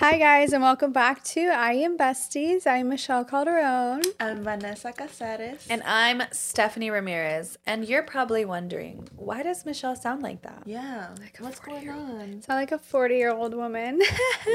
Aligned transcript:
Hi, 0.00 0.16
guys, 0.16 0.54
and 0.54 0.62
welcome 0.62 0.92
back 0.92 1.22
to 1.24 1.42
I 1.48 1.72
Am 1.74 1.98
Besties. 1.98 2.66
I'm 2.66 2.88
Michelle 2.88 3.22
Calderon. 3.22 4.00
I'm 4.18 4.42
Vanessa 4.42 4.92
Cazarez. 4.92 5.66
And 5.68 5.82
I'm 5.82 6.22
Stephanie 6.32 6.88
Ramirez. 6.88 7.58
And 7.66 7.86
you're 7.86 8.02
probably 8.02 8.46
wondering, 8.46 9.06
why 9.14 9.42
does 9.42 9.66
Michelle 9.66 9.94
sound 9.94 10.22
like 10.22 10.40
that? 10.40 10.62
yeah, 10.64 11.08
Like 11.20 11.36
what's 11.40 11.60
going 11.60 11.90
on? 11.90 12.40
Sound 12.40 12.60
like 12.60 12.72
a 12.72 12.78
40 12.78 13.14
year 13.14 13.30
old 13.30 13.52
woman. 13.52 14.00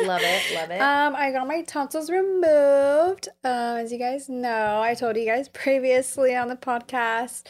Love 0.04 0.22
it, 0.24 0.56
love 0.56 0.72
it. 0.72 0.82
Um, 0.82 1.16
I 1.16 1.32
got 1.32 1.48
my 1.48 1.62
tonsils 1.62 2.10
removed. 2.10 3.28
Um, 3.44 3.78
as 3.78 3.92
you 3.92 4.00
guys 4.00 4.28
know, 4.28 4.82
I 4.82 4.96
told 4.96 5.16
you 5.16 5.28
guys 5.28 5.48
previously 5.50 6.36
on 6.36 6.48
the 6.48 6.56
podcast, 6.56 7.44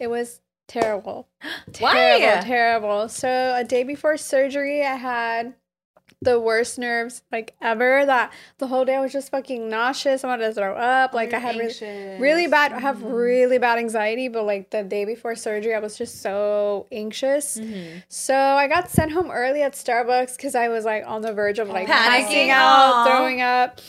it 0.00 0.08
was 0.08 0.40
terrible. 0.66 1.28
Why? 1.78 1.92
Terrible, 2.18 2.42
terrible. 2.44 3.08
So 3.08 3.54
a 3.56 3.62
day 3.62 3.84
before 3.84 4.16
surgery, 4.16 4.84
I 4.84 4.96
had 4.96 5.54
the 6.22 6.40
worst 6.40 6.78
nerves 6.78 7.22
like 7.30 7.54
ever. 7.60 8.04
That 8.06 8.32
the 8.58 8.66
whole 8.66 8.84
day 8.84 8.96
I 8.96 9.00
was 9.00 9.12
just 9.12 9.30
fucking 9.30 9.68
nauseous. 9.68 10.24
I 10.24 10.28
wanted 10.28 10.46
to 10.46 10.54
throw 10.54 10.74
up. 10.74 11.12
Like 11.12 11.34
I 11.34 11.38
had 11.38 11.56
really, 11.56 12.18
really 12.18 12.46
bad. 12.46 12.72
I 12.72 12.80
have 12.80 13.02
really 13.02 13.58
bad 13.58 13.78
anxiety. 13.78 14.28
But 14.28 14.44
like 14.44 14.70
the 14.70 14.82
day 14.82 15.04
before 15.04 15.34
surgery, 15.36 15.74
I 15.74 15.78
was 15.78 15.96
just 15.98 16.22
so 16.22 16.86
anxious. 16.90 17.58
Mm-hmm. 17.58 17.98
So 18.08 18.34
I 18.34 18.66
got 18.66 18.90
sent 18.90 19.12
home 19.12 19.30
early 19.30 19.62
at 19.62 19.72
Starbucks 19.74 20.36
because 20.36 20.54
I 20.54 20.68
was 20.68 20.84
like 20.84 21.04
on 21.06 21.22
the 21.22 21.32
verge 21.32 21.58
of 21.58 21.68
like 21.68 21.88
Panicking. 21.88 22.48
out, 22.50 23.06
throwing 23.06 23.40
up. 23.42 23.80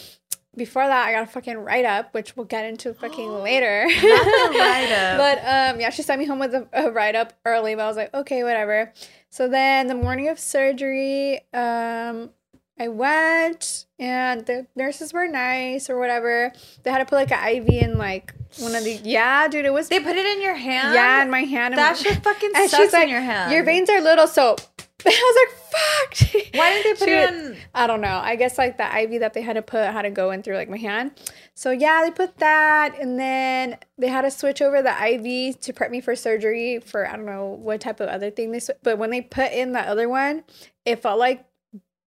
Before 0.55 0.88
that, 0.88 1.08
I 1.08 1.12
got 1.12 1.23
a 1.23 1.28
fucking 1.28 1.55
write 1.59 1.86
up, 1.86 2.16
which 2.16 2.36
we'll 2.36 2.48
get 2.48 2.66
into 2.66 2.91
fucking 2.91 3.31
later. 3.44 3.86
write-up. 4.03 5.17
But 5.17 5.38
um, 5.39 5.80
yeah, 5.80 5.91
she 5.91 6.02
sent 6.02 6.20
me 6.20 6.25
home 6.25 6.39
with 6.39 6.53
a, 6.55 6.67
a 6.73 6.91
write 6.91 7.16
up 7.16 7.34
early, 7.45 7.75
but 7.75 7.84
I 7.84 7.88
was 7.88 7.95
like, 7.95 8.12
okay, 8.12 8.44
whatever. 8.44 8.91
So 9.30 9.48
then 9.48 9.88
the 9.88 9.95
morning 9.95 10.30
of 10.30 10.40
surgery, 10.40 11.41
um, 11.54 12.31
I 12.80 12.88
went 12.90 13.86
and 14.00 14.45
the 14.45 14.67
nurses 14.76 15.12
were 15.13 15.27
nice 15.27 15.90
or 15.90 15.98
whatever. 16.00 16.53
They 16.84 16.91
had 16.91 17.00
to 17.00 17.05
put 17.05 17.16
like 17.16 17.31
an 17.31 17.48
IV 17.64 17.67
in 17.70 17.98
like 17.98 18.33
one 18.59 18.75
of 18.75 18.83
the 18.83 18.94
yeah, 19.03 19.48
dude, 19.48 19.66
it 19.66 19.73
was 19.73 19.89
they 19.89 20.00
put 20.00 20.16
it 20.16 20.25
in 20.25 20.42
your 20.42 20.53
hand? 20.55 20.94
yeah 20.94 21.22
in 21.23 21.30
my 21.30 21.42
hand. 21.44 21.73
and- 21.73 21.80
That 21.80 21.98
shit 21.98 22.23
fucking 22.23 22.52
sucks 22.53 22.75
she's 22.75 22.94
like, 22.94 23.03
in 23.05 23.09
your 23.09 23.22
hand. 23.22 23.52
Your 23.52 23.64
veins 23.64 23.89
are 23.89 24.00
little, 24.02 24.28
so 24.28 24.55
I 25.06 25.09
was 25.09 25.48
like, 25.48 25.72
fuck. 25.72 26.44
Why 26.56 26.73
didn't 26.73 27.00
they 27.00 27.06
put 27.06 27.09
it 27.09 27.34
in? 27.34 27.58
I 27.76 27.86
don't 27.88 28.02
know. 28.02 28.20
I 28.22 28.36
guess 28.36 28.58
like 28.58 28.78
the 28.78 29.00
IV 29.04 29.20
that 29.20 29.34
they 29.34 29.42
had 29.42 29.54
to 29.54 29.62
put 29.62 29.86
had 29.86 30.02
to 30.04 30.09
go 30.09 30.31
in 30.31 30.42
through 30.44 30.56
like 30.56 30.70
my 30.70 30.78
hand. 30.78 31.12
So 31.54 31.72
yeah, 31.72 32.04
they 32.04 32.12
put 32.12 32.38
that, 32.38 32.95
and 33.00 33.20
then 33.20 33.78
they 33.98 34.08
had 34.08 34.23
to 34.23 34.31
switch 34.31 34.62
over 34.62 34.81
the 34.81 34.89
IV 34.92 35.59
to 35.62 35.73
prep 35.73 35.92
me 35.92 36.02
for 36.02 36.16
surgery 36.16 36.80
for 36.80 37.08
I 37.08 37.16
don't 37.16 37.26
know 37.26 37.45
what 37.62 37.81
type 37.81 38.00
of 38.00 38.09
other 38.09 38.31
thing 38.31 38.52
they. 38.52 38.59
Sw- 38.59 38.72
but 38.84 38.98
when 38.98 39.12
they 39.12 39.22
put 39.22 39.52
in 39.52 39.72
the 39.72 39.81
other 39.81 40.09
one, 40.09 40.44
it 40.86 41.02
felt 41.02 41.20
like 41.20 41.45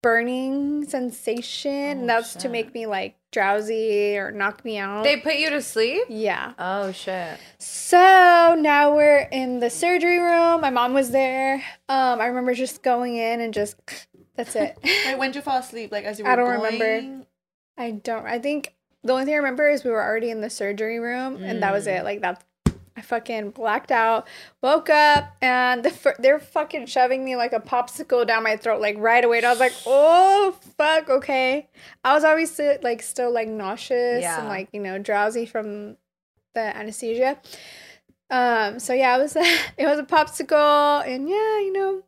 burning 0.02 0.84
sensation. 0.88 1.70
and 1.72 2.02
Oh, 2.02 2.06
that's 2.06 2.34
to 2.36 2.48
make 2.48 2.74
me 2.74 2.86
like 2.86 3.16
drowsy 3.32 4.16
or 4.16 4.30
knock 4.30 4.64
me 4.64 4.78
out. 4.78 5.02
They 5.02 5.16
put 5.16 5.36
you 5.36 5.50
to 5.50 5.60
sleep? 5.60 6.04
yeah. 6.08 6.52
Oh, 6.58 6.92
shit. 6.92 7.38
So 7.58 8.54
now 8.58 8.94
we're 8.94 9.28
in 9.32 9.58
the 9.60 9.70
surgery 9.70 10.18
room. 10.18 10.60
My 10.60 10.70
mom 10.70 10.94
was 10.94 11.10
there. 11.10 11.54
Um, 11.88 12.20
I 12.20 12.26
remember 12.26 12.54
just 12.54 12.82
going 12.82 13.16
in 13.16 13.40
and 13.40 13.52
just 13.52 13.76
that's 14.36 14.54
it. 14.54 14.78
Wait, 14.84 15.18
when 15.18 15.30
did 15.30 15.36
you 15.36 15.42
fall 15.42 15.58
asleep? 15.58 15.90
Like 15.90 16.04
as 16.04 16.18
you 16.18 16.24
were 16.24 16.30
I 16.30 16.36
don't 16.36 16.50
remember. 16.50 17.24
I 17.76 17.90
don't. 17.90 18.26
I 18.26 18.38
think 18.38 18.74
the 19.02 19.12
only 19.12 19.24
thing 19.24 19.34
I 19.34 19.38
remember 19.38 19.68
is 19.68 19.82
we 19.82 19.90
were 19.90 20.02
already 20.02 20.30
in 20.30 20.40
the 20.40 20.50
surgery 20.50 20.98
room, 20.98 21.42
and 21.42 21.62
that 21.62 21.72
was 21.72 21.86
it. 21.86 22.04
Like 22.04 22.20
that, 22.20 22.44
I 23.02 23.04
fucking 23.04 23.50
blacked 23.50 23.90
out. 23.90 24.28
Woke 24.62 24.88
up, 24.88 25.34
and 25.42 25.82
the 25.84 26.14
they're 26.20 26.38
fucking 26.38 26.86
shoving 26.86 27.24
me 27.24 27.34
like 27.34 27.52
a 27.52 27.58
popsicle 27.58 28.24
down 28.24 28.44
my 28.44 28.56
throat, 28.56 28.80
like 28.80 28.96
right 28.96 29.24
away. 29.24 29.38
And 29.38 29.46
I 29.46 29.50
was 29.50 29.58
like, 29.58 29.72
oh 29.86 30.56
fuck, 30.78 31.10
okay. 31.10 31.68
I 32.04 32.14
was 32.14 32.22
always 32.22 32.60
like 32.82 33.02
still 33.02 33.32
like 33.32 33.48
nauseous 33.48 34.22
Yeah. 34.22 34.38
and 34.38 34.48
like 34.48 34.68
you 34.72 34.78
know 34.80 34.98
drowsy 34.98 35.46
from 35.46 35.96
the 36.54 36.60
anesthesia. 36.76 37.38
Um. 38.30 38.78
So 38.78 38.94
yeah, 38.94 39.18
it 39.18 39.22
was 39.22 39.36
it 39.76 39.86
was 39.86 39.98
a 39.98 40.04
popsicle, 40.04 41.04
and 41.04 41.28
yeah, 41.28 41.58
you 41.58 41.72
know 41.72 42.02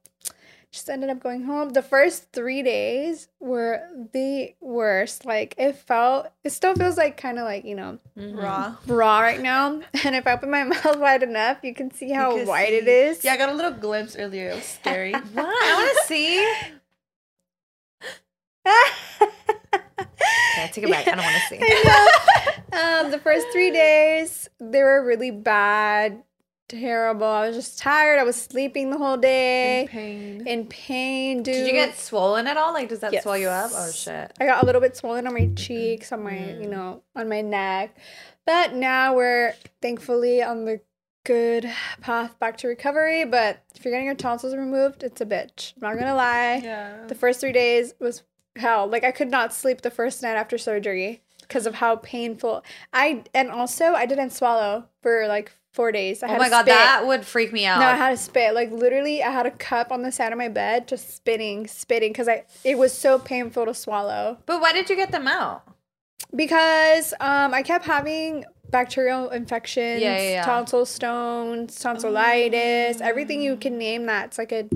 just 0.74 0.90
ended 0.90 1.08
up 1.08 1.20
going 1.20 1.44
home. 1.44 1.70
The 1.70 1.82
first 1.82 2.32
three 2.32 2.62
days 2.62 3.28
were 3.38 3.80
the 4.12 4.54
worst. 4.60 5.24
Like 5.24 5.54
it 5.56 5.76
felt, 5.76 6.26
it 6.42 6.50
still 6.50 6.74
feels 6.74 6.96
like 6.96 7.16
kind 7.16 7.38
of 7.38 7.44
like 7.44 7.64
you 7.64 7.76
know 7.76 7.98
Mhm. 8.18 8.42
Raw. 8.42 8.76
raw 8.86 9.20
right 9.20 9.40
now. 9.40 9.80
And 10.04 10.16
if 10.16 10.26
I 10.26 10.32
open 10.32 10.50
my 10.50 10.64
mouth 10.74 10.98
wide 10.98 11.22
enough, 11.22 11.58
you 11.62 11.74
can 11.74 11.90
see 11.92 12.10
how 12.10 12.32
You 12.32 12.38
can 12.38 12.48
white 12.48 12.72
it 12.72 12.84
see- 12.84 12.90
is. 12.90 13.24
Yeah, 13.24 13.34
I 13.34 13.36
got 13.36 13.50
a 13.50 13.54
little 13.54 13.70
glimpse 13.72 14.16
earlier. 14.16 14.50
It 14.50 14.56
was 14.56 14.64
scary. 14.64 15.12
What? 15.32 15.46
I 15.46 15.74
want 15.76 15.96
to 15.96 16.04
see. 16.06 16.52
Yeah, 20.56 20.66
take 20.68 20.84
it 20.84 20.91
back. 20.91 21.06
I 21.08 21.14
don't 21.14 21.24
want 21.24 21.36
to 21.36 21.48
see. 21.48 21.58
I 21.60 21.82
know. 22.72 23.04
um, 23.06 23.10
the 23.10 23.18
first 23.18 23.46
three 23.52 23.70
days 23.70 24.48
they 24.60 24.82
were 24.82 25.04
really 25.04 25.30
bad, 25.30 26.22
terrible. 26.69 27.26
I 27.26 27.48
was 27.48 27.56
just 27.56 27.78
tired. 27.78 28.19
I 28.19 28.25
was 28.25 28.36
sleeping 28.41 28.91
the 28.91 28.98
whole 28.98 29.16
day, 29.16 29.82
In 29.82 29.88
pain. 29.88 30.47
in 30.47 30.66
pain, 30.66 31.42
dude. 31.42 31.54
Did 31.54 31.66
you 31.66 31.72
get 31.72 31.97
swollen 31.97 32.47
at 32.47 32.56
all? 32.56 32.72
Like, 32.72 32.88
does 32.88 33.00
that 33.00 33.12
Yes. 33.12 33.22
swell 33.22 33.38
you 33.38 33.48
up? 33.48 33.70
Oh, 33.75 33.91
shit. 33.91 34.32
I 34.41 34.47
got 34.47 34.62
a 34.62 34.66
little 34.66 34.80
bit 34.80 34.97
swollen 34.97 35.26
on 35.26 35.34
my 35.34 35.50
cheeks, 35.56 36.12
on 36.12 36.22
my, 36.22 36.38
you 36.38 36.66
mm. 36.66 36.70
know, 36.70 37.03
on 37.14 37.28
my 37.28 37.41
neck. 37.41 37.97
But 38.47 38.74
now 38.74 39.14
we're 39.14 39.54
thankfully 39.80 40.42
on 40.42 40.64
the 40.64 40.80
good 41.24 41.70
path 42.00 42.38
back 42.38 42.58
to 42.58 42.69
recovery. 42.69 43.24
But 43.24 43.62
if 43.74 43.84
you're 43.84 43.92
getting 43.92 44.06
your 44.06 44.14
tonsils 44.14 44.54
removed, 44.54 45.03
it's 45.03 45.20
a 45.20 45.26
bitch. 45.26 45.72
I'm 45.76 45.88
not 45.88 45.98
gonna 45.98 46.14
lie. 46.14 46.60
Yeah. 46.62 47.06
The 47.06 47.14
first 47.14 47.41
three 47.41 47.53
days 47.53 47.94
was 47.98 48.22
hell. 48.56 48.86
Like 48.86 49.04
I 49.04 49.10
could 49.10 49.30
not 49.30 49.53
sleep 49.53 49.80
the 49.80 49.91
first 49.91 50.22
night 50.22 50.36
after 50.36 50.58
surgery 50.58 51.22
because 51.41 51.66
of 51.66 51.76
how 51.76 51.97
painful 51.97 52.64
I 52.92 53.24
and 53.34 53.50
also 53.50 53.94
I 53.94 54.06
didn't 54.06 54.30
swallow 54.30 54.86
for 55.03 55.26
like 55.26 55.53
four 55.74 55.92
days. 55.92 56.22
I 56.22 56.26
Oh 56.26 56.30
had 56.30 56.38
my 56.38 56.48
god, 56.48 56.62
spit. 56.62 56.74
that 56.74 57.06
would 57.06 57.26
freak 57.26 57.52
me 57.52 57.66
out. 57.66 57.80
No, 57.80 57.86
I 57.86 57.94
had 57.96 58.10
to 58.10 58.16
spit. 58.16 58.54
Like 58.54 58.70
literally, 58.72 59.22
I 59.22 59.30
had 59.30 59.44
a 59.44 59.50
cup 59.50 59.92
on 59.92 60.00
the 60.02 60.10
side 60.12 60.32
of 60.32 60.38
my 60.38 60.48
bed, 60.48 60.88
just 60.88 61.14
spitting, 61.14 61.66
spitting, 61.66 62.12
because 62.12 62.28
I 62.28 62.44
it 62.64 62.78
was 62.78 62.92
so 62.92 63.18
painful 63.18 63.66
to 63.66 63.74
swallow. 63.74 64.38
but 64.46 64.60
why 64.62 64.72
did 64.72 64.88
you 64.88 64.96
get 64.96 65.10
them 65.12 65.28
out? 65.28 65.62
Because 66.34 67.12
um, 67.20 67.52
I 67.54 67.62
kept 67.62 67.84
having 67.84 68.44
bacterial 68.70 69.30
infections, 69.30 70.00
Yeah, 70.02 70.16
yeah, 70.18 70.30
yeah. 70.30 70.44
tonsil 70.44 70.84
stones, 70.86 71.78
tonsillitis, 71.78 73.00
everything 73.00 73.41
you 73.42 73.56
can 73.56 73.78
name 73.78 74.06
that's 74.06 74.38
like 74.38 74.50
a 74.52 74.68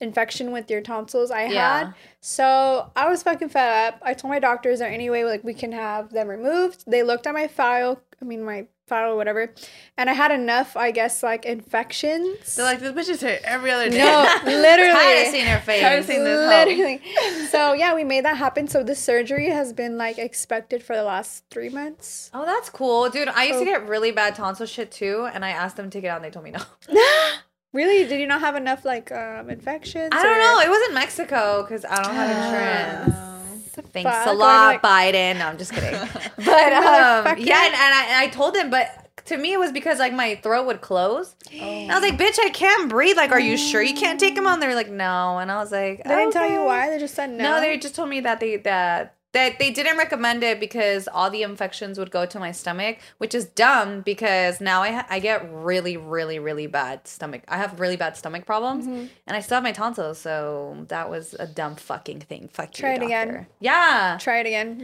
infection 0.00 0.52
with 0.52 0.70
your 0.70 0.80
tonsils. 0.80 1.30
I 1.30 1.42
had. 1.42 1.92
So 2.20 2.90
I 2.96 3.08
was 3.08 3.22
fucking 3.22 3.50
fed 3.50 3.92
up. 3.94 4.00
I 4.02 4.14
told 4.14 4.30
my 4.30 4.38
doctor, 4.38 4.70
is 4.70 4.78
there 4.78 4.88
any 4.90 5.10
way 5.10 5.24
like 5.24 5.44
we 5.44 5.54
can 5.54 5.72
have 5.72 6.10
them 6.12 6.28
removed? 6.28 6.84
They 6.86 7.02
looked 7.02 7.26
at 7.26 7.34
my 7.34 7.46
file. 7.48 8.00
I 8.20 8.24
mean 8.24 8.42
my 8.42 8.66
file 8.86 9.12
or 9.12 9.16
whatever, 9.16 9.52
and 9.96 10.10
I 10.10 10.12
had 10.12 10.30
enough, 10.30 10.76
I 10.76 10.90
guess, 10.90 11.22
like 11.22 11.44
infections. 11.44 12.56
They're 12.56 12.64
like, 12.64 12.80
this 12.80 12.92
bitch 12.92 13.10
is 13.10 13.20
here 13.20 13.38
every 13.44 13.70
other 13.70 13.88
day. 13.90 13.98
no, 13.98 14.40
literally. 14.44 14.92
Tired 14.92 15.26
of 15.26 15.32
seeing 15.32 15.46
her 15.46 15.60
face. 15.60 15.80
Tired 15.80 15.98
of 16.00 16.04
seeing 16.04 16.24
this. 16.24 16.38
Literally. 16.48 17.00
so 17.48 17.72
yeah, 17.72 17.94
we 17.94 18.04
made 18.04 18.24
that 18.24 18.36
happen. 18.36 18.68
So 18.68 18.82
the 18.82 18.94
surgery 18.94 19.48
has 19.50 19.72
been 19.72 19.96
like 19.98 20.18
expected 20.18 20.82
for 20.82 20.94
the 20.96 21.04
last 21.04 21.44
three 21.50 21.68
months. 21.68 22.30
Oh, 22.34 22.44
that's 22.44 22.68
cool, 22.70 23.08
dude. 23.08 23.28
I 23.28 23.44
used 23.44 23.58
So- 23.58 23.64
to 23.64 23.70
get 23.70 23.88
really 23.88 24.10
bad 24.12 24.34
tonsil 24.34 24.66
shit 24.66 24.90
too, 24.90 25.28
and 25.32 25.44
I 25.44 25.50
asked 25.50 25.76
them 25.76 25.88
to 25.90 26.00
get 26.00 26.08
it 26.08 26.10
out, 26.10 26.16
and 26.16 26.24
they 26.24 26.30
told 26.30 26.44
me 26.44 26.50
no. 26.52 26.60
Really? 27.74 28.06
Did 28.06 28.20
you 28.20 28.26
not 28.26 28.40
have 28.40 28.54
enough 28.54 28.84
like 28.84 29.10
um 29.12 29.48
infections? 29.48 30.10
I 30.12 30.22
don't 30.22 30.36
or- 30.36 30.40
know. 30.40 30.60
It 30.60 30.68
was 30.68 30.88
in 30.88 30.94
Mexico 30.94 31.62
because 31.62 31.86
I 31.86 32.02
don't 32.02 32.14
have 32.14 32.30
insurance. 32.30 33.14
Oh. 33.18 33.41
Thanks 33.74 34.10
fuck? 34.10 34.26
a 34.26 34.32
lot, 34.32 34.66
like- 34.66 34.82
Biden. 34.82 35.38
No, 35.38 35.46
I'm 35.46 35.58
just 35.58 35.72
kidding. 35.72 35.92
But 36.36 36.72
um, 36.72 37.38
yeah, 37.38 37.64
and, 37.64 37.74
and, 37.74 37.94
I, 37.94 38.06
and 38.08 38.16
I 38.16 38.28
told 38.28 38.56
him, 38.56 38.70
but 38.70 38.88
to 39.26 39.36
me 39.36 39.52
it 39.52 39.58
was 39.58 39.72
because 39.72 39.98
like 39.98 40.12
my 40.12 40.34
throat 40.36 40.66
would 40.66 40.80
close. 40.80 41.34
And 41.52 41.90
I 41.90 41.94
was 41.98 42.02
like, 42.02 42.18
"Bitch, 42.18 42.38
I 42.38 42.50
can't 42.50 42.88
breathe. 42.88 43.16
Like, 43.16 43.30
are 43.30 43.40
you 43.40 43.56
sure 43.56 43.82
you 43.82 43.94
can't 43.94 44.18
take 44.18 44.34
them 44.34 44.46
on?" 44.46 44.60
They're 44.60 44.74
like, 44.74 44.90
"No," 44.90 45.38
and 45.38 45.50
I 45.50 45.56
was 45.56 45.70
like, 45.72 46.02
They 46.04 46.16
didn't 46.16 46.32
tell 46.32 46.50
you 46.50 46.64
why. 46.64 46.90
They 46.90 46.98
just 46.98 47.14
said 47.14 47.30
no. 47.30 47.44
No, 47.44 47.60
they 47.60 47.78
just 47.78 47.94
told 47.94 48.08
me 48.08 48.20
that 48.20 48.40
they 48.40 48.56
that 48.58 49.14
that 49.32 49.58
they 49.58 49.70
didn't 49.70 49.96
recommend 49.96 50.42
it 50.42 50.60
because 50.60 51.08
all 51.08 51.30
the 51.30 51.42
infections 51.42 51.98
would 51.98 52.10
go 52.10 52.26
to 52.26 52.38
my 52.38 52.52
stomach, 52.52 52.98
which 53.18 53.34
is 53.34 53.46
dumb 53.46 54.02
because 54.02 54.60
now 54.60 54.82
I 54.82 54.90
ha- 54.92 55.06
I 55.08 55.18
get 55.20 55.48
really 55.52 55.96
really 55.96 56.38
really 56.38 56.66
bad 56.66 57.06
stomach. 57.08 57.42
I 57.48 57.56
have 57.56 57.80
really 57.80 57.96
bad 57.96 58.16
stomach 58.16 58.44
problems, 58.46 58.84
Mm-hmm. 58.86 59.06
and 59.26 59.36
I 59.36 59.40
still 59.40 59.56
have 59.56 59.64
my 59.64 59.72
tonsils, 59.72 60.18
so 60.18 60.84
that 60.88 61.08
was 61.08 61.34
a 61.38 61.46
dumb 61.46 61.76
fucking 61.76 62.20
thing. 62.20 62.48
Fuck 62.52 62.72
Try 62.72 62.90
you, 62.90 62.96
it 62.96 63.02
again. 63.04 63.46
Yeah. 63.60 64.18
Try 64.20 64.40
it 64.40 64.46
again. 64.46 64.78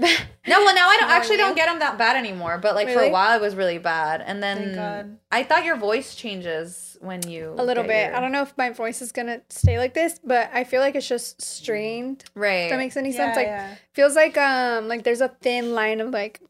No, 0.47 0.61
well 0.65 0.75
now 0.75 0.89
I 0.89 0.97
don't 0.99 1.11
actually 1.19 1.37
don't 1.37 1.55
get 1.57 1.67
them 1.67 1.81
that 1.81 1.99
bad 1.99 2.17
anymore, 2.17 2.59
but 2.59 2.75
like 2.75 2.89
for 2.89 3.01
a 3.01 3.11
while 3.11 3.37
it 3.37 3.43
was 3.43 3.55
really 3.55 3.79
bad, 3.79 4.23
and 4.27 4.43
then. 4.43 5.19
I 5.31 5.43
thought 5.43 5.67
your 5.67 5.77
voice 5.77 6.15
changes 6.15 6.88
when 7.01 7.27
you 7.29 7.55
a 7.57 7.63
little 7.65 7.85
get 7.85 7.89
bit. 7.89 8.07
your- 8.09 8.17
I 8.17 8.21
don't 8.21 8.33
know 8.33 8.43
if 8.43 8.57
my 8.59 8.71
voice 8.71 9.01
is 9.03 9.13
gonna 9.13 9.41
stay 9.49 9.79
like 9.79 9.95
this, 9.95 10.19
but 10.23 10.51
I 10.53 10.65
feel 10.65 10.81
like 10.81 10.95
it's 10.95 11.09
just 11.09 11.41
strained. 11.43 12.25
Right. 12.35 12.65
If 12.65 12.71
that 12.71 12.79
makes 12.79 12.97
any 12.97 13.11
Yeah, 13.11 13.17
sense. 13.17 13.37
Like 13.37 13.47
yeah. 13.47 13.75
feels 13.93 14.15
like 14.17 14.37
um 14.39 14.89
like 14.89 15.05
there's 15.05 15.21
a 15.21 15.29
thin 15.29 15.75
line 15.75 16.01
of 16.01 16.11
like 16.11 16.41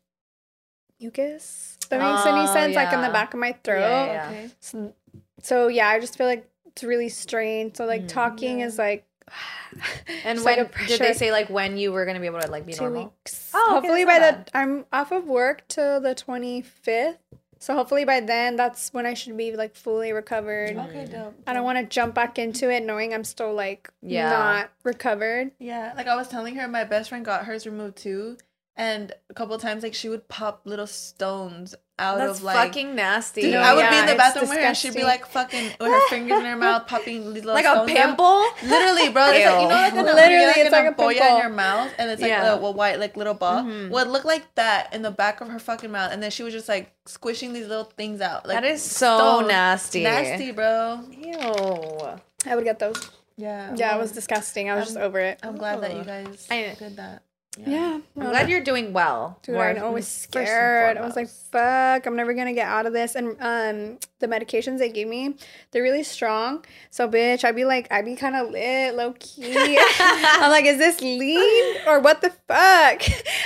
mucus. 1.01 1.79
If 1.83 1.89
that 1.91 2.01
makes 2.01 2.27
any 2.27 2.41
Oh, 2.49 2.53
sense. 2.53 2.77
Like 2.77 2.93
in 2.93 3.01
the 3.03 3.09
back 3.11 3.35
of 3.35 3.41
my 3.41 3.53
throat. 3.65 3.81
Yeah, 3.81 4.07
yeah. 4.13 4.29
Okay. 4.31 4.51
So, 4.61 4.95
so 5.43 5.69
yeah, 5.69 5.89
I 5.89 6.01
just 6.01 6.17
feel 6.19 6.27
like 6.27 6.49
it's 6.67 6.83
really 6.85 7.09
strained. 7.09 7.77
So 7.77 7.85
like 7.87 8.09
talking 8.09 8.61
Yeah. 8.61 8.67
is 8.67 8.79
like 8.79 9.05
And 10.25 10.43
when 10.45 10.59
like 10.59 10.87
did 10.87 11.01
they 11.01 11.13
say 11.13 11.31
like 11.33 11.51
when 11.51 11.77
you 11.77 11.93
were 11.93 12.05
gonna 12.07 12.21
be 12.21 12.27
able 12.27 12.41
to 12.41 12.51
like 12.51 12.67
be 12.67 12.73
two 12.73 12.83
normal? 12.85 13.05
weeks. 13.25 13.51
Oh, 13.55 13.65
okay, 13.65 13.75
hopefully 13.75 14.05
that's 14.05 14.19
by 14.21 14.37
not 14.37 14.47
the 14.47 14.57
I'm 14.59 14.87
off 14.93 15.13
of 15.13 15.27
work 15.27 15.67
till 15.69 16.01
the 16.01 16.15
25th. 16.15 17.17
So 17.59 17.75
hopefully 17.75 18.05
by 18.05 18.21
then 18.21 18.57
that's 18.57 18.93
when 18.93 19.05
I 19.07 19.15
should 19.15 19.37
be 19.37 19.55
like 19.57 19.75
fully 19.75 20.13
recovered. 20.13 20.77
Okay, 20.77 21.07
dope. 21.07 21.35
Mm. 21.35 21.43
I 21.47 21.53
don't 21.53 21.65
want 21.65 21.79
to 21.79 21.85
jump 21.85 22.15
back 22.15 22.39
into 22.39 22.71
it 22.71 22.85
knowing 22.85 23.13
I'm 23.13 23.25
still 23.25 23.53
like 23.53 23.91
Yeah. 24.03 24.31
not 24.31 24.71
recovered. 24.85 25.51
Yeah, 25.59 25.93
like 25.97 26.07
I 26.07 26.15
was 26.17 26.29
telling 26.29 26.55
her, 26.57 26.69
my 26.69 26.85
best 26.85 27.09
friend 27.09 27.25
got 27.25 27.45
hers 27.47 27.67
removed 27.67 27.97
too, 27.97 28.37
and 28.77 29.13
a 29.29 29.35
couple 29.35 29.55
of 29.55 29.63
times 29.63 29.83
like 29.83 29.95
she 29.95 30.09
would 30.09 30.29
pop 30.29 30.63
little 30.65 30.87
stones 30.87 31.75
out 31.99 32.19
That's 32.19 32.39
of 32.39 32.45
like. 32.45 32.57
fucking 32.57 32.95
nasty. 32.95 33.43
Dude, 33.43 33.53
No, 33.55 33.61
I 33.61 33.75
would 33.75 33.89
be 33.91 33.97
in 33.99 34.07
the 34.07 34.15
bathroom 34.15 34.49
with 34.49 34.59
her, 34.59 34.65
and 34.65 34.77
she'd 34.77 34.95
be 34.95 35.03
like 35.03 35.27
fucking 35.27 35.65
with 35.81 35.91
her 35.91 36.09
fingers 36.09 36.39
in 36.39 36.45
her 36.45 36.57
mouth, 36.57 36.87
popping 36.87 37.25
little 37.35 37.53
like 37.55 37.65
a 37.65 37.73
stones 37.75 37.91
out. 37.91 37.97
pimple. 37.97 38.45
Literally, 38.63 39.09
bro. 39.11 39.31
It's 39.31 39.45
like 39.47 39.63
you 39.63 39.69
know, 39.69 39.75
like 39.75 39.93
an, 39.95 40.05
Literally, 40.05 40.47
like 40.47 40.57
it's 40.59 40.67
an 40.67 40.73
like 40.73 40.93
a 40.93 40.95
ampolla 40.95 41.31
in 41.33 41.39
your 41.39 41.49
mouth, 41.49 41.93
and 41.99 42.11
it's 42.11 42.23
like 42.23 42.29
Yeah. 42.31 42.55
a, 42.55 42.57
a 42.61 42.71
white 42.71 42.99
like 43.01 43.17
little 43.17 43.35
ball. 43.35 43.63
Mhm. 43.63 43.91
Would 43.91 44.09
look 44.09 44.25
like 44.25 44.55
that 44.55 44.95
in 44.95 45.03
the 45.03 45.11
back 45.11 45.41
of 45.41 45.49
her 45.49 45.59
fucking 45.59 45.91
mouth, 45.91 46.13
and 46.13 46.23
then 46.23 46.31
she 46.31 46.43
was 46.43 46.53
just 46.53 46.69
like 46.69 46.93
squishing 47.07 47.53
these 47.53 47.67
little 47.67 47.85
things 47.85 48.21
out. 48.21 48.47
Like 48.47 48.57
that 48.63 48.65
is 48.65 48.83
so 48.83 49.17
stones. 49.19 49.49
nasty. 49.49 50.03
nasty, 50.05 50.53
bro. 50.53 51.01
Ew. 51.11 52.51
I 52.51 52.55
would 52.55 52.65
get 52.65 52.79
those. 52.79 53.11
Yeah, 53.37 53.73
Yeah, 53.77 53.95
it 53.97 54.01
was 54.01 54.11
disgusting. 54.13 54.69
I 54.69 54.75
was 54.75 54.87
just 54.87 54.97
I'm- 54.97 55.07
over 55.07 55.21
it. 55.21 55.39
I'm 55.45 55.57
glad 55.57 55.81
that 55.83 55.95
you 55.97 56.03
guys 56.03 56.47
I- 56.51 56.75
did 56.79 56.97
that. 56.97 57.23
Yeah. 57.67 58.01
I'm 58.17 58.29
glad 58.31 58.49
you're 58.49 58.63
doing 58.63 58.93
well. 58.93 59.39
Dude, 59.43 59.57
I 59.57 59.89
was 59.89 60.07
scared. 60.07 60.97
I 60.97 61.05
was 61.05 61.17
like, 61.17 61.29
fuck, 61.29 62.07
I'm 62.07 62.17
never 62.17 62.35
gonna 62.35 62.53
get 62.53 62.69
out 62.69 62.87
of 62.87 62.93
this. 62.93 63.15
And 63.15 63.37
um 63.41 63.99
the 64.21 64.27
medications 64.27 64.79
they 64.79 64.91
gave 64.91 65.07
me, 65.07 65.37
they're 65.71 65.83
really 65.83 66.03
strong. 66.03 66.65
So 66.91 67.09
bitch, 67.09 67.45
I'd 67.45 67.55
be 67.55 67.65
like, 67.65 67.91
I'd 67.93 68.05
be 68.05 68.17
kinda 68.17 68.43
lit, 68.45 68.95
low 68.95 69.15
key. 69.19 69.79
I'm 70.01 70.51
like, 70.51 70.65
is 70.65 70.79
this 70.79 71.01
lean 71.01 71.77
or 71.87 72.01
what 72.01 72.21
the 72.21 72.31
fuck? 72.31 73.03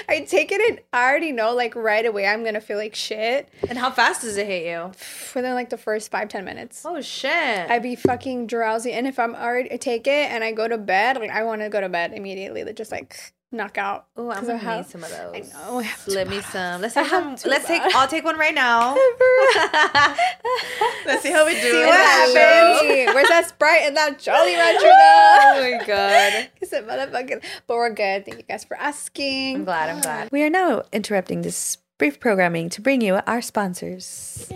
I 0.08 0.20
take 0.26 0.52
it 0.52 0.60
and 0.60 0.80
I 0.92 1.08
already 1.08 1.32
know 1.32 1.54
like 1.54 1.74
right 1.74 2.04
away 2.04 2.26
I'm 2.26 2.44
gonna 2.44 2.60
feel 2.60 2.78
like 2.78 2.94
shit 2.94 3.48
And 3.68 3.78
how 3.78 3.90
fast 3.90 4.22
does 4.22 4.36
it 4.36 4.46
hit 4.46 4.66
you? 4.66 4.92
within 5.34 5.54
like 5.54 5.70
the 5.70 5.78
first 5.78 6.10
five, 6.10 6.28
ten 6.28 6.44
minutes. 6.44 6.82
Oh 6.84 7.00
shit. 7.00 7.32
I'd 7.70 7.82
be 7.82 7.96
fucking 7.96 8.46
drowsy. 8.46 8.92
And 8.92 9.06
if 9.06 9.18
I'm 9.18 9.34
already 9.34 9.72
I 9.72 9.76
take 9.76 10.06
it 10.06 10.30
and 10.30 10.42
I 10.44 10.52
go 10.52 10.68
to 10.68 10.78
bed, 10.78 11.18
like 11.18 11.30
I 11.30 11.44
wanna 11.44 11.68
go 11.68 11.80
to 11.80 11.88
bed 11.88 12.12
immediately. 12.14 12.70
Just 12.72 12.92
like 12.92 13.32
knock 13.52 13.78
out. 13.78 14.06
Oh, 14.16 14.30
I'm 14.30 14.46
gonna 14.46 14.58
have- 14.58 14.78
need 14.78 14.86
some 14.90 15.04
of 15.04 15.10
those. 15.10 15.34
I 15.34 15.38
know, 15.40 15.78
I 15.78 15.82
have 15.82 16.06
Let 16.08 16.28
me 16.28 16.40
some. 16.40 16.80
Let's 16.80 16.94
have 16.94 17.08
some. 17.08 17.36
Let's 17.50 17.66
take. 17.66 17.82
I'll 17.94 18.08
take 18.08 18.24
one 18.24 18.38
right 18.38 18.54
now. 18.54 18.94
Let's 21.06 21.22
see 21.22 21.30
how 21.30 21.46
we 21.46 21.54
do 21.54 21.60
See 21.60 21.84
what 21.84 21.94
happens. 21.94 22.82
Where's 23.14 23.28
that 23.28 23.48
Sprite 23.48 23.82
and 23.82 23.96
that 23.96 24.18
Jolly 24.18 24.54
Rancher 24.54 24.86
oh 24.86 25.58
my 25.60 25.86
god. 25.86 26.48
It's 26.60 26.72
a 26.72 26.82
motherfucking. 26.82 27.42
But 27.66 27.76
we're 27.76 27.90
good. 27.90 28.24
Thank 28.24 28.38
you 28.38 28.42
guys 28.44 28.64
for 28.64 28.76
asking. 28.76 29.56
I'm 29.56 29.64
glad. 29.64 29.90
I'm 29.90 30.00
glad. 30.00 30.30
We 30.30 30.42
are 30.42 30.50
now 30.50 30.82
interrupting 30.92 31.42
this 31.42 31.78
brief 32.02 32.18
programming 32.18 32.68
to 32.68 32.80
bring 32.80 33.00
you 33.00 33.20
our 33.28 33.40
sponsors. 33.40 34.48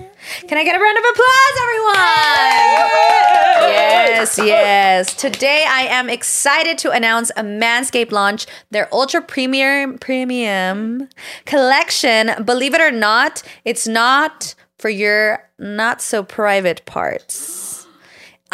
Can 0.48 0.58
I 0.58 0.64
get 0.64 0.74
a 0.74 0.80
round 0.80 0.98
of 0.98 1.04
applause, 1.12 1.56
everyone? 1.62 1.94
Yes, 3.70 4.36
yes. 4.38 5.14
Today 5.14 5.64
I 5.68 5.82
am 5.82 6.10
excited 6.10 6.76
to 6.78 6.90
announce 6.90 7.30
a 7.36 7.44
Manscaped 7.44 8.10
launch 8.10 8.48
their 8.72 8.92
ultra 8.92 9.22
premium 9.22 9.96
premium 9.98 11.08
collection. 11.44 12.32
Believe 12.44 12.74
it 12.74 12.80
or 12.80 12.90
not, 12.90 13.44
it's 13.64 13.86
not 13.86 14.56
for 14.76 14.88
your 14.88 15.48
not 15.56 16.02
so 16.02 16.24
private 16.24 16.84
parts. 16.84 17.75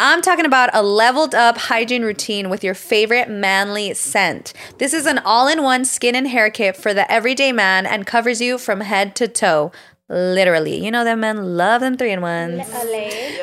I'm 0.05 0.21
talking 0.21 0.45
about 0.45 0.69
a 0.73 0.83
leveled 0.83 1.33
up 1.33 1.57
hygiene 1.57 2.03
routine 2.03 2.49
with 2.49 2.61
your 2.61 2.73
favorite 2.73 3.29
manly 3.29 3.93
scent. 3.93 4.51
This 4.77 4.93
is 4.93 5.05
an 5.05 5.19
all 5.19 5.47
in 5.47 5.63
one 5.63 5.85
skin 5.85 6.13
and 6.13 6.27
hair 6.27 6.51
kit 6.51 6.75
for 6.75 6.93
the 6.93 7.09
everyday 7.09 7.53
man 7.53 7.85
and 7.85 8.05
covers 8.05 8.41
you 8.41 8.57
from 8.57 8.81
head 8.81 9.15
to 9.15 9.29
toe. 9.29 9.71
Literally. 10.09 10.83
You 10.83 10.91
know 10.91 11.05
that 11.05 11.17
men 11.17 11.55
love 11.55 11.79
them 11.79 11.95
three 11.95 12.11
in 12.11 12.19
ones. 12.19 12.59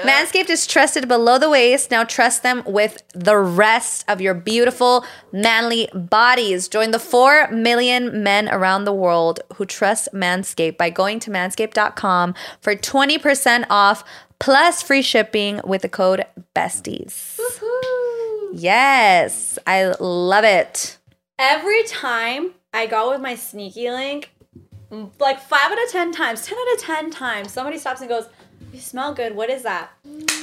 Manscaped 0.04 0.50
is 0.50 0.66
trusted 0.66 1.08
below 1.08 1.38
the 1.38 1.48
waist. 1.48 1.90
Now 1.90 2.04
trust 2.04 2.42
them 2.42 2.62
with 2.66 3.02
the 3.14 3.38
rest 3.38 4.04
of 4.06 4.20
your 4.20 4.34
beautiful, 4.34 5.06
manly 5.32 5.88
bodies. 5.94 6.68
Join 6.68 6.90
the 6.90 6.98
4 6.98 7.50
million 7.50 8.22
men 8.22 8.50
around 8.50 8.84
the 8.84 8.92
world 8.92 9.40
who 9.54 9.64
trust 9.64 10.10
Manscaped 10.12 10.76
by 10.76 10.90
going 10.90 11.20
to 11.20 11.30
manscaped.com 11.30 12.34
for 12.60 12.76
20% 12.76 13.64
off 13.70 14.04
plus 14.40 14.82
free 14.82 15.02
shipping 15.02 15.60
with 15.64 15.82
the 15.82 15.88
code 15.88 16.24
BESTIES. 16.54 17.38
Yes, 18.52 19.58
I 19.66 19.94
love 20.00 20.44
it. 20.44 20.98
Every 21.38 21.84
time 21.84 22.54
I 22.74 22.86
go 22.86 23.10
with 23.10 23.20
my 23.20 23.36
sneaky 23.36 23.90
link, 23.90 24.32
like 25.20 25.40
five 25.40 25.70
out 25.70 25.82
of 25.82 25.90
ten 25.90 26.10
times, 26.10 26.44
ten 26.44 26.58
out 26.58 26.74
of 26.74 26.80
ten 26.80 27.10
times, 27.10 27.52
somebody 27.52 27.78
stops 27.78 28.00
and 28.00 28.08
goes, 28.08 28.28
"You 28.72 28.80
smell 28.80 29.14
good. 29.14 29.36
What 29.36 29.50
is 29.50 29.62
that?" 29.62 29.90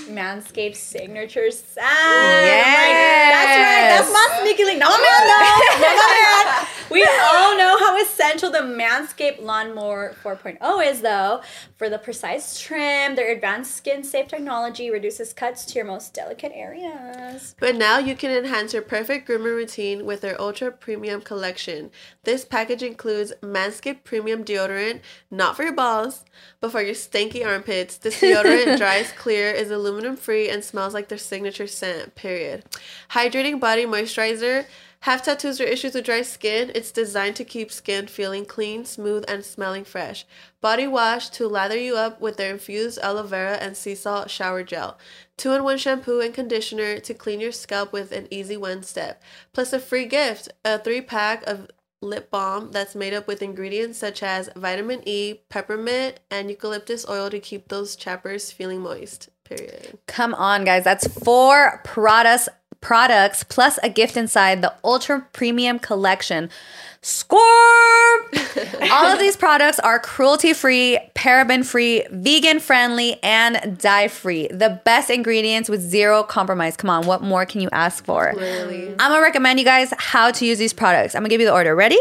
Manscaped 0.08 0.76
signature 0.76 1.52
scent. 1.52 1.86
Oh 1.86 2.42
yes. 2.44 3.32
that's 3.34 3.58
right. 3.58 3.88
That's 3.98 4.14
my 4.14 4.40
sneaky 4.42 4.66
link. 4.66 4.80
No, 4.80 4.90
man, 4.90 5.28
no, 5.28 5.38
no, 5.80 5.86
man. 5.86 6.68
We 6.90 7.04
all 7.04 7.58
know 7.58 7.78
how 7.80 8.02
essential 8.02 8.50
the 8.50 8.60
Manscaped 8.60 9.42
Lawnmower 9.42 10.16
4.0 10.24 10.88
is, 10.90 11.02
though. 11.02 11.42
For 11.76 11.90
the 11.90 11.98
precise 11.98 12.58
trim, 12.58 13.16
their 13.16 13.30
advanced 13.30 13.76
skin 13.76 14.06
safe 14.06 14.30
technology 14.30 14.90
reduces 14.90 15.34
cuts 15.34 15.66
to 15.66 15.76
your 15.76 15.84
most 15.84 16.14
delicate 16.14 16.54
areas. 16.56 17.56
But 17.60 17.76
now 17.76 17.98
you 17.98 18.16
can 18.16 18.32
enhance 18.32 18.72
your 18.72 18.84
perfect 18.84 19.28
grooming 19.28 19.54
routine 19.54 20.06
with 20.06 20.22
their 20.22 20.40
ultra 20.40 20.72
premium 20.72 21.20
collection. 21.20 21.92
This 22.24 22.46
package 22.46 22.84
includes 22.84 23.34
Manscaped 23.42 24.06
Premium 24.06 24.46
Deodorant, 24.46 25.02
not 25.30 25.58
for 25.58 25.64
your 25.64 25.76
balls, 25.76 26.24
but 26.60 26.72
for 26.72 26.82
your 26.82 26.96
stanky 26.96 27.46
armpits. 27.46 27.98
This 27.98 28.22
deodorant 28.22 28.78
dries 28.80 29.12
clear, 29.12 29.52
is 29.52 29.72
aluminum 29.72 30.16
free, 30.16 30.50
and 30.50 30.64
smells 30.64 30.94
like 30.94 31.08
their 31.08 31.18
signature 31.18 31.68
scent, 31.68 32.16
period. 32.16 32.66
Hydrating 33.12 33.60
body 33.60 33.86
moisturizer. 33.86 34.66
Have 35.02 35.24
tattoos 35.24 35.62
or 35.62 35.64
issues 35.64 35.94
with 35.94 36.06
dry 36.06 36.24
skin? 36.24 36.72
It's 36.74 36.92
designed 36.92 37.36
to 37.36 37.46
keep 37.46 37.72
skin 37.72 38.08
feeling 38.08 38.46
clean, 38.46 38.84
smooth, 38.84 39.26
and 39.28 39.46
smelling 39.46 39.84
fresh. 39.84 40.26
Body 40.60 40.88
wash 40.88 41.30
to 41.30 41.48
lather 41.48 41.78
you 41.78 41.96
up 41.96 42.20
with 42.20 42.38
their 42.38 42.52
infused 42.52 42.98
aloe 43.00 43.24
vera 43.24 43.58
and 43.58 43.78
sea 43.78 43.94
salt 43.94 44.32
shower 44.32 44.64
gel. 44.64 44.98
Two 45.38 45.54
in 45.54 45.64
one 45.64 45.78
shampoo 45.78 46.20
and 46.20 46.34
conditioner 46.34 47.00
to 47.00 47.14
clean 47.14 47.40
your 47.40 47.52
scalp 47.52 47.94
with 47.94 48.12
an 48.12 48.28
easy 48.32 48.58
one 48.58 48.82
step. 48.82 49.22
Plus 49.54 49.72
a 49.72 49.80
free 49.80 50.06
gift 50.06 50.50
a 50.66 50.80
three 50.80 51.02
pack 51.02 51.44
of 51.46 51.68
lip 52.02 52.30
balm 52.30 52.72
that's 52.72 52.96
made 52.96 53.14
up 53.14 53.28
with 53.28 53.42
ingredients 53.42 53.98
such 53.98 54.22
as 54.22 54.50
vitamin 54.56 55.02
E, 55.06 55.42
peppermint, 55.50 56.20
and 56.30 56.50
eucalyptus 56.50 57.08
oil 57.10 57.30
to 57.30 57.40
keep 57.40 57.68
those 57.68 57.96
chappers 57.96 58.52
feeling 58.52 58.82
moist. 58.82 59.30
Period. 59.44 59.98
Come 60.08 60.34
on, 60.34 60.66
guys. 60.66 60.84
That's 60.84 61.08
four 61.08 61.82
products 61.84 62.50
products 62.82 63.44
plus 63.44 63.80
a 63.84 63.90
gift 63.90 64.18
inside 64.18 64.62
the 64.62 64.74
ultra 64.84 65.26
premium 65.34 65.80
collection. 65.80 66.50
Scorp! 67.02 67.40
All 68.92 69.06
of 69.06 69.20
these 69.20 69.38
products 69.38 69.80
are 69.80 70.00
cruelty 70.00 70.54
free, 70.54 71.00
paraben 71.16 71.66
free, 71.66 72.04
vegan 72.12 72.60
friendly, 72.60 73.22
and 73.24 73.78
dye 73.78 74.08
free. 74.08 74.48
The 74.48 74.82
best 74.84 75.10
ingredients 75.10 75.70
with 75.70 75.82
zero 75.82 76.24
compromise. 76.24 76.76
Come 76.76 76.90
on, 76.90 77.06
what 77.06 77.22
more 77.22 77.46
can 77.46 77.62
you 77.62 77.70
ask 77.72 78.04
for? 78.04 78.34
I'm 79.00 79.12
gonna 79.12 79.22
recommend 79.22 79.60
you 79.60 79.66
guys 79.66 79.94
how 79.98 80.32
to 80.32 80.46
use 80.46 80.58
these 80.58 80.74
products. 80.74 81.16
I'm 81.16 81.22
gonna 81.22 81.30
give 81.30 81.42
you 81.42 81.48
the 81.48 81.54
order. 81.54 81.76
Ready? 81.76 82.00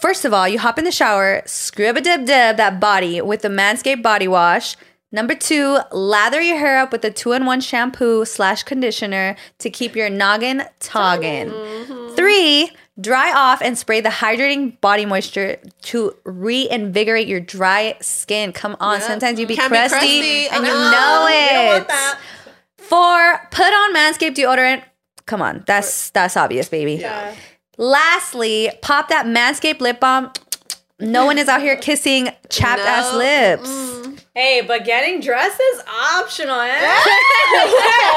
First 0.00 0.24
of 0.24 0.32
all, 0.32 0.48
you 0.48 0.58
hop 0.58 0.78
in 0.78 0.84
the 0.84 0.92
shower, 0.92 1.42
scrub 1.46 1.96
a 1.96 2.00
dib 2.00 2.26
dib 2.26 2.56
that 2.56 2.80
body 2.80 3.20
with 3.20 3.42
the 3.42 3.48
Manscaped 3.48 4.02
body 4.02 4.28
wash. 4.28 4.76
Number 5.10 5.34
two, 5.34 5.78
lather 5.90 6.40
your 6.40 6.58
hair 6.58 6.78
up 6.78 6.92
with 6.92 7.04
a 7.04 7.10
two 7.10 7.32
in 7.32 7.46
one 7.46 7.60
shampoo 7.60 8.24
slash 8.26 8.62
conditioner 8.62 9.36
to 9.58 9.70
keep 9.70 9.96
your 9.96 10.10
noggin 10.10 10.62
toggin. 10.80 11.48
Mm-hmm. 11.50 12.14
Three, 12.14 12.70
dry 13.00 13.32
off 13.32 13.62
and 13.62 13.78
spray 13.78 14.02
the 14.02 14.10
hydrating 14.10 14.78
body 14.82 15.06
moisture 15.06 15.56
to 15.82 16.14
reinvigorate 16.24 17.26
your 17.26 17.40
dry 17.40 17.96
skin. 18.02 18.52
Come 18.52 18.76
on, 18.80 19.00
Yeah. 19.00 19.06
sometimes 19.06 19.40
you 19.40 19.46
be 19.46 19.56
Can 19.56 19.70
be 19.70 19.76
crusty, 19.76 19.96
crusty, 19.98 20.46
and 20.48 20.66
I 20.66 20.68
you 20.68 20.74
uh-uh. 20.74 20.90
know. 20.90 21.76
know 21.86 22.10
it. 22.12 22.18
Four, 22.76 23.48
put 23.50 23.66
on 23.72 23.94
Manscaped 23.94 24.34
deodorant. 24.34 24.82
Come 25.24 25.40
on, 25.40 25.62
that's 25.66 26.10
that's 26.10 26.36
obvious, 26.36 26.68
baby. 26.68 26.94
Yeah. 26.94 27.34
Lastly, 27.78 28.70
pop 28.82 29.08
that 29.08 29.24
Manscaped 29.26 29.80
lip 29.80 30.00
balm. 30.00 30.30
No 31.00 31.26
one 31.26 31.38
is 31.38 31.46
out 31.48 31.60
here 31.60 31.76
kissing 31.76 32.28
chapped 32.50 32.80
ass 32.82 33.12
No. 33.12 33.18
lips. 33.18 34.17
Hey, 34.38 34.60
but 34.60 34.84
getting 34.84 35.20
dressed 35.20 35.60
is 35.60 35.82
optional, 35.92 36.60
eh? 36.60 36.70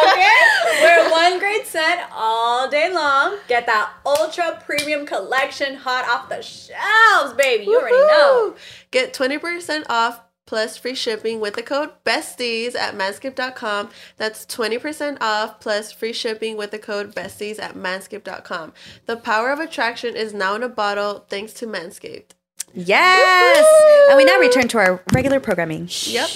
okay? 0.05 0.83
Wear 0.83 1.09
one 1.09 1.39
great 1.39 1.65
scent 1.65 1.99
all 2.11 2.69
day 2.69 2.93
long. 2.93 3.39
Get 3.47 3.65
that 3.65 3.91
ultra 4.05 4.61
premium 4.63 5.07
collection 5.07 5.73
hot 5.73 6.07
off 6.07 6.29
the 6.29 6.43
shelves, 6.43 7.33
baby. 7.33 7.63
You 7.63 7.79
already 7.79 7.97
know. 7.97 8.55
Get 8.91 9.15
20% 9.15 9.87
off 9.89 10.21
plus 10.45 10.77
free 10.77 10.93
shipping 10.93 11.39
with 11.39 11.55
the 11.55 11.63
code 11.63 11.89
BESTIES 12.03 12.75
at 12.75 12.93
manscaped.com. 12.93 13.89
That's 14.17 14.45
20% 14.45 15.17
off 15.21 15.59
plus 15.59 15.91
free 15.91 16.13
shipping 16.13 16.55
with 16.55 16.69
the 16.69 16.77
code 16.77 17.15
BESTIES 17.15 17.57
at 17.57 17.73
manscaped.com. 17.73 18.73
The 19.07 19.17
power 19.17 19.49
of 19.49 19.59
attraction 19.59 20.15
is 20.15 20.35
now 20.35 20.53
in 20.53 20.61
a 20.61 20.69
bottle 20.69 21.25
thanks 21.29 21.53
to 21.53 21.65
Manscaped. 21.65 22.33
Yes. 22.73 24.07
And 24.09 24.17
we 24.17 24.25
now 24.25 24.37
return 24.39 24.67
to 24.69 24.77
our 24.79 25.03
regular 25.13 25.39
programming. 25.39 25.87
Yep. 25.89 26.29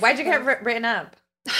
Why'd 0.00 0.18
you 0.18 0.24
get 0.24 0.44
wr- 0.44 0.62
written 0.62 0.84
up? 0.84 1.16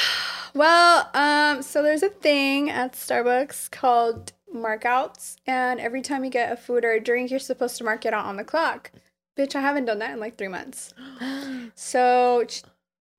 Well, 0.54 1.08
um, 1.14 1.62
so 1.62 1.82
there's 1.82 2.02
a 2.02 2.10
thing 2.10 2.68
at 2.68 2.92
Starbucks 2.92 3.70
called 3.70 4.32
markouts, 4.54 5.36
and 5.46 5.80
every 5.80 6.02
time 6.02 6.24
you 6.26 6.30
get 6.30 6.52
a 6.52 6.56
food 6.58 6.84
or 6.84 6.90
a 6.92 7.00
drink, 7.00 7.30
you're 7.30 7.40
supposed 7.40 7.78
to 7.78 7.84
mark 7.84 8.04
it 8.04 8.12
out 8.12 8.26
on 8.26 8.36
the 8.36 8.44
clock. 8.44 8.90
Bitch, 9.34 9.54
I 9.56 9.62
haven't 9.62 9.86
done 9.86 9.98
that 10.00 10.10
in 10.10 10.20
like 10.20 10.36
three 10.36 10.48
months. 10.48 10.92
So 11.74 12.44
ch- 12.46 12.64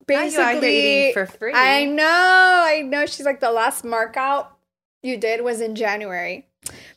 Now 0.08 0.22
you 0.22 0.30
basically, 0.30 0.78
eating 0.78 1.14
for 1.14 1.26
free. 1.26 1.54
I 1.56 1.86
know, 1.86 2.04
I 2.06 2.84
know. 2.86 3.08
She's 3.08 3.26
like 3.26 3.40
the 3.40 3.52
last 3.52 3.84
mark 3.84 4.16
out 4.16 4.56
you 5.02 5.18
did 5.18 5.42
was 5.42 5.60
in 5.60 5.74
January. 5.74 6.46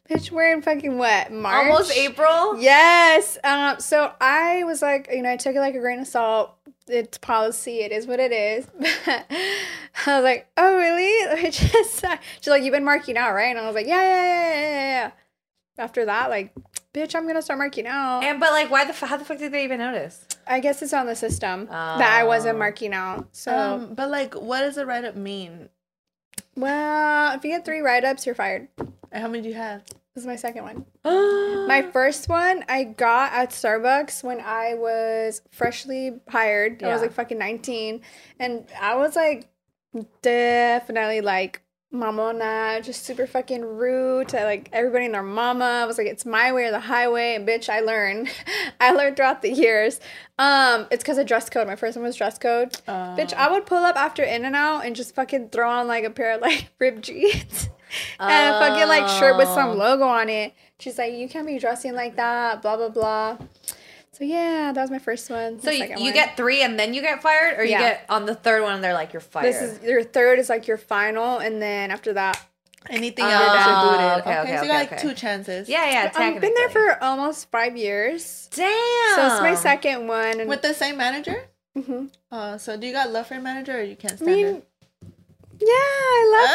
Bitch, 0.09 0.31
we're 0.31 0.53
in 0.53 0.63
fucking 0.63 0.99
what 0.99 1.33
March? 1.33 1.67
Almost 1.69 1.93
April. 1.93 2.61
Yes. 2.61 3.39
Um. 3.43 3.81
So 3.81 4.13
I 4.21 4.63
was 4.65 4.81
like, 4.83 5.09
you 5.13 5.23
know, 5.23 5.31
I 5.33 5.37
took 5.37 5.55
it 5.57 5.61
like 5.61 5.75
a 5.75 5.81
grain 5.81 6.01
of 6.01 6.07
salt. 6.07 6.53
It's 6.89 7.19
policy. 7.19 7.81
It 7.81 7.91
is 7.91 8.07
what 8.07 8.21
it 8.21 8.31
is. 8.31 8.67
I 9.09 9.25
was 10.07 10.23
like, 10.23 10.47
oh 10.57 10.77
really? 10.77 11.43
Which 11.43 11.61
is, 11.63 12.03
she's 12.41 12.47
like, 12.49 12.63
you've 12.63 12.73
been 12.73 12.85
marking 12.85 13.17
out, 13.17 13.35
right? 13.35 13.47
And 13.49 13.59
I 13.59 13.67
was 13.67 13.75
like, 13.75 13.87
yeah, 13.89 14.01
yeah, 14.03 14.23
yeah, 14.25 14.53
yeah, 14.53 14.71
yeah. 15.07 15.11
After 15.79 16.05
that, 16.05 16.31
like, 16.31 16.55
bitch, 16.95 17.15
I'm 17.17 17.27
gonna 17.27 17.43
start 17.43 17.59
marking 17.59 17.87
out. 17.89 18.23
And 18.23 18.39
but 18.39 18.53
like, 18.53 18.71
why 18.71 18.85
the 18.85 18.91
f- 18.91 19.01
how 19.01 19.17
the 19.17 19.25
fuck 19.25 19.39
did 19.39 19.51
they 19.53 19.65
even 19.65 19.79
notice? 19.81 20.25
I 20.47 20.61
guess 20.61 20.81
it's 20.81 20.93
on 20.95 21.07
the 21.07 21.17
system 21.17 21.67
that 21.67 22.01
I 22.01 22.23
wasn't 22.23 22.55
Oh. 22.55 22.59
marking 22.61 22.95
out. 22.95 23.29
So, 23.33 23.53
Um, 23.53 23.95
but 23.95 24.09
like, 24.09 24.35
what 24.35 24.61
does 24.61 24.77
a 24.79 24.87
write 24.87 25.05
up 25.05 25.17
mean? 25.17 25.69
well, 26.55 27.35
if 27.37 27.45
you 27.45 27.51
get 27.51 27.65
three 27.65 27.81
write 27.81 28.05
ups, 28.05 28.25
you're 28.25 28.35
fired. 28.37 28.69
How 29.17 29.29
many 29.29 29.43
do 29.43 29.49
you 29.49 29.55
have? 29.55 29.85
This 30.15 30.23
is 30.23 30.27
my 30.27 30.37
second 30.37 30.63
one. 30.63 30.87
My 31.67 31.83
first 31.93 32.29
one 32.29 32.65
I 32.69 32.85
got 32.85 33.33
at 33.33 33.51
Starbucks 33.51 34.23
when 34.25 34.41
I 34.41 34.75
was 34.75 35.43
freshly 35.51 36.21
hired. 36.29 36.83
I 36.83 36.93
was 36.93 37.03
like 37.03 37.13
fucking 37.13 37.37
19. 37.37 38.01
And 38.39 38.67
I 38.81 38.97
was 38.97 39.15
like 39.15 39.49
definitely 40.23 41.21
like 41.21 41.63
mamona, 41.93 42.83
just 42.83 43.05
super 43.05 43.27
fucking 43.27 43.63
rude 43.63 44.29
to 44.29 44.43
like 44.45 44.69
everybody 44.73 45.07
and 45.07 45.15
their 45.15 45.23
mama. 45.23 45.65
I 45.65 45.85
was 45.87 45.99
like, 45.99 46.07
it's 46.07 46.25
my 46.25 46.53
way 46.53 46.65
or 46.65 46.71
the 46.71 46.81
highway. 46.81 47.35
And 47.35 47.47
bitch, 47.47 47.69
I 47.69 47.81
learned. 47.81 48.29
I 48.81 48.93
learned 48.93 49.17
throughout 49.17 49.43
the 49.43 49.53
years. 49.53 50.01
Um, 50.39 50.87
it's 50.91 51.03
because 51.03 51.19
of 51.19 51.27
dress 51.27 51.51
code. 51.51 51.67
My 51.67 51.77
first 51.77 51.97
one 51.97 52.05
was 52.05 52.17
dress 52.17 52.39
code. 52.39 52.73
bitch, 53.17 53.35
I 53.35 53.51
would 53.51 53.67
pull 53.67 53.85
up 53.85 53.97
after 53.97 54.23
In 54.23 54.45
and 54.45 54.57
Out 54.57 54.87
and 54.87 54.97
just 54.97 55.15
fucking 55.15 55.51
throw 55.51 55.71
on 55.71 55.89
like 55.89 56.05
a 56.05 56.11
pair 56.11 56.35
of 56.37 56.41
like 56.41 56.71
ripped 56.79 57.03
jeans. 57.03 57.69
And 58.21 58.55
a 58.55 58.59
fucking 58.59 58.89
like 58.89 59.09
shirt 59.19 59.37
with 59.37 59.49
Oh. 59.49 59.55
some 59.55 59.79
logo 59.79 60.05
on 60.05 60.29
it. 60.29 60.55
She's 60.79 60.99
like, 60.99 61.13
you 61.15 61.29
can't 61.29 61.47
be 61.47 61.59
dressing 61.59 61.95
like 61.95 62.17
that, 62.17 62.63
blah 62.63 62.77
blah 62.77 62.89
blah. 62.91 63.39
So 64.13 64.25
yeah, 64.25 64.73
that 64.73 64.81
was 64.81 64.91
my 64.91 64.99
first 64.99 65.29
one. 65.29 65.61
So 65.61 65.71
you, 65.71 65.85
you 65.85 65.95
one. 66.05 66.13
get 66.15 66.37
three 66.39 66.63
and 66.63 66.79
then 66.79 66.95
you 66.95 67.03
get 67.03 67.21
fired, 67.23 67.59
or 67.59 67.65
you 67.65 67.73
Yeah. 67.73 67.81
get 67.81 68.07
on 68.09 68.25
the 68.27 68.35
third 68.35 68.63
one 68.63 68.75
and 68.77 68.83
they're 68.85 68.95
like 68.95 69.13
you're 69.13 69.21
fired. 69.21 69.47
this 69.47 69.61
is 69.61 69.83
your 69.83 70.03
third 70.03 70.39
is 70.39 70.49
like 70.49 70.67
your 70.67 70.79
final, 70.79 71.39
and 71.39 71.61
then 71.61 71.91
after 71.91 72.13
that, 72.15 72.41
Anything 72.89 73.25
Oh, 73.25 73.29
else, 73.29 73.67
you're 73.67 73.91
booted. 73.91 74.21
okay, 74.21 74.31
Okay, 74.31 74.41
okay, 74.43 74.57
so 74.59 74.63
you 74.63 74.69
got 74.69 74.85
okay, 74.85 74.95
like 74.95 75.03
two 75.03 75.13
chances. 75.13 75.69
yeah, 75.69 75.91
yeah. 75.91 76.13
I've 76.15 76.41
been 76.41 76.55
there 76.55 76.69
for 76.71 77.03
almost 77.03 77.51
five 77.51 77.77
years. 77.77 78.49
damn. 78.55 79.17
So 79.17 79.27
it's 79.27 79.41
my 79.41 79.57
second 79.57 80.07
one, 80.07 80.39
and 80.39 80.49
With 80.49 80.63
the 80.63 80.73
same 80.73 80.97
manager? 80.97 81.49
Mhm. 81.77 82.11
Uh, 82.31 82.57
so 82.59 82.77
do 82.77 82.87
you 82.87 82.93
got 82.93 83.11
love 83.11 83.27
for 83.27 83.35
your 83.35 83.43
manager 83.43 83.77
or 83.77 83.83
you 83.83 83.97
can't 83.97 84.13
I 84.13 84.17
stand 84.17 84.31
mean, 84.31 84.47
her? 84.47 84.63
Yeah, 85.61 85.67
I 85.69 86.21
love 86.33 86.51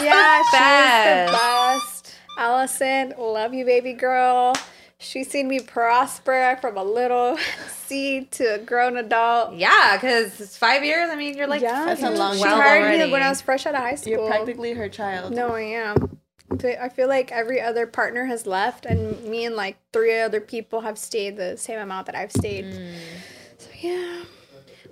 her. 0.00 0.04
yeah, 0.04 0.42
she's 0.42 1.30
the 1.30 1.32
best. 1.32 2.14
Allison, 2.38 3.14
love 3.18 3.54
you, 3.54 3.64
baby 3.64 3.92
girl. 3.92 4.54
She's 5.00 5.30
seen 5.30 5.46
me 5.46 5.60
prosper 5.60 6.58
from 6.60 6.76
a 6.76 6.82
little 6.82 7.38
seed 7.68 8.32
to 8.32 8.54
a 8.54 8.58
grown 8.58 8.96
adult. 8.96 9.54
Yeah, 9.54 9.96
because 9.96 10.40
it's 10.40 10.56
five 10.56 10.84
years. 10.84 11.08
I 11.10 11.16
mean, 11.16 11.36
you're 11.36 11.46
like 11.46 11.62
yeah, 11.62 11.84
That's 11.84 12.02
a 12.02 12.10
long 12.10 12.36
She 12.36 12.42
time 12.42 12.60
hired 12.60 12.98
me 12.98 13.12
when 13.12 13.22
I 13.22 13.28
was 13.28 13.40
fresh 13.40 13.64
out 13.66 13.74
of 13.74 13.80
high 13.80 13.94
school. 13.94 14.12
You're 14.12 14.26
practically 14.26 14.72
her 14.74 14.88
child. 14.88 15.32
No, 15.34 15.54
I 15.54 15.60
am. 15.60 16.18
I 16.80 16.88
feel 16.88 17.08
like 17.08 17.30
every 17.30 17.60
other 17.60 17.86
partner 17.86 18.24
has 18.24 18.46
left, 18.46 18.86
and 18.86 19.22
me 19.24 19.44
and 19.44 19.54
like 19.54 19.76
three 19.92 20.18
other 20.18 20.40
people 20.40 20.80
have 20.80 20.98
stayed 20.98 21.36
the 21.36 21.56
same 21.56 21.78
amount 21.78 22.06
that 22.06 22.16
I've 22.16 22.32
stayed. 22.32 22.64
Mm. 22.64 22.94
So 23.58 23.68
yeah, 23.80 24.24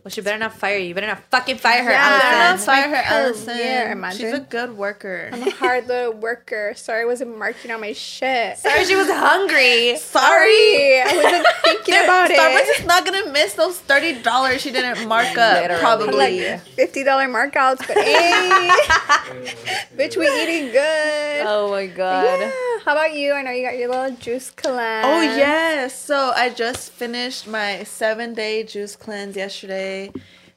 Well, 0.06 0.12
she 0.12 0.20
better 0.20 0.38
not 0.38 0.52
fire 0.52 0.78
you. 0.78 0.86
You 0.86 0.94
better 0.94 1.08
not 1.08 1.18
fucking 1.32 1.56
fire 1.58 1.82
her, 1.82 1.90
Yeah. 1.90 2.18
Better 2.20 2.30
not 2.30 2.44
Allison. 2.50 2.66
fire 2.66 2.82
her, 2.84 3.02
career, 3.02 3.22
Allison. 3.26 3.90
imagine. 3.90 4.20
She's 4.20 4.32
a 4.34 4.38
good 4.38 4.76
worker. 4.76 5.30
I'm 5.32 5.42
a 5.42 5.50
hard 5.50 5.88
little 5.88 6.12
worker. 6.12 6.74
Sorry, 6.76 7.02
I 7.02 7.04
wasn't 7.06 7.36
marking 7.36 7.72
on 7.72 7.80
my 7.80 7.92
shit. 7.92 8.56
Sorry, 8.56 8.84
she 8.84 8.94
was 8.94 9.08
hungry. 9.10 9.96
Sorry, 9.96 11.00
I 11.02 11.10
wasn't 11.12 11.46
thinking 11.64 11.94
about 12.04 12.30
Starbucks 12.30 12.78
is 12.78 12.86
not 12.86 13.04
gonna 13.04 13.32
miss 13.32 13.54
those 13.54 13.80
thirty 13.80 14.22
dollars 14.22 14.60
she 14.62 14.70
didn't 14.70 15.08
mark 15.08 15.36
up. 15.36 15.60
Literally. 15.60 15.80
Probably. 15.82 16.40
Like 16.50 16.60
fifty 16.60 17.02
dollar 17.02 17.26
markouts, 17.26 17.78
but 17.78 17.96
hey, 17.98 18.70
bitch, 19.96 20.16
we 20.16 20.28
eating 20.40 20.70
good. 20.70 21.46
Oh 21.48 21.68
my 21.72 21.86
god. 21.88 22.38
Yeah. 22.38 22.52
How 22.84 22.92
about 22.92 23.12
you? 23.12 23.32
I 23.32 23.42
know 23.42 23.50
you 23.50 23.64
got 23.66 23.76
your 23.76 23.88
little 23.88 24.16
juice 24.16 24.50
cleanse. 24.50 25.04
Oh 25.04 25.20
yes. 25.36 25.98
So 26.00 26.32
I 26.36 26.50
just 26.50 26.92
finished 26.92 27.48
my 27.48 27.82
seven 27.82 28.34
day 28.34 28.62
juice 28.62 28.94
cleanse 28.94 29.34
yesterday. 29.34 29.95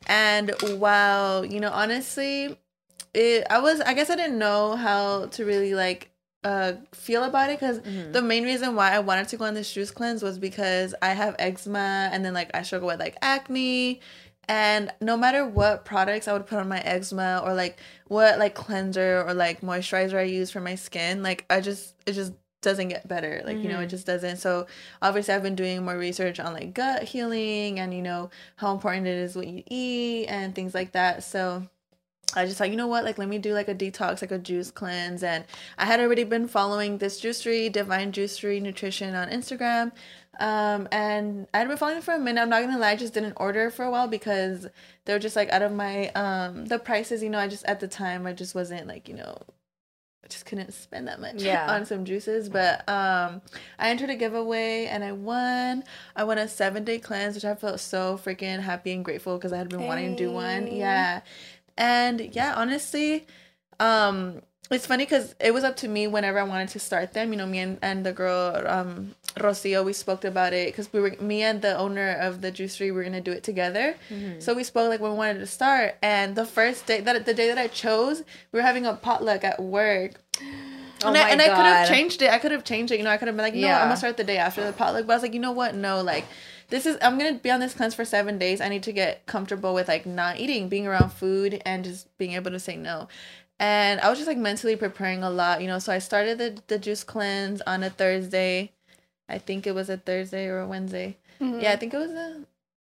And 0.08 0.54
wow, 0.64 1.42
you 1.44 1.60
know, 1.60 1.72
honestly, 1.72 2.58
it 3.14 3.46
I 3.50 3.60
was 3.60 3.82
I 3.82 3.94
guess 3.94 4.10
I 4.10 4.16
didn't 4.16 4.40
know 4.40 4.76
how 4.76 5.28
to 5.28 5.46
really 5.46 5.74
like 5.76 6.12
uh 6.44 6.74
feel 6.94 7.24
about 7.24 7.50
it 7.50 7.60
because 7.60 7.82
the 8.14 8.22
main 8.22 8.44
reason 8.44 8.76
why 8.76 8.92
I 8.94 9.00
wanted 9.00 9.28
to 9.30 9.38
go 9.38 9.46
on 9.46 9.54
this 9.54 9.74
juice 9.74 9.92
cleanse 9.92 10.24
was 10.24 10.40
because 10.40 10.96
I 11.02 11.10
have 11.14 11.36
eczema 11.38 12.10
and 12.12 12.24
then 12.24 12.34
like 12.34 12.52
I 12.54 12.62
struggle 12.64 12.88
with 12.88 13.00
like 13.00 13.18
acne. 13.22 14.02
And 14.48 14.92
no 15.00 15.16
matter 15.16 15.46
what 15.46 15.86
products 15.86 16.28
I 16.28 16.34
would 16.34 16.48
put 16.48 16.58
on 16.58 16.68
my 16.68 16.80
eczema 16.80 17.42
or 17.46 17.54
like 17.54 17.78
what 18.08 18.40
like 18.40 18.56
cleanser 18.56 19.24
or 19.28 19.34
like 19.36 19.62
moisturizer 19.62 20.18
I 20.18 20.24
use 20.24 20.50
for 20.50 20.60
my 20.60 20.76
skin, 20.76 21.22
like 21.22 21.46
I 21.50 21.62
just 21.62 21.94
it 22.08 22.14
just 22.14 22.34
doesn't 22.62 22.90
get 22.90 23.08
better. 23.08 23.42
Like, 23.46 23.58
you 23.58 23.70
know, 23.70 23.80
it 23.80 23.88
just 23.88 24.06
doesn't. 24.06 24.38
So 24.38 24.68
obviously 25.02 25.34
I've 25.34 25.44
been 25.44 25.56
doing 25.56 25.84
more 25.84 25.98
research 25.98 26.40
on 26.40 26.54
like 26.54 26.74
gut 26.74 27.04
healing 27.04 27.80
and 27.80 27.94
you 27.94 28.02
know 28.02 28.30
how 28.58 28.74
important 28.74 29.08
it 29.08 29.18
is 29.18 29.36
what 29.36 29.48
you 29.48 29.64
eat 29.68 30.28
and 30.28 30.54
things 30.54 30.74
like 30.74 30.92
that. 30.92 31.24
So 31.24 31.68
I 32.36 32.46
just 32.46 32.58
thought, 32.58 32.70
you 32.70 32.76
know 32.76 32.88
what, 32.88 33.06
like 33.06 33.18
let 33.18 33.30
me 33.30 33.38
do 33.38 33.54
like 33.54 33.70
a 33.70 33.76
detox, 33.76 34.22
like 34.22 34.32
a 34.32 34.38
juice 34.38 34.72
cleanse. 34.72 35.24
And 35.24 35.46
I 35.78 35.86
had 35.86 36.00
already 36.00 36.24
been 36.24 36.48
following 36.48 36.98
this 36.98 37.22
juicery, 37.22 37.72
Divine 37.72 38.12
Juicery 38.12 38.62
Nutrition 38.62 39.16
on 39.16 39.30
Instagram. 39.30 39.92
Um, 40.40 40.88
and 40.92 41.48
I'd 41.54 41.68
been 41.68 41.78
following 41.78 42.02
for 42.02 42.14
a 42.14 42.20
minute. 42.20 42.42
I'm 42.42 42.50
not 42.50 42.62
gonna 42.62 42.78
lie, 42.78 42.92
I 42.92 42.96
just 42.96 43.14
didn't 43.14 43.34
order 43.38 43.70
for 43.70 43.84
a 43.84 43.92
while 43.92 44.08
because 44.08 44.68
they 45.06 45.14
were 45.14 45.20
just 45.20 45.36
like 45.36 45.50
out 45.50 45.62
of 45.62 45.72
my 45.74 46.10
um 46.10 46.66
the 46.66 46.80
prices, 46.80 47.24
you 47.24 47.30
know, 47.30 47.40
I 47.40 47.48
just 47.48 47.66
at 47.66 47.80
the 47.80 47.88
time 47.88 48.26
I 48.26 48.34
just 48.34 48.56
wasn't 48.56 48.88
like, 48.88 49.10
you 49.10 49.16
know, 49.16 49.38
just 50.30 50.46
couldn't 50.46 50.72
spend 50.74 51.08
that 51.08 51.20
much 51.20 51.42
Yeah. 51.42 51.72
on 51.74 51.86
some 51.86 52.06
juices. 52.06 52.50
But 52.50 52.88
um 52.88 53.42
I 53.78 53.90
entered 53.90 54.10
a 54.10 54.16
giveaway 54.16 54.86
and 54.86 55.04
I 55.04 55.12
won. 55.12 55.84
I 56.16 56.24
won 56.24 56.38
a 56.38 56.48
seven 56.48 56.84
day 56.84 57.00
cleanse, 57.00 57.36
which 57.36 57.46
I 57.46 57.56
felt 57.56 57.80
so 57.80 58.18
freaking 58.24 58.60
happy 58.60 58.92
and 58.94 59.04
grateful 59.04 59.38
because 59.38 59.54
I 59.54 59.58
had 59.58 59.70
been 59.70 59.86
wanting 59.86 60.16
to 60.16 60.24
do 60.24 60.32
one. 60.32 60.68
Yeah. 60.68 61.22
And 61.78 62.34
yeah, 62.36 62.54
honestly, 62.56 63.26
um, 63.80 64.42
it's 64.72 64.86
funny 64.86 65.06
because 65.06 65.34
it 65.40 65.54
was 65.54 65.64
up 65.64 65.76
to 65.78 65.88
me 65.88 66.06
whenever 66.08 66.40
I 66.40 66.44
wanted 66.44 66.70
to 66.70 66.80
start 66.80 67.14
them. 67.14 67.32
You 67.32 67.38
know, 67.38 67.48
me 67.48 67.60
and, 67.60 67.80
and 67.82 68.06
the 68.06 68.12
girl, 68.12 68.62
um, 68.68 69.16
Rocio, 69.36 69.84
we 69.84 69.94
spoke 69.94 70.24
about 70.26 70.54
it 70.54 70.68
because 70.68 70.92
we 70.94 71.00
were 71.00 71.16
me 71.20 71.42
and 71.42 71.62
the 71.62 71.76
owner 71.78 72.12
of 72.20 72.42
the 72.42 72.52
juicery 72.52 72.82
we 72.82 72.92
were 72.92 73.04
gonna 73.04 73.22
do 73.22 73.32
it 73.32 73.44
together. 73.44 73.96
So 74.40 74.54
we 74.54 74.64
spoke 74.64 74.90
like 74.90 75.00
when 75.00 75.12
we 75.12 75.18
wanted 75.18 75.40
to 75.40 75.48
start. 75.48 75.96
And 76.02 76.36
the 76.36 76.46
first 76.46 76.86
day 76.86 77.02
that 77.02 77.26
the 77.26 77.34
day 77.34 77.48
that 77.48 77.58
I 77.58 77.68
chose, 77.68 78.24
we 78.52 78.60
were 78.60 78.66
having 78.66 78.86
a 78.86 78.94
potluck 78.94 79.44
at 79.44 79.62
work. 79.62 80.14
Oh 81.02 81.08
and 81.08 81.14
my 81.14 81.22
I, 81.22 81.30
and 81.30 81.42
I 81.42 81.46
could 81.46 81.66
have 81.66 81.88
changed 81.88 82.22
it. 82.22 82.30
I 82.30 82.40
could 82.40 82.52
have 82.52 82.66
changed 82.66 82.92
it. 82.92 82.98
You 82.98 83.06
know, 83.06 83.10
I 83.10 83.16
could 83.16 83.30
have 83.30 83.38
been 83.38 83.46
like, 83.46 83.54
know, 83.54 83.68
what, 83.70 83.82
I'm 83.84 83.88
gonna 83.88 83.96
start 83.96 84.18
the 84.18 84.26
day 84.26 84.36
after 84.36 84.66
the 84.66 84.74
potluck. 84.74 85.08
But 85.08 85.14
I 85.14 85.16
was 85.16 85.24
like, 85.24 85.34
you 85.34 85.40
know 85.40 85.54
what? 85.54 85.74
No, 85.74 86.02
like, 86.02 86.26
this 86.70 86.86
is. 86.86 86.98
I'm 87.02 87.18
gonna 87.18 87.36
be 87.36 87.50
on 87.50 87.62
this 87.62 87.74
cleanse 87.74 87.96
for 87.96 88.04
seven 88.04 88.38
days. 88.38 88.60
I 88.60 88.68
need 88.68 88.84
to 88.84 88.92
get 88.92 89.26
comfortable 89.26 89.74
with 89.74 89.88
like 89.88 90.06
not 90.06 90.40
eating, 90.40 90.68
being 90.68 90.86
around 90.86 91.12
food, 91.14 91.62
and 91.66 91.86
just 91.86 92.16
being 92.18 92.34
able 92.34 92.52
to 92.52 92.60
say 92.60 92.76
no. 92.76 93.08
And 93.60 94.00
I 94.00 94.10
was 94.10 94.18
just 94.18 94.28
like 94.28 94.38
mentally 94.38 94.76
preparing 94.78 95.22
a 95.24 95.30
lot, 95.30 95.62
you 95.62 95.68
know. 95.68 95.80
So 95.80 95.92
I 95.92 96.00
started 96.00 96.38
the 96.38 96.62
the 96.68 96.80
juice 96.80 97.04
cleanse 97.04 97.62
on 97.62 97.84
a 97.84 97.90
Thursday. 97.90 98.72
I 99.28 99.38
think 99.38 99.68
it 99.68 99.76
was 99.76 99.90
a 99.90 99.98
Thursday 99.98 100.48
or 100.48 100.60
a 100.60 100.68
Wednesday. 100.68 101.18
Mm-hmm. 101.42 101.60
Yeah, 101.62 101.74
I 101.74 101.76
think 101.76 101.94
it 101.94 101.98
was 101.98 102.12
a 102.12 102.42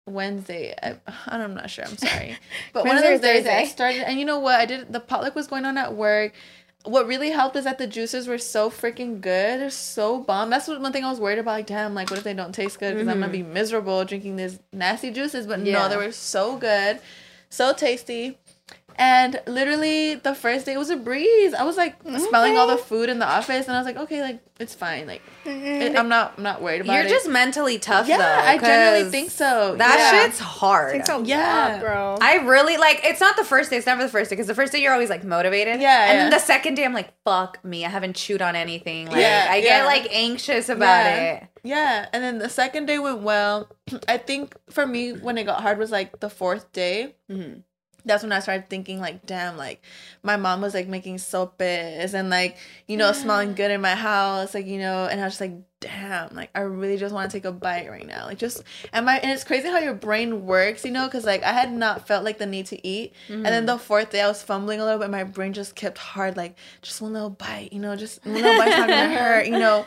Wednesday. 0.07 0.75
I, 0.83 0.97
I'm 1.27 1.55
not 1.55 1.71
sure. 1.71 1.85
I'm 1.85 1.97
sorry, 1.99 2.37
but 2.73 2.85
one 2.87 2.97
of 2.97 3.03
those 3.03 3.21
days 3.21 3.47
I 3.47 3.65
started. 3.65 4.03
And 4.09 4.19
you 4.19 4.25
know 4.25 4.39
what? 4.39 4.59
I 4.61 4.67
did. 4.67 4.93
The 4.93 5.00
potluck 5.00 5.35
was 5.35 5.47
going 5.47 5.65
on 5.65 5.77
at 5.77 5.95
work. 5.95 6.33
what 6.85 7.07
really 7.07 7.31
helped 7.31 7.57
is 7.57 7.65
that 7.65 7.77
the 7.79 7.87
juices 7.87 8.27
were 8.27 8.39
so 8.39 8.71
freaking 8.71 9.21
good. 9.21 9.61
They're 9.61 9.71
so 9.71 10.21
bomb. 10.21 10.49
That's 10.50 10.67
what, 10.67 10.81
one 10.81 10.93
thing 10.93 11.05
I 11.05 11.11
was 11.11 11.21
worried 11.21 11.39
about. 11.39 11.53
Like, 11.53 11.67
damn, 11.67 11.95
like, 11.95 12.09
what 12.11 12.19
if 12.19 12.25
they 12.25 12.33
don't 12.35 12.55
taste 12.55 12.79
good? 12.81 12.95
Because 12.95 13.09
I'm 13.09 13.21
gonna 13.21 13.31
be 13.33 13.43
miserable 13.43 14.05
drinking 14.05 14.37
these 14.37 14.59
nasty 14.73 15.11
juices. 15.11 15.47
But 15.47 15.61
Yeah. 15.67 15.75
no, 15.83 15.89
they 15.91 15.97
were 15.99 16.12
so 16.12 16.57
good, 16.57 17.00
so 17.50 17.73
tasty. 17.75 18.39
And 18.97 19.41
literally, 19.47 20.17
the 20.17 20.35
first 20.35 20.67
day 20.67 20.77
was 20.77 20.91
a 20.91 20.97
breeze. 20.97 21.55
I 21.55 21.62
was 21.62 21.79
like 21.79 21.95
smelling 22.03 22.59
all 22.59 22.67
the 22.67 22.77
food 22.77 23.09
in 23.09 23.19
the 23.19 23.27
office, 23.27 23.67
and 23.67 23.75
I 23.75 23.79
was 23.81 23.87
like, 23.87 23.97
okay, 23.97 24.21
like 24.21 24.41
it's 24.59 24.75
fine. 24.75 25.07
Like, 25.07 25.23
it, 25.47 25.97
I'm 25.97 26.11
not, 26.11 26.35
I'm 26.37 26.43
not 26.43 26.61
worried 26.61 26.83
about 26.83 26.93
it. 26.99 27.00
You're 27.09 27.09
just 27.09 27.27
mentally 27.27 27.79
tough 27.79 28.07
yeah, 28.07 28.19
though. 28.19 28.25
I 28.49 28.59
generally 28.59 29.11
think 29.11 29.31
so. 29.31 29.75
That 29.77 29.97
yeah. 29.99 30.25
shit's 30.25 30.39
hard. 30.39 30.93
Takes 30.93 31.09
a 31.09 31.23
Yeah. 31.25 31.69
lot, 31.73 31.81
bro. 31.81 32.19
I 32.21 32.45
really 32.45 32.77
like 32.77 33.00
it's 33.05 33.21
not 33.23 33.39
the 33.39 33.45
first 33.45 33.71
day, 33.71 33.79
it's 33.79 33.87
never 33.87 34.03
the 34.03 34.09
first 34.11 34.29
day 34.29 34.37
because 34.37 34.49
the 34.49 34.55
first 34.55 34.71
day 34.71 34.83
you're 34.83 34.93
always 34.93 35.09
like 35.09 35.25
motivated. 35.25 35.81
Yeah, 35.81 36.11
And 36.11 36.19
then 36.19 36.31
the 36.31 36.39
second 36.39 36.75
day 36.75 36.85
I'm 36.85 36.93
like, 36.93 37.15
fuck 37.25 37.65
me, 37.65 37.87
I 37.87 37.89
haven't 37.89 38.17
chewed 38.17 38.43
on 38.43 38.55
anything. 38.55 39.07
Like 39.07 39.21
Yeah, 39.21 39.47
I 39.49 39.57
yeah. 39.57 39.62
get 39.62 39.85
like 39.87 40.09
anxious 40.12 40.69
about 40.69 41.07
Yeah. 41.07 41.33
it. 41.37 41.45
Yeah, 41.62 42.07
and 42.12 42.23
then 42.23 42.39
the 42.39 42.50
second 42.50 42.85
day 42.85 42.99
went 42.99 43.23
well. 43.23 43.71
I 44.09 44.19
think 44.19 44.55
for 44.69 44.87
me, 44.87 45.12
when 45.12 45.39
it 45.39 45.45
got 45.45 45.62
hard 45.62 45.79
was 45.79 45.91
like 45.91 46.21
the 46.21 46.29
fourth 46.29 46.71
day. 46.73 47.15
Mhm. 47.31 47.62
That's 48.04 48.23
when 48.23 48.33
I 48.33 48.40
started 48.40 48.69
thinking 48.69 49.00
like, 49.00 49.26
damn, 49.26 49.57
like 49.57 49.83
my 50.23 50.37
mom 50.37 50.61
was 50.61 50.75
like 50.75 50.88
making 50.88 51.19
sopes 51.19 51.61
and 51.61 52.30
like 52.30 52.57
you 52.87 52.97
know 52.97 53.12
smelling 53.12 53.54
good 53.54 53.71
in 53.71 53.80
my 53.80 53.95
house, 53.95 54.54
like 54.54 54.66
you 54.66 54.78
know, 54.78 55.07
and 55.07 55.21
I 55.21 55.25
was 55.25 55.35
just 55.35 55.40
like, 55.40 55.52
damn, 55.80 56.35
like 56.35 56.50
I 56.54 56.61
really 56.61 56.97
just 56.97 57.14
want 57.14 57.30
to 57.30 57.37
take 57.37 57.45
a 57.45 57.52
bite 57.52 57.90
right 57.90 58.07
now, 58.07 58.26
like 58.26 58.38
just 58.38 58.62
and 58.92 59.07
my 59.07 59.19
and 59.19 59.30
it's 59.30 59.45
crazy 59.45 59.69
how 59.69 59.78
your 59.78 59.95
brain 59.95 60.47
works, 60.47 60.85
you 60.85 60.90
know, 60.90 61.07
because 61.07 61.25
like 61.25 61.42
I 61.42 61.52
had 61.52 61.73
not 61.73 62.07
felt 62.07 62.25
like 62.25 62.38
the 62.38 62.47
need 62.47 62.66
to 62.66 62.87
eat, 62.87 63.14
and 63.28 63.45
then 63.45 63.52
mm-hmm. 63.52 63.66
the 63.66 63.78
fourth 63.78 64.11
day 64.11 64.21
I 64.21 64.28
was 64.28 64.42
fumbling 64.42 64.80
a 64.80 64.85
little 64.85 65.00
bit, 65.00 65.11
my 65.11 65.25
brain 65.25 65.52
just 65.52 65.75
kept 65.75 65.99
hard, 65.99 66.37
like 66.37 66.57
just 66.83 67.00
one 67.00 67.12
little 67.12 67.30
bite, 67.30 67.73
you 67.73 67.80
know, 67.80 67.97
just 67.97 68.25
one 68.25 68.35
little 68.35 68.57
bite's 68.57 68.76
not 68.76 68.88
gonna 68.88 69.14
hurt, 69.19 69.47
you 69.47 69.59
know. 69.59 69.87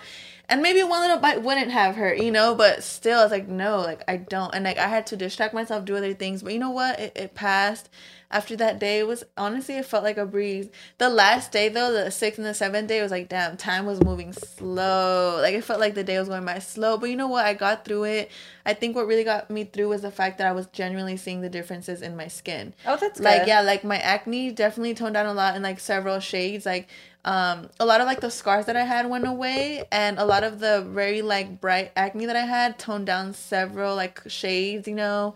And 0.53 0.61
maybe 0.61 0.83
one 0.83 1.01
little 1.01 1.17
bite 1.17 1.41
wouldn't 1.41 1.71
have 1.71 1.95
hurt, 1.95 2.19
you 2.19 2.29
know, 2.31 2.53
but 2.53 2.83
still, 2.83 3.19
I 3.19 3.23
was 3.23 3.31
like, 3.31 3.47
no, 3.47 3.79
like, 3.79 4.03
I 4.07 4.17
don't. 4.17 4.53
And, 4.53 4.63
like, 4.65 4.77
I 4.77 4.87
had 4.87 5.07
to 5.07 5.17
distract 5.17 5.51
myself, 5.55 5.83
do 5.83 5.95
other 5.97 6.13
things. 6.13 6.43
But 6.43 6.53
you 6.53 6.59
know 6.59 6.69
what? 6.69 6.99
It, 6.99 7.13
it 7.15 7.33
passed. 7.33 7.89
After 8.29 8.55
that 8.57 8.79
day, 8.79 8.97
it 8.99 9.07
was 9.07 9.23
honestly, 9.37 9.75
it 9.77 9.85
felt 9.85 10.03
like 10.03 10.17
a 10.17 10.25
breeze. 10.25 10.67
The 10.97 11.09
last 11.09 11.51
day, 11.51 11.69
though, 11.69 11.91
the 11.91 12.09
sixth 12.09 12.39
and 12.39 12.47
the 12.47 12.53
seventh 12.55 12.87
day, 12.87 12.99
was 13.01 13.11
like, 13.11 13.29
damn, 13.29 13.57
time 13.57 13.85
was 13.85 14.03
moving 14.03 14.33
slow. 14.33 15.37
Like, 15.41 15.53
it 15.55 15.63
felt 15.63 15.79
like 15.79 15.93
the 15.95 16.03
day 16.03 16.17
was 16.19 16.29
going 16.29 16.45
by 16.45 16.59
slow. 16.59 16.97
But 16.97 17.09
you 17.09 17.15
know 17.15 17.27
what? 17.27 17.45
I 17.45 17.53
got 17.53 17.85
through 17.85 18.05
it. 18.05 18.31
I 18.65 18.73
think 18.73 18.95
what 18.95 19.07
really 19.07 19.23
got 19.23 19.51
me 19.51 19.65
through 19.65 19.89
was 19.89 20.01
the 20.03 20.09
fact 20.11 20.37
that 20.37 20.47
I 20.47 20.51
was 20.51 20.67
genuinely 20.67 21.17
seeing 21.17 21.41
the 21.41 21.49
differences 21.49 22.01
in 22.01 22.15
my 22.15 22.27
skin 22.29 22.73
Oh, 22.87 22.95
that's 22.95 23.19
good. 23.19 23.25
like 23.25 23.45
yeah 23.45 23.59
like 23.59 23.83
my 23.83 23.97
acne 23.97 24.51
definitely 24.53 24.93
toned 24.93 25.15
down 25.15 25.25
a 25.25 25.33
lot 25.33 25.57
in 25.57 25.61
like 25.63 25.81
several 25.81 26.21
shades 26.21 26.65
like 26.65 26.87
um 27.25 27.69
a 27.79 27.85
lot 27.85 28.01
of 28.01 28.07
like 28.07 28.19
the 28.19 28.29
scars 28.29 28.65
that 28.65 28.75
i 28.75 28.83
had 28.83 29.09
went 29.09 29.25
away 29.25 29.83
and 29.91 30.19
a 30.19 30.25
lot 30.25 30.43
of 30.43 30.59
the 30.59 30.81
very 30.89 31.21
like 31.21 31.61
bright 31.61 31.91
acne 31.95 32.25
that 32.25 32.35
i 32.35 32.45
had 32.45 32.77
toned 32.77 33.05
down 33.05 33.33
several 33.33 33.95
like 33.95 34.21
shades 34.27 34.87
you 34.87 34.95
know? 34.95 35.33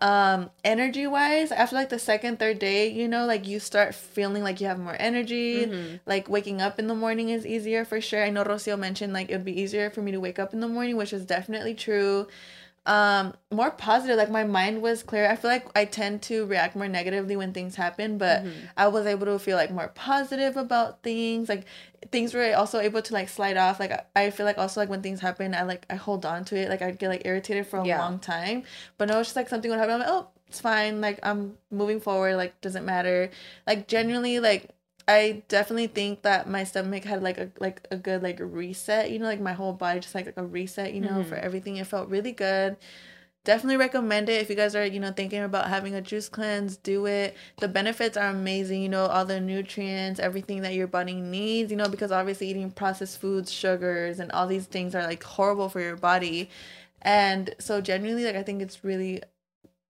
Um 0.00 0.50
energy 0.62 1.08
wise 1.08 1.50
after 1.50 1.74
like 1.74 1.88
the 1.88 1.98
second 1.98 2.38
third 2.38 2.60
day 2.60 2.86
you 2.88 3.08
know 3.08 3.26
like 3.26 3.48
you 3.48 3.58
start 3.58 3.96
feeling 3.96 4.44
like 4.44 4.60
you 4.60 4.68
have 4.68 4.78
more 4.78 4.94
energy. 4.98 5.64
Like 6.06 6.28
waking 6.28 6.62
up 6.62 6.78
in 6.78 6.86
the 6.86 6.94
morning 6.94 7.30
is 7.30 7.44
easier 7.44 7.84
for 7.84 8.00
sure. 8.00 8.22
I 8.22 8.30
know 8.30 8.44
rocio 8.44 8.78
mentioned 8.78 9.12
like 9.12 9.28
it 9.28 9.32
would 9.32 9.44
be 9.44 9.60
easier 9.60 9.90
for 9.90 10.00
me 10.00 10.12
to 10.12 10.20
wake 10.20 10.38
up 10.38 10.52
in 10.54 10.60
the 10.60 10.68
morning 10.68 10.96
which 10.96 11.12
is 11.12 11.26
definitely 11.26 11.74
true 11.74 12.28
um 12.88 13.34
more 13.52 13.70
positive 13.70 14.16
like 14.16 14.30
my 14.30 14.44
mind 14.44 14.80
was 14.82 15.02
clear. 15.02 15.28
I 15.30 15.36
feel 15.36 15.50
like 15.50 15.66
i 15.76 15.84
tend 15.84 16.22
to 16.22 16.46
react 16.46 16.74
more 16.74 16.88
negatively 16.88 17.36
when 17.36 17.52
things 17.52 17.76
happen 17.76 18.16
but 18.18 18.42
i 18.76 18.88
was 18.88 19.04
able 19.06 19.26
to 19.26 19.38
feel 19.38 19.56
like 19.56 19.70
more 19.70 19.88
positive 19.88 20.56
about 20.56 21.02
things. 21.02 21.48
Like 21.48 21.64
things 22.10 22.32
were 22.34 22.54
also 22.56 22.78
able 22.80 23.02
to 23.02 23.12
like 23.12 23.28
slide 23.28 23.56
off. 23.58 23.78
Like 23.78 23.92
I- 24.16 24.30
feel 24.30 24.46
like 24.46 24.58
also 24.58 24.80
like 24.80 24.88
when 24.88 25.02
things 25.02 25.20
happen 25.20 25.54
i 25.54 25.62
like 25.62 25.84
i 25.90 25.96
hold 25.96 26.24
on 26.24 26.44
to 26.46 26.56
it. 26.56 26.68
Like 26.70 26.80
i 26.82 26.90
get 26.92 27.08
like 27.08 27.22
irritated 27.26 27.66
for 27.66 27.78
a 27.80 27.86
Yeah. 27.86 27.98
long 28.00 28.18
time. 28.18 28.62
But 28.96 29.08
no 29.08 29.18
it's 29.20 29.28
just 29.28 29.36
like 29.36 29.48
something 29.48 29.70
would 29.70 29.78
happen. 29.78 29.94
I'm 29.94 30.00
like 30.00 30.08
oh 30.10 30.28
it's 30.48 30.60
fine. 30.60 31.02
Like 31.02 31.18
i'm 31.22 31.58
moving 31.70 32.00
forward. 32.00 32.36
Like 32.36 32.58
doesn't 32.62 32.86
matter. 32.86 33.30
Like 33.66 33.86
genuinely 33.86 34.40
like 34.40 34.70
I 35.08 35.42
definitely 35.48 35.86
think 35.86 36.20
that 36.22 36.50
my 36.50 36.64
stomach 36.64 37.02
had 37.04 37.22
like 37.22 37.38
a 37.38 37.50
like 37.58 37.88
a 37.90 37.96
good 37.96 38.22
like 38.22 38.38
reset, 38.40 39.10
you 39.10 39.18
know, 39.18 39.24
like 39.24 39.40
my 39.40 39.54
whole 39.54 39.72
body 39.72 40.00
just 40.00 40.14
like, 40.14 40.26
like 40.26 40.36
a 40.36 40.44
reset, 40.44 40.92
you 40.92 41.00
know, 41.00 41.24
for 41.24 41.34
mm-hmm. 41.34 41.46
everything. 41.46 41.76
It 41.78 41.86
felt 41.86 42.10
really 42.10 42.32
good. 42.32 42.76
Definitely 43.42 43.78
recommend 43.78 44.28
it 44.28 44.42
if 44.42 44.50
you 44.50 44.56
guys 44.56 44.76
are, 44.76 44.84
you 44.84 45.00
know, 45.00 45.10
thinking 45.10 45.42
about 45.42 45.68
having 45.68 45.94
a 45.94 46.02
juice 46.02 46.28
cleanse, 46.28 46.76
do 46.76 47.06
it. 47.06 47.34
The 47.60 47.68
benefits 47.68 48.18
are 48.18 48.28
amazing, 48.28 48.82
you 48.82 48.90
know, 48.90 49.06
all 49.06 49.24
the 49.24 49.40
nutrients, 49.40 50.20
everything 50.20 50.60
that 50.62 50.74
your 50.74 50.86
body 50.86 51.14
needs, 51.14 51.70
you 51.70 51.78
know, 51.78 51.88
because 51.88 52.12
obviously 52.12 52.48
eating 52.48 52.70
processed 52.70 53.18
foods, 53.18 53.50
sugars, 53.50 54.20
and 54.20 54.30
all 54.32 54.46
these 54.46 54.66
things 54.66 54.94
are 54.94 55.04
like 55.04 55.22
horrible 55.22 55.70
for 55.70 55.80
your 55.80 55.96
body. 55.96 56.50
And 57.00 57.54
so 57.58 57.80
genuinely 57.80 58.24
like 58.24 58.36
I 58.36 58.42
think 58.42 58.60
it's 58.60 58.84
really 58.84 59.22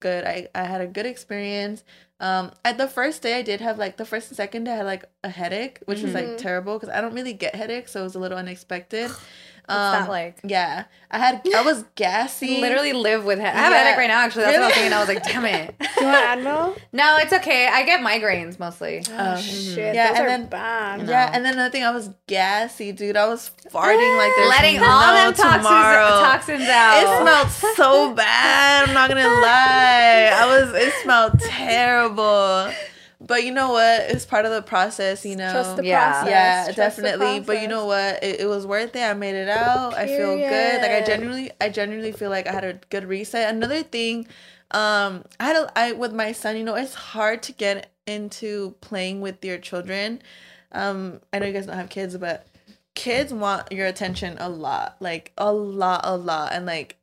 good. 0.00 0.24
I, 0.24 0.48
I 0.54 0.64
had 0.64 0.80
a 0.80 0.86
good 0.86 1.06
experience. 1.06 1.84
Um, 2.20 2.50
at 2.64 2.78
the 2.78 2.88
first 2.88 3.22
day, 3.22 3.38
I 3.38 3.42
did 3.42 3.60
have 3.60 3.78
like 3.78 3.96
the 3.96 4.04
first 4.04 4.28
and 4.28 4.36
second 4.36 4.64
day, 4.64 4.72
I 4.72 4.76
had 4.76 4.86
like 4.86 5.04
a 5.22 5.28
headache, 5.28 5.80
which 5.84 6.02
was 6.02 6.14
like 6.14 6.36
terrible 6.36 6.78
because 6.78 6.94
I 6.94 7.00
don't 7.00 7.14
really 7.14 7.32
get 7.32 7.54
headaches, 7.54 7.92
so 7.92 8.00
it 8.00 8.04
was 8.04 8.14
a 8.14 8.18
little 8.18 8.38
unexpected. 8.38 9.10
What's 9.68 9.78
Um, 9.78 9.92
that 10.02 10.08
like? 10.08 10.38
Yeah, 10.44 10.84
I 11.10 11.18
had 11.18 11.42
I 11.54 11.60
was 11.62 11.84
gassy. 11.94 12.60
Literally 12.62 12.94
live 12.94 13.24
with 13.26 13.38
head. 13.38 13.54
I 13.54 13.58
have 13.58 13.70
a 13.72 13.74
Yeah. 13.74 13.82
headache 13.84 13.98
right 13.98 14.06
now. 14.08 14.20
Actually, 14.20 14.44
that's 14.44 14.56
what 14.56 14.62
I 14.62 14.66
was 14.68 14.74
thinking. 14.74 14.92
I 14.94 14.98
was 15.00 15.08
like, 15.08 15.22
damn 15.24 15.44
it. 15.44 15.78
Do 15.78 15.86
you 16.00 16.06
want 16.06 16.40
Advil? 16.40 16.78
no, 16.92 17.16
it's 17.18 17.32
okay. 17.34 17.66
I 17.68 17.82
get 17.84 18.00
migraines 18.00 18.58
mostly. 18.58 19.02
Oh, 19.12 19.36
Shit, 19.36 19.94
Yeah, 19.94 20.08
those 20.08 20.18
and 20.20 20.28
then- 20.28 20.46
bad. 20.46 21.06
Yeah, 21.08 21.30
and 21.34 21.44
then 21.44 21.52
another 21.54 21.70
thing, 21.70 21.84
I 21.84 21.90
was 21.90 22.08
gassy, 22.26 22.92
dude. 22.92 23.16
I 23.18 23.28
was 23.28 23.50
farting 23.70 24.16
like 24.16 24.32
there's 24.36 24.48
Letting 24.48 24.76
no 24.80 24.86
all 24.86 25.12
them 25.14 25.34
toxins, 25.34 25.66
toxins 25.66 26.68
out. 26.68 27.02
It 27.02 27.22
smelled 27.22 27.74
so 27.76 28.14
bad. 28.14 28.88
I'm 28.88 28.94
not 28.94 29.08
gonna 29.10 29.28
lie. 29.28 30.32
I 30.34 30.46
was. 30.46 30.72
It 30.74 30.92
smelled 31.02 31.38
terrible. 31.40 32.72
But 33.20 33.42
you 33.44 33.52
know 33.52 33.72
what? 33.72 34.02
It's 34.10 34.24
part 34.24 34.44
of 34.44 34.52
the 34.52 34.62
process. 34.62 35.24
You 35.24 35.36
know. 35.36 35.50
Trust 35.50 35.76
the 35.76 35.84
Yeah. 35.84 36.12
process. 36.12 36.28
yeah, 36.30 36.72
Trust 36.72 36.96
the 36.96 37.02
definitely. 37.02 37.40
But 37.40 37.62
you 37.62 37.68
know 37.68 37.86
what? 37.86 38.22
It, 38.22 38.40
it 38.40 38.46
was 38.46 38.66
worth 38.66 38.94
it. 38.94 39.02
I 39.02 39.14
made 39.14 39.34
it 39.34 39.48
out. 39.48 39.94
I 39.94 40.06
feel 40.06 40.36
good. 40.36 40.76
Like 40.82 40.84
I 40.84 41.00
Period. 41.00 41.06
genuinely, 41.06 41.50
I 41.60 41.68
genuinely 41.68 42.12
feel 42.12 42.30
like 42.30 42.46
I 42.46 42.52
had 42.52 42.64
a 42.64 42.80
good 42.90 43.04
reset. 43.04 43.52
Another 43.52 43.82
thing, 43.82 44.28
um, 44.70 45.24
I 45.40 45.44
had 45.46 45.56
a, 45.56 45.72
I 45.76 45.92
with 45.92 46.12
my 46.14 46.32
son. 46.32 46.56
You 46.56 46.64
know, 46.64 46.76
it's 46.76 46.94
hard 46.94 47.42
to 47.44 47.52
get 47.52 47.90
into 48.06 48.76
playing 48.80 49.20
with 49.20 49.44
your 49.44 49.58
children. 49.58 50.22
Um, 50.70 51.20
I 51.32 51.38
know 51.40 51.46
you 51.46 51.52
guys 51.52 51.66
don't 51.66 51.76
have 51.76 51.88
kids, 51.88 52.16
but 52.18 52.46
kids 52.94 53.32
want 53.32 53.72
your 53.72 53.86
attention 53.86 54.36
a 54.38 54.48
lot, 54.48 54.96
like 55.00 55.32
a 55.38 55.52
lot, 55.52 56.02
a 56.04 56.16
lot, 56.16 56.52
and 56.52 56.66
like 56.66 56.96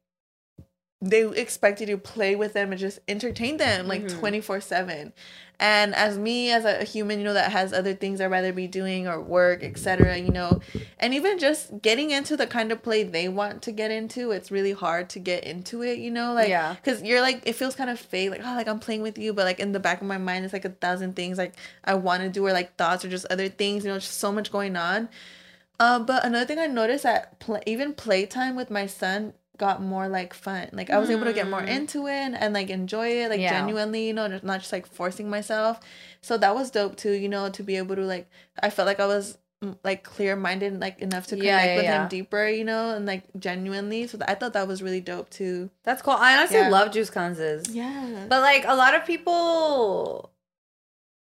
they 1.02 1.24
expect 1.40 1.82
you 1.82 1.88
to 1.88 1.98
play 1.98 2.36
with 2.36 2.54
them 2.54 2.72
and 2.72 2.80
just 2.80 3.00
entertain 3.08 3.58
them 3.58 3.88
like 3.88 4.08
24 4.08 4.62
7 4.62 5.14
and 5.60 5.96
as 5.96 6.18
me 6.18 6.52
as 6.52 6.66
a 6.66 6.84
human 6.84 7.20
you 7.20 7.26
know 7.26 7.34
that 7.34 7.52
has 7.52 7.72
other 7.74 7.94
things 7.94 8.20
i'd 8.20 8.26
rather 8.26 8.52
be 8.52 8.68
doing 8.68 9.08
or 9.08 9.22
work 9.22 9.64
etc 9.64 10.18
you 10.18 10.30
know 10.32 10.60
and 11.00 11.14
even 11.14 11.40
just 11.40 11.82
getting 11.82 12.12
into 12.12 12.36
the 12.36 12.46
kind 12.48 12.72
of 12.72 12.82
play 12.84 13.04
they 13.04 13.28
want 13.28 13.62
to 13.62 13.72
get 13.72 13.92
into 13.92 14.32
it's 14.32 14.52
really 14.52 14.74
hard 14.74 15.10
to 15.10 15.20
get 15.20 15.44
into 15.44 15.82
it 15.82 15.98
you 16.00 16.12
know 16.12 16.34
like 16.34 16.50
Yeah. 16.50 16.74
because 16.76 17.02
you're 17.04 17.22
like 17.22 17.42
it 17.46 17.54
feels 17.54 17.76
kind 17.76 17.90
of 17.90 18.00
fake 18.00 18.32
like 18.32 18.42
oh 18.44 18.54
like 18.56 18.68
i'm 18.68 18.80
playing 18.80 19.02
with 19.02 19.18
you 19.18 19.34
but 19.34 19.46
like 19.46 19.60
in 19.60 19.72
the 19.72 19.80
back 19.80 20.02
of 20.02 20.08
my 20.08 20.18
mind 20.18 20.44
it's 20.46 20.54
like 20.54 20.66
a 20.66 20.70
thousand 20.70 21.16
things 21.16 21.38
like 21.38 21.54
i 21.84 21.94
want 21.94 22.24
to 22.24 22.30
do 22.30 22.46
or 22.46 22.52
like 22.54 22.76
thoughts 22.76 23.06
or 23.06 23.10
just 23.10 23.26
other 23.30 23.48
things 23.50 23.86
you 23.86 23.90
know 23.92 23.98
just 24.00 24.18
so 24.20 24.32
much 24.32 24.52
going 24.52 24.76
on 24.76 25.08
uh, 25.78 26.00
but 26.00 26.24
another 26.24 26.46
thing 26.46 26.58
I 26.58 26.68
noticed 26.68 27.04
that 27.04 27.38
play, 27.40 27.62
even 27.66 27.94
playtime 27.94 28.56
with 28.56 28.72
my 28.72 28.86
son 28.86 29.34
got 29.58 29.82
more 29.82 30.08
like 30.08 30.34
fun. 30.34 30.70
Like 30.74 30.90
I 30.90 30.98
was 30.98 31.10
able 31.10 31.26
to 31.26 31.34
get 31.34 31.50
more 31.50 31.62
into 31.64 32.08
it 32.08 32.12
and, 32.14 32.36
and 32.36 32.54
like 32.54 32.70
enjoy 32.70 33.08
it, 33.24 33.30
like 33.30 33.40
Yeah. 33.40 33.52
genuinely, 33.52 34.08
you 34.08 34.14
know, 34.14 34.28
not 34.44 34.60
just 34.60 34.72
like 34.72 34.86
forcing 34.88 35.30
myself. 35.30 35.80
So 36.22 36.38
that 36.38 36.56
was 36.56 36.72
dope 36.72 36.96
too, 36.98 37.12
you 37.12 37.30
know, 37.30 37.50
to 37.50 37.64
be 37.64 37.78
able 37.78 37.96
to 37.96 38.02
like 38.04 38.30
I 38.62 38.70
felt 38.70 38.86
like 38.88 39.00
I 39.00 39.08
was 39.08 39.38
mm, 39.64 39.78
like 39.84 40.04
clear 40.04 40.36
minded 40.36 40.80
like 40.80 41.00
enough 41.00 41.28
to 41.28 41.36
connect 41.36 41.46
Yeah, 41.46 41.66
yeah, 41.66 41.76
with 41.76 41.84
yeah. 41.86 42.02
him 42.04 42.10
deeper, 42.10 42.48
you 42.48 42.64
know, 42.66 42.96
and 42.96 43.06
like 43.06 43.24
genuinely. 43.40 44.08
So 44.08 44.18
th- 44.18 44.30
I 44.30 44.36
thought 44.36 44.54
that 44.54 44.68
was 44.68 44.82
really 44.84 45.02
dope 45.02 45.30
too. 45.30 45.70
That's 45.84 46.02
cool. 46.02 46.14
I 46.14 46.38
honestly 46.38 46.68
love 46.70 46.92
juice 46.92 47.10
cleanses. 47.10 47.70
Yeah. 47.70 48.26
But 48.28 48.42
like 48.42 48.66
a 48.68 48.76
lot 48.76 48.94
of 48.96 49.06
people 49.06 50.32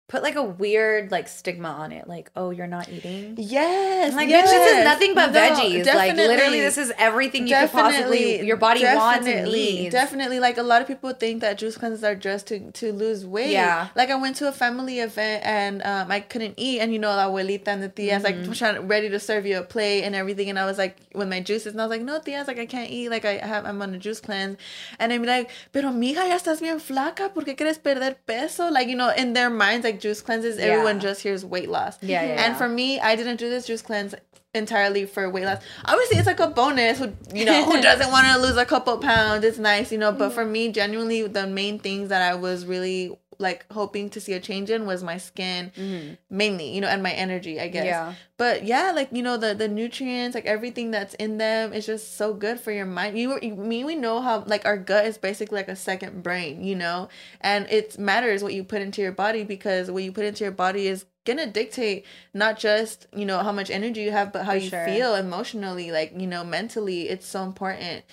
put 0.08 0.24
like 0.24 0.36
a 0.36 0.44
weird 0.44 1.12
like 1.12 1.28
stigma 1.28 1.68
on 1.68 1.92
it. 1.92 2.08
Like, 2.08 2.32
oh, 2.36 2.52
you're 2.52 2.66
not 2.68 2.88
eating. 2.90 3.36
Yes. 3.38 4.14
Like 4.16 4.30
yes. 4.30 4.48
bitch, 4.48 4.52
this 4.52 4.78
is 4.78 4.84
nothing 4.86 5.14
but 5.14 5.34
No, 5.34 5.40
veggies. 5.40 5.86
Like 5.86 6.16
literally, 6.16 6.62
this 6.62 6.78
is 6.78 6.94
everything 6.98 7.48
you 7.48 7.56
could 7.56 7.72
possibly 7.72 8.46
your 8.46 8.58
body 8.58 8.84
wants 8.84 9.28
and 9.28 9.52
needs. 9.52 9.92
Definitely, 9.92 10.40
like 10.40 10.58
a 10.58 10.64
lot 10.64 10.82
of 10.82 10.88
people 10.88 11.12
think 11.12 11.42
that 11.42 11.58
juice 11.58 11.78
cleanses 11.78 12.04
are 12.04 12.16
just 12.16 12.48
to 12.48 12.72
to 12.72 12.94
lose 12.94 13.26
weight. 13.26 13.52
Yeah. 13.52 13.90
Like 13.96 14.10
I 14.10 14.16
went 14.16 14.38
to 14.38 14.48
a 14.48 14.52
family 14.54 15.00
event 15.00 15.46
and 15.46 15.82
um 15.84 16.10
I 16.10 16.22
couldn't 16.22 16.54
eat, 16.58 16.80
and 16.80 16.94
you 16.94 17.00
know, 17.00 17.10
la 17.10 17.28
abuelita 17.28 17.68
and 17.68 17.84
the 17.84 17.90
tias 17.90 18.18
Mm-hmm. 18.22 18.48
like 18.50 18.58
trying 18.58 18.88
ready 18.88 19.10
to 19.10 19.20
serve 19.20 19.46
you 19.46 19.58
a 19.58 19.64
plate 19.64 20.04
and 20.04 20.16
everything, 20.16 20.50
and 20.50 20.58
I 20.58 20.66
was 20.66 20.78
like 20.78 20.98
with 21.14 21.28
my 21.28 21.42
juices, 21.42 21.74
and 21.74 21.82
I 21.82 21.86
was 21.86 21.92
like, 21.92 22.02
no 22.02 22.20
tias, 22.20 22.48
like 22.48 22.60
I 22.60 22.66
can't 22.66 22.90
eat, 22.90 23.10
like 23.10 23.26
I 23.26 23.34
have 23.46 23.66
I'm 23.66 23.82
on 23.82 23.94
a 23.94 23.98
juice 23.98 24.22
cleanse, 24.22 24.58
and 25.00 25.12
I'm 25.12 25.24
like, 25.24 25.50
pero 25.74 25.92
mija, 25.92 26.26
ya 26.28 26.38
estás 26.38 26.62
bien 26.62 26.80
flaca, 26.80 27.34
¿por 27.34 27.44
qué 27.44 27.56
quieres 27.58 27.78
perder 27.78 28.16
peso? 28.26 28.70
Like 28.72 28.88
you 28.88 28.96
know, 28.96 29.10
in 29.10 29.34
their 29.34 29.50
minds, 29.50 29.84
like 29.84 29.97
juice 30.00 30.22
cleanses. 30.22 30.58
Yeah. 30.58 30.66
Everyone 30.66 31.00
just 31.00 31.22
hears 31.22 31.46
weight 31.46 31.70
loss. 31.70 31.98
Yeah, 32.02 32.24
yeah, 32.24 32.44
And 32.44 32.54
yeah. 32.54 32.58
for 32.58 32.68
me, 32.68 33.00
I 33.00 33.16
didn't 33.16 33.38
do 33.38 33.50
this 33.50 33.68
juice 33.68 33.82
cleanse 33.82 34.16
entirely 34.54 35.06
for 35.06 35.30
weight 35.30 35.46
loss. 35.46 35.62
Obviously, 35.86 36.18
it's 36.18 36.28
like 36.28 36.40
a 36.40 36.48
bonus. 36.48 37.00
Who 37.00 37.14
you 37.34 37.46
know 37.46 37.64
who 37.66 37.82
doesn't 37.82 38.12
want 38.12 38.28
to 38.28 38.40
lose 38.40 38.58
a 38.58 38.66
couple 38.66 38.98
pounds? 38.98 39.44
It's 39.44 39.58
nice, 39.58 39.92
you 39.92 39.98
know. 39.98 40.12
But 40.12 40.28
mm-hmm. 40.28 40.36
for 40.36 40.46
me, 40.46 40.72
genuinely, 40.72 41.28
the 41.28 41.48
main 41.48 41.80
things 41.80 42.10
that 42.10 42.22
I 42.22 42.36
was 42.36 42.66
really 42.66 43.18
like 43.40 43.66
hoping 43.72 44.10
to 44.10 44.20
see 44.20 44.34
a 44.34 44.40
change 44.40 44.70
in 44.70 44.86
was 44.86 45.04
my 45.04 45.18
skin 45.18 45.72
mm-hmm. 45.76 46.14
mainly 46.30 46.74
you 46.74 46.82
know 46.82 46.88
and 46.88 47.04
my 47.04 47.12
energy 47.12 47.60
i 47.60 47.68
guess. 47.68 47.86
Yeah. 47.86 48.14
but 48.38 48.64
yeah 48.66 48.92
like 48.92 49.10
you 49.12 49.22
know 49.22 49.38
the 49.38 49.54
the 49.54 49.68
nutrients 49.68 50.34
like 50.36 50.46
everything 50.46 50.92
that's 50.92 51.14
in 51.16 51.38
them 51.38 51.74
is 51.74 51.86
just 51.86 52.18
so 52.18 52.34
good 52.34 52.60
for 52.60 52.72
your 52.72 52.86
mind. 52.86 53.18
You 53.18 53.38
you- 53.42 53.56
me 53.56 53.84
we 53.84 53.96
know 53.96 54.22
how 54.22 54.44
like 54.48 54.66
our 54.66 54.78
gut 54.78 55.06
is 55.06 55.18
basically 55.18 55.58
like 55.58 55.68
a 55.68 55.76
second 55.76 56.24
brain 56.24 56.64
you 56.64 56.76
know? 56.76 57.10
And 57.42 57.68
it 57.70 57.98
matters 58.00 58.44
what 58.44 58.54
you 58.54 58.64
put 58.64 58.82
into 58.82 59.02
your 59.02 59.12
body 59.12 59.44
because 59.44 59.90
what 59.92 60.04
you 60.04 60.12
put 60.12 60.26
into 60.26 60.44
your 60.44 60.52
body 60.54 60.88
is 60.88 61.06
gonna 61.26 61.46
dictate 61.48 62.06
not 62.34 62.58
just 62.58 63.06
you 63.14 63.26
know 63.26 63.40
how 63.40 63.52
much 63.52 63.70
energy 63.70 64.02
you 64.02 64.12
have 64.12 64.32
but 64.32 64.46
how 64.46 64.54
For 64.54 64.58
you 64.58 64.70
sure. 64.70 64.86
feel 64.86 65.16
emotionally 65.16 65.92
like 65.92 66.14
you 66.18 66.28
know 66.28 66.44
mentally. 66.44 67.10
It's 67.10 67.28
so 67.28 67.44
important 67.44 68.04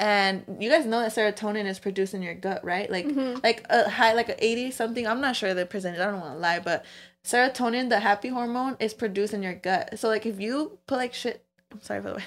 and 0.00 0.44
you 0.58 0.70
guys 0.70 0.86
know 0.86 1.00
that 1.00 1.12
serotonin 1.12 1.66
is 1.66 1.78
produced 1.78 2.14
in 2.14 2.22
your 2.22 2.34
gut 2.34 2.64
right? 2.64 2.90
Like 2.90 3.06
mm-hmm. 3.06 3.38
like 3.44 3.64
a 3.70 3.88
high 3.88 4.14
like 4.14 4.28
a 4.28 4.44
80 4.44 4.72
something 4.72 5.06
i'm 5.06 5.20
not 5.20 5.36
sure 5.36 5.54
the 5.54 5.66
percentage 5.66 6.00
i 6.00 6.10
don't 6.10 6.20
want 6.20 6.34
to 6.34 6.38
lie 6.38 6.58
but 6.58 6.84
serotonin 7.24 7.88
the 7.88 8.00
happy 8.00 8.28
hormone 8.28 8.76
is 8.80 8.94
produced 8.94 9.34
in 9.34 9.42
your 9.42 9.54
gut. 9.54 9.98
So 9.98 10.08
like 10.08 10.26
if 10.26 10.40
you 10.40 10.78
put 10.86 10.96
like 10.96 11.14
shit 11.14 11.44
i'm 11.72 11.80
sorry 11.80 12.00
by 12.00 12.10
the 12.10 12.16
way. 12.16 12.24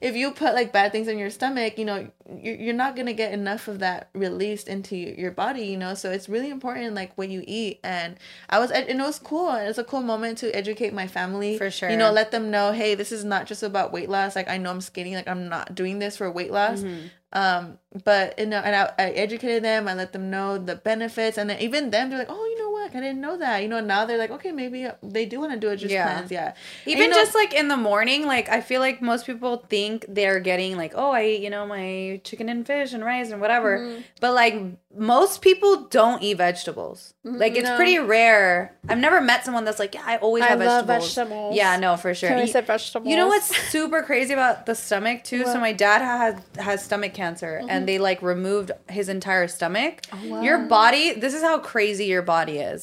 If 0.00 0.14
you 0.14 0.30
put 0.30 0.54
like 0.54 0.72
bad 0.72 0.92
things 0.92 1.08
in 1.08 1.18
your 1.18 1.30
stomach 1.30 1.78
you 1.78 1.84
know 1.84 2.08
you're, 2.28 2.54
you're 2.56 2.74
not 2.74 2.96
gonna 2.96 3.12
get 3.12 3.32
enough 3.32 3.66
of 3.68 3.78
that 3.78 4.10
released 4.14 4.68
into 4.68 4.96
your 4.96 5.30
body 5.30 5.62
you 5.66 5.76
know? 5.76 5.94
So 5.94 6.10
it's 6.10 6.28
really 6.28 6.50
important 6.50 6.94
like 6.94 7.16
what 7.16 7.28
you 7.28 7.42
eat. 7.46 7.80
And 7.82 8.16
i 8.50 8.58
was 8.58 8.70
and 8.70 8.88
it 8.88 8.96
was 8.96 9.18
cool. 9.18 9.52
It's 9.54 9.78
a 9.78 9.84
cool 9.84 10.02
moment 10.02 10.38
to 10.38 10.54
educate 10.54 10.92
my 10.92 11.06
family. 11.06 11.56
For 11.58 11.70
sure. 11.70 11.90
you 11.90 11.96
know 11.96 12.10
let 12.12 12.30
them 12.30 12.50
know 12.50 12.72
hey 12.72 12.94
this 12.94 13.10
is 13.12 13.24
not 13.24 13.46
just 13.46 13.62
about 13.62 13.92
weight 13.92 14.08
loss. 14.08 14.36
Like 14.36 14.48
i 14.48 14.58
know 14.58 14.70
i'm 14.70 14.80
skinny. 14.80 15.14
Like 15.14 15.28
i'm 15.28 15.48
not 15.48 15.74
doing 15.74 15.98
this 15.98 16.16
for 16.16 16.30
weight 16.30 16.50
loss. 16.52 16.80
Mm-hmm. 16.80 17.06
um 17.32 17.78
but 18.04 18.38
you 18.38 18.46
know 18.46 18.58
and 18.58 18.74
I, 18.76 18.92
I 18.98 19.10
educated 19.10 19.62
them. 19.64 19.88
I 19.88 19.94
let 19.94 20.12
them 20.12 20.30
know 20.30 20.58
the 20.58 20.76
benefits. 20.76 21.38
And 21.38 21.48
then 21.48 21.60
even 21.60 21.90
them 21.90 22.10
they're 22.10 22.18
like 22.18 22.30
oh 22.30 22.44
you 22.44 22.58
know 22.58 22.65
what 22.94 23.02
i 23.02 23.06
didn't 23.06 23.20
know 23.20 23.36
that 23.38 23.62
you 23.62 23.68
know 23.68 23.80
now 23.80 24.04
they're 24.04 24.18
like 24.18 24.30
okay 24.30 24.52
maybe 24.52 24.86
they 25.02 25.24
do 25.26 25.40
want 25.40 25.52
to 25.52 25.58
do 25.58 25.68
it 25.70 25.76
just 25.76 25.92
Yeah. 25.92 26.12
cleanse 26.14 26.30
yeah 26.30 26.54
Even 26.86 27.04
you 27.04 27.08
know, 27.10 27.16
just 27.16 27.34
like 27.34 27.52
in 27.54 27.68
the 27.68 27.76
morning, 27.76 28.26
like 28.26 28.48
I 28.48 28.60
feel 28.60 28.80
like 28.80 29.00
most 29.02 29.26
people 29.26 29.64
think 29.68 30.04
they're 30.08 30.40
getting 30.40 30.76
like, 30.76 30.92
oh, 30.94 31.10
I 31.10 31.24
eat, 31.24 31.40
you 31.42 31.50
know, 31.50 31.66
my 31.66 32.20
chicken 32.24 32.48
and 32.48 32.66
fish 32.66 32.92
and 32.92 33.04
rice 33.04 33.30
and 33.32 33.40
whatever. 33.40 33.78
Mm-hmm. 33.80 34.00
But 34.20 34.34
like 34.34 34.54
most 34.96 35.42
people 35.42 35.72
don't 35.90 36.22
eat 36.22 36.38
vegetables. 36.38 37.14
Like 37.24 37.54
it's 37.56 37.68
No. 37.68 37.76
pretty 37.76 37.98
rare. 37.98 38.76
I've 38.88 38.98
never 39.06 39.20
met 39.20 39.44
someone 39.44 39.64
that's 39.66 39.78
like, 39.84 39.94
yeah, 39.94 40.02
I 40.12 40.16
always 40.18 40.42
I 40.44 40.48
have 40.48 40.60
love 40.60 40.86
vegetables. 40.86 41.14
vegetables. 41.16 41.56
Yeah, 41.56 41.76
no, 41.76 41.96
for 41.96 42.14
sure. 42.14 42.30
Can 42.30 42.38
I 42.38 42.60
vegetables? 42.72 43.10
You 43.10 43.16
know 43.20 43.28
what's 43.32 43.50
super 43.74 44.00
crazy 44.02 44.32
about 44.32 44.64
the 44.66 44.74
stomach 44.74 45.24
too? 45.24 45.44
So 45.44 45.58
my 45.68 45.72
dad 45.72 46.00
has 46.02 46.34
has 46.68 46.78
stomach 46.84 47.12
cancer 47.22 47.52
and 47.68 47.80
they 47.88 47.98
like 47.98 48.20
removed 48.22 48.70
his 48.88 49.08
entire 49.08 49.48
stomach. 49.48 49.94
Oh, 50.12 50.42
Your 50.42 50.58
body, 50.78 51.04
this 51.14 51.34
is 51.34 51.42
how 51.42 51.58
crazy 51.72 52.06
your 52.14 52.22
body 52.36 52.58
is. 52.72 52.75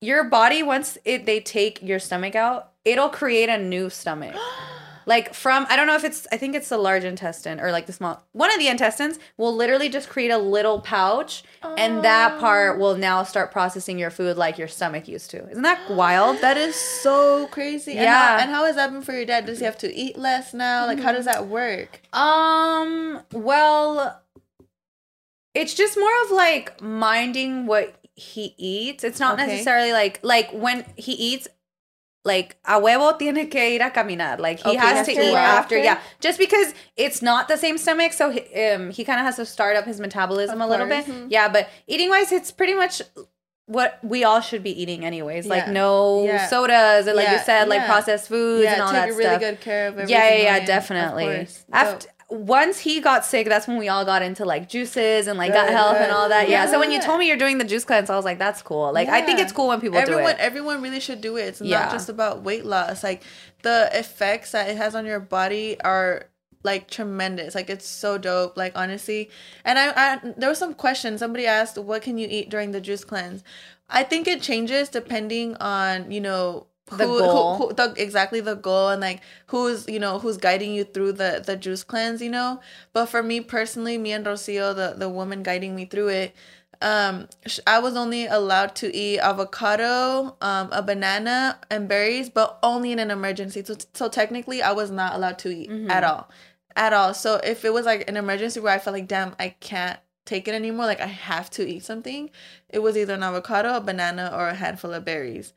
Your 0.00 0.24
body 0.24 0.62
once 0.62 0.96
it 1.04 1.26
they 1.26 1.40
take 1.40 1.82
your 1.82 1.98
stomach 1.98 2.34
out, 2.36 2.72
it'll 2.84 3.08
create 3.08 3.48
a 3.48 3.58
new 3.58 3.90
stomach. 3.90 4.36
like 5.06 5.32
from 5.34 5.66
I 5.70 5.74
don't 5.76 5.86
know 5.86 5.96
if 5.96 6.04
it's 6.04 6.26
I 6.30 6.36
think 6.36 6.54
it's 6.54 6.68
the 6.68 6.76
large 6.78 7.02
intestine 7.02 7.58
or 7.60 7.72
like 7.72 7.86
the 7.86 7.92
small 7.94 8.22
one 8.32 8.52
of 8.52 8.58
the 8.58 8.68
intestines 8.68 9.18
will 9.38 9.56
literally 9.56 9.88
just 9.88 10.08
create 10.10 10.30
a 10.30 10.36
little 10.38 10.80
pouch 10.82 11.42
and 11.78 12.04
that 12.04 12.38
part 12.38 12.78
will 12.78 12.96
now 12.96 13.22
start 13.22 13.50
processing 13.50 13.98
your 13.98 14.10
food 14.10 14.36
like 14.36 14.58
your 14.58 14.68
stomach 14.68 15.08
used 15.08 15.30
to. 15.30 15.48
Isn't 15.50 15.62
that 15.62 15.80
wild? 15.90 16.40
that 16.42 16.56
is 16.58 16.74
so 16.76 17.46
crazy 17.48 17.92
and 17.92 18.02
Yeah. 18.02 18.36
how, 18.36 18.42
and 18.42 18.50
how 18.50 18.64
has 18.66 18.76
that 18.76 18.92
been 18.92 19.02
for 19.02 19.12
your 19.14 19.24
dad 19.24 19.46
does 19.46 19.58
he 19.60 19.64
have 19.64 19.78
to 19.78 19.92
eat 19.92 20.18
less 20.18 20.52
now 20.54 20.86
like 20.86 21.00
how 21.00 21.12
does 21.12 21.24
that 21.24 21.46
work 21.48 22.00
Um, 22.12 23.22
well, 23.32 24.20
it's 25.54 25.74
just 25.74 25.98
more 25.98 26.22
of 26.24 26.30
like 26.30 26.80
minding 26.82 27.66
what 27.66 27.94
he 28.18 28.54
eats. 28.58 29.04
It's 29.04 29.20
not 29.20 29.34
Okay. 29.34 29.46
necessarily 29.46 29.92
like 29.92 30.20
like 30.22 30.50
when 30.52 30.84
he 30.96 31.12
eats 31.12 31.48
like 32.24 32.56
a 32.64 32.80
huevo 32.80 33.16
tiene 33.18 33.48
que 33.48 33.76
ir 33.76 33.80
a 33.82 33.90
caminar. 33.90 34.38
Like 34.38 34.58
he 34.60 34.68
Okay, 34.70 34.78
has 34.78 34.98
has 34.98 35.06
to 35.06 35.14
to 35.14 35.22
eat 35.22 35.32
walk. 35.32 35.38
after, 35.60 35.78
yeah. 35.78 35.98
Just 36.20 36.38
because 36.38 36.74
it's 36.96 37.22
not 37.22 37.48
the 37.48 37.56
same 37.56 37.78
stomach, 37.78 38.12
so 38.12 38.30
he, 38.30 38.40
um 38.66 38.90
he 38.90 39.04
kind 39.04 39.20
of 39.20 39.24
has 39.26 39.36
to 39.36 39.46
start 39.46 39.76
up 39.76 39.84
his 39.86 40.00
metabolism 40.00 40.60
a 40.60 40.66
little 40.66 40.86
bit. 40.86 41.06
Yeah, 41.30 41.48
but 41.48 41.68
eating 41.86 42.10
wise, 42.10 42.32
it's 42.32 42.50
pretty 42.52 42.74
much 42.74 43.00
what 43.66 43.98
we 44.02 44.24
all 44.24 44.40
should 44.40 44.62
be 44.62 44.74
eating 44.82 45.04
anyways. 45.04 45.46
Like 45.46 45.68
no 45.68 46.24
Yeah. 46.24 46.46
sodas 46.48 47.06
and 47.06 47.16
like 47.16 47.28
you 47.30 47.38
said, 47.38 47.68
like 47.68 47.80
yeah. 47.82 47.86
processed 47.86 48.28
foods 48.28 48.66
and 48.66 48.80
all 48.82 48.90
take 48.92 49.00
that 49.02 49.08
really 49.10 49.24
stuff. 49.24 49.40
good 49.40 49.60
care 49.60 49.88
of 49.88 49.94
everything 49.98 50.16
Yeah, 50.16 50.28
yeah, 50.34 50.56
yeah, 50.58 50.66
definitely. 50.66 51.46
After 51.72 52.08
once 52.30 52.78
he 52.80 53.00
got 53.00 53.24
sick, 53.24 53.48
that's 53.48 53.66
when 53.66 53.78
we 53.78 53.88
all 53.88 54.04
got 54.04 54.20
into 54.20 54.44
like 54.44 54.68
juices 54.68 55.26
and 55.26 55.38
like 55.38 55.52
gut 55.52 55.70
health 55.70 55.96
and 55.96 56.12
all 56.12 56.28
that. 56.28 56.48
Yeah. 56.48 56.66
So 56.66 56.78
when 56.78 56.92
you 56.92 57.00
told 57.00 57.18
me 57.18 57.26
you're 57.26 57.38
doing 57.38 57.56
the 57.58 57.64
juice 57.64 57.84
cleanse, 57.84 58.10
I 58.10 58.16
was 58.16 58.24
like, 58.24 58.38
that's 58.38 58.60
cool. 58.60 58.92
Like 58.92 59.08
I 59.08 59.22
think 59.22 59.38
it's 59.38 59.52
cool 59.52 59.68
when 59.68 59.80
people 59.80 59.96
everyone 59.98 60.24
do 60.24 60.28
it. 60.30 60.36
everyone 60.38 60.82
really 60.82 61.00
should 61.00 61.20
do 61.22 61.36
it 61.36 61.42
it's 61.42 61.60
Yeah. 61.62 61.80
not 61.80 61.92
just 61.92 62.08
about 62.10 62.42
weight 62.42 62.66
loss 62.66 63.02
like 63.02 63.22
the 63.62 63.88
effects 63.92 64.52
that 64.52 64.68
it 64.68 64.76
has 64.76 64.94
on 64.94 65.06
your 65.06 65.20
body 65.20 65.80
are 65.80 66.24
like 66.64 66.90
tremendous 66.90 67.54
like 67.54 67.70
it's 67.70 67.86
so 67.86 68.18
dope 68.18 68.56
like 68.56 68.72
honestly 68.76 69.30
and 69.64 69.78
I, 69.78 69.92
I 70.14 70.20
there 70.36 70.48
was 70.48 70.58
some 70.58 70.74
questions 70.74 71.20
somebody 71.20 71.46
asked 71.46 71.78
what 71.78 72.02
can 72.02 72.18
you 72.18 72.26
eat 72.28 72.50
during 72.50 72.72
the 72.72 72.80
juice 72.80 73.04
cleanse 73.04 73.44
i 73.88 74.02
think 74.02 74.26
it 74.26 74.42
changes 74.42 74.88
depending 74.88 75.54
on 75.56 76.10
you 76.10 76.20
know 76.20 76.66
The 76.90 77.06
goal. 77.06 77.56
who, 77.58 77.72
the, 77.74 77.94
exactly 77.96 78.40
the 78.40 78.54
goal 78.54 78.88
and 78.88 79.00
like 79.00 79.20
who's 79.46 79.88
you 79.88 79.98
know 79.98 80.18
who's 80.18 80.36
guiding 80.36 80.72
you 80.74 80.84
through 80.84 81.12
the 81.12 81.42
the 81.44 81.56
juice 81.56 81.84
cleanse 81.84 82.22
you 82.22 82.30
know? 82.30 82.60
But 82.92 83.06
for 83.06 83.22
me 83.22 83.40
personally 83.40 83.98
me 83.98 84.12
and 84.12 84.24
rocio 84.24 84.74
the 84.74 84.94
the 84.96 85.08
woman 85.08 85.42
guiding 85.42 85.74
me 85.74 85.84
through 85.84 86.08
it 86.08 86.34
um 86.80 87.28
i 87.66 87.80
was 87.80 87.96
only 87.96 88.26
allowed 88.26 88.74
to 88.76 88.94
eat 88.94 89.18
avocado 89.18 90.36
um 90.40 90.68
a 90.70 90.80
banana 90.80 91.58
and 91.70 91.88
berries 91.88 92.30
but 92.30 92.56
only 92.62 92.92
in 92.92 93.00
an 93.00 93.10
emergency. 93.10 93.64
So, 93.64 93.76
so 93.94 94.08
technically 94.08 94.62
i 94.62 94.70
was 94.72 94.90
not 94.90 95.14
allowed 95.14 95.38
to 95.40 95.48
eat 95.48 95.70
at 95.90 96.04
all 96.04 96.30
at 96.76 96.92
all. 96.92 97.12
So 97.12 97.40
if 97.42 97.64
it 97.64 97.72
was 97.72 97.86
like 97.86 98.08
an 98.08 98.16
emergency 98.16 98.60
where 98.60 98.72
i 98.72 98.78
felt 98.78 98.94
like 98.94 99.08
damn 99.08 99.34
i 99.40 99.48
can't 99.60 99.98
take 100.24 100.46
it 100.46 100.54
anymore 100.54 100.84
like 100.86 101.00
i 101.00 101.06
have 101.06 101.48
to 101.50 101.66
eat 101.66 101.82
something 101.82 102.30
it 102.68 102.80
was 102.80 102.96
either 102.98 103.14
an 103.14 103.22
avocado 103.22 103.74
a 103.74 103.80
banana 103.80 104.30
or 104.32 104.48
a 104.48 104.54
handful 104.54 104.92
of 104.92 105.02
berries 105.04 105.54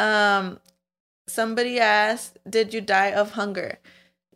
um 0.00 0.58
somebody 1.26 1.78
asked 1.80 2.38
did 2.48 2.74
you 2.74 2.80
die 2.80 3.12
of 3.12 3.32
hunger? 3.32 3.78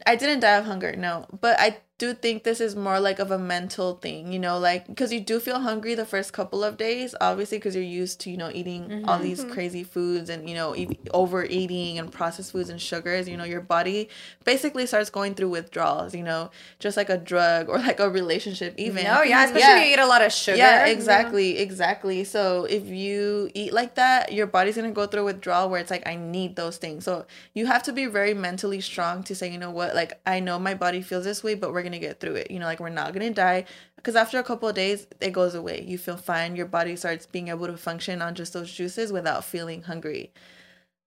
I 0.06 0.16
didn't 0.16 0.40
die 0.40 0.56
of 0.56 0.64
hunger 0.66 0.94
no 0.96 1.26
but 1.40 1.56
i 1.58 1.78
do 1.98 2.14
think 2.14 2.44
this 2.44 2.60
is 2.60 2.76
more 2.76 3.00
like 3.00 3.18
of 3.18 3.30
a 3.30 3.38
mental 3.38 3.96
thing 3.96 4.32
you 4.32 4.38
know 4.38 4.58
like 4.58 4.86
because 4.86 5.12
you 5.12 5.20
do 5.20 5.40
feel 5.40 5.60
hungry 5.60 5.94
the 5.94 6.06
first 6.06 6.32
couple 6.32 6.62
of 6.62 6.76
days 6.76 7.14
obviously 7.20 7.58
because 7.58 7.74
you're 7.74 7.84
used 7.84 8.20
to 8.20 8.30
you 8.30 8.36
know 8.36 8.50
eating 8.54 9.04
all 9.06 9.18
these 9.18 9.40
mm-hmm. 9.40 9.52
crazy 9.52 9.82
foods 9.82 10.30
and 10.30 10.48
you 10.48 10.54
know 10.54 10.76
e- 10.76 10.98
overeating 11.12 11.98
and 11.98 12.12
processed 12.12 12.52
foods 12.52 12.70
and 12.70 12.80
sugars 12.80 13.28
you 13.28 13.36
know 13.36 13.44
your 13.44 13.60
body 13.60 14.08
basically 14.44 14.86
starts 14.86 15.10
going 15.10 15.34
through 15.34 15.48
withdrawals 15.48 16.14
you 16.14 16.22
know 16.22 16.50
just 16.78 16.96
like 16.96 17.10
a 17.10 17.18
drug 17.18 17.68
or 17.68 17.78
like 17.78 17.98
a 17.98 18.08
relationship 18.08 18.74
even 18.78 19.08
no, 19.08 19.22
yeah, 19.22 19.44
especially 19.44 19.80
if 19.80 19.86
you 19.86 19.92
eat 19.94 19.98
a 19.98 20.06
lot 20.06 20.22
of 20.22 20.32
sugar. 20.32 20.56
yeah, 20.56 20.86
exactly, 20.86 21.58
exactly. 21.58 22.24
So 22.24 22.64
if 22.64 22.86
you 22.86 23.50
eat 23.54 23.72
like 23.72 23.94
that, 23.96 24.32
your 24.32 24.46
body's 24.46 24.76
gonna 24.76 24.90
go 24.90 25.06
through 25.06 25.22
a 25.22 25.24
withdrawal 25.24 25.70
where 25.70 25.80
it's 25.80 25.90
like, 25.90 26.06
I 26.06 26.16
need 26.16 26.56
those 26.56 26.76
things. 26.76 27.04
So 27.04 27.26
you 27.54 27.66
have 27.66 27.82
to 27.84 27.92
be 27.92 28.06
very 28.06 28.34
mentally 28.34 28.80
strong 28.80 29.22
to 29.24 29.34
say, 29.34 29.50
you 29.50 29.58
know 29.58 29.70
what, 29.70 29.94
like 29.94 30.20
I 30.26 30.40
know 30.40 30.58
my 30.58 30.74
body 30.74 31.02
feels 31.02 31.24
this 31.24 31.42
way, 31.42 31.54
but 31.54 31.72
we're 31.72 31.82
gonna 31.88 31.98
get 31.98 32.20
through 32.20 32.34
it. 32.34 32.50
You 32.50 32.58
know, 32.58 32.66
like 32.66 32.80
we're 32.80 32.88
not 32.88 33.12
gonna 33.12 33.30
die. 33.30 33.64
Because 33.96 34.16
after 34.16 34.38
a 34.38 34.44
couple 34.44 34.68
of 34.68 34.74
days, 34.74 35.06
it 35.20 35.32
goes 35.32 35.54
away. 35.54 35.84
You 35.86 35.98
feel 35.98 36.16
fine. 36.16 36.56
Your 36.56 36.66
body 36.66 36.96
starts 36.96 37.26
being 37.26 37.48
able 37.48 37.66
to 37.66 37.76
function 37.76 38.22
on 38.22 38.34
just 38.34 38.52
those 38.52 38.72
juices 38.72 39.12
without 39.12 39.44
feeling 39.44 39.82
hungry. 39.82 40.32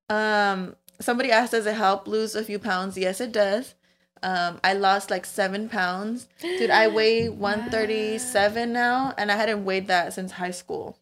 Um, 0.10 0.76
somebody 1.00 1.32
asked, 1.32 1.52
does 1.52 1.66
it 1.66 1.76
help 1.76 2.08
lose 2.08 2.36
a 2.36 2.44
few 2.44 2.60
pounds? 2.60 2.98
Yes, 2.98 3.22
it 3.22 3.32
does. 3.32 3.76
Um, 4.24 4.60
I 4.64 4.74
lost 4.74 5.10
like 5.10 5.26
seven 5.26 5.68
pounds. 5.68 6.28
Dude, 6.42 6.70
I 6.70 6.88
weigh 6.88 7.30
137 7.30 8.72
now, 8.72 9.14
and 9.18 9.32
I 9.32 9.36
hadn't 9.36 9.66
weighed 9.66 9.88
that 9.88 10.14
since 10.14 10.34
high 10.34 10.52
school. 10.52 10.98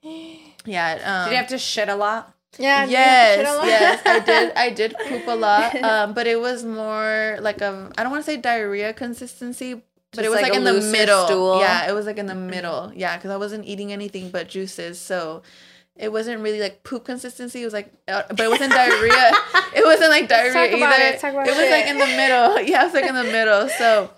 Yeah. 0.66 1.00
Um, 1.04 1.26
Did 1.26 1.32
you 1.32 1.38
have 1.38 1.48
to 1.50 1.58
shit 1.58 1.90
a 1.90 1.96
lot? 1.96 2.34
Yeah. 2.58 2.86
yes, 2.86 3.38
shit 3.38 3.46
a 3.48 3.54
lot? 3.58 3.66
yes, 3.68 4.02
I 4.06 4.20
did. 4.20 4.54
I 4.56 4.70
did 4.72 4.96
poop 5.08 5.28
a 5.28 5.36
lot, 5.36 5.76
um, 5.84 6.14
but 6.14 6.28
it 6.28 6.40
was 6.40 6.66
more 6.66 7.38
like 7.42 7.62
a 7.62 7.92
I 7.98 8.04
don't 8.04 8.12
want 8.12 8.26
to 8.26 8.30
say 8.32 8.38
diarrhea 8.38 8.94
consistency, 8.94 9.76
but 9.76 9.84
Just 10.14 10.26
it 10.26 10.30
was 10.30 10.42
like 10.42 10.52
like, 10.52 10.58
in 10.58 10.64
the 10.64 10.82
middle. 10.92 11.26
stool? 11.28 11.60
Yeah, 11.62 11.88
it 11.90 11.94
was 11.94 12.06
like 12.06 12.18
in 12.18 12.26
the 12.26 12.36
middle. 12.36 12.92
Yeah, 12.96 13.16
because 13.18 13.32
I 13.32 13.38
wasn't 13.38 13.66
eating 13.66 13.94
anything 13.94 14.30
but 14.32 14.50
juices, 14.50 15.00
so 15.00 15.44
it 15.96 16.12
wasn't 16.12 16.42
really 16.42 16.60
like 16.60 16.84
poop 16.84 17.06
consistency. 17.06 17.62
It 17.62 17.66
was 17.66 17.74
like, 17.74 17.94
uh, 18.08 18.24
but 18.30 18.40
it 18.40 18.50
wasn't 18.50 18.72
diarrhea. 18.74 19.32
It 19.76 19.86
wasn't 19.86 20.10
like 20.10 20.30
Let's 20.30 20.54
diarrhea 20.54 20.72
talk 20.72 20.78
about 20.78 20.94
either. 21.00 21.16
it. 21.16 21.20
Talk 21.20 21.34
about 21.34 21.48
it 21.48 21.52
was 21.56 21.70
like 21.70 21.86
in 21.86 21.98
the 22.00 22.06
middle. 22.08 22.60
Yeah, 22.62 22.82
it 22.82 22.86
was 22.86 22.94
like 22.96 23.06
in 23.06 23.16
the 23.16 23.24
middle. 23.24 23.70
So, 23.70 24.10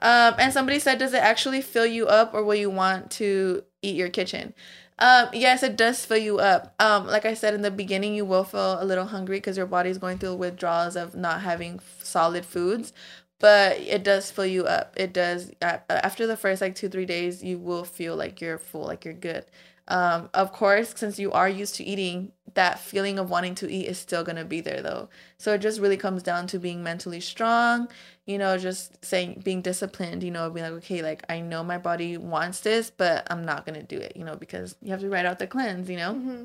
um, 0.00 0.34
and 0.38 0.52
somebody 0.52 0.78
said, 0.78 0.98
does 0.98 1.14
it 1.14 1.22
actually 1.22 1.62
fill 1.62 1.86
you 1.86 2.06
up, 2.06 2.34
or 2.34 2.44
will 2.44 2.54
you 2.54 2.68
want 2.68 3.10
to 3.12 3.64
eat 3.80 3.96
your 3.96 4.10
kitchen? 4.10 4.52
Um, 4.98 5.28
yes, 5.32 5.62
it 5.62 5.76
does 5.76 6.04
fill 6.04 6.18
you 6.18 6.38
up. 6.38 6.74
Um, 6.78 7.06
like 7.06 7.24
I 7.24 7.34
said 7.34 7.54
in 7.54 7.62
the 7.62 7.70
beginning, 7.70 8.14
you 8.14 8.24
will 8.24 8.44
feel 8.44 8.80
a 8.80 8.84
little 8.84 9.06
hungry 9.06 9.38
because 9.38 9.56
your 9.56 9.66
body's 9.66 9.98
going 9.98 10.18
through 10.18 10.36
withdrawals 10.36 10.94
of 10.96 11.14
not 11.16 11.40
having 11.42 11.76
f- 11.76 12.04
solid 12.04 12.46
foods. 12.46 12.92
But 13.40 13.78
it 13.80 14.04
does 14.04 14.30
fill 14.30 14.46
you 14.46 14.64
up. 14.66 14.94
It 14.96 15.12
does. 15.12 15.50
After 15.60 16.26
the 16.26 16.36
first 16.36 16.60
like 16.62 16.76
two 16.76 16.88
three 16.88 17.06
days, 17.06 17.42
you 17.42 17.58
will 17.58 17.84
feel 17.84 18.14
like 18.16 18.40
you're 18.40 18.58
full, 18.58 18.86
like 18.86 19.04
you're 19.04 19.12
good. 19.14 19.44
Um, 19.88 20.30
of 20.32 20.52
course, 20.52 20.94
since 20.96 21.18
you 21.18 21.30
are 21.32 21.48
used 21.48 21.74
to 21.76 21.84
eating, 21.84 22.32
that 22.54 22.78
feeling 22.78 23.18
of 23.18 23.30
wanting 23.30 23.54
to 23.56 23.70
eat 23.70 23.86
is 23.86 23.98
still 23.98 24.24
gonna 24.24 24.44
be 24.44 24.60
there 24.60 24.80
though. 24.80 25.08
So 25.38 25.52
it 25.54 25.58
just 25.60 25.80
really 25.80 25.96
comes 25.96 26.22
down 26.22 26.46
to 26.48 26.58
being 26.58 26.82
mentally 26.82 27.20
strong. 27.20 27.88
You 28.26 28.38
know, 28.38 28.56
just 28.56 29.04
saying 29.04 29.42
being 29.44 29.60
disciplined. 29.60 30.22
You 30.22 30.30
know, 30.30 30.48
being 30.50 30.64
like, 30.64 30.74
okay, 30.84 31.02
like 31.02 31.24
I 31.28 31.40
know 31.40 31.62
my 31.62 31.78
body 31.78 32.16
wants 32.16 32.60
this, 32.60 32.90
but 32.90 33.26
I'm 33.30 33.44
not 33.44 33.66
gonna 33.66 33.82
do 33.82 33.98
it. 33.98 34.16
You 34.16 34.24
know, 34.24 34.36
because 34.36 34.76
you 34.82 34.90
have 34.92 35.00
to 35.00 35.10
write 35.10 35.26
out 35.26 35.38
the 35.38 35.46
cleanse. 35.46 35.90
You 35.90 35.96
know 35.96 36.14
Mm-hmm. 36.14 36.44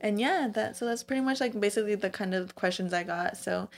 and 0.00 0.20
yeah 0.20 0.48
that 0.52 0.76
so 0.76 0.84
that's 0.84 1.02
pretty 1.02 1.22
much 1.22 1.40
like 1.40 1.58
basically 1.58 1.94
the 1.94 2.10
kind 2.10 2.34
of 2.34 2.54
questions 2.54 2.92
i 2.92 3.02
got 3.02 3.36
so 3.36 3.68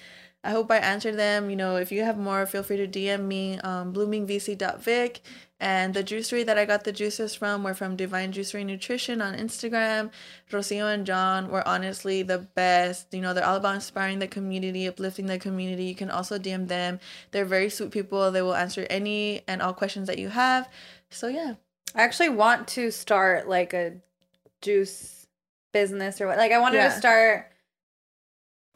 i 0.44 0.51
hope 0.51 0.70
i 0.70 0.79
answered 0.79 1.16
them. 1.16 1.51
You 1.51 1.57
know 1.57 1.77
if 1.77 1.90
you 1.92 2.03
have 2.05 2.18
more 2.18 2.46
feel 2.46 2.62
free 2.62 2.77
to 2.79 2.87
dm 2.88 3.22
me 3.27 3.59
um, 3.61 3.92
bloomingvc.vic 3.92 5.20
and 5.61 5.92
the 5.92 6.05
juicery 6.05 6.46
that 6.46 6.57
i 6.57 6.64
got 6.64 6.85
the 6.85 6.92
juices 6.92 7.35
from 7.35 7.64
were 7.64 7.74
from 7.74 7.96
divine 7.96 8.33
juicery 8.33 8.64
nutrition 8.64 9.20
on 9.20 9.35
instagram. 9.35 10.11
Rocio 10.53 10.92
and 10.94 11.05
john 11.05 11.48
were 11.51 11.66
honestly 11.66 12.22
the 12.22 12.38
best. 12.38 13.12
You 13.12 13.20
know 13.20 13.35
they're 13.35 13.44
all 13.44 13.57
about 13.57 13.74
inspiring 13.74 14.20
the 14.20 14.29
community 14.29 14.87
uplifting 14.87 15.27
the 15.27 15.38
community. 15.38 15.85
You 15.85 15.94
can 15.96 16.11
also 16.11 16.38
dm 16.38 16.68
them. 16.68 17.01
They're 17.33 17.44
very 17.44 17.70
sweet 17.70 17.90
people. 17.90 18.31
They 18.31 18.42
will 18.42 18.55
answer 18.55 18.87
any 18.88 19.42
and 19.48 19.61
all 19.61 19.72
questions 19.74 20.07
that 20.07 20.18
you 20.18 20.29
have. 20.29 20.68
So 21.11 21.27
yeah. 21.29 21.55
I 21.94 22.03
actually 22.03 22.29
want 22.29 22.68
to 22.68 22.90
start 22.92 23.48
like 23.48 23.72
a 23.74 23.94
juice 24.61 25.27
business 25.72 26.20
or 26.20 26.27
what. 26.29 26.38
Like 26.38 26.53
I 26.53 26.59
wanted 26.59 26.77
Yeah. 26.79 26.88
to 26.90 26.98
start 26.98 27.53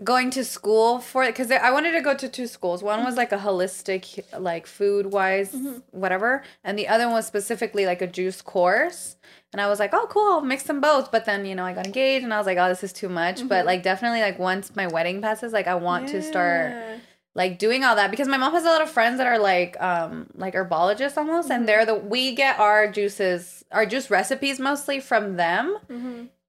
going 0.03 0.31
to 0.31 0.45
school 0.45 0.99
for 0.99 1.25
it 1.25 1.29
because 1.29 1.51
I 1.51 1.71
wanted 1.71 1.93
to 1.93 2.01
go 2.01 2.15
to 2.15 2.29
two 2.29 2.47
schools. 2.47 2.83
One 2.83 3.05
was 3.05 3.17
like 3.17 3.33
a 3.33 3.39
holistic, 3.39 4.23
like 4.39 4.67
food 4.67 5.13
wise, 5.13 5.53
mm-hmm. 5.53 5.79
whatever, 5.91 6.43
and 6.65 6.79
the 6.79 6.89
other 6.89 7.07
one 7.07 7.15
was 7.15 7.27
specifically 7.27 7.87
like 7.87 8.03
a 8.03 8.07
juice 8.07 8.43
course. 8.43 9.17
And 9.53 9.61
I 9.61 9.69
was 9.69 9.79
like, 9.79 9.93
oh, 9.93 10.07
cool, 10.09 10.33
I'll 10.33 10.41
mix 10.41 10.63
them 10.63 10.81
both. 10.81 11.13
But 11.13 11.27
then, 11.27 11.45
you 11.45 11.55
know, 11.55 11.65
I 11.65 11.75
got 11.75 11.85
engaged 11.85 12.25
and 12.25 12.33
I 12.33 12.39
was 12.39 12.47
like, 12.47 12.57
oh, 12.57 12.69
this 12.69 12.83
is 12.83 12.93
too 12.93 13.11
much. 13.11 13.37
Mm-hmm. 13.37 13.49
But 13.49 13.67
like, 13.67 13.83
definitely, 13.83 14.23
like, 14.23 14.39
once 14.39 14.75
my 14.75 14.87
wedding 14.87 15.21
passes, 15.21 15.53
like, 15.53 15.67
I 15.67 15.75
want 15.75 16.09
to 16.09 16.23
start 16.23 17.01
like 17.35 17.59
doing 17.59 17.83
all 17.85 17.97
that 17.97 18.11
because 18.11 18.29
my 18.29 18.37
mom 18.37 18.53
has 18.53 18.65
a 18.65 18.69
lot 18.69 18.83
of 18.83 18.91
friends 18.91 19.19
that 19.19 19.27
are 19.27 19.39
like 19.39 19.81
um 19.81 20.27
like 20.35 20.55
herbologists 20.55 21.17
almost 21.17 21.51
and 21.51 21.61
mm-hmm. 21.61 21.67
they're 21.67 21.87
the 21.87 21.95
we 21.95 22.35
get 22.35 22.59
our 22.59 22.91
juices 22.91 23.65
our 23.73 23.87
juice 23.87 24.11
recipes 24.11 24.61
mostly 24.61 25.01
from 25.01 25.37
them 25.37 25.79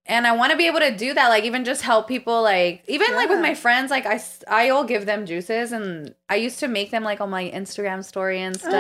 and 0.05 0.27
i 0.27 0.35
want 0.35 0.51
to 0.51 0.57
be 0.57 0.67
able 0.67 0.79
to 0.79 0.95
do 0.95 1.13
that 1.13 1.29
like 1.29 1.43
even 1.43 1.63
just 1.63 1.81
help 1.81 2.07
people 2.07 2.41
like 2.41 2.83
even 2.87 3.13
like 3.15 3.29
with 3.29 3.39
my 3.39 3.53
friends 3.53 3.89
like 3.89 4.05
I 4.05 4.19
I'll 4.47 4.83
give 4.83 5.05
them 5.05 5.25
juices 5.25 5.71
and 5.71 6.13
i 6.29 6.35
used 6.35 6.59
to 6.59 6.67
make 6.67 6.91
them 6.91 7.03
like 7.03 7.21
on 7.21 7.29
my 7.29 7.49
instagram 7.53 8.03
story 8.03 8.41
and 8.41 8.59
stuff 8.59 8.71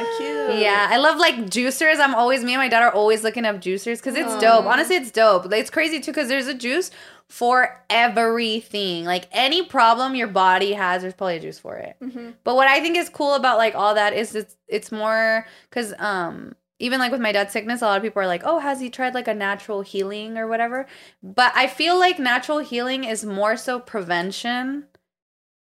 oh 0.00 0.16
cute 0.18 0.40
yeah, 0.58 0.88
I 0.90 0.96
love 0.96 1.18
like 1.18 1.36
juicers. 1.36 1.98
I'm 2.00 2.14
always 2.14 2.42
me 2.42 2.54
and 2.54 2.60
my 2.60 2.68
dad 2.68 2.82
are 2.82 2.92
always 2.92 3.22
looking 3.22 3.44
up 3.44 3.56
juicers 3.56 3.98
because 3.98 4.14
it's 4.16 4.36
dope. 4.40 4.64
Honestly, 4.64 4.96
it's 4.96 5.10
dope. 5.10 5.52
It's 5.52 5.70
crazy 5.70 6.00
too 6.00 6.10
because 6.10 6.28
there's 6.28 6.46
a 6.46 6.54
juice 6.54 6.90
for 7.28 7.82
everything. 7.88 9.04
Like 9.04 9.28
any 9.32 9.64
problem 9.64 10.14
your 10.14 10.26
body 10.28 10.72
has, 10.72 11.02
there's 11.02 11.14
probably 11.14 11.36
a 11.36 11.40
juice 11.40 11.58
for 11.58 11.76
it. 11.76 11.96
But 12.44 12.56
what 12.56 12.66
I 12.68 12.80
think 12.80 12.96
is 12.96 13.08
cool 13.08 13.34
about 13.34 13.58
like 13.58 13.74
all 13.74 13.94
that 13.94 14.12
is 14.12 14.34
it's 14.34 14.56
it's 14.68 14.90
more 14.90 15.46
because 15.68 15.94
um 15.98 16.54
even 16.80 16.98
like 16.98 17.12
with 17.12 17.20
my 17.20 17.30
dad's 17.30 17.52
sickness, 17.52 17.82
a 17.82 17.84
lot 17.84 17.98
of 17.98 18.02
people 18.02 18.22
are 18.22 18.26
like, 18.26 18.42
oh, 18.44 18.58
has 18.58 18.80
he 18.80 18.90
tried 18.90 19.14
like 19.14 19.28
a 19.28 19.34
natural 19.34 19.82
healing 19.82 20.36
or 20.36 20.48
whatever? 20.48 20.86
But 21.22 21.52
I 21.54 21.66
feel 21.66 21.98
like 21.98 22.18
natural 22.18 22.58
healing 22.58 23.04
is 23.04 23.24
more 23.24 23.56
so 23.56 23.78
prevention 23.78 24.86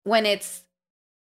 when 0.04 0.26
it's 0.26 0.64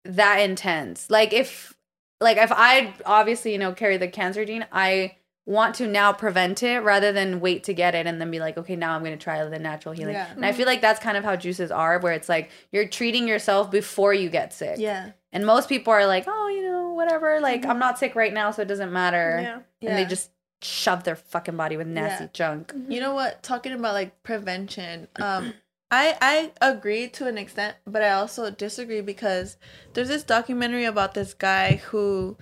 that 0.04 0.38
intense. 0.40 1.10
Like 1.10 1.34
if 1.34 1.76
like 2.22 2.38
if 2.38 2.52
I 2.52 2.94
obviously, 3.06 3.54
you 3.54 3.58
know, 3.58 3.74
carry 3.74 3.98
the 3.98 4.10
cancer 4.10 4.44
gene, 4.46 4.66
I 4.72 5.16
want 5.50 5.74
to 5.76 5.88
now 5.88 6.14
prevent 6.14 6.62
it 6.62 6.80
rather 6.84 7.12
than 7.12 7.40
wait 7.40 7.64
to 7.64 7.74
get 7.74 7.96
it 7.96 8.06
and 8.06 8.22
then 8.22 8.30
be 8.30 8.40
like, 8.40 8.56
okay, 8.56 8.76
now 8.76 8.94
I'm 8.94 9.04
going 9.04 9.18
to 9.18 9.24
try 9.24 9.44
the 9.44 9.58
natural 9.58 9.96
healing. 9.96 10.14
Yeah. 10.14 10.32
And 10.36 10.46
I 10.46 10.52
feel 10.52 10.68
like 10.68 10.80
that's 10.80 11.00
kind 11.00 11.18
of 11.18 11.24
how 11.24 11.36
juices 11.36 11.72
are 11.72 11.98
where 12.00 12.14
it's 12.14 12.30
like 12.30 12.52
you're 12.72 12.88
treating 12.88 13.28
yourself 13.28 13.72
before 13.72 14.14
you 14.14 14.30
get 14.30 14.54
sick. 14.54 14.76
yeah 14.78 15.12
And 15.32 15.46
most 15.48 15.68
people 15.68 15.92
are 15.92 16.06
like, 16.06 16.26
"Oh, 16.28 16.48
you 16.56 16.62
know, 16.62 16.94
whatever, 16.94 17.40
like 17.42 17.66
I'm 17.66 17.80
not 17.80 17.98
sick 17.98 18.14
right 18.16 18.32
now, 18.34 18.52
so 18.52 18.62
it 18.62 18.68
doesn't 18.68 18.94
matter." 18.94 19.40
Yeah. 19.82 19.90
And 19.90 19.98
they 19.98 20.06
just 20.06 20.30
shove 20.62 21.04
their 21.04 21.16
fucking 21.16 21.58
body 21.58 21.78
with 21.78 21.88
nasty 21.88 22.26
Yeah. 22.26 22.30
junk. 22.34 22.74
You 22.88 23.00
know 23.00 23.14
what? 23.16 23.42
Talking 23.42 23.72
about 23.72 23.94
like 23.96 24.22
prevention, 24.22 25.08
um, 25.20 25.54
I 25.90 26.16
I 26.22 26.52
agree 26.72 27.08
to 27.18 27.26
an 27.28 27.38
extent, 27.40 27.76
but 27.88 28.04
I 28.04 28.12
also 28.12 28.52
disagree 28.52 29.02
because 29.02 29.58
there's 29.94 30.10
this 30.10 30.24
documentary 30.24 30.86
about 30.86 31.16
this 31.16 31.34
guy 31.34 31.78
who, 31.90 32.38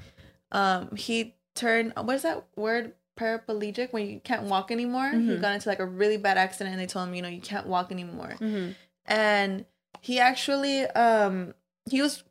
um, 0.52 0.94
he 0.98 1.36
turned 1.56 1.92
what 1.96 2.16
is 2.16 2.22
that 2.22 2.44
word 2.56 2.94
paraplegic 3.18 3.92
when 3.92 4.10
you 4.10 4.20
can't 4.24 4.44
walk 4.44 4.72
anymore. 4.72 5.10
He 5.12 5.18
Mhm. 5.18 5.42
got 5.42 5.54
into 5.54 5.68
like 5.68 5.80
a 5.80 5.86
really 5.86 6.18
bad 6.18 6.38
accident, 6.38 6.74
and 6.74 6.82
they 6.82 6.88
told 6.88 7.10
him, 7.10 7.16
you 7.16 7.22
know, 7.22 7.28
you 7.28 7.42
can't 7.42 7.68
walk 7.68 7.92
anymore. 7.92 8.36
Mm-hmm. 8.40 8.72
And 9.06 9.66
he 10.02 10.20
actually, 10.20 10.86
um, 10.86 11.54
he 11.90 12.02
was 12.02 12.24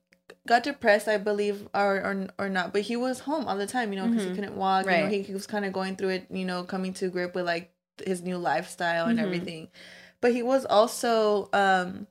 got 0.47 0.63
depressed, 0.63 1.09
I 1.09 1.19
believe, 1.19 1.69
or 1.75 1.97
or, 1.97 2.27
or 2.39 2.49
not, 2.49 2.73
but 2.73 2.83
he 2.83 2.97
was 2.97 3.21
home 3.21 3.47
all 3.49 3.57
the 3.59 3.67
time, 3.67 3.93
you 3.93 3.99
know, 3.99 4.07
because 4.09 4.25
Mhm. 4.25 4.29
he 4.31 4.35
couldn't 4.35 4.57
walk. 4.57 4.85
You 4.87 4.91
know, 4.93 4.97
Right. 5.03 5.11
he, 5.11 5.23
he 5.23 5.33
was 5.33 5.47
kind 5.47 5.65
of 5.65 5.73
going 5.73 5.97
through 5.97 6.11
it, 6.11 6.27
you 6.31 6.45
know, 6.45 6.63
coming 6.65 6.93
to 6.95 7.09
grip 7.09 7.35
with 7.35 7.45
like 7.47 7.73
his 8.05 8.23
new 8.23 8.39
lifestyle 8.39 9.07
and 9.07 9.19
Mhm. 9.19 9.23
everything. 9.23 9.69
But 10.21 10.33
he 10.33 10.43
was 10.43 10.65
also 10.65 11.49
um 11.53 12.07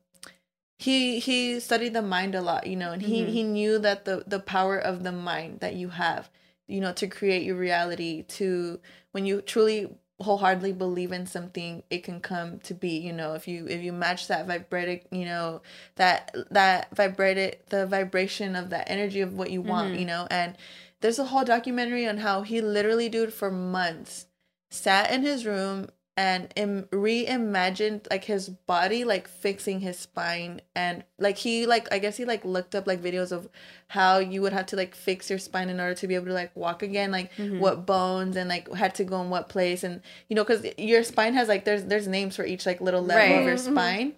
he 0.78 1.20
he 1.20 1.60
studied 1.60 1.94
the 1.94 2.02
mind 2.02 2.36
a 2.36 2.42
lot, 2.42 2.68
you 2.68 2.76
know, 2.76 2.92
and 2.92 3.02
he 3.02 3.24
Mhm. 3.24 3.30
he 3.30 3.44
knew 3.44 3.80
that 3.80 4.06
the 4.06 4.24
the 4.28 4.40
power 4.40 4.78
of 4.78 5.04
the 5.04 5.12
mind 5.12 5.60
that 5.62 5.76
you 5.76 5.90
have, 5.90 6.30
you 6.68 6.82
know, 6.82 6.94
to 6.94 7.08
create 7.08 7.44
your 7.44 7.56
reality, 7.56 8.24
to 8.24 8.80
when 9.12 9.26
you 9.26 9.42
truly 9.42 9.90
wholeheartedly 10.22 10.72
believe 10.72 11.12
in 11.12 11.26
something 11.28 11.84
it 11.90 12.02
can 12.02 12.22
come 12.22 12.58
to 12.60 12.74
be 12.74 12.92
you 13.00 13.12
know 13.12 13.34
if 13.34 13.50
you 13.50 13.68
if 13.68 13.82
you 13.82 13.92
match 13.92 14.30
that 14.30 14.48
vibratic 14.48 15.06
you 15.12 15.26
know 15.26 15.62
that 15.96 16.34
that 16.50 16.88
vibrated 16.96 17.58
the 17.68 17.86
vibration 17.86 18.56
of 18.56 18.70
that 18.70 18.90
energy 18.90 19.20
of 19.20 19.34
what 19.34 19.52
you 19.52 19.62
want 19.62 19.94
Mhm. 19.94 20.00
you 20.00 20.06
know 20.06 20.26
and 20.32 20.56
there's 21.02 21.20
a 21.20 21.26
whole 21.26 21.44
documentary 21.44 22.08
on 22.08 22.20
how 22.20 22.44
he 22.44 22.62
literally 22.62 23.10
dude 23.10 23.34
for 23.34 23.52
months 23.52 24.28
sat 24.70 25.12
in 25.12 25.22
his 25.22 25.46
room 25.46 25.90
and 26.18 26.52
Im- 26.56 26.88
reimagined 26.94 28.08
like 28.10 28.24
his 28.24 28.50
body 28.50 29.04
like 29.04 29.28
fixing 29.28 29.80
his 29.82 30.00
spine 30.00 30.62
and 30.76 31.04
like 31.20 31.38
he 31.38 31.66
like 31.66 31.92
i 31.94 32.00
guess 32.00 32.18
he 32.18 32.26
like 32.26 32.46
looked 32.46 32.74
up 32.74 32.88
like 32.88 33.02
videos 33.02 33.32
of 33.32 33.50
how 33.90 34.18
you 34.20 34.42
would 34.42 34.54
have 34.54 34.66
to 34.68 34.76
like 34.76 34.96
fix 34.96 35.30
your 35.30 35.40
spine 35.40 35.70
in 35.70 35.80
order 35.80 35.94
to 35.94 36.08
be 36.08 36.16
able 36.16 36.28
to 36.28 36.34
like 36.34 36.56
walk 36.56 36.82
again 36.84 37.12
like 37.12 37.34
Mhm. 37.36 37.60
what 37.60 37.86
bones 37.86 38.36
and 38.38 38.50
like 38.50 38.72
had 38.74 38.96
to 38.96 39.04
go 39.04 39.22
in 39.22 39.30
what 39.30 39.50
place 39.50 39.84
and 39.84 40.02
you 40.30 40.36
know 40.36 40.44
because 40.44 40.66
your 40.78 41.04
spine 41.04 41.34
has 41.34 41.48
like 41.48 41.66
there's 41.66 41.84
there's 41.86 42.08
names 42.08 42.36
for 42.36 42.46
each 42.46 42.66
like 42.66 42.80
little 42.82 43.02
level 43.04 43.22
Right. 43.36 43.40
of 43.42 43.46
your 43.46 43.58
spine 43.58 44.14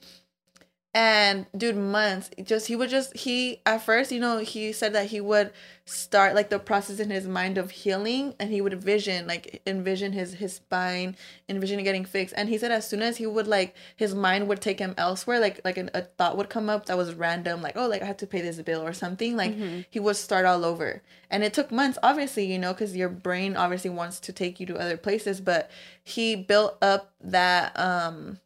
and 0.97 1.45
dude 1.55 1.75
months. 1.77 2.29
Just 2.43 2.65
he 2.67 2.75
would 2.75 2.89
just 2.89 3.15
he 3.15 3.61
at 3.67 3.83
first 3.83 4.11
you 4.11 4.19
know 4.19 4.39
he 4.39 4.71
said 4.73 4.93
that 4.93 5.07
he 5.13 5.21
would 5.21 5.51
start 5.85 6.33
like 6.35 6.49
the 6.49 6.59
process 6.59 6.99
in 6.99 7.09
his 7.11 7.25
mind 7.27 7.57
of 7.57 7.71
healing 7.71 8.33
and 8.39 8.49
he 8.51 8.59
would 8.59 8.73
vision 8.81 9.25
like 9.27 9.61
envision 9.65 10.11
his 10.11 10.33
his 10.33 10.53
spine 10.55 11.15
envision 11.47 11.79
it 11.79 11.83
getting 11.83 12.03
fixed. 12.03 12.33
And 12.35 12.49
he 12.49 12.57
said 12.57 12.71
as 12.71 12.87
soon 12.89 13.01
as 13.03 13.17
he 13.17 13.27
would 13.27 13.47
like 13.47 13.75
his 13.95 14.15
mind 14.15 14.47
would 14.47 14.59
take 14.59 14.79
him 14.79 14.95
elsewhere 14.97 15.39
like 15.39 15.61
like 15.63 15.77
an, 15.77 15.89
a 15.93 16.01
thought 16.01 16.35
would 16.37 16.49
come 16.49 16.67
up 16.69 16.87
that 16.87 16.97
was 16.97 17.13
random 17.13 17.61
like 17.61 17.77
oh 17.77 17.87
like 17.87 18.01
i 18.01 18.05
have 18.05 18.17
to 18.17 18.27
pay 18.27 18.41
this 18.41 18.59
bill 18.61 18.81
or 18.81 18.93
something 18.93 19.37
like 19.37 19.53
Mhm. 19.55 19.85
he 19.89 19.99
would 19.99 20.15
start 20.15 20.45
all 20.45 20.65
over. 20.65 21.03
And 21.29 21.43
it 21.43 21.53
took 21.53 21.71
months 21.71 21.97
obviously 22.01 22.45
you 22.51 22.57
know 22.57 22.73
because 22.73 22.95
your 22.97 23.09
brain 23.09 23.55
obviously 23.55 23.91
wants 23.91 24.19
to 24.21 24.31
take 24.33 24.59
you 24.59 24.65
to 24.65 24.75
other 24.77 24.97
places 24.97 25.41
but 25.41 25.69
he 26.03 26.35
built 26.35 26.73
up 26.81 27.11
that 27.21 27.77
um 27.79 28.39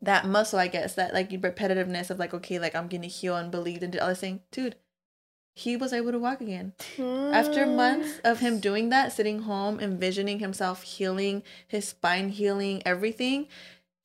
that 0.00 0.26
muscle 0.26 0.58
i 0.58 0.68
guess 0.68 0.94
that 0.94 1.12
like 1.12 1.30
repetitiveness 1.30 2.10
of 2.10 2.18
like 2.18 2.32
okay 2.32 2.58
like 2.58 2.74
i'm 2.74 2.88
gonna 2.88 3.06
heal 3.06 3.36
and 3.36 3.50
believe 3.50 3.82
and 3.82 3.92
do 3.92 3.98
all 3.98 4.08
this 4.08 4.20
thing. 4.20 4.40
Dude 4.50 4.76
he 5.58 5.76
was 5.76 5.92
able 5.92 6.12
to 6.12 6.20
walk 6.20 6.40
again. 6.40 6.72
After 7.00 7.66
months 7.66 8.20
of 8.22 8.38
him 8.38 8.60
doing 8.60 8.90
that 8.90 9.12
sitting 9.12 9.40
home 9.42 9.80
envisioning 9.80 10.38
himself 10.38 10.82
healing 10.82 11.42
his 11.66 11.88
spine 11.88 12.28
healing 12.28 12.80
everything 12.86 13.48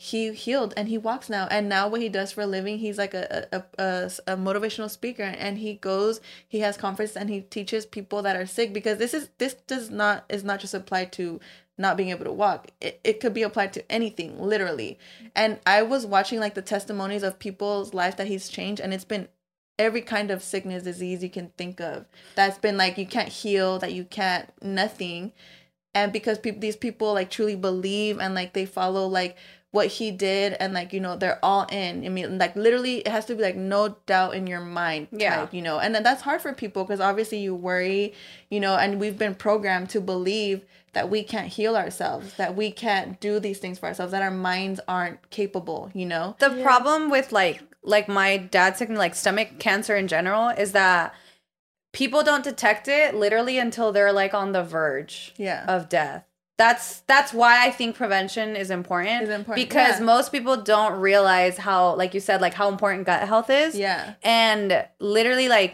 he 0.03 0.33
healed 0.33 0.73
and 0.75 0.89
he 0.89 0.97
walks 0.97 1.29
now. 1.29 1.47
And 1.49 1.69
now 1.69 1.87
what 1.87 2.01
he 2.01 2.09
does 2.09 2.33
for 2.33 2.41
a 2.41 2.45
living 2.45 2.79
he's 2.79 2.97
like 2.97 3.13
a 3.13 3.47
a, 3.53 3.63
a, 3.81 4.11
a 4.27 4.37
motivational 4.37 4.89
speaker 4.89 5.23
and 5.23 5.57
he 5.57 5.75
goes 5.75 6.19
he 6.45 6.59
has 6.59 6.75
conferences 6.75 7.15
and 7.15 7.29
he 7.29 7.39
teaches 7.39 7.85
people 7.85 8.21
that 8.23 8.35
are 8.35 8.45
sick 8.45 8.73
because 8.73 8.97
this 8.97 9.13
is 9.13 9.29
this 9.37 9.53
does 9.53 9.89
not 9.89 10.25
is 10.27 10.43
not 10.43 10.59
just 10.59 10.73
applied 10.73 11.13
to 11.13 11.39
not 11.77 11.95
being 11.95 12.09
able 12.09 12.25
to 12.25 12.33
walk. 12.33 12.67
It, 12.81 12.99
it 13.05 13.19
could 13.21 13.33
be 13.33 13.43
applied 13.43 13.71
to 13.73 13.91
anything 13.91 14.37
literally. 14.41 14.99
And 15.35 15.59
i 15.65 15.81
was 15.81 16.05
watching 16.05 16.41
like 16.41 16.53
the 16.53 16.61
testimonies 16.61 17.23
of 17.23 17.39
people's 17.39 17.93
life 17.93 18.17
that 18.17 18.27
he's 18.27 18.49
changed 18.49 18.81
and 18.81 18.93
it's 18.93 19.05
been 19.05 19.29
every 19.79 20.01
kind 20.01 20.31
of 20.31 20.43
sickness 20.43 20.83
disease 20.83 21.23
you 21.23 21.29
can 21.29 21.47
think 21.57 21.79
of 21.79 22.05
that's 22.35 22.59
been 22.59 22.77
like 22.77 22.97
you 22.97 23.07
can't 23.07 23.29
heal 23.29 23.79
that 23.79 23.93
you 23.93 24.03
can't 24.03 24.49
nothing. 24.61 25.31
And 25.95 26.11
because 26.11 26.39
pe- 26.39 26.59
these 26.59 26.75
people 26.75 27.13
like 27.13 27.29
truly 27.29 27.55
believe 27.55 28.19
and 28.19 28.35
like 28.35 28.51
they 28.51 28.65
follow 28.65 29.07
like 29.07 29.37
what 29.73 29.87
he 29.87 30.11
did 30.11 30.53
and 30.59 30.71
like 30.71 30.93
you 30.93 30.99
know 30.99 31.15
they're 31.17 31.39
all 31.43 31.65
in. 31.71 32.05
I 32.05 32.09
mean 32.09 32.37
like 32.37 32.55
literally 32.55 32.97
it 32.99 33.07
has 33.07 33.25
to 33.25 33.35
be 33.35 33.41
like 33.41 33.55
no 33.55 33.97
doubt 34.05 34.35
in 34.35 34.45
your 34.45 34.59
mind 34.61 35.07
Yeah. 35.11 35.37
type, 35.37 35.53
you 35.53 35.63
know? 35.63 35.79
And 35.79 35.95
then 35.95 36.03
that's 36.03 36.21
hard 36.21 36.41
for 36.43 36.53
people 36.53 36.83
because 36.83 37.01
obviously 37.01 37.39
you 37.39 37.55
worry 37.55 38.13
you 38.51 38.59
know 38.59 38.75
and 38.75 38.99
we've 38.99 39.17
been 39.17 39.33
programmed 39.33 39.89
to 39.89 39.99
believe 39.99 40.63
that 40.93 41.09
we 41.09 41.23
can't 41.23 41.47
heal 41.47 41.75
ourselves 41.75 42.35
that 42.35 42.55
we 42.55 42.69
can't 42.71 43.19
do 43.19 43.39
these 43.39 43.57
things 43.57 43.79
for 43.79 43.87
ourselves 43.87 44.11
that 44.11 44.21
our 44.21 44.29
minds 44.29 44.79
aren't 44.87 45.27
capable 45.31 45.89
you 45.95 46.05
know? 46.05 46.35
The 46.37 46.61
problem 46.61 47.09
with 47.09 47.31
like 47.31 47.63
like 47.81 48.07
my 48.07 48.37
dad's 48.37 48.77
sick- 48.77 48.89
like 48.89 49.15
stomach 49.15 49.57
cancer 49.57 49.95
in 49.95 50.07
general 50.07 50.49
is 50.49 50.73
that 50.73 51.15
people 51.93 52.21
don't 52.23 52.43
detect 52.43 52.87
it 52.87 53.15
literally 53.15 53.57
until 53.57 53.91
they're 53.91 54.13
like 54.13 54.35
on 54.35 54.51
the 54.51 54.63
verge 54.63 55.33
Yeah. 55.37 55.65
of 55.67 55.89
death 55.89 56.25
that's 56.63 56.87
that's 57.11 57.31
why 57.33 57.53
i 57.67 57.69
think 57.77 57.89
prevention 58.03 58.47
is 58.63 58.69
important 58.71 59.23
Is 59.23 59.29
important, 59.29 59.67
because 59.67 59.95
yeah. 59.99 60.05
most 60.13 60.27
people 60.35 60.55
don't 60.73 60.95
realize 61.09 61.55
how 61.67 61.79
like 62.01 62.11
you 62.15 62.21
said 62.27 62.37
like 62.45 62.55
how 62.61 62.67
important 62.75 63.05
gut 63.05 63.23
health 63.33 63.49
is 63.49 63.71
yeah 63.87 64.13
and 64.23 64.67
literally 64.99 65.49
like 65.57 65.73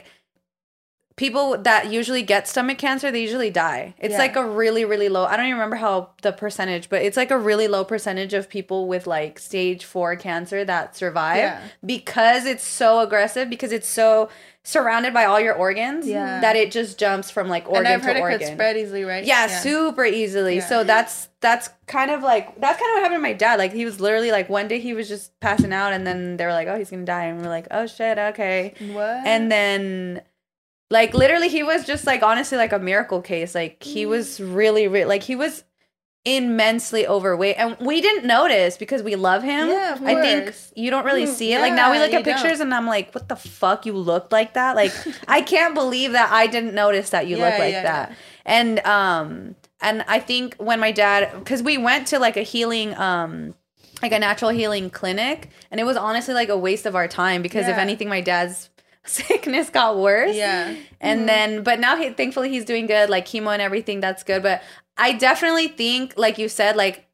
people 1.15 1.57
that 1.57 1.91
usually 1.91 2.23
get 2.23 2.47
stomach 2.47 2.77
cancer 2.77 3.11
they 3.11 3.21
usually 3.21 3.49
die 3.51 3.93
it's 3.99 4.13
Yeah. 4.13 4.17
like 4.25 4.35
a 4.37 4.45
really 4.61 4.85
really 4.85 5.09
low 5.09 5.25
i 5.25 5.35
don't 5.35 5.47
even 5.47 5.57
remember 5.59 5.75
how 5.75 6.11
the 6.21 6.31
percentage 6.31 6.87
but 6.89 7.01
it's 7.01 7.17
like 7.17 7.29
a 7.29 7.37
really 7.49 7.67
low 7.67 7.83
percentage 7.83 8.33
of 8.33 8.47
people 8.49 8.87
with 8.87 9.05
like 9.05 9.37
stage 9.37 9.83
4 9.83 10.15
cancer 10.15 10.63
that 10.63 10.95
survive 10.95 11.37
Yeah. 11.37 11.61
because 11.85 12.45
it's 12.45 12.63
so 12.63 12.99
aggressive 13.01 13.49
because 13.49 13.73
it's 13.73 13.87
so 14.01 14.29
surrounded 14.69 15.13
by 15.13 15.25
all 15.25 15.39
your 15.39 15.53
organs 15.55 16.07
Yeah. 16.07 16.39
that 16.41 16.55
it 16.55 16.71
just 16.71 16.99
jumps 16.99 17.31
from 17.31 17.47
like 17.49 17.67
organ 17.67 17.85
and 17.87 17.95
i've 17.95 18.03
heard 18.03 18.13
to 18.13 18.19
it 18.19 18.21
organ 18.21 18.39
could 18.39 18.47
spread 18.47 18.77
easily 18.77 19.03
right 19.03 19.25
yeah, 19.25 19.47
super 19.47 20.05
easily. 20.05 20.57
Yeah. 20.57 20.67
So 20.67 20.83
that's 20.83 21.27
that's 21.41 21.69
kind 21.87 22.11
of 22.11 22.21
like 22.21 22.59
that's 22.61 22.79
kind 22.79 22.89
of 22.91 22.95
what 22.95 23.03
happened 23.03 23.17
to 23.17 23.21
my 23.21 23.33
dad. 23.33 23.57
Like 23.59 23.73
he 23.73 23.85
was 23.85 23.99
literally 23.99 24.31
like 24.31 24.47
one 24.49 24.67
day 24.67 24.79
he 24.79 24.93
was 24.93 25.07
just 25.07 25.37
passing 25.39 25.73
out, 25.73 25.93
and 25.93 26.05
then 26.05 26.37
they 26.37 26.45
were 26.45 26.51
like, 26.53 26.67
"Oh, 26.67 26.77
he's 26.77 26.89
gonna 26.89 27.05
die," 27.05 27.25
and 27.25 27.41
we're 27.41 27.49
like, 27.49 27.67
"Oh 27.71 27.87
shit, 27.87 28.17
okay." 28.17 28.73
what 28.93 29.25
And 29.25 29.51
then, 29.51 30.21
like 30.91 31.13
literally, 31.13 31.47
he 31.49 31.63
was 31.63 31.85
just 31.85 32.05
like 32.05 32.21
honestly 32.23 32.57
like 32.57 32.73
a 32.73 32.79
miracle 32.79 33.21
case. 33.21 33.55
Like 33.55 33.81
he 33.83 34.05
Mm. 34.05 34.09
was 34.09 34.39
really, 34.41 34.87
re- 34.87 35.05
like 35.05 35.23
he 35.23 35.35
was 35.35 35.63
immensely 36.25 37.07
overweight, 37.07 37.55
and 37.57 37.77
we 37.79 38.01
didn't 38.01 38.27
notice 38.27 38.77
because 38.77 39.01
we 39.03 39.15
love 39.15 39.41
him. 39.43 39.69
Yeah, 39.69 39.93
of 39.93 40.03
I 40.03 40.21
think 40.21 40.53
you 40.75 40.91
don't 40.91 41.05
really 41.05 41.25
see 41.25 41.53
it. 41.53 41.61
Like 41.61 41.73
now 41.73 41.91
we 41.91 41.97
look 41.99 42.13
at 42.13 42.19
you 42.19 42.23
don't. 42.23 42.35
pictures, 42.41 42.59
and 42.59 42.73
I'm 42.73 42.85
like, 42.87 43.13
"What 43.13 43.29
the 43.29 43.35
fuck? 43.35 43.85
You 43.85 43.93
looked 43.93 44.31
like 44.31 44.53
that?" 44.53 44.75
Like 44.75 44.91
I 45.27 45.41
can't 45.41 45.73
believe 45.73 46.11
that 46.11 46.31
I 46.31 46.47
didn't 46.47 46.73
notice 46.73 47.09
that 47.11 47.27
you 47.27 47.37
Yeah, 47.37 47.45
look 47.49 47.59
like 47.59 47.71
yeah, 47.73 47.83
that. 47.83 48.09
yeah. 48.09 48.15
And 48.45 48.79
um 48.85 49.55
and 49.81 50.03
I 50.07 50.19
think 50.19 50.55
when 50.57 50.79
my 50.79 50.91
dad 50.91 51.45
cuz 51.45 51.63
we 51.63 51.77
went 51.77 52.07
to 52.07 52.19
like 52.19 52.35
a 52.37 52.41
healing 52.43 52.95
um 52.97 53.55
like 54.01 54.11
a 54.11 54.19
natural 54.19 54.51
healing 54.51 54.89
clinic 54.89 55.49
and 55.71 55.79
it 55.79 55.83
was 55.83 55.97
honestly 55.97 56.33
like 56.33 56.49
a 56.49 56.57
waste 56.57 56.85
of 56.85 56.95
our 56.95 57.07
time 57.07 57.41
because 57.41 57.67
if 57.67 57.77
anything 57.77 58.07
my 58.09 58.21
dad's 58.21 58.69
sickness 59.05 59.69
got 59.69 59.97
worse. 59.97 60.35
yeah 60.35 60.73
And 61.01 61.27
then 61.27 61.63
but 61.63 61.79
now 61.79 61.95
he 61.97 62.09
thankfully 62.11 62.49
he's 62.49 62.65
doing 62.65 62.85
good 62.87 63.09
like 63.09 63.25
chemo 63.25 63.51
and 63.53 63.61
everything 63.61 63.99
that's 63.99 64.23
good 64.23 64.41
but 64.43 64.61
I 64.99 65.13
definitely 65.13 65.67
think 65.69 66.13
like 66.17 66.37
you 66.37 66.49
said 66.49 66.75
like 66.75 67.05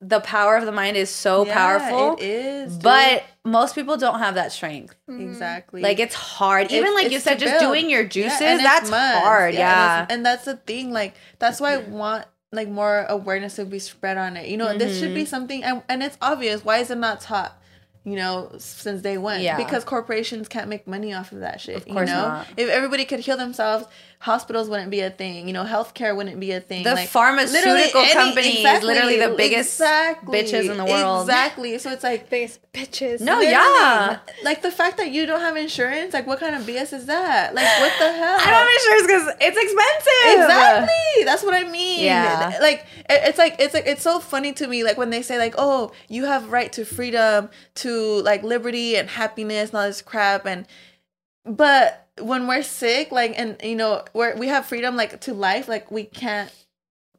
the 0.00 0.20
power 0.20 0.56
of 0.56 0.66
the 0.66 0.72
mind 0.72 0.96
is 0.96 1.08
so 1.08 1.46
Yeah, 1.46 1.54
powerful. 1.54 2.16
it 2.16 2.22
is 2.22 2.72
dude. 2.74 2.82
But 2.82 3.24
most 3.44 3.74
people 3.74 3.96
don't 3.96 4.18
have 4.18 4.34
that 4.34 4.52
strength. 4.52 4.94
exactly 5.08 5.80
Like 5.82 5.98
it's 5.98 6.14
hard. 6.14 6.66
Even 6.70 6.88
It's- 6.88 6.94
like 7.04 7.12
you 7.12 7.18
said, 7.20 7.38
just 7.38 7.58
build. 7.58 7.72
doing 7.72 7.88
your 7.88 8.04
juices, 8.04 8.40
and 8.40 8.60
it's 8.60 8.62
that's 8.62 8.90
months. 8.90 9.18
hard. 9.24 9.48
and 9.50 9.58
Yeah. 9.58 10.02
it's- 10.02 10.14
and 10.14 10.26
that's 10.26 10.44
the 10.44 10.56
thing. 10.56 10.92
Like 10.92 11.14
that's 11.38 11.60
why 11.60 11.74
I 11.74 11.76
want 11.78 12.26
like 12.52 12.68
more 12.68 13.06
awareness 13.08 13.56
to 13.56 13.64
be 13.64 13.78
spread 13.78 14.16
on 14.18 14.36
it. 14.36 14.48
You 14.48 14.56
know, 14.56 14.76
this 14.76 14.98
should 14.98 15.14
be 15.14 15.22
Mm-hmm. 15.22 15.28
something, 15.30 15.64
and, 15.64 15.82
and 15.88 16.02
it's 16.02 16.16
obvious. 16.22 16.64
Why 16.64 16.78
is 16.78 16.90
it 16.90 16.98
not 16.98 17.20
taught? 17.20 17.58
You 18.04 18.14
know, 18.14 18.52
since 18.58 19.02
day 19.02 19.18
one. 19.18 19.40
Yeah. 19.40 19.56
Because 19.56 19.82
corporations 19.82 20.46
can't 20.46 20.68
make 20.68 20.86
money 20.86 21.12
off 21.12 21.32
of 21.32 21.40
that 21.40 21.60
shit. 21.60 21.76
Of 21.78 21.86
course 21.88 22.08
you 22.08 22.14
know? 22.14 22.28
not. 22.28 22.46
If 22.56 22.68
everybody 22.68 23.04
could 23.04 23.18
heal 23.20 23.36
themselves, 23.36 23.86
hospitals 24.18 24.68
wouldn't 24.68 24.90
be 24.90 25.00
a 25.00 25.10
thing. 25.10 25.46
You 25.46 25.52
know, 25.52 25.64
healthcare 25.64 26.16
wouldn't 26.16 26.40
be 26.40 26.52
a 26.52 26.60
thing. 26.60 26.84
The 26.84 26.94
like, 26.94 27.08
pharmaceutical 27.08 27.72
literally 27.72 28.04
any- 28.04 28.12
company 28.12 28.64
is 28.64 28.82
literally 28.82 29.18
the 29.18 29.34
biggest 29.36 29.74
exactly, 29.80 30.38
bitches 30.42 30.70
in 30.70 30.76
the 30.76 30.84
world. 30.84 31.28
Exactly. 31.28 31.78
So 31.78 31.92
it's 31.92 32.02
like 32.02 32.28
Biggest 32.30 32.60
bitches. 32.72 33.20
No, 33.20 33.34
Literally, 33.38 33.50
yeah. 33.50 34.18
Like 34.42 34.62
the 34.62 34.70
fact 34.70 34.96
that 34.98 35.10
you 35.10 35.26
don't 35.26 35.40
have 35.40 35.56
insurance, 35.56 36.12
like 36.14 36.26
what 36.26 36.40
kind 36.40 36.54
of 36.56 36.62
BS 36.62 36.92
is 36.92 37.06
that? 37.06 37.54
Like 37.54 37.66
what 37.80 37.92
the 37.98 38.12
hell? 38.12 38.36
I 38.40 38.44
don't 38.44 38.54
have 38.54 38.68
insurance 38.68 39.06
because 39.06 39.36
it's 39.40 39.56
expensive. 39.56 40.42
Exactly. 40.42 41.24
That's 41.24 41.42
what 41.42 41.54
I 41.54 41.64
mean. 41.70 42.04
Yeah. 42.04 42.58
Like 42.60 42.86
it- 43.10 43.22
it's 43.28 43.38
like 43.38 43.56
it's 43.58 43.74
like 43.74 43.86
it's 43.86 44.02
so 44.02 44.18
funny 44.20 44.52
to 44.54 44.66
me 44.66 44.82
like 44.84 44.96
when 44.98 45.10
they 45.10 45.22
say 45.22 45.38
like, 45.38 45.54
"Oh, 45.58 45.92
you 46.08 46.24
have 46.24 46.50
right 46.50 46.72
to 46.72 46.84
freedom, 46.84 47.48
to 47.76 48.22
like 48.22 48.42
liberty 48.42 48.96
and 48.96 49.08
happiness 49.08 49.70
and 49.70 49.78
all 49.78 49.86
this 49.86 50.02
crap 50.02 50.46
and 50.46 50.66
but 51.44 52.05
when 52.20 52.46
we're 52.46 52.62
sick 52.62 53.12
like 53.12 53.34
and 53.38 53.56
you 53.62 53.76
know, 53.76 54.04
we're 54.14 54.36
we 54.36 54.48
have 54.48 54.66
freedom 54.66 54.96
like 54.96 55.20
to 55.22 55.34
life, 55.34 55.68
like 55.68 55.90
we 55.90 56.04
can't 56.04 56.52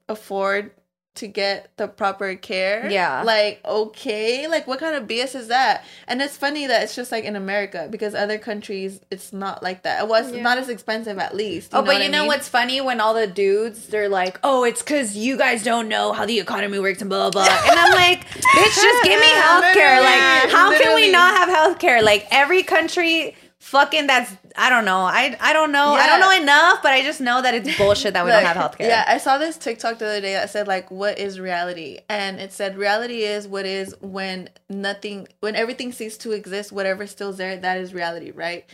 afford 0.10 0.72
to 1.16 1.28
get 1.28 1.76
the 1.78 1.88
proper 1.88 2.36
care. 2.36 2.88
Yeah. 2.92 3.24
Like, 3.24 3.60
okay, 3.66 4.48
like 4.48 4.68
what 4.68 4.80
kind 4.80 4.96
of 4.96 5.08
BS 5.08 5.34
is 5.34 5.48
that? 5.48 5.84
And 6.08 6.22
it's 6.22 6.38
funny 6.38 6.68
that 6.68 6.84
it's 6.84 6.96
just 6.96 7.12
like 7.12 7.24
in 7.24 7.36
America 7.36 7.88
because 7.90 8.14
other 8.14 8.38
countries 8.38 9.00
it's 9.10 9.34
not 9.34 9.64
like 9.64 9.82
that. 9.82 10.04
It 10.04 10.08
was 10.08 10.32
Yeah. 10.32 10.44
not 10.44 10.60
as 10.60 10.70
expensive 10.70 11.18
at 11.18 11.36
least. 11.36 11.72
Oh, 11.74 11.82
but 11.82 11.98
you 11.98 12.04
I 12.04 12.08
know 12.08 12.20
mean? 12.20 12.28
what's 12.28 12.48
funny 12.48 12.82
when 12.82 13.02
all 13.02 13.16
the 13.16 13.26
dudes 13.26 13.88
they're 13.88 14.10
like, 14.10 14.40
"Oh, 14.44 14.64
it's 14.64 14.84
because 14.84 15.18
you 15.18 15.38
guys 15.38 15.64
don't 15.64 15.88
know 15.88 16.14
how 16.14 16.28
the 16.28 16.40
economy 16.40 16.78
works 16.78 17.02
and 17.02 17.10
blah 17.10 17.32
blah." 17.32 17.46
blah. 17.46 17.62
And 17.72 17.80
I'm 17.80 17.94
like, 17.94 18.28
"Bitch, 18.30 18.76
just 18.76 19.04
give 19.04 19.20
me 19.20 19.28
healthcare. 19.28 20.00
Like, 20.04 20.44
Literally, 20.44 20.52
how 20.52 20.78
can 20.80 20.94
we 20.96 21.12
not 21.12 21.36
have 21.36 21.50
healthcare? 21.50 22.04
Like 22.04 22.28
every 22.30 22.62
country, 22.62 23.36
fucking 23.60 24.06
that's 24.06 24.32
I 24.58 24.70
don't 24.70 24.86
know. 24.86 25.02
I 25.02 25.38
I 25.40 25.54
don't 25.54 25.72
know. 25.72 25.94
I 25.94 26.08
don't 26.08 26.20
know 26.20 26.32
enough, 26.32 26.82
but 26.82 26.92
I 26.92 27.04
just 27.04 27.22
know 27.22 27.42
that 27.42 27.54
it's 27.54 27.78
bullshit 27.78 28.14
that 28.14 28.26
we 28.26 28.32
Like, 28.32 28.44
don't 28.44 28.56
have 28.56 28.72
healthcare. 28.72 28.88
Yeah, 28.88 29.06
I 29.08 29.20
saw 29.20 29.38
this 29.38 29.58
TikTok 29.58 30.00
the 30.00 30.08
other 30.08 30.22
day 30.22 30.34
that 30.34 30.50
said 30.50 30.68
like, 30.68 30.90
"What 30.90 31.20
is 31.20 31.40
reality?" 31.40 32.00
And 32.10 32.40
it 32.40 32.52
said, 32.52 32.78
"Reality 32.78 33.22
is 33.22 33.48
what 33.48 33.66
is 33.66 33.96
when 34.02 34.50
nothing, 34.70 35.28
when 35.42 35.56
everything 35.56 35.92
ceases 35.92 36.18
to 36.20 36.32
exist. 36.32 36.72
Whatever 36.72 37.06
still 37.06 37.32
there, 37.34 37.56
that 37.58 37.78
is 37.78 37.94
reality, 37.94 38.32
right?" 38.32 38.66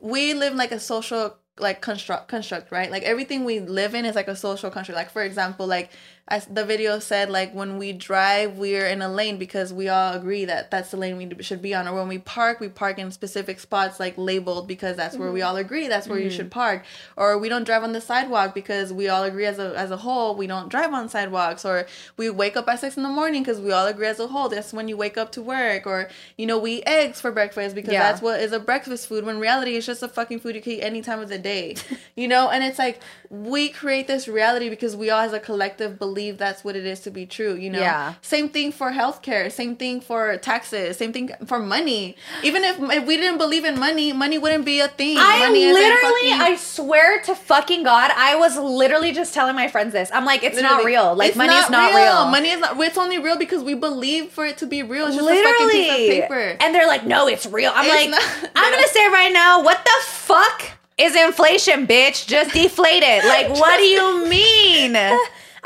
We 0.00 0.34
live 0.34 0.54
like 0.54 0.72
a 0.72 0.80
social 0.80 1.36
like 1.58 1.80
construct 1.80 2.28
construct 2.28 2.70
right 2.70 2.90
like 2.90 3.02
everything 3.02 3.42
we 3.44 3.60
live 3.60 3.94
in 3.94 4.04
is 4.04 4.14
like 4.14 4.28
a 4.28 4.36
social 4.36 4.70
construct 4.70 4.96
like 4.96 5.10
for 5.10 5.22
example 5.22 5.66
like 5.66 5.90
as 6.28 6.46
the 6.46 6.64
video 6.64 6.98
said 6.98 7.30
like 7.30 7.54
when 7.54 7.78
we 7.78 7.92
drive 7.92 8.58
we're 8.58 8.86
in 8.86 9.00
a 9.00 9.08
lane 9.08 9.38
because 9.38 9.72
we 9.72 9.88
all 9.88 10.12
agree 10.14 10.44
that 10.44 10.72
that's 10.72 10.90
the 10.90 10.96
lane 10.96 11.16
we 11.16 11.42
should 11.42 11.62
be 11.62 11.72
on. 11.72 11.86
Or 11.86 11.94
when 11.94 12.08
we 12.08 12.18
park 12.18 12.58
we 12.58 12.68
park 12.68 12.98
in 12.98 13.12
specific 13.12 13.60
spots 13.60 14.00
like 14.00 14.14
labeled 14.16 14.66
because 14.66 14.96
that's 14.96 15.16
where 15.16 15.30
we 15.30 15.40
mm-hmm. 15.40 15.48
all 15.48 15.56
agree 15.56 15.86
that's 15.86 16.08
where 16.08 16.18
you 16.18 16.26
mm-hmm. 16.26 16.36
should 16.36 16.50
park. 16.50 16.84
Or 17.16 17.38
we 17.38 17.48
don't 17.48 17.64
drive 17.64 17.84
on 17.84 17.92
the 17.92 18.00
sidewalk 18.00 18.54
because 18.54 18.92
we 18.92 19.08
all 19.08 19.22
agree 19.22 19.46
as 19.46 19.60
a 19.60 19.72
as 19.78 19.92
a 19.92 19.96
whole 19.96 20.34
we 20.34 20.48
don't 20.48 20.68
drive 20.68 20.92
on 20.92 21.08
sidewalks. 21.08 21.64
Or 21.64 21.86
we 22.16 22.28
wake 22.28 22.56
up 22.56 22.68
at 22.68 22.80
six 22.80 22.96
in 22.96 23.04
the 23.04 23.08
morning 23.08 23.42
because 23.42 23.60
we 23.60 23.70
all 23.70 23.86
agree 23.86 24.08
as 24.08 24.18
a 24.18 24.26
whole 24.26 24.48
that's 24.48 24.72
when 24.72 24.88
you 24.88 24.96
wake 24.96 25.16
up 25.16 25.30
to 25.32 25.42
work. 25.42 25.86
Or 25.86 26.08
you 26.36 26.46
know 26.46 26.58
we 26.58 26.78
eat 26.78 26.84
eggs 26.86 27.20
for 27.20 27.30
breakfast 27.30 27.76
because 27.76 27.92
Yeah. 27.92 28.02
that's 28.02 28.20
what 28.20 28.40
is 28.40 28.50
a 28.52 28.58
breakfast 28.58 29.06
food 29.06 29.24
when 29.24 29.38
reality 29.38 29.76
it's 29.76 29.86
just 29.86 30.02
a 30.02 30.08
fucking 30.08 30.40
food 30.40 30.56
you 30.56 30.60
can 30.60 30.72
eat 30.72 30.82
any 30.82 31.02
time 31.02 31.20
of 31.20 31.28
the 31.28 31.38
day. 31.38 31.76
You 32.16 32.28
know? 32.28 32.48
And 32.48 32.64
it's 32.64 32.78
like 32.78 33.00
we 33.30 33.68
create 33.68 34.06
this 34.06 34.28
reality 34.28 34.68
because 34.68 34.94
we 34.96 35.10
all 35.10 35.20
as 35.20 35.32
a 35.32 35.40
collective 35.40 35.98
believe 35.98 36.38
that's 36.38 36.62
what 36.64 36.76
it 36.76 36.86
is 36.86 37.00
to 37.00 37.10
be 37.10 37.26
true 37.26 37.54
you 37.54 37.70
know 37.70 37.80
Yeah. 37.80 38.14
same 38.22 38.48
thing 38.48 38.72
for 38.72 38.92
healthcare 38.92 39.50
same 39.50 39.76
thing 39.76 40.00
for 40.00 40.36
taxes 40.36 40.96
same 40.96 41.12
thing 41.12 41.30
for 41.46 41.58
money 41.58 42.16
even 42.42 42.62
if, 42.64 42.78
if 42.78 43.06
we 43.06 43.16
didn't 43.16 43.38
believe 43.38 43.64
in 43.64 43.78
money 43.78 44.12
money 44.12 44.38
wouldn't 44.38 44.64
be 44.64 44.80
a 44.80 44.88
thing 44.88 45.16
I 45.18 45.40
money 45.40 45.72
literally, 45.72 46.30
fucking- 46.30 46.40
I 46.40 46.56
swear 46.56 47.20
to 47.22 47.34
fucking 47.34 47.82
God, 47.82 48.10
I 48.16 48.36
was 48.36 48.56
literally 48.58 49.12
just 49.12 49.34
telling 49.34 49.54
my 49.56 49.68
friends 49.68 49.92
this. 49.92 50.10
I'm 50.12 50.24
like, 50.24 50.42
it's 50.42 50.60
not 50.60 50.84
real. 50.84 51.14
Like, 51.14 51.28
It's 51.30 51.36
money 51.36 51.54
is 51.54 51.68
not 51.70 51.94
real. 51.94 52.26
Money 52.30 52.50
is 52.50 52.60
not. 52.60 52.78
It's 52.80 52.98
only 52.98 53.18
real 53.18 53.36
because 53.38 53.62
we 53.62 53.74
believe 53.74 54.30
for 54.30 54.44
it 54.46 54.58
to 54.58 54.66
be 54.66 54.82
real. 54.82 55.06
It's 55.06 55.16
just 55.16 55.28
a 55.28 55.34
fucking 55.34 55.68
piece 55.70 55.90
of 55.90 55.98
literally. 55.98 56.20
paper. 56.20 56.56
And 56.60 56.74
they're 56.74 56.86
like, 56.86 57.04
no, 57.04 57.28
it's 57.28 57.46
real. 57.46 57.72
I'm 57.74 57.86
It's 57.86 57.94
like, 57.94 58.10
not- 58.10 58.50
I'm 58.56 58.72
gonna 58.72 58.88
say 58.88 59.06
right 59.08 59.32
now, 59.32 59.62
what 59.62 59.84
the 59.84 60.04
fuck 60.06 60.62
is 60.98 61.14
inflation, 61.14 61.86
bitch. 61.86 62.26
Just 62.26 62.52
deflate 62.54 63.02
it. 63.04 63.24
Like, 63.24 63.50
what 63.50 63.78
do 63.78 63.84
you 63.84 64.26
mean? 64.28 64.96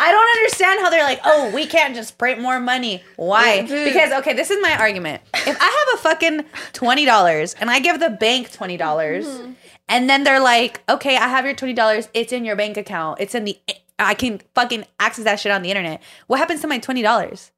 I 0.02 0.12
don't 0.12 0.30
understand 0.38 0.80
how 0.80 0.88
they're 0.88 1.04
like, 1.04 1.20
oh, 1.24 1.50
we 1.54 1.66
can't 1.66 1.94
just 1.94 2.16
print 2.16 2.40
more 2.40 2.58
money. 2.58 3.04
Why? 3.16 3.62
Because, 3.62 4.12
okay, 4.20 4.32
this 4.32 4.50
is 4.50 4.58
my 4.62 4.76
argument. 4.78 5.20
If 5.34 5.60
I 5.60 5.86
have 5.90 5.98
a 5.98 6.02
fucking 6.02 6.44
$20 6.72 7.54
and 7.60 7.70
I 7.70 7.80
give 7.80 8.00
the 8.00 8.08
bank 8.08 8.50
$20, 8.50 8.78
dollars 8.78 9.26
mm-hmm. 9.26 9.52
and 9.88 10.08
then 10.08 10.24
they're 10.24 10.40
like, 10.40 10.82
okay, 10.88 11.16
I 11.16 11.28
have 11.28 11.44
your 11.44 11.54
$20. 11.54 12.08
It's 12.14 12.32
in 12.32 12.46
your 12.46 12.56
bank 12.56 12.78
account. 12.78 13.20
It's 13.20 13.34
in 13.34 13.44
the, 13.44 13.58
I 13.98 14.14
can 14.14 14.40
fucking 14.54 14.86
access 14.98 15.24
that 15.26 15.38
shit 15.38 15.52
on 15.52 15.60
the 15.60 15.68
internet. 15.68 16.02
What 16.28 16.38
happens 16.38 16.62
to 16.62 16.66
my 16.66 16.78
$20? 16.78 17.50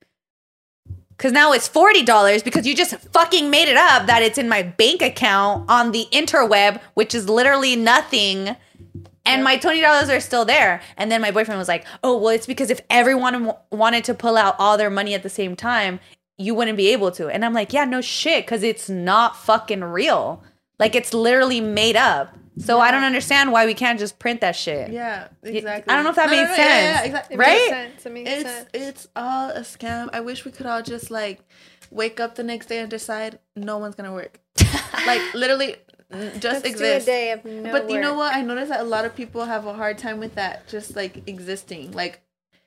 Because 1.16 1.32
now 1.32 1.52
it's 1.52 1.68
$40 1.68 2.42
because 2.42 2.66
you 2.66 2.74
just 2.74 2.96
fucking 3.12 3.50
made 3.50 3.68
it 3.68 3.76
up 3.76 4.06
that 4.06 4.22
it's 4.22 4.38
in 4.38 4.48
my 4.48 4.62
bank 4.62 5.02
account 5.02 5.68
on 5.70 5.92
the 5.92 6.06
interweb, 6.10 6.80
which 6.94 7.14
is 7.14 7.28
literally 7.28 7.76
nothing. 7.76 8.56
And 9.24 9.44
my 9.44 9.56
$20 9.56 10.16
are 10.16 10.20
still 10.20 10.44
there. 10.44 10.82
And 10.96 11.12
then 11.12 11.20
my 11.20 11.30
boyfriend 11.30 11.58
was 11.58 11.68
like, 11.68 11.84
oh, 12.02 12.18
well, 12.18 12.30
it's 12.30 12.46
because 12.46 12.70
if 12.70 12.80
everyone 12.90 13.32
w- 13.34 13.52
wanted 13.70 14.04
to 14.04 14.14
pull 14.14 14.36
out 14.36 14.56
all 14.58 14.76
their 14.76 14.90
money 14.90 15.14
at 15.14 15.22
the 15.22 15.28
same 15.28 15.54
time, 15.54 16.00
you 16.38 16.54
wouldn't 16.54 16.76
be 16.76 16.88
able 16.88 17.12
to. 17.12 17.28
And 17.28 17.44
I'm 17.44 17.52
like, 17.52 17.72
yeah, 17.72 17.84
no 17.84 18.00
shit, 18.00 18.44
because 18.44 18.62
it's 18.62 18.88
not 18.88 19.36
fucking 19.36 19.84
real. 19.84 20.42
Like 20.78 20.96
it's 20.96 21.14
literally 21.14 21.60
made 21.60 21.94
up. 21.96 22.36
So 22.58 22.80
I 22.80 22.90
don't 22.90 23.02
understand 23.04 23.50
why 23.50 23.64
we 23.64 23.72
can't 23.74 23.98
just 23.98 24.18
print 24.18 24.42
that 24.42 24.54
shit. 24.54 24.90
Yeah, 24.92 25.28
exactly. 25.42 25.90
I 25.90 25.96
don't 25.96 26.04
know 26.04 26.10
if 26.10 26.16
that 26.16 26.26
No, 26.28 26.36
no, 26.36 26.42
makes 26.42 26.50
no, 26.58 26.62
yeah, 26.64 26.68
yeah, 26.68 26.92
sense. 26.92 26.98
yeah, 27.00 27.04
exactly. 27.06 27.34
It 27.34 27.38
Right? 27.38 27.48
Makes 27.58 27.70
sense. 27.70 28.06
It 28.06 28.12
makes 28.12 28.30
It's 28.30 28.42
sense. 28.50 28.68
it's 28.74 29.08
all 29.16 29.50
a 29.50 29.60
scam. 29.60 30.10
I 30.12 30.20
wish 30.20 30.44
we 30.44 30.50
could 30.52 30.66
all 30.66 30.82
just 30.82 31.10
like 31.10 31.40
wake 31.90 32.20
up 32.20 32.34
the 32.34 32.42
next 32.42 32.66
day 32.66 32.78
and 32.80 32.90
decide 32.90 33.38
no 33.56 33.78
one's 33.78 33.94
gonna 33.94 34.12
work. 34.12 34.38
like 35.06 35.34
literally, 35.34 35.76
just 36.38 36.42
Let's 36.42 36.64
exist. 36.66 37.06
do 37.06 37.12
a 37.12 37.14
day 37.14 37.30
of 37.32 37.44
no 37.46 37.72
but 37.72 37.88
you 37.90 38.00
know 38.00 38.14
what? 38.14 38.34
I 38.34 38.42
noticed 38.42 38.68
that 38.68 38.80
a 38.80 38.84
lot 38.84 39.06
of 39.06 39.16
people 39.16 39.44
have 39.46 39.66
a 39.66 39.72
hard 39.72 39.96
time 39.96 40.18
with 40.18 40.34
that. 40.34 40.68
Just 40.68 40.94
like 40.94 41.26
existing. 41.26 41.92
Like 41.92 42.20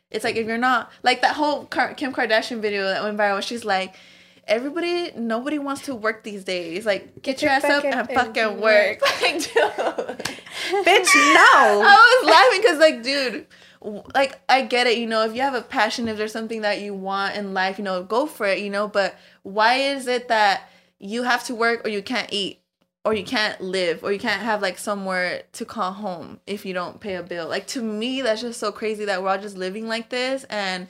it's 0.10 0.24
like 0.24 0.36
if 0.36 0.48
you're 0.48 0.58
not 0.58 0.92
like 1.04 1.22
that 1.22 1.36
whole 1.36 1.66
Kim 1.66 2.12
Kardashian 2.12 2.60
video 2.60 2.86
that 2.86 3.04
went 3.04 3.18
viral. 3.18 3.42
She's 3.42 3.64
like. 3.64 3.96
Everybody, 4.48 5.12
nobody 5.16 5.58
wants 5.58 5.84
to 5.84 5.96
work 5.96 6.24
these 6.24 6.44
days. 6.44 6.86
Like, 6.86 7.22
get, 7.22 7.42
your, 7.42 7.52
your 7.52 7.58
ass 7.58 7.64
up 7.66 7.84
and 7.84 8.10
fucking 8.10 8.60
work. 8.62 9.02
Like, 9.22 9.42
dude. 9.42 10.36
Bitch, 10.86 11.14
no. 11.34 11.82
I 11.86 12.22
was 12.24 12.30
laughing 12.32 12.62
because, 12.62 12.80
like, 12.80 13.04
dude, 13.04 13.48
like, 14.14 14.40
I 14.50 14.62
get 14.62 14.88
it, 14.88 14.98
you 14.98 15.08
know, 15.08 15.24
if 15.26 15.36
you 15.36 15.42
have 15.42 15.54
a 15.54 15.62
passion, 15.62 16.08
if 16.08 16.18
there's 16.18 16.32
something 16.32 16.62
that 16.62 16.82
you 16.82 16.94
want 16.94 17.36
in 17.36 17.54
life, 17.54 17.78
you 17.78 17.84
know, 17.84 18.04
go 18.04 18.26
for 18.26 18.46
it, 18.46 18.60
you 18.60 18.70
know, 18.70 18.88
but 18.88 19.16
why 19.44 19.76
is 19.76 20.08
it 20.08 20.28
that 20.28 20.70
you 21.00 21.24
have 21.24 21.44
to 21.46 21.56
work 21.56 21.86
or 21.86 21.90
you 21.90 22.02
can't 22.02 22.32
eat? 22.32 22.60
Or 23.04 23.14
you 23.14 23.24
can't 23.24 23.62
live, 23.62 24.04
or 24.04 24.12
you 24.12 24.18
can't 24.18 24.42
have 24.42 24.64
like 24.64 24.80
somewhere 24.80 25.44
to 25.54 25.64
call 25.64 25.92
home 25.92 26.40
if 26.48 26.66
you 26.66 26.74
don't 26.74 27.00
pay 27.00 27.14
a 27.14 27.22
bill. 27.22 27.48
Like 27.48 27.68
to 27.68 27.84
me, 27.84 28.24
that's 28.24 28.42
just 28.42 28.60
so 28.60 28.72
crazy 28.72 29.06
that 29.06 29.22
we're 29.22 29.30
all 29.30 29.38
just 29.38 29.56
living 29.56 29.88
like 29.88 30.10
this, 30.10 30.44
and 30.46 30.88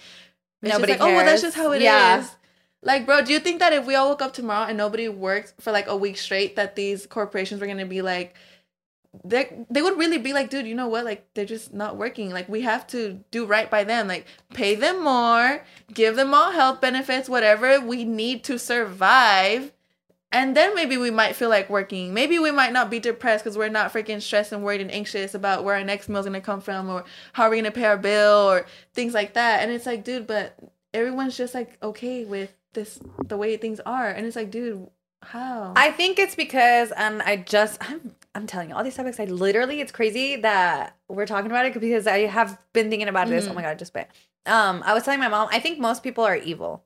it's 0.61 0.71
Nobody 0.71 0.93
like, 0.93 1.01
oh 1.01 1.07
well, 1.07 1.25
that's 1.25 1.41
just 1.41 1.57
how 1.57 1.73
it 1.73 1.81
is. 1.81 2.35
Like, 2.85 3.07
bro, 3.07 3.23
do 3.23 3.33
you 3.33 3.39
think 3.39 3.59
that 3.59 3.73
if 3.73 3.87
we 3.87 3.95
all 3.95 4.09
woke 4.09 4.21
up 4.21 4.33
tomorrow 4.33 4.67
and 4.67 4.77
nobody 4.77 5.09
worked 5.09 5.59
for 5.59 5.71
like 5.71 5.87
a 5.87 5.97
week 5.97 6.17
straight, 6.17 6.55
that 6.55 6.75
these 6.75 7.07
corporations 7.07 7.59
were 7.59 7.65
gonna 7.67 7.85
be 7.85 8.03
like, 8.03 8.35
they 9.23 9.65
they 9.71 9.81
would 9.81 9.97
really 9.97 10.19
be 10.19 10.33
like, 10.33 10.51
dude, 10.51 10.67
you 10.67 10.75
know 10.75 10.87
what? 10.87 11.03
Like, 11.03 11.27
they're 11.33 11.45
just 11.45 11.73
not 11.73 11.97
working. 11.97 12.29
Like, 12.29 12.47
we 12.47 12.61
have 12.61 12.85
to 12.87 13.23
do 13.31 13.45
right 13.47 13.71
by 13.71 13.85
them. 13.85 14.07
Like, 14.07 14.27
pay 14.53 14.75
them 14.75 15.03
more, 15.03 15.63
give 15.93 16.15
them 16.15 16.33
all 16.35 16.51
health 16.51 16.79
benefits, 16.79 17.27
whatever 17.27 17.81
we 17.81 18.05
need 18.05 18.43
to 18.45 18.59
survive. 18.59 19.71
And 20.31 20.55
then 20.55 20.75
maybe 20.75 20.97
we 20.97 21.11
might 21.11 21.35
feel 21.35 21.49
like 21.49 21.69
working. 21.69 22.13
Maybe 22.13 22.37
we 22.39 22.51
might 22.51 22.73
not 22.73 22.91
be 22.91 22.99
depressed 22.99 23.43
because 23.43 23.57
we're 23.57 23.69
not 23.69 23.93
freaking 23.93 24.21
stressed 24.21 24.51
and 24.51 24.63
worried 24.63 24.81
and 24.81 24.91
anxious 24.91 25.33
about 25.33 25.63
where 25.63 25.75
our 25.75 25.83
next 25.83 26.09
meal's 26.09 26.25
gonna 26.25 26.41
come 26.41 26.61
from 26.61 26.89
or 26.89 27.05
how 27.33 27.43
are 27.45 27.49
we 27.49 27.57
gonna 27.57 27.71
pay 27.71 27.85
our 27.85 27.97
bill 27.97 28.51
or 28.51 28.65
things 28.93 29.13
like 29.13 29.33
that. 29.33 29.63
And 29.63 29.71
it's 29.71 29.85
like, 29.87 30.03
dude, 30.03 30.27
but 30.27 30.59
everyone's 30.93 31.37
just 31.37 31.55
like 31.55 31.77
okay 31.81 32.25
with 32.25 32.53
this 32.75 32.99
the 33.25 33.37
way 33.37 33.57
things 33.57 33.79
are. 33.85 34.07
And 34.09 34.25
it's 34.25 34.35
like, 34.35 34.51
dude, 34.51 34.87
how? 35.23 35.73
I 35.75 35.91
think 35.91 36.19
it's 36.19 36.35
because, 36.35 36.91
and 36.91 37.21
I 37.21 37.37
just, 37.37 37.77
I'm, 37.81 38.15
I'm 38.35 38.45
telling 38.45 38.69
you, 38.69 38.75
all 38.75 38.83
these 38.83 38.95
topics, 38.95 39.19
I 39.19 39.25
literally, 39.25 39.81
it's 39.81 39.91
crazy 39.91 40.35
that 40.37 40.95
we're 41.07 41.25
talking 41.25 41.49
about 41.49 41.65
it 41.65 41.73
because 41.73 42.05
I 42.07 42.19
have 42.19 42.57
been 42.73 42.89
thinking 42.89 43.07
about 43.07 43.27
this. 43.27 43.47
Oh 43.47 43.53
my 43.53 43.61
God, 43.61 43.69
I 43.69 43.75
just 43.75 43.91
spit. 43.91 44.09
Um, 44.45 44.83
I 44.85 44.93
was 44.93 45.03
telling 45.03 45.19
my 45.19 45.27
mom, 45.27 45.49
I 45.51 45.59
think 45.59 45.79
most 45.79 46.03
people 46.03 46.23
are 46.23 46.35
evil. 46.35 46.83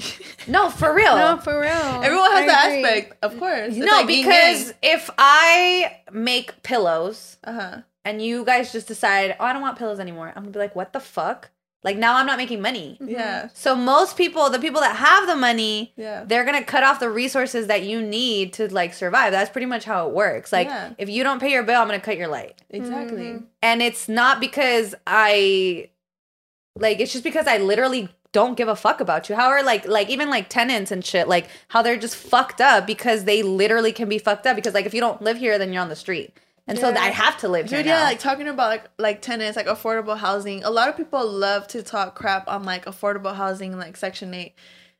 no, 0.46 0.70
for 0.70 0.94
real. 0.94 1.16
No, 1.16 1.38
for 1.38 1.60
real. 1.60 1.70
Everyone 1.70 2.30
has 2.30 2.42
I 2.42 2.46
that 2.46 2.66
agree. 2.66 2.84
aspect, 2.84 3.24
of 3.24 3.38
course. 3.38 3.76
It's 3.76 3.78
no, 3.78 3.92
like 3.92 4.06
because 4.06 4.74
if 4.82 5.10
I 5.18 6.00
make 6.12 6.62
pillows 6.62 7.36
uh-huh. 7.44 7.82
and 8.04 8.22
you 8.22 8.44
guys 8.44 8.72
just 8.72 8.88
decide, 8.88 9.36
oh, 9.38 9.44
I 9.44 9.52
don't 9.52 9.62
want 9.62 9.78
pillows 9.78 9.98
anymore, 9.98 10.28
I'm 10.28 10.44
gonna 10.44 10.50
be 10.52 10.58
like, 10.58 10.76
what 10.76 10.92
the 10.92 11.00
fuck? 11.00 11.50
Like 11.84 11.96
now 11.96 12.16
I'm 12.16 12.26
not 12.26 12.38
making 12.38 12.60
money. 12.60 12.96
Yeah. 13.00 13.48
So 13.54 13.74
most 13.74 14.16
people, 14.16 14.48
the 14.50 14.60
people 14.60 14.80
that 14.82 14.94
have 14.96 15.26
the 15.26 15.34
money, 15.34 15.92
Yeah. 15.96 16.22
they're 16.24 16.44
gonna 16.44 16.62
cut 16.62 16.84
off 16.84 17.00
the 17.00 17.10
resources 17.10 17.66
that 17.66 17.82
you 17.82 18.00
need 18.00 18.52
to 18.54 18.72
like 18.72 18.94
survive. 18.94 19.32
That's 19.32 19.50
pretty 19.50 19.66
much 19.66 19.84
how 19.84 20.08
it 20.08 20.14
works. 20.14 20.52
Like 20.52 20.68
Yeah. 20.68 20.90
if 20.98 21.08
you 21.08 21.24
don't 21.24 21.40
pay 21.40 21.50
your 21.50 21.64
bill, 21.64 21.80
I'm 21.80 21.88
gonna 21.88 21.98
cut 22.00 22.16
your 22.16 22.28
light. 22.28 22.62
Exactly. 22.70 23.22
Mm-hmm. 23.22 23.44
And 23.62 23.82
it's 23.82 24.08
not 24.08 24.38
because 24.38 24.94
I 25.06 25.88
like 26.76 27.00
it's 27.00 27.12
just 27.12 27.24
because 27.24 27.46
I 27.46 27.58
literally 27.58 28.08
don't 28.32 28.56
give 28.56 28.68
a 28.68 28.76
fuck 28.76 29.00
about 29.00 29.28
you. 29.28 29.34
How 29.34 29.48
are 29.48 29.62
like 29.62 29.86
like 29.86 30.08
even 30.08 30.30
like 30.30 30.48
tenants 30.48 30.90
and 30.90 31.04
shit, 31.04 31.28
like 31.28 31.48
how 31.68 31.82
they're 31.82 31.98
just 31.98 32.16
fucked 32.16 32.60
up 32.60 32.86
because 32.86 33.24
they 33.24 33.42
literally 33.42 33.92
can 33.92 34.08
be 34.08 34.18
fucked 34.18 34.46
up 34.46 34.56
because 34.56 34.72
like 34.72 34.86
if 34.86 34.94
you 34.94 35.00
don't 35.00 35.20
live 35.20 35.36
here, 35.36 35.58
then 35.58 35.72
you're 35.72 35.82
on 35.82 35.88
the 35.90 35.96
street. 35.96 36.32
And 36.66 36.78
so 36.78 36.90
I 36.90 37.08
have 37.08 37.38
to 37.38 37.48
live 37.48 37.68
here. 37.68 37.80
Dude, 37.80 37.86
now. 37.86 37.98
yeah, 37.98 38.04
like 38.04 38.20
talking 38.20 38.46
about 38.46 38.68
like 38.68 38.84
like 38.98 39.22
tenants, 39.22 39.56
like 39.56 39.66
affordable 39.66 40.16
housing. 40.16 40.62
A 40.62 40.70
lot 40.70 40.88
of 40.88 40.96
people 40.96 41.28
love 41.28 41.66
to 41.68 41.82
talk 41.82 42.14
crap 42.14 42.46
on 42.48 42.62
like 42.64 42.84
affordable 42.84 43.34
housing, 43.34 43.76
like 43.76 43.96
Section 43.96 44.32
Eight, 44.32 44.54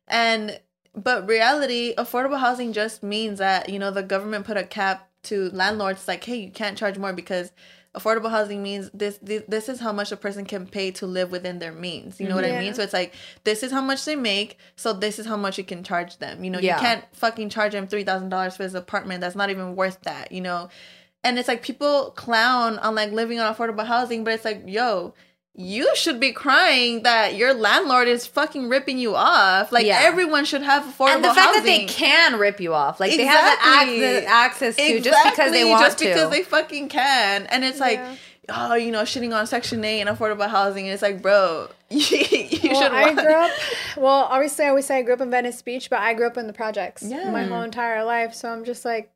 and 0.09 0.61
but 0.95 1.29
reality, 1.29 1.95
affordable 1.97 2.39
housing 2.39 2.73
just 2.73 3.03
means 3.03 3.39
that 3.39 3.69
you 3.69 3.79
know 3.79 3.91
the 3.91 4.03
government 4.03 4.45
put 4.45 4.57
a 4.57 4.65
cap 4.65 5.09
to 5.25 5.51
landlords. 5.51 6.09
Like, 6.09 6.25
hey, 6.25 6.37
you 6.37 6.51
can't 6.51 6.77
charge 6.77 6.99
more 6.99 7.13
because 7.13 7.53
affordable 7.95 8.31
housing 8.31 8.61
means 8.61 8.91
this 8.93 9.19
this, 9.23 9.45
this 9.47 9.69
is 9.69 9.79
how 9.79 9.93
much 9.93 10.11
a 10.11 10.17
person 10.17 10.45
can 10.45 10.67
pay 10.67 10.91
to 10.91 11.07
live 11.07 11.31
within 11.31 11.61
their 11.61 11.73
means. 11.73 12.19
You 12.21 12.29
know 12.29 12.35
what 12.35 12.45
I 12.45 12.59
mean? 12.59 12.75
So 12.75 12.83
it's 12.83 12.93
like 12.93 13.15
this 13.45 13.63
is 13.63 13.71
how 13.71 13.83
much 13.83 14.05
they 14.05 14.17
make, 14.17 14.59
so 14.75 14.93
this 14.93 15.21
is 15.21 15.27
how 15.27 15.37
much 15.37 15.59
you 15.59 15.65
can 15.65 15.85
charge 15.85 16.19
them. 16.19 16.43
You 16.43 16.51
know, 16.51 16.59
Yeah. 16.59 16.75
you 16.75 16.81
can't 16.81 17.05
fucking 17.13 17.51
charge 17.51 17.71
them 17.73 17.87
three 17.87 18.03
thousand 18.03 18.31
dollars 18.31 18.57
for 18.57 18.65
his 18.65 18.75
apartment. 18.75 19.21
That's 19.21 19.37
not 19.37 19.51
even 19.51 19.77
worth 19.77 20.01
that. 20.03 20.33
You 20.33 20.41
know 20.41 20.69
and 21.25 21.39
it's 21.39 21.49
like 21.49 21.63
people 21.63 22.11
clown 22.17 22.79
on 22.79 22.95
like 22.95 23.13
living 23.13 23.39
on 23.41 23.55
affordable 23.55 23.87
housing 23.87 24.25
but 24.25 24.33
it's 24.35 24.45
like 24.45 24.63
yo 24.67 25.15
you 25.55 25.95
should 25.95 26.19
be 26.19 26.33
crying 26.33 27.03
that 27.03 27.35
your 27.35 27.53
landlord 27.53 28.09
is 28.09 28.27
fucking 28.27 28.71
ripping 28.71 28.99
you 28.99 29.15
off 29.15 29.71
like 29.71 29.85
Yeah. 29.85 30.01
everyone 30.03 30.45
should 30.47 30.63
have 30.63 30.83
affordable 30.83 31.09
housing. 31.09 31.15
and 31.17 31.25
the 31.25 31.29
fact 31.35 31.39
housing 31.57 31.63
that 31.63 31.65
they 31.67 31.85
can 31.85 32.39
rip 32.39 32.59
you 32.59 32.73
off, 32.73 33.01
like 33.01 33.11
they 33.15 33.27
have 33.27 33.59
the 33.89 34.25
access 34.27 34.77
to 34.77 35.01
just 35.01 35.31
because 35.31 35.53
they 35.53 35.65
want 35.67 35.85
just 35.85 35.99
to. 35.99 36.05
Just 36.05 36.17
because 36.17 36.31
they 36.31 36.43
fucking 36.43 36.89
can 36.89 37.47
and 37.49 37.65
it's 37.65 37.81
like 37.81 37.99
Yeah. 37.99 38.17
oh 38.49 38.75
you 38.77 38.91
know 38.91 39.03
shitting 39.03 39.37
on 39.37 39.47
section 39.47 39.85
8 39.85 40.01
and 40.01 40.09
affordable 40.09 40.49
housing 40.49 40.87
and 40.87 40.95
it's 40.95 41.03
like 41.03 41.21
bro 41.21 41.69
you, 41.91 41.99
you 42.01 42.71
Well, 42.71 42.83
should 42.83 42.93
I 42.93 43.13
grew 43.13 43.35
up. 43.35 43.51
Well, 43.99 44.25
obviously, 44.31 44.65
I 44.65 44.69
always 44.71 44.87
say 44.87 44.97
I 44.97 45.03
grew 45.03 45.13
up 45.13 45.21
in 45.21 45.31
Venice 45.31 45.61
Beach, 45.61 45.91
but 45.91 45.99
I 45.99 46.15
grew 46.15 46.27
up 46.27 46.39
in 46.39 46.47
the 46.47 46.55
projects 46.55 47.03
Yeah. 47.03 47.31
my 47.31 47.43
whole 47.45 47.61
entire 47.61 48.03
life. 48.03 48.33
So 48.35 48.49
I'm 48.51 48.65
just 48.65 48.87
like, 48.87 49.11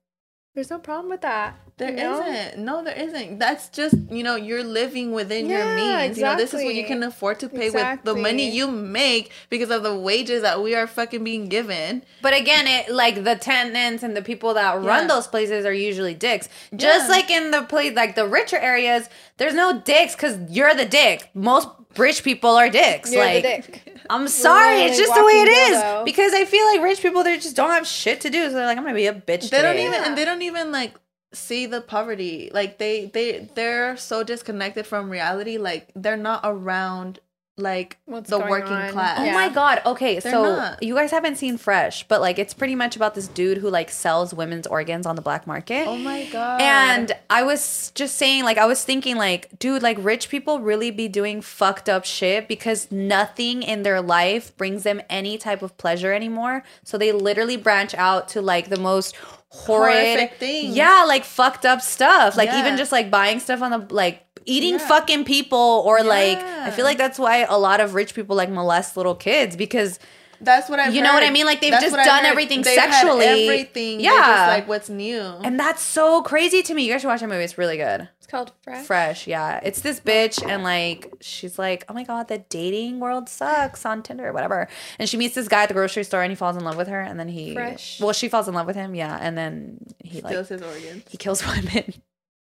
there's 0.57 0.71
no 0.71 0.79
problem 0.79 1.11
with 1.11 1.21
that. 1.21 1.55
There 1.77 1.91
you 1.91 1.97
know? 1.97 2.19
not 2.19 2.57
No, 2.57 2.83
there 2.83 2.97
isn't. 2.97 3.39
That's 3.39 3.69
just, 3.69 3.95
you 4.11 4.23
know, 4.23 4.37
you're 4.37 4.65
living 4.65 5.13
within 5.13 5.51
your 5.51 5.59
Yeah, 5.59 6.07
means. 6.07 6.17
You 6.17 6.25
know, 6.25 6.35
this 6.35 6.55
is 6.55 6.65
what 6.65 6.75
you 6.75 6.87
can 6.87 7.03
afford 7.03 7.41
to 7.41 7.51
pay 7.51 7.69
with 7.69 8.03
the 8.05 8.15
money 8.15 8.49
you 8.51 8.67
make 8.67 9.33
because 9.51 9.71
of 9.71 9.83
the 9.83 9.95
wages 9.95 10.41
that 10.41 10.63
we 10.63 10.75
are 10.75 10.87
fucking 10.87 11.23
being 11.23 11.51
given. 11.51 12.03
But 12.23 12.33
again, 12.33 12.67
it 12.67 12.91
like 12.91 13.23
the 13.23 13.37
tenants 13.37 14.03
and 14.03 14.17
the 14.17 14.23
people 14.23 14.55
that 14.55 14.83
run 14.83 15.09
those 15.09 15.27
places 15.27 15.67
are 15.67 15.75
usually 15.75 16.15
dicks. 16.15 16.49
Just 16.75 17.11
Yeah. 17.11 17.17
like 17.17 17.31
in 17.31 17.51
the 17.51 17.63
place, 17.65 17.95
like 17.95 18.15
the 18.15 18.27
richer 18.27 18.57
areas, 18.57 19.11
there's 19.37 19.55
no 19.55 19.79
dicks 19.79 20.15
because 20.17 20.39
you're 20.49 20.75
the 20.75 20.87
dick. 20.87 21.29
Most 21.35 21.69
rich 21.99 22.23
people 22.23 22.51
are 22.51 22.69
dicks. 22.69 23.13
You're 23.13 23.25
like, 23.25 23.43
the 23.43 23.49
dick. 23.49 23.83
I'm 24.09 24.29
sorry, 24.29 24.83
it's 24.83 24.99
just 24.99 25.15
the 25.15 25.25
way 25.25 25.33
it 25.33 25.49
is. 25.49 25.77
walking 25.77 25.91
dildo. 25.91 26.05
Because 26.05 26.33
I 26.33 26.45
feel 26.45 26.67
like 26.67 26.81
rich 26.83 27.03
people 27.03 27.25
they 27.25 27.37
just 27.37 27.57
don't 27.57 27.71
have 27.71 27.87
shit 27.87 28.21
to 28.23 28.31
do, 28.31 28.47
so 28.47 28.55
they're 28.55 28.67
like, 28.67 28.79
I'm 28.79 28.85
gonna 28.85 28.95
be 28.95 29.07
a 29.07 29.15
bitch. 29.15 29.51
They 29.51 29.63
don't 29.63 29.75
today. 29.75 29.87
even 29.87 30.05
and 30.05 30.17
they 30.17 30.25
don't 30.25 30.43
even 30.43 30.73
like 30.73 30.95
see 31.33 31.67
the 31.67 31.81
poverty. 31.81 32.51
Like 32.53 32.79
they 32.79 33.07
they 33.07 33.49
they're 33.55 33.97
so 33.97 34.23
disconnected 34.23 34.87
from 34.87 35.11
reality. 35.11 35.59
Like 35.59 35.91
they're 35.95 36.17
not 36.17 36.41
around 36.45 37.21
like 37.59 37.97
What's 38.05 38.29
the 38.29 38.39
working 38.39 38.73
on. 38.75 38.91
class. 38.93 39.19
Oh 39.19 39.33
my 39.33 39.49
god. 39.49 39.81
Okay, 39.87 40.19
They're 40.19 40.31
so 40.33 40.43
not. 40.57 40.83
you 40.83 40.95
guys 40.95 41.11
haven't 41.11 41.37
seen 41.37 41.57
Fresh, 41.57 42.07
but 42.09 42.21
like 42.21 42.39
it's 42.39 42.53
pretty 42.53 42.75
much 42.75 42.97
about 42.97 43.15
this 43.15 43.29
dude 43.29 43.59
who 43.59 43.71
like 43.71 43.91
sells 43.91 44.35
women's 44.35 44.67
organs 44.67 45.07
on 45.07 45.17
the 45.17 45.23
black 45.23 45.47
market. 45.47 45.87
Oh 45.87 45.97
my 45.97 46.27
god. 46.27 46.61
And 46.61 47.13
I 47.31 47.43
was 47.45 47.93
just 47.95 48.17
saying, 48.17 48.45
like, 48.45 48.59
I 48.59 48.67
was 48.67 48.85
thinking, 48.85 49.17
like, 49.17 49.59
dude, 49.59 49.83
like, 49.83 49.97
rich 50.01 50.29
people 50.29 50.61
really 50.61 50.91
be 50.91 51.09
doing 51.09 51.41
fucked 51.41 51.89
up 51.89 52.05
shit 52.05 52.47
because 52.47 52.93
nothing 52.93 53.63
in 53.63 53.83
their 53.83 54.01
life 54.03 54.57
brings 54.57 54.83
them 54.83 55.01
any 55.09 55.39
type 55.39 55.63
of 55.63 55.77
pleasure 55.79 56.13
anymore. 56.13 56.63
So 56.85 56.99
they 56.99 57.11
literally 57.13 57.57
branch 57.57 57.95
out 57.95 58.29
to 58.31 58.43
like 58.43 58.69
the 58.69 58.79
most 58.79 59.17
horrid, 59.49 60.33
thing. 60.39 60.73
yeah, 60.73 61.05
like 61.07 61.25
fucked 61.25 61.65
up 61.65 61.81
stuff. 61.81 62.37
Like 62.37 62.49
Yeah. 62.49 62.61
even 62.61 62.77
just 62.77 62.93
like 62.93 63.11
buying 63.11 63.41
stuff 63.41 63.63
on 63.63 63.71
the 63.71 63.95
like 63.95 64.26
eating 64.47 64.75
Yeah. 64.75 64.89
fucking 64.89 65.25
people 65.25 65.83
or 65.87 66.03
like 66.03 66.39
I 66.39 66.71
feel 66.71 66.85
like 66.85 66.99
that's 66.99 67.19
why 67.19 67.39
a 67.49 67.59
lot 67.59 67.81
of 67.81 67.95
rich 67.95 68.15
people 68.15 68.35
like 68.37 68.49
molest 68.51 68.97
little 68.97 69.15
kids 69.15 69.57
because 69.57 69.99
that's 70.39 70.69
what 70.69 70.79
I 70.79 70.89
You 70.89 71.01
know 71.03 71.15
what 71.15 71.23
I 71.23 71.31
mean? 71.31 71.47
Like, 71.47 71.63
they've 71.63 71.73
just 71.73 71.97
done 71.97 72.27
everything 72.27 72.61
They've 72.61 72.75
sexually. 72.75 73.25
everything. 73.25 74.01
Yeah. 74.01 74.13
Yeah. 74.13 74.21
Just 74.37 74.49
like 74.59 74.69
what's 74.69 74.89
new. 74.91 75.19
and 75.19 75.59
that's 75.59 75.81
so 75.81 76.21
crazy 76.21 76.63
to 76.63 76.75
me. 76.75 76.85
You 76.85 76.93
guys 76.93 77.01
should 77.01 77.09
watch 77.09 77.21
that 77.21 77.29
movie. 77.29 77.43
It's 77.43 77.57
really 77.57 77.79
good. 77.79 78.07
It's 78.19 78.27
called 78.27 78.53
Fresh. 78.61 78.85
Fresh, 78.87 79.27
yeah. 79.27 79.61
It's 79.63 79.81
this 79.81 79.99
bitch, 79.99 80.47
and 80.47 80.63
like 80.63 81.11
she's 81.23 81.59
like, 81.59 81.87
oh 81.89 81.95
my 81.95 82.05
god, 82.05 82.29
the 82.29 82.39
dating 82.51 83.01
world 83.01 83.31
sucks 83.31 83.87
on 83.87 84.03
Tinder, 84.03 84.31
whatever. 84.35 84.69
And 84.99 85.09
she 85.09 85.17
meets 85.17 85.35
this 85.35 85.49
guy 85.49 85.63
at 85.63 85.69
the 85.69 85.75
grocery 85.75 86.05
store, 86.05 86.23
and 86.23 86.31
he 86.31 86.37
falls 86.37 86.57
in 86.57 86.65
love 86.65 86.77
with 86.77 86.89
her, 86.89 87.01
and 87.01 87.19
then 87.19 87.29
he, 87.29 87.55
Fresh. 87.55 88.01
well, 88.03 88.13
she 88.13 88.29
falls 88.29 88.47
in 88.47 88.53
love 88.53 88.67
with 88.67 88.77
him, 88.77 88.95
yeah, 88.95 89.17
and 89.19 89.39
then 89.39 89.79
he 90.05 90.21
like 90.21 90.33
Steals 90.33 90.49
his 90.49 90.61
organs. 90.61 91.05
he 91.09 91.17
kills 91.17 91.47
women. 91.47 91.95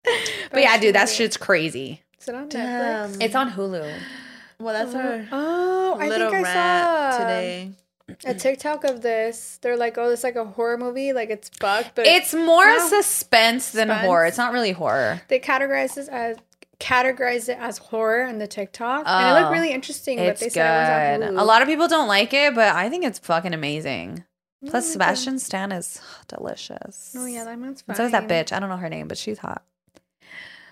But 0.51 0.61
yeah, 0.61 0.77
dude, 0.77 0.95
that 0.95 1.09
shit's 1.09 1.37
crazy. 1.37 2.01
Is 2.21 2.27
it 2.27 2.35
on 2.35 2.47
Damn. 2.49 3.11
Netflix? 3.13 3.23
It's 3.23 3.35
on 3.35 3.51
Hulu. 3.51 3.91
Well, 4.59 4.73
that's 4.73 4.93
our 4.95 5.27
Oh, 5.31 5.97
I 5.99 6.07
little 6.07 6.29
think 6.29 6.45
I 6.45 6.53
rant 6.53 7.13
saw 7.13 7.19
today. 7.19 7.71
a 8.25 8.33
TikTok 8.33 8.83
of 8.83 9.01
this. 9.01 9.57
They're 9.61 9.75
like, 9.77 9.97
oh, 9.97 10.09
it's 10.11 10.23
like 10.23 10.35
a 10.35 10.45
horror 10.45 10.77
movie, 10.77 11.11
like 11.13 11.29
it's 11.31 11.49
fucked, 11.59 11.95
but 11.95 12.05
It's 12.05 12.33
more 12.33 12.65
No. 12.67 12.87
suspense 12.87 13.71
than 13.71 13.87
Suspense. 13.87 14.05
horror. 14.05 14.25
It's 14.25 14.37
not 14.37 14.53
really 14.53 14.71
horror. 14.73 15.21
they 15.27 15.39
categorize 15.39 15.95
this 15.95 16.07
as 16.07 16.37
categorize 16.79 17.47
it 17.49 17.57
as 17.59 17.77
horror 17.77 18.25
in 18.25 18.37
the 18.39 18.47
TikTok, 18.47 19.05
and 19.07 19.27
it 19.27 19.31
Oh, 19.31 19.41
looked 19.41 19.53
really 19.53 19.71
interesting. 19.71 20.17
But 20.17 20.27
It's 20.27 20.39
they 20.41 20.47
good. 20.47 20.53
said 20.53 21.15
it 21.15 21.19
was 21.21 21.29
on 21.29 21.35
Hulu. 21.35 21.41
A 21.41 21.45
lot 21.45 21.61
of 21.61 21.67
people 21.67 21.87
don't 21.87 22.07
like 22.07 22.33
it, 22.33 22.53
but 22.55 22.75
I 22.75 22.89
think 22.89 23.05
it's 23.05 23.19
fucking 23.19 23.53
amazing. 23.53 24.23
Plus, 24.69 24.91
Sebastian 24.91 25.39
Stan 25.39 25.71
is 25.71 25.99
delicious. 26.27 27.15
Oh 27.17 27.25
yeah, 27.25 27.43
that 27.45 27.57
man's 27.59 27.81
fine. 27.81 27.93
And 27.93 27.97
so 27.97 28.05
is 28.05 28.11
that 28.11 28.27
bitch. 28.29 28.53
I 28.55 28.59
don't 28.59 28.69
know 28.69 28.77
her 28.77 28.89
name, 28.89 29.07
but 29.07 29.17
she's 29.17 29.39
hot. 29.39 29.63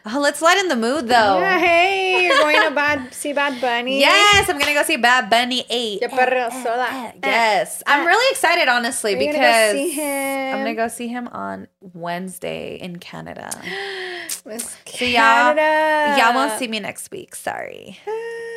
Oh, 0.03 0.19
let's 0.19 0.41
lighten 0.41 0.67
the 0.67 0.75
mood 0.75 1.07
though. 1.07 1.39
Yeah, 1.39 1.59
hey, 1.59 2.25
you're 2.25 2.39
going 2.39 2.61
to 2.67 2.73
bad 2.73 3.13
see 3.21 3.33
Bad 3.33 3.61
Bunny. 3.61 3.99
Yes, 3.99 4.49
I'm 4.49 4.57
gonna 4.57 4.73
go 4.73 4.83
see 4.83 4.97
Bad 4.97 5.29
Bunny 5.29 5.63
8. 5.69 6.01
Ya 6.01 6.07
perreo 6.07 6.49
sola. 6.63 6.87
Eh, 6.89 7.07
eh, 7.07 7.19
yes. 7.23 7.83
I'm 7.85 8.01
eh, 8.01 8.05
really 8.05 8.31
excited, 8.31 8.67
honestly, 8.67 9.15
because 9.15 9.35
gonna 9.35 9.73
go 9.73 9.73
see 9.73 9.91
him? 9.91 10.55
I'm 10.55 10.59
gonna 10.61 10.75
go 10.75 10.87
see 10.87 11.07
him 11.07 11.27
on 11.27 11.67
Wednesday 11.81 12.77
in 12.81 12.97
Canada. 12.97 13.51
Miss 14.45 14.75
So 14.87 15.05
y'all, 15.05 15.53
Canada. 15.53 16.17
y'all 16.19 16.33
won't 16.33 16.57
see 16.57 16.67
me 16.67 16.79
next 16.79 17.11
week. 17.11 17.35
Sorry. 17.35 17.99
Ah. 18.07 18.50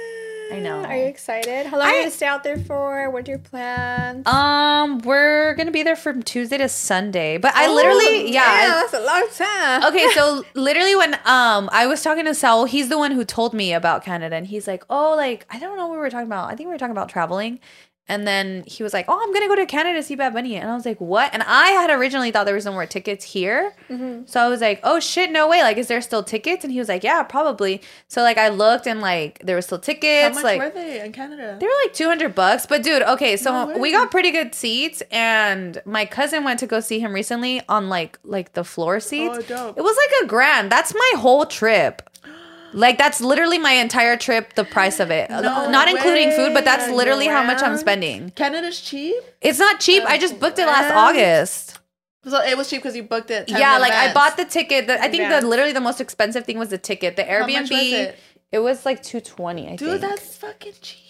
I 0.52 0.58
know. 0.58 0.84
Are 0.84 0.96
you 0.96 1.04
excited? 1.04 1.66
How 1.66 1.78
long 1.78 1.88
are 1.88 1.92
you 1.94 2.00
gonna 2.02 2.10
stay 2.10 2.26
out 2.26 2.44
there 2.44 2.58
for? 2.58 3.10
What 3.10 3.26
are 3.26 3.30
your 3.30 3.38
plans? 3.38 4.26
Um, 4.26 4.98
we're 5.00 5.54
gonna 5.54 5.70
be 5.70 5.82
there 5.82 5.96
from 5.96 6.22
Tuesday 6.22 6.58
to 6.58 6.68
Sunday, 6.68 7.38
but 7.38 7.52
I 7.54 7.68
literally, 7.72 8.30
yeah. 8.32 8.42
I- 8.46 8.64
Oh, 8.66 8.80
that's 8.80 8.94
a 8.94 9.00
long 9.04 9.28
time. 9.36 9.84
okay, 9.92 10.08
so 10.14 10.44
literally 10.54 10.94
when 10.96 11.14
um 11.24 11.68
I 11.72 11.86
was 11.86 12.02
talking 12.02 12.24
to 12.26 12.34
Saul, 12.34 12.66
he's 12.66 12.88
the 12.88 12.98
one 12.98 13.10
who 13.12 13.24
told 13.24 13.54
me 13.54 13.72
about 13.72 14.04
Canada, 14.04 14.36
and 14.36 14.46
he's 14.46 14.66
like, 14.68 14.84
"Oh, 14.90 15.14
like 15.16 15.46
I 15.50 15.58
don't 15.58 15.76
know 15.76 15.86
what 15.88 15.92
we 15.94 15.98
were 15.98 16.10
talking 16.10 16.26
about. 16.26 16.50
I 16.50 16.56
think 16.56 16.68
we 16.68 16.72
were 16.74 16.78
talking 16.78 16.92
about 16.92 17.08
traveling." 17.08 17.58
And 18.06 18.26
then 18.26 18.64
he 18.66 18.82
was 18.82 18.92
like, 18.92 19.06
"Oh, 19.08 19.18
I'm 19.20 19.32
gonna 19.32 19.48
go 19.48 19.56
to 19.56 19.64
Canada 19.64 19.98
to 19.98 20.02
see 20.02 20.14
Bad 20.14 20.34
Bunny," 20.34 20.56
and 20.56 20.70
I 20.70 20.74
was 20.74 20.84
like, 20.84 21.00
"What?" 21.00 21.32
And 21.32 21.42
I 21.42 21.68
had 21.68 21.88
originally 21.88 22.30
thought 22.30 22.44
there 22.44 22.54
was 22.54 22.66
no 22.66 22.72
more 22.72 22.84
tickets 22.84 23.24
here, 23.24 23.74
mm-hmm. 23.88 24.26
so 24.26 24.40
I 24.40 24.48
was 24.48 24.60
like, 24.60 24.80
"Oh 24.82 25.00
shit, 25.00 25.30
no 25.30 25.48
way! 25.48 25.62
Like, 25.62 25.78
is 25.78 25.88
there 25.88 26.02
still 26.02 26.22
tickets?" 26.22 26.64
And 26.64 26.72
he 26.72 26.78
was 26.78 26.88
like, 26.88 27.02
"Yeah, 27.02 27.22
probably." 27.22 27.80
So 28.08 28.20
like 28.22 28.36
I 28.36 28.50
looked 28.50 28.86
and 28.86 29.00
like 29.00 29.38
there 29.42 29.56
were 29.56 29.62
still 29.62 29.78
tickets. 29.78 30.36
How 30.36 30.42
much 30.42 30.44
like 30.44 30.60
were 30.60 30.70
they 30.70 31.04
in 31.04 31.12
Canada? 31.12 31.56
they 31.58 31.66
were 31.66 31.72
like 31.84 31.94
200 31.94 32.34
bucks. 32.34 32.66
But 32.66 32.82
dude, 32.82 33.02
okay, 33.02 33.38
so 33.38 33.66
No 33.66 33.78
we 33.78 33.90
got 33.90 34.10
pretty 34.10 34.30
good 34.30 34.54
seats 34.54 35.02
and 35.10 35.80
my 35.84 36.04
cousin 36.04 36.44
went 36.44 36.60
to 36.60 36.66
go 36.66 36.80
see 36.80 37.00
him 37.00 37.12
recently 37.12 37.62
on 37.68 37.88
like 37.88 38.18
like 38.22 38.52
the 38.52 38.64
floor 38.64 39.00
seats. 39.00 39.38
Oh, 39.38 39.42
dope. 39.42 39.78
It 39.78 39.82
was 39.82 39.96
like 39.96 40.24
a 40.24 40.26
grand. 40.26 40.70
That's 40.70 40.92
my 40.94 41.12
whole 41.16 41.46
trip. 41.46 42.02
Like 42.74 42.98
that's 42.98 43.20
literally 43.20 43.58
my 43.58 43.72
entire 43.72 44.16
trip, 44.16 44.54
the 44.54 44.64
price 44.64 45.00
of 45.00 45.10
it. 45.10 45.30
No 45.30 45.70
Not 45.70 45.88
including 45.88 46.30
food, 46.32 46.52
but 46.52 46.64
that's 46.64 46.88
way. 46.88 46.94
literally 46.94 47.26
how 47.26 47.42
much 47.44 47.62
I'm 47.62 47.70
Around? 47.70 47.78
spending. 47.78 48.30
Canada's 48.30 48.80
cheap. 48.80 49.14
It's 49.40 49.58
not 49.58 49.80
cheap. 49.80 50.02
I 50.06 50.18
just 50.18 50.40
booked 50.40 50.58
it 50.58 50.66
last? 50.66 50.92
August. 50.92 51.78
So 52.26 52.40
it 52.42 52.56
was 52.56 52.68
cheap 52.70 52.82
because 52.82 52.96
you 52.96 53.02
booked 53.02 53.30
it. 53.30 53.48
time 53.48 53.58
yeah, 53.60 53.76
in 53.76 53.80
like 53.82 53.92
I 53.92 54.06
advance. 54.06 54.14
bought 54.14 54.36
the 54.36 54.44
ticket. 54.46 54.86
The, 54.86 54.94
I 54.98 55.02
think 55.08 55.18
the 55.18 55.24
Advance. 55.26 55.44
literally 55.44 55.72
the 55.72 55.80
most 55.80 56.00
expensive 56.00 56.44
thing 56.46 56.58
was 56.58 56.70
the 56.70 56.78
ticket. 56.78 57.16
The 57.16 57.22
Airbnb 57.22 57.52
much 57.52 57.70
was 57.70 57.92
it? 57.92 58.18
it 58.50 58.58
was 58.60 58.84
like 58.86 59.02
220, 59.02 59.68
I 59.68 59.76
Dude, 59.76 59.88
think. 59.88 60.00
that's 60.00 60.36
fucking 60.36 60.72
cheap. 60.80 61.00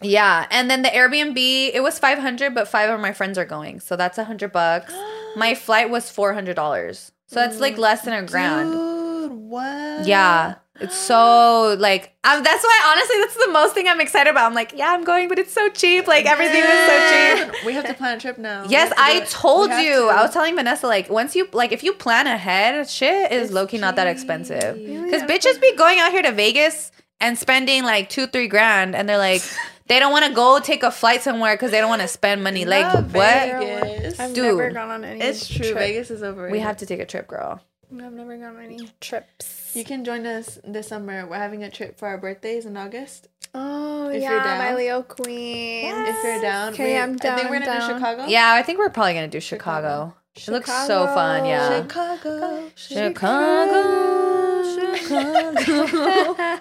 Yeah, 0.00 0.46
and 0.50 0.68
then 0.70 0.82
the 0.82 0.88
Airbnb 0.88 1.36
it 1.74 1.82
was 1.82 1.98
five 1.98 2.18
hundred, 2.18 2.54
but 2.54 2.66
five 2.66 2.90
of 2.90 2.98
my 3.00 3.12
friends 3.12 3.38
are 3.38 3.44
going, 3.44 3.78
so 3.80 3.94
that's 3.96 4.18
a 4.18 4.24
hundred 4.24 4.50
bucks. 4.50 4.92
my 5.36 5.54
flight 5.54 5.90
was 5.90 6.10
four 6.10 6.32
hundred 6.34 6.56
dollars, 6.56 7.12
so 7.28 7.36
that's 7.36 7.60
like 7.60 7.78
less 7.78 8.02
than 8.02 8.14
a 8.14 8.26
grand. 8.26 8.72
Dude, 8.72 9.30
what? 9.32 10.06
Yeah, 10.06 10.54
it's 10.80 10.96
so 10.96 11.76
like 11.78 12.14
um, 12.24 12.42
that's 12.42 12.64
why 12.64 12.92
honestly 12.92 13.16
that's 13.20 13.36
the 13.46 13.52
most 13.52 13.74
thing 13.74 13.88
I'm 13.88 14.00
excited 14.00 14.30
about. 14.30 14.46
I'm 14.46 14.54
like, 14.54 14.72
yeah, 14.74 14.90
I'm 14.92 15.04
going, 15.04 15.28
but 15.28 15.38
it's 15.38 15.52
so 15.52 15.68
cheap. 15.68 16.06
Like 16.06 16.24
everything 16.24 16.62
is 16.62 16.86
so 16.86 17.52
cheap. 17.52 17.64
We 17.66 17.74
have 17.74 17.86
to 17.86 17.94
plan 17.94 18.16
a 18.16 18.20
trip 18.20 18.38
now. 18.38 18.64
Yes, 18.68 18.88
to 18.88 18.94
I 18.98 19.20
told 19.20 19.70
you. 19.70 19.76
to. 19.76 20.08
I 20.08 20.22
was 20.22 20.32
telling 20.32 20.54
Vanessa 20.54 20.86
like 20.86 21.10
once 21.10 21.36
you 21.36 21.46
like 21.52 21.72
if 21.72 21.82
you 21.82 21.92
plan 21.92 22.26
ahead, 22.26 22.88
shit 22.88 23.30
is 23.32 23.52
low 23.52 23.66
key 23.66 23.78
not 23.78 23.96
that 23.96 24.06
expensive. 24.06 24.76
Because 24.76 25.22
bitches 25.22 25.60
be 25.60 25.76
going 25.76 25.98
out 25.98 26.10
here 26.10 26.22
to 26.22 26.32
Vegas 26.32 26.90
and 27.20 27.38
spending 27.38 27.84
like 27.84 28.08
two 28.08 28.26
three 28.26 28.48
grand, 28.48 28.96
and 28.96 29.08
they're 29.08 29.18
like 29.18 29.42
they 29.88 29.98
don't 29.98 30.10
want 30.12 30.24
to 30.24 30.32
go 30.32 30.58
take 30.58 30.82
a 30.82 30.90
flight 30.90 31.22
somewhere 31.22 31.54
because 31.54 31.70
they 31.70 31.80
don't 31.80 31.90
want 31.90 32.02
to 32.02 32.08
spend 32.08 32.42
money. 32.42 32.64
Like 32.64 32.92
Love 32.94 33.14
what? 33.14 33.34
Vegas. 33.34 34.18
I've 34.18 34.32
Dude. 34.32 34.44
never 34.46 34.70
gone 34.70 34.90
on 34.90 35.04
any. 35.04 35.20
It's 35.20 35.46
true. 35.46 35.66
trip. 35.66 35.78
Vegas 35.78 36.10
is 36.10 36.22
overrated. 36.22 36.52
We 36.52 36.60
have 36.60 36.78
to 36.78 36.86
take 36.86 37.00
a 37.00 37.06
trip, 37.06 37.28
girl. 37.28 37.60
I've 38.00 38.12
never 38.12 38.36
gone 38.36 38.56
on 38.56 38.62
any 38.64 38.88
trips. 39.00 39.72
You 39.74 39.84
can 39.84 40.04
join 40.04 40.24
us 40.26 40.58
this 40.64 40.88
summer. 40.88 41.26
We're 41.26 41.36
having 41.36 41.62
a 41.62 41.70
trip 41.70 41.98
for 41.98 42.08
our 42.08 42.18
birthdays 42.18 42.64
in 42.66 42.76
August. 42.76 43.28
Oh 43.54 44.08
If 44.08 44.22
yeah, 44.22 44.30
you're 44.30 44.42
down. 44.42 44.58
my 44.58 44.74
Leo 44.74 45.02
queen. 45.02 45.92
If 45.94 46.24
you're 46.24 46.40
down, 46.40 46.72
Okay, 46.72 46.94
we, 46.94 46.98
I'm 46.98 47.16
down. 47.16 47.34
I 47.34 47.36
think 47.38 47.50
we're 47.50 47.58
down, 47.60 47.66
gonna 47.66 47.80
down. 47.80 47.88
do 47.90 47.94
Chicago. 47.98 48.24
Yeah, 48.28 48.52
I 48.54 48.62
think 48.62 48.78
we're 48.78 48.88
probably 48.90 49.14
gonna 49.14 49.28
do 49.28 49.40
Chicago. 49.40 50.14
It 50.34 50.48
looks 50.48 50.70
so 50.86 51.06
fun. 51.08 51.44
Yeah. 51.44 51.82
Chicago. 51.82 52.70
Chicago, 52.74 54.62
Chicago. 54.74 56.34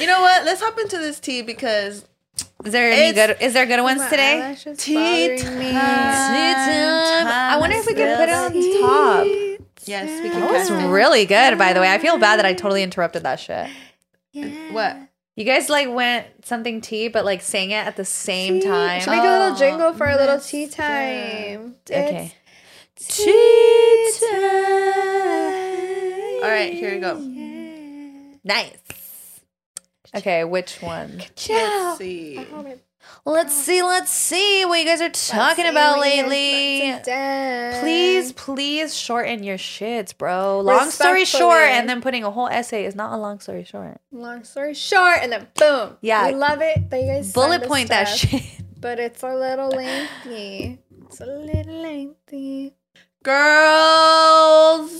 You 0.00 0.06
know 0.06 0.20
what? 0.20 0.44
Let's 0.44 0.60
hop 0.62 0.78
into 0.78 0.96
this 0.98 1.18
tea 1.20 1.42
because 1.42 2.04
Is 2.64 2.72
there 2.72 2.90
any 2.90 3.08
It's- 3.10 3.14
good? 3.38 3.42
Is 3.44 3.52
there 3.52 3.66
good 3.66 3.82
ones 3.82 3.98
My 4.00 4.08
today? 4.10 4.36
eyelashes 4.42 4.78
Tea 4.78 4.94
bothering 4.94 5.58
me. 5.58 5.72
time. 5.72 7.26
I 7.26 7.56
wonder 7.58 7.76
if 7.76 7.86
we 7.86 7.94
could 7.94 8.16
put 8.16 8.28
it 8.28 8.34
on 8.34 8.52
top. 8.80 9.26
Yes, 9.88 10.22
we 10.22 10.28
can. 10.30 10.40
That 10.40 10.50
was 10.50 10.68
cast 10.68 10.82
it. 10.84 10.88
really 10.88 11.24
good, 11.26 11.58
by 11.58 11.72
the 11.72 11.80
way. 11.80 11.90
I 11.92 11.98
feel 11.98 12.18
bad 12.18 12.36
that 12.38 12.46
I 12.46 12.52
totally 12.54 12.82
interrupted 12.82 13.22
that 13.24 13.40
shit. 13.40 13.68
Yeah. 14.32 14.72
What? 14.72 14.96
You 15.36 15.44
guys 15.44 15.68
like 15.68 15.88
went 15.88 16.26
something 16.44 16.80
tea, 16.80 17.08
but 17.08 17.24
like 17.24 17.42
sang 17.42 17.70
it 17.70 17.86
at 17.86 17.96
the 17.96 18.04
same 18.04 18.60
time. 18.60 19.00
Should 19.00 19.10
we 19.10 19.16
do 19.20 19.22
a 19.22 19.30
little 19.38 19.54
Oh, 19.54 19.58
jingle 19.58 19.92
for 19.94 20.06
a 20.08 20.16
little 20.16 20.40
tea 20.40 20.64
up. 20.66 20.70
time? 20.72 21.76
Okay. 21.88 22.34
Tea 22.96 24.10
time. 24.30 24.38
All 26.42 26.50
right, 26.50 26.72
here 26.72 26.94
we 26.94 27.00
go. 27.00 27.14
Nice. 28.44 28.76
Okay, 30.16 30.42
which 30.44 30.80
one? 30.82 31.18
Let's 31.48 31.98
see. 31.98 32.44
Let's 33.28 33.52
see. 33.52 33.82
Let's 33.82 34.10
see 34.10 34.64
what 34.64 34.80
you 34.80 34.86
guys 34.86 35.02
are 35.02 35.10
talking 35.10 35.66
about 35.66 36.00
lately. 36.00 36.94
Please, 37.80 38.32
please 38.32 38.96
shorten 38.96 39.42
your 39.42 39.58
shits, 39.58 40.16
bro. 40.16 40.60
Long 40.60 40.90
story 40.90 41.26
short, 41.26 41.60
and 41.60 41.86
then 41.86 42.00
putting 42.00 42.24
a 42.24 42.30
whole 42.30 42.48
essay 42.48 42.86
is 42.86 42.94
not 42.94 43.12
a 43.12 43.18
long 43.18 43.40
story 43.40 43.64
short. 43.64 44.00
Long 44.10 44.44
story 44.44 44.72
short, 44.72 45.18
and 45.20 45.30
then 45.30 45.46
boom. 45.56 45.98
Yeah. 46.00 46.28
we 46.28 46.36
love 46.36 46.62
it 46.62 46.88
that 46.88 47.02
you 47.02 47.06
guys 47.06 47.32
Bullet 47.34 47.68
point 47.68 47.90
that 47.90 48.04
shit. 48.04 48.42
But 48.80 48.98
it's 48.98 49.22
a 49.22 49.34
little 49.34 49.68
lengthy. 49.68 50.78
It's 51.04 51.20
a 51.20 51.26
little 51.26 51.82
lengthy. 51.82 52.76
Girls, 53.24 54.90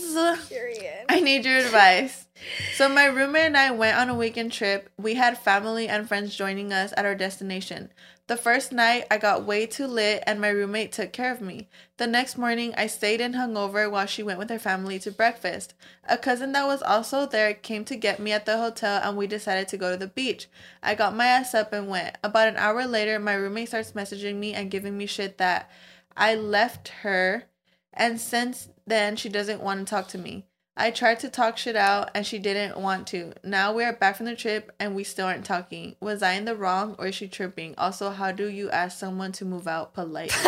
Period. 0.49 1.05
I 1.07 1.21
need 1.21 1.45
your 1.45 1.57
advice. 1.57 2.27
So 2.75 2.89
my 2.89 3.05
roommate 3.05 3.47
and 3.47 3.57
I 3.57 3.71
went 3.71 3.97
on 3.97 4.09
a 4.09 4.15
weekend 4.15 4.51
trip. 4.51 4.89
We 4.97 5.15
had 5.15 5.37
family 5.37 5.87
and 5.87 6.07
friends 6.07 6.35
joining 6.35 6.71
us 6.73 6.93
at 6.95 7.05
our 7.05 7.15
destination. 7.15 7.89
The 8.29 8.37
first 8.37 8.71
night 8.71 9.07
I 9.09 9.17
got 9.17 9.43
way 9.43 9.65
too 9.65 9.87
lit 9.87 10.23
and 10.27 10.39
my 10.39 10.49
roommate 10.49 10.91
took 10.91 11.11
care 11.11 11.31
of 11.31 11.41
me. 11.41 11.67
The 11.97 12.05
next 12.05 12.37
morning 12.37 12.75
I 12.77 12.85
stayed 12.85 13.21
in 13.21 13.33
hungover 13.33 13.89
while 13.89 14.05
she 14.05 14.21
went 14.21 14.37
with 14.37 14.51
her 14.51 14.59
family 14.59 14.99
to 14.99 15.11
breakfast. 15.11 15.73
A 16.07 16.15
cousin 16.15 16.51
that 16.51 16.67
was 16.67 16.83
also 16.83 17.25
there 17.25 17.55
came 17.55 17.83
to 17.85 17.95
get 17.95 18.19
me 18.19 18.31
at 18.31 18.45
the 18.45 18.59
hotel 18.59 19.01
and 19.03 19.17
we 19.17 19.25
decided 19.25 19.67
to 19.69 19.77
go 19.77 19.89
to 19.89 19.97
the 19.97 20.05
beach. 20.05 20.47
I 20.83 20.93
got 20.93 21.15
my 21.15 21.25
ass 21.25 21.55
up 21.55 21.73
and 21.73 21.87
went. 21.87 22.19
About 22.23 22.49
an 22.49 22.57
hour 22.57 22.85
later 22.85 23.17
my 23.17 23.33
roommate 23.33 23.69
starts 23.69 23.93
messaging 23.93 24.35
me 24.35 24.53
and 24.53 24.69
giving 24.69 24.95
me 24.95 25.07
shit 25.07 25.39
that 25.39 25.67
I 26.15 26.35
left 26.35 26.89
her 27.01 27.45
and 27.91 28.21
since 28.21 28.69
then 28.85 29.15
she 29.15 29.29
doesn't 29.29 29.63
want 29.63 29.79
to 29.79 29.89
talk 29.89 30.07
to 30.09 30.19
me. 30.19 30.45
I 30.79 30.91
tried 30.91 31.19
to 31.19 31.29
talk 31.29 31.57
shit 31.57 31.75
out 31.75 32.09
and 32.15 32.25
she 32.25 32.39
didn't 32.39 32.79
want 32.79 33.05
to. 33.07 33.33
Now 33.43 33.73
we 33.73 33.83
are 33.83 33.91
back 33.91 34.15
from 34.15 34.27
the 34.27 34.35
trip 34.35 34.71
and 34.79 34.95
we 34.95 35.03
still 35.03 35.27
aren't 35.27 35.43
talking. 35.43 35.97
Was 35.99 36.23
I 36.23 36.33
in 36.33 36.45
the 36.45 36.55
wrong 36.55 36.95
or 36.97 37.07
is 37.07 37.15
she 37.15 37.27
tripping? 37.27 37.75
Also, 37.77 38.11
how 38.11 38.31
do 38.31 38.47
you 38.47 38.69
ask 38.71 38.97
someone 38.97 39.33
to 39.33 39.43
move 39.43 39.67
out 39.67 39.93
politely? 39.93 40.33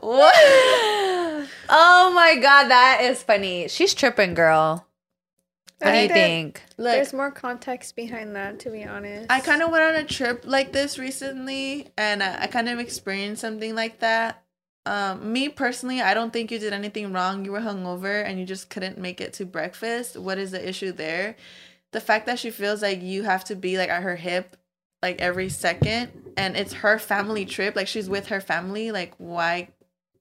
what? 0.00 0.32
Oh 1.68 2.12
my 2.14 2.36
god, 2.40 2.68
that 2.68 3.00
is 3.02 3.20
funny. 3.24 3.66
She's 3.66 3.94
tripping, 3.94 4.34
girl. 4.34 4.86
What 5.80 5.90
do 5.90 5.98
you 5.98 6.06
that 6.08 6.14
think? 6.14 6.62
Look, 6.78 6.92
There's 6.92 7.12
more 7.12 7.32
context 7.32 7.96
behind 7.96 8.36
that, 8.36 8.60
to 8.60 8.70
be 8.70 8.84
honest. 8.84 9.26
I 9.28 9.40
kind 9.40 9.62
of 9.62 9.72
went 9.72 9.82
on 9.82 9.96
a 9.96 10.04
trip 10.04 10.44
like 10.46 10.70
this 10.70 11.00
recently 11.00 11.88
and 11.98 12.22
I, 12.22 12.42
I 12.44 12.46
kind 12.46 12.68
of 12.68 12.78
experienced 12.78 13.40
something 13.40 13.74
like 13.74 13.98
that. 13.98 14.44
Um, 14.84 15.32
me 15.32 15.48
personally, 15.48 16.00
I 16.00 16.14
don't 16.14 16.32
think 16.32 16.50
you 16.50 16.58
did 16.58 16.72
anything 16.72 17.12
wrong. 17.12 17.44
You 17.44 17.52
were 17.52 17.60
hungover 17.60 18.24
and 18.24 18.38
you 18.38 18.44
just 18.44 18.68
couldn't 18.68 18.98
make 18.98 19.20
it 19.20 19.32
to 19.34 19.46
breakfast. 19.46 20.16
What 20.16 20.38
is 20.38 20.50
the 20.50 20.68
issue 20.68 20.92
there? 20.92 21.36
The 21.92 22.00
fact 22.00 22.26
that 22.26 22.38
she 22.38 22.50
feels 22.50 22.82
like 22.82 23.00
you 23.02 23.22
have 23.22 23.44
to 23.44 23.54
be 23.54 23.78
like 23.78 23.90
at 23.90 24.02
her 24.02 24.16
hip 24.16 24.56
like 25.02 25.20
every 25.20 25.48
second 25.48 26.32
and 26.36 26.56
it's 26.56 26.72
her 26.72 26.98
family 26.98 27.44
trip, 27.44 27.76
like 27.76 27.88
she's 27.88 28.08
with 28.08 28.28
her 28.28 28.40
family, 28.40 28.92
like 28.92 29.14
why 29.18 29.68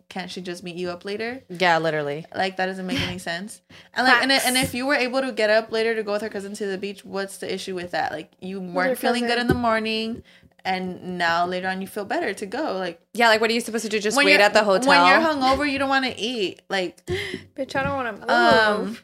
can't 0.09 0.30
she 0.30 0.41
just 0.41 0.62
meet 0.62 0.76
you 0.76 0.89
up 0.89 1.05
later? 1.05 1.41
Yeah, 1.47 1.78
literally. 1.78 2.26
Like 2.36 2.57
that 2.57 2.66
doesn't 2.66 2.86
make 2.86 2.99
any 2.99 3.18
sense. 3.20 3.62
And 3.93 4.05
like, 4.05 4.22
and, 4.24 4.32
and 4.32 4.57
if 4.57 4.74
you 4.74 4.86
were 4.86 4.95
able 4.95 5.22
to 5.22 5.32
get 5.32 5.49
up 5.49 5.72
later 5.72 5.95
to 5.95 6.03
go 6.03 6.14
with 6.14 6.22
her 6.24 6.30
cousin 6.30 6.53
to 6.55 6.66
the 6.66 6.78
beach, 6.78 7.05
what's 7.05 7.38
the 7.38 7.51
issue 7.51 7.76
with 7.76 7.91
that? 7.91 8.12
Like 8.12 8.32
you 8.41 8.59
weren't 8.59 8.97
feeling 8.97 9.26
good 9.26 9.39
in 9.39 9.47
the 9.47 9.53
morning, 9.53 10.24
and 10.66 11.18
now 11.18 11.45
later 11.45 11.68
on 11.68 11.82
you 11.82 11.88
feel 11.88 12.05
better 12.05 12.34
to 12.34 12.45
go. 12.45 12.78
Like 12.78 13.01
Yeah, 13.14 13.28
like 13.30 13.41
what 13.41 13.49
are 13.49 13.53
you 13.53 13.62
supposed 13.62 13.84
to 13.86 13.89
do? 13.89 13.99
Just 13.99 14.18
wait 14.18 14.39
at 14.39 14.53
the 14.53 14.64
hotel? 14.64 14.88
When 14.89 15.07
you're 15.07 15.20
hungover, 15.30 15.70
you 15.70 15.80
don't 15.80 15.89
want 15.89 16.05
to 16.05 16.20
eat. 16.20 16.62
Like 16.70 17.05
Bitch, 17.55 17.76
I 17.76 17.84
don't 17.84 17.95
want 17.95 18.16
to 18.16 18.22
move. 18.22 18.30
um 18.30 18.97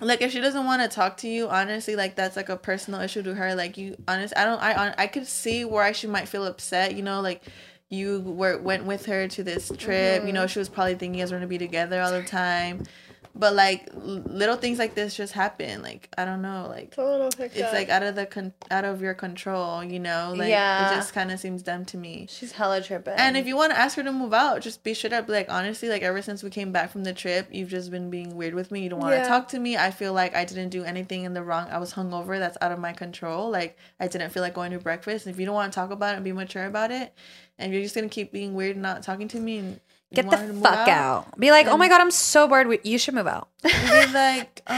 like 0.00 0.22
if 0.22 0.32
she 0.32 0.40
doesn't 0.40 0.64
want 0.64 0.82
to 0.82 0.88
talk 0.88 1.16
to 1.18 1.28
you 1.28 1.48
honestly 1.48 1.94
like 1.94 2.16
that's 2.16 2.34
like 2.34 2.48
a 2.48 2.56
personal 2.56 3.00
issue 3.00 3.22
to 3.22 3.32
her 3.32 3.54
like 3.54 3.76
you 3.76 3.96
honest 4.08 4.34
i 4.36 4.44
don't 4.44 4.60
i 4.60 4.92
i 4.98 5.06
could 5.06 5.24
see 5.24 5.64
why 5.64 5.92
she 5.92 6.08
might 6.08 6.26
feel 6.26 6.44
upset 6.44 6.96
you 6.96 7.02
know 7.02 7.20
like 7.20 7.42
you 7.90 8.18
were 8.22 8.58
went 8.58 8.84
with 8.86 9.06
her 9.06 9.28
to 9.28 9.44
this 9.44 9.70
trip 9.78 10.26
you 10.26 10.32
know 10.32 10.48
she 10.48 10.58
was 10.58 10.68
probably 10.68 10.96
thinking 10.96 11.14
you 11.14 11.22
guys 11.22 11.30
were 11.30 11.38
gonna 11.38 11.46
be 11.46 11.58
together 11.58 12.00
all 12.02 12.10
the 12.10 12.24
time 12.24 12.82
but 13.36 13.52
like 13.54 13.88
little 13.94 14.56
things 14.56 14.78
like 14.78 14.94
this 14.94 15.16
just 15.16 15.32
happen 15.32 15.82
like 15.82 16.08
i 16.16 16.24
don't 16.24 16.40
know 16.40 16.66
like 16.68 16.84
it's 16.84 16.98
a 16.98 17.02
little 17.04 17.30
hiccup. 17.36 17.56
it's 17.56 17.72
like 17.72 17.88
out 17.88 18.02
of 18.04 18.14
the 18.14 18.26
con- 18.26 18.52
out 18.70 18.84
of 18.84 19.02
your 19.02 19.12
control 19.14 19.82
you 19.82 19.98
know 19.98 20.32
like 20.36 20.48
Yeah. 20.50 20.92
it 20.92 20.94
just 20.94 21.12
kind 21.12 21.32
of 21.32 21.40
seems 21.40 21.62
dumb 21.62 21.84
to 21.86 21.96
me 21.96 22.26
She's 22.30 22.52
hella 22.52 22.80
tripping. 22.80 23.14
and 23.16 23.36
if 23.36 23.46
you 23.46 23.56
want 23.56 23.72
to 23.72 23.78
ask 23.78 23.96
her 23.96 24.02
to 24.04 24.12
move 24.12 24.32
out, 24.32 24.60
just 24.62 24.84
be 24.84 24.94
straight 24.94 25.12
up. 25.12 25.28
Like 25.28 25.48
honestly, 25.50 25.88
like 25.88 26.02
ever 26.02 26.22
since 26.22 26.42
we 26.42 26.50
came 26.50 26.70
back 26.72 26.90
from 26.90 27.02
the 27.04 27.12
trip, 27.12 27.48
you've 27.50 27.68
just 27.68 27.90
been 27.90 28.08
being 28.10 28.36
weird 28.36 28.54
with 28.54 28.70
me. 28.70 28.82
You 28.82 28.88
don't 28.90 29.00
want 29.00 29.12
to 29.14 29.18
Yeah. 29.18 29.26
talk 29.28 29.48
to 29.48 29.58
me. 29.58 29.76
I 29.76 29.90
feel 29.90 30.12
like 30.12 30.34
I 30.36 30.44
didn't 30.44 30.68
do 30.70 30.84
anything 30.84 31.24
in 31.24 31.34
the 31.34 31.42
wrong. 31.42 31.66
I 31.70 31.78
was 31.78 31.94
hungover. 31.94 32.38
That's 32.38 32.56
out 32.60 32.72
of 32.72 32.78
my 32.78 32.92
control. 32.92 33.50
Like 33.50 33.76
I 33.98 34.06
didn't 34.08 34.30
feel 34.30 34.42
like 34.42 34.54
going 34.54 34.70
to 34.72 34.78
breakfast. 34.78 35.26
If 35.26 35.38
you 35.40 35.46
don't 35.46 35.54
want 35.54 35.72
to 35.72 35.74
talk 35.76 35.90
about 35.90 36.12
it 36.14 36.16
and 36.16 36.24
be 36.24 36.32
mature 36.32 36.66
about 36.66 36.90
it, 36.90 37.12
and 37.58 37.72
you're 37.72 37.82
just 37.82 37.94
gonna 37.94 38.08
keep 38.08 38.32
being 38.32 38.54
weird 38.54 38.76
and 38.76 38.82
not 38.82 39.02
talking 39.02 39.28
to 39.28 39.40
me, 39.40 39.58
and 39.58 39.80
Get 40.14 40.30
the 40.30 40.36
want 40.36 40.48
her 40.48 40.54
fuck 40.54 40.88
out. 40.88 41.38
Be 41.38 41.50
like, 41.50 41.66
oh 41.66 41.76
my 41.76 41.88
god, 41.88 42.00
I'm 42.00 42.10
so 42.10 42.46
bored. 42.48 42.66
We- 42.66 42.80
You 42.82 42.98
should 42.98 43.14
move 43.14 43.26
out. 43.26 43.48
Be 43.62 43.70
like, 44.12 44.62
um, 44.66 44.76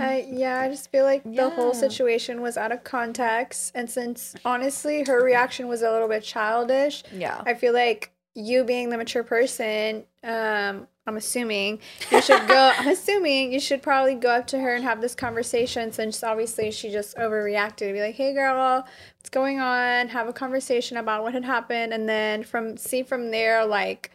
I, 0.00 0.26
yeah, 0.30 0.60
I 0.60 0.68
just 0.68 0.90
feel 0.90 1.04
like 1.04 1.22
the 1.24 1.50
whole 1.50 1.72
Yeah. 1.74 1.80
situation 1.80 2.40
was 2.42 2.56
out 2.56 2.72
of 2.72 2.84
context. 2.84 3.72
And 3.74 3.88
since 3.90 4.34
honestly 4.44 5.04
her 5.04 5.22
reaction 5.22 5.68
was 5.68 5.82
a 5.82 5.90
little 5.90 6.08
bit 6.08 6.22
childish, 6.22 7.02
Yeah. 7.12 7.42
I 7.46 7.54
feel 7.54 7.72
like 7.72 8.10
you 8.34 8.64
being 8.64 8.90
the 8.90 8.96
mature 8.96 9.22
person, 9.22 10.04
um, 10.24 10.88
I'm 11.06 11.16
assuming 11.18 11.80
you 12.10 12.22
should 12.22 12.48
go. 12.48 12.72
I'm 12.78 12.88
assuming 12.88 13.52
you 13.52 13.60
should 13.60 13.82
probably 13.82 14.14
go 14.14 14.30
up 14.30 14.46
to 14.48 14.58
her 14.58 14.74
and 14.74 14.82
have 14.84 15.02
this 15.02 15.14
conversation. 15.14 15.92
Since 15.92 16.24
obviously 16.24 16.70
she 16.70 16.90
just 16.90 17.14
overreacted, 17.18 17.92
be 17.92 18.00
like, 18.00 18.14
"Hey, 18.14 18.32
girl, 18.32 18.86
what's 19.18 19.28
going 19.30 19.60
on?" 19.60 20.08
Have 20.08 20.28
a 20.28 20.32
conversation 20.32 20.96
about 20.96 21.22
what 21.22 21.34
had 21.34 21.44
happened, 21.44 21.92
and 21.92 22.08
then 22.08 22.42
from 22.42 22.78
see 22.78 23.02
from 23.02 23.30
there, 23.30 23.66
like, 23.66 24.12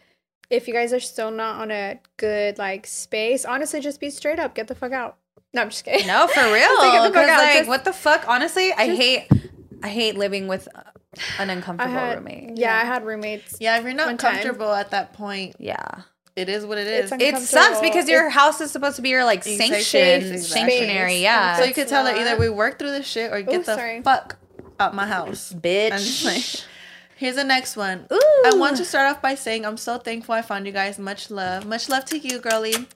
if 0.50 0.66
you 0.68 0.74
guys 0.74 0.92
are 0.92 1.00
still 1.00 1.30
not 1.30 1.60
on 1.60 1.70
a 1.70 1.98
good 2.16 2.58
like 2.58 2.86
space, 2.86 3.44
honestly, 3.44 3.80
just 3.80 4.00
be 4.00 4.10
straight 4.10 4.38
up. 4.38 4.54
Get 4.54 4.66
the 4.68 4.74
fuck 4.74 4.92
out. 4.92 5.16
No, 5.54 5.62
I'm 5.62 5.70
just 5.70 5.84
kidding. 5.84 6.06
No, 6.06 6.26
for 6.28 6.42
real. 6.44 6.52
Just 6.68 6.92
get 6.92 7.02
the 7.02 7.12
fuck 7.12 7.14
'Cause, 7.14 7.28
out. 7.28 7.38
like, 7.42 7.52
Just- 7.56 7.68
what 7.68 7.84
the 7.84 7.92
fuck? 7.92 8.24
Honestly, 8.28 8.72
I 8.72 8.94
hate, 8.94 9.26
I 9.82 9.88
hate 9.88 10.16
living 10.16 10.46
with 10.46 10.68
an 11.40 11.50
uncomfortable 11.50 11.92
had, 11.92 12.18
roommate. 12.18 12.56
yeah, 12.56 12.76
I 12.80 12.84
had 12.84 13.04
roommates. 13.04 13.56
yeah, 13.58 13.76
if 13.76 13.82
you're 13.82 13.92
not 13.92 14.06
One 14.06 14.16
time. 14.16 14.34
comfortable 14.34 14.72
at 14.72 14.90
that 14.92 15.12
point, 15.12 15.56
Yeah. 15.58 16.02
it 16.36 16.48
is 16.48 16.64
what 16.64 16.78
It's 16.78 17.10
It 17.18 17.36
sucks 17.38 17.80
because 17.80 18.08
your 18.08 18.28
house 18.30 18.60
is 18.60 18.70
supposed 18.70 18.94
to 18.96 19.02
be 19.02 19.08
your 19.08 19.24
like 19.24 19.42
Safe 19.42 19.58
sanction, 19.58 19.82
space, 19.82 20.30
exactly. 20.30 20.78
sanctuary. 20.78 21.16
Yeah. 21.16 21.56
so 21.56 21.64
you 21.64 21.74
could 21.74 21.88
tell 21.88 22.06
her 22.06 22.12
not. 22.12 22.20
either 22.20 22.36
we 22.38 22.48
work 22.48 22.78
through 22.78 22.92
this 22.92 23.06
shit 23.08 23.32
or 23.32 23.42
get 23.42 23.64
the 23.66 23.74
sorry. 23.74 24.02
fuck 24.02 24.36
out 24.78 24.94
my 24.94 25.06
house. 25.06 25.52
I'm 25.52 25.60
just 25.98 26.24
like, 26.24 26.36
Bitch. 26.36 26.64
here's 27.20 27.36
the 27.36 27.44
next 27.44 27.76
one. 27.76 28.06
Ooh. 28.10 28.42
I 28.46 28.54
want 28.56 28.78
to 28.78 28.84
start 28.84 29.10
off 29.10 29.20
by 29.20 29.34
saying 29.34 29.66
I'm 29.66 29.76
so 29.76 29.98
thankful 29.98 30.34
I 30.34 30.40
found 30.40 30.66
you 30.66 30.72
guys. 30.72 30.98
Much 30.98 31.30
love. 31.30 31.66
Much 31.66 31.90
love 31.90 32.06
to 32.06 32.18
you, 32.18 32.38
girlie. 32.38 32.88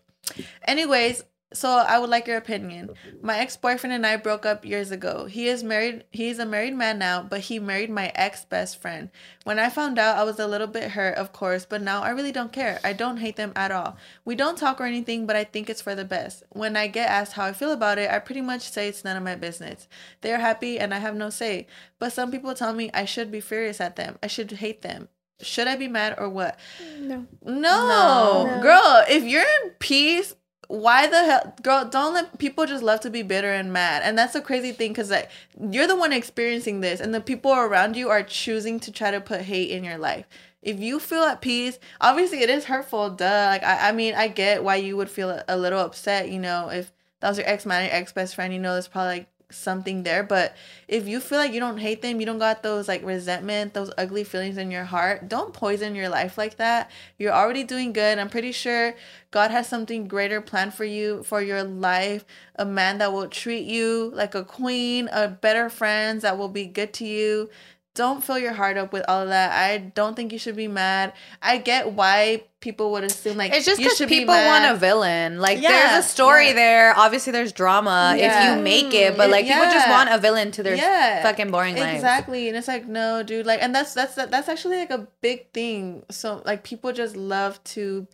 Anyways, 0.66 1.22
so 1.54 1.70
I 1.70 1.98
would 1.98 2.10
like 2.10 2.26
your 2.26 2.36
opinion. 2.36 2.90
My 3.22 3.38
ex-boyfriend 3.38 3.94
and 3.94 4.04
I 4.06 4.16
broke 4.16 4.44
up 4.44 4.64
years 4.64 4.90
ago. 4.90 5.24
He 5.24 5.46
is 5.48 5.62
married. 5.64 6.04
He's 6.10 6.38
a 6.38 6.44
married 6.44 6.74
man 6.74 6.98
now, 6.98 7.22
but 7.22 7.40
he 7.40 7.58
married 7.58 7.90
my 7.90 8.12
ex-best 8.14 8.82
friend. 8.82 9.08
When 9.44 9.58
I 9.58 9.70
found 9.70 9.98
out, 9.98 10.18
I 10.18 10.24
was 10.24 10.38
a 10.38 10.46
little 10.46 10.66
bit 10.66 10.90
hurt, 10.90 11.16
of 11.16 11.32
course, 11.32 11.64
but 11.64 11.80
now 11.80 12.02
I 12.02 12.10
really 12.10 12.32
don't 12.32 12.52
care. 12.52 12.80
I 12.84 12.92
don't 12.92 13.18
hate 13.18 13.36
them 13.36 13.52
at 13.56 13.70
all. 13.70 13.96
We 14.24 14.34
don't 14.34 14.58
talk 14.58 14.80
or 14.80 14.84
anything, 14.84 15.26
but 15.26 15.36
I 15.36 15.44
think 15.44 15.70
it's 15.70 15.80
for 15.82 15.94
the 15.94 16.04
best. 16.04 16.42
When 16.50 16.76
I 16.76 16.86
get 16.88 17.08
asked 17.08 17.32
how 17.34 17.44
I 17.46 17.52
feel 17.52 17.72
about 17.72 17.98
it, 17.98 18.10
I 18.10 18.18
pretty 18.18 18.42
much 18.42 18.70
say 18.70 18.88
it's 18.88 19.04
none 19.04 19.16
of 19.16 19.22
my 19.22 19.36
business. 19.36 19.88
They 20.20 20.32
are 20.32 20.38
happy 20.38 20.78
and 20.78 20.92
I 20.92 20.98
have 20.98 21.14
no 21.14 21.30
say. 21.30 21.66
But 21.98 22.12
some 22.12 22.30
people 22.30 22.54
tell 22.54 22.72
me 22.74 22.90
I 22.92 23.04
should 23.04 23.30
be 23.30 23.40
furious 23.40 23.80
at 23.80 23.96
them. 23.96 24.18
I 24.22 24.26
should 24.26 24.50
hate 24.50 24.82
them. 24.82 25.08
Should 25.40 25.66
I 25.66 25.76
be 25.76 25.88
mad 25.88 26.14
or 26.18 26.28
what? 26.28 26.58
No. 26.98 27.26
No, 27.44 28.46
No. 28.46 28.60
girl. 28.62 29.04
If 29.08 29.24
you're 29.24 29.42
in 29.64 29.70
peace, 29.78 30.34
why 30.80 31.06
the 31.06 31.24
hell, 31.24 31.54
girl? 31.62 31.84
Don't 31.84 32.14
let 32.14 32.38
people 32.38 32.66
just 32.66 32.82
love 32.82 33.00
to 33.00 33.10
be 33.10 33.22
bitter 33.22 33.52
and 33.52 33.72
mad. 33.72 34.02
And 34.04 34.16
that's 34.18 34.32
the 34.32 34.40
crazy 34.40 34.72
thing, 34.72 34.92
because 34.92 35.10
like 35.10 35.30
you're 35.58 35.86
the 35.86 35.96
one 35.96 36.12
experiencing 36.12 36.80
this, 36.80 37.00
and 37.00 37.14
the 37.14 37.20
people 37.20 37.52
around 37.52 37.96
you 37.96 38.08
are 38.10 38.22
choosing 38.22 38.80
to 38.80 38.92
try 38.92 39.10
to 39.10 39.20
put 39.20 39.42
hate 39.42 39.70
in 39.70 39.84
your 39.84 39.98
life. 39.98 40.26
If 40.62 40.80
you 40.80 40.98
feel 40.98 41.22
at 41.24 41.40
peace, 41.40 41.78
obviously 42.00 42.40
it 42.42 42.50
is 42.50 42.64
hurtful. 42.64 43.10
Duh. 43.10 43.46
Like 43.50 43.62
I, 43.62 43.88
I 43.88 43.92
mean, 43.92 44.14
I 44.14 44.28
get 44.28 44.64
why 44.64 44.76
you 44.76 44.96
would 44.96 45.10
feel 45.10 45.30
a, 45.30 45.44
a 45.48 45.56
little 45.56 45.80
upset. 45.80 46.30
You 46.30 46.38
know, 46.38 46.70
if 46.70 46.92
that 47.20 47.28
was 47.28 47.38
your 47.38 47.46
ex 47.46 47.66
man, 47.66 47.84
your 47.84 47.94
ex 47.94 48.12
best 48.12 48.34
friend, 48.34 48.52
you 48.52 48.58
know, 48.58 48.72
there's 48.72 48.88
probably 48.88 49.18
like 49.18 49.26
something 49.50 50.02
there. 50.02 50.22
But 50.22 50.54
if 50.88 51.06
you 51.06 51.20
feel 51.20 51.38
like 51.38 51.52
you 51.52 51.60
don't 51.60 51.78
hate 51.78 52.02
them, 52.02 52.20
you 52.20 52.26
don't 52.26 52.38
got 52.38 52.62
those 52.62 52.88
like 52.88 53.04
resentment, 53.04 53.74
those 53.74 53.90
ugly 53.96 54.24
feelings 54.24 54.56
in 54.56 54.70
your 54.70 54.84
heart, 54.84 55.28
don't 55.28 55.52
poison 55.52 55.94
your 55.94 56.08
life 56.08 56.36
like 56.38 56.56
that. 56.56 56.90
You're 57.18 57.32
already 57.32 57.64
doing 57.64 57.92
good. 57.92 58.18
I'm 58.18 58.30
pretty 58.30 58.52
sure 58.52 58.94
God 59.30 59.50
has 59.50 59.68
something 59.68 60.06
greater 60.06 60.40
planned 60.40 60.74
for 60.74 60.84
you, 60.84 61.22
for 61.22 61.40
your 61.42 61.62
life. 61.62 62.24
A 62.56 62.64
man 62.64 62.98
that 62.98 63.12
will 63.12 63.28
treat 63.28 63.64
you 63.64 64.10
like 64.14 64.34
a 64.34 64.44
queen, 64.44 65.08
a 65.12 65.28
better 65.28 65.68
friends 65.68 66.22
that 66.22 66.38
will 66.38 66.48
be 66.48 66.66
good 66.66 66.92
to 66.94 67.04
you. 67.06 67.50
Don't 67.94 68.24
fill 68.24 68.38
your 68.40 68.52
heart 68.52 68.76
up 68.76 68.92
with 68.92 69.04
all 69.06 69.22
of 69.22 69.28
that. 69.28 69.52
I 69.52 69.78
don't 69.78 70.16
think 70.16 70.32
you 70.32 70.38
should 70.38 70.56
be 70.56 70.66
mad. 70.66 71.12
I 71.40 71.58
get 71.58 71.92
why 71.92 72.42
people 72.58 72.90
would 72.92 73.04
assume 73.04 73.36
like 73.36 73.52
It's 73.52 73.64
just 73.64 73.78
because 73.78 73.96
should 73.96 74.08
be 74.08 74.20
people 74.20 74.34
want 74.34 74.64
a 74.64 74.76
villain. 74.76 75.38
Like 75.38 75.62
Yeah, 75.62 75.70
there's 75.70 76.04
a 76.04 76.08
story 76.08 76.48
yeah. 76.48 76.54
there. 76.54 76.98
Obviously, 76.98 77.30
there's 77.32 77.52
drama 77.52 78.16
Yeah. 78.18 78.50
if 78.52 78.56
you 78.56 78.62
make 78.64 78.92
it, 78.92 79.16
but 79.16 79.28
mm, 79.28 79.32
like 79.32 79.46
people 79.46 79.62
just 79.64 79.88
want 79.88 80.10
a 80.10 80.18
villain 80.18 80.50
to 80.52 80.62
their 80.64 80.74
Yeah, 80.74 81.22
fucking 81.22 81.52
boring 81.52 81.76
lives. 81.76 81.94
Exactly, 81.94 82.48
and 82.48 82.56
it's 82.56 82.66
like 82.66 82.86
no, 82.88 83.22
dude. 83.22 83.46
Like, 83.46 83.62
and 83.62 83.72
that's 83.72 83.94
that's 83.94 84.16
that's 84.16 84.48
actually 84.48 84.78
like 84.78 84.90
a 84.90 85.06
big 85.20 85.52
thing. 85.52 86.04
So 86.10 86.42
like 86.44 86.64
people 86.64 86.92
just 86.92 87.16
love 87.16 87.62
to 87.64 88.08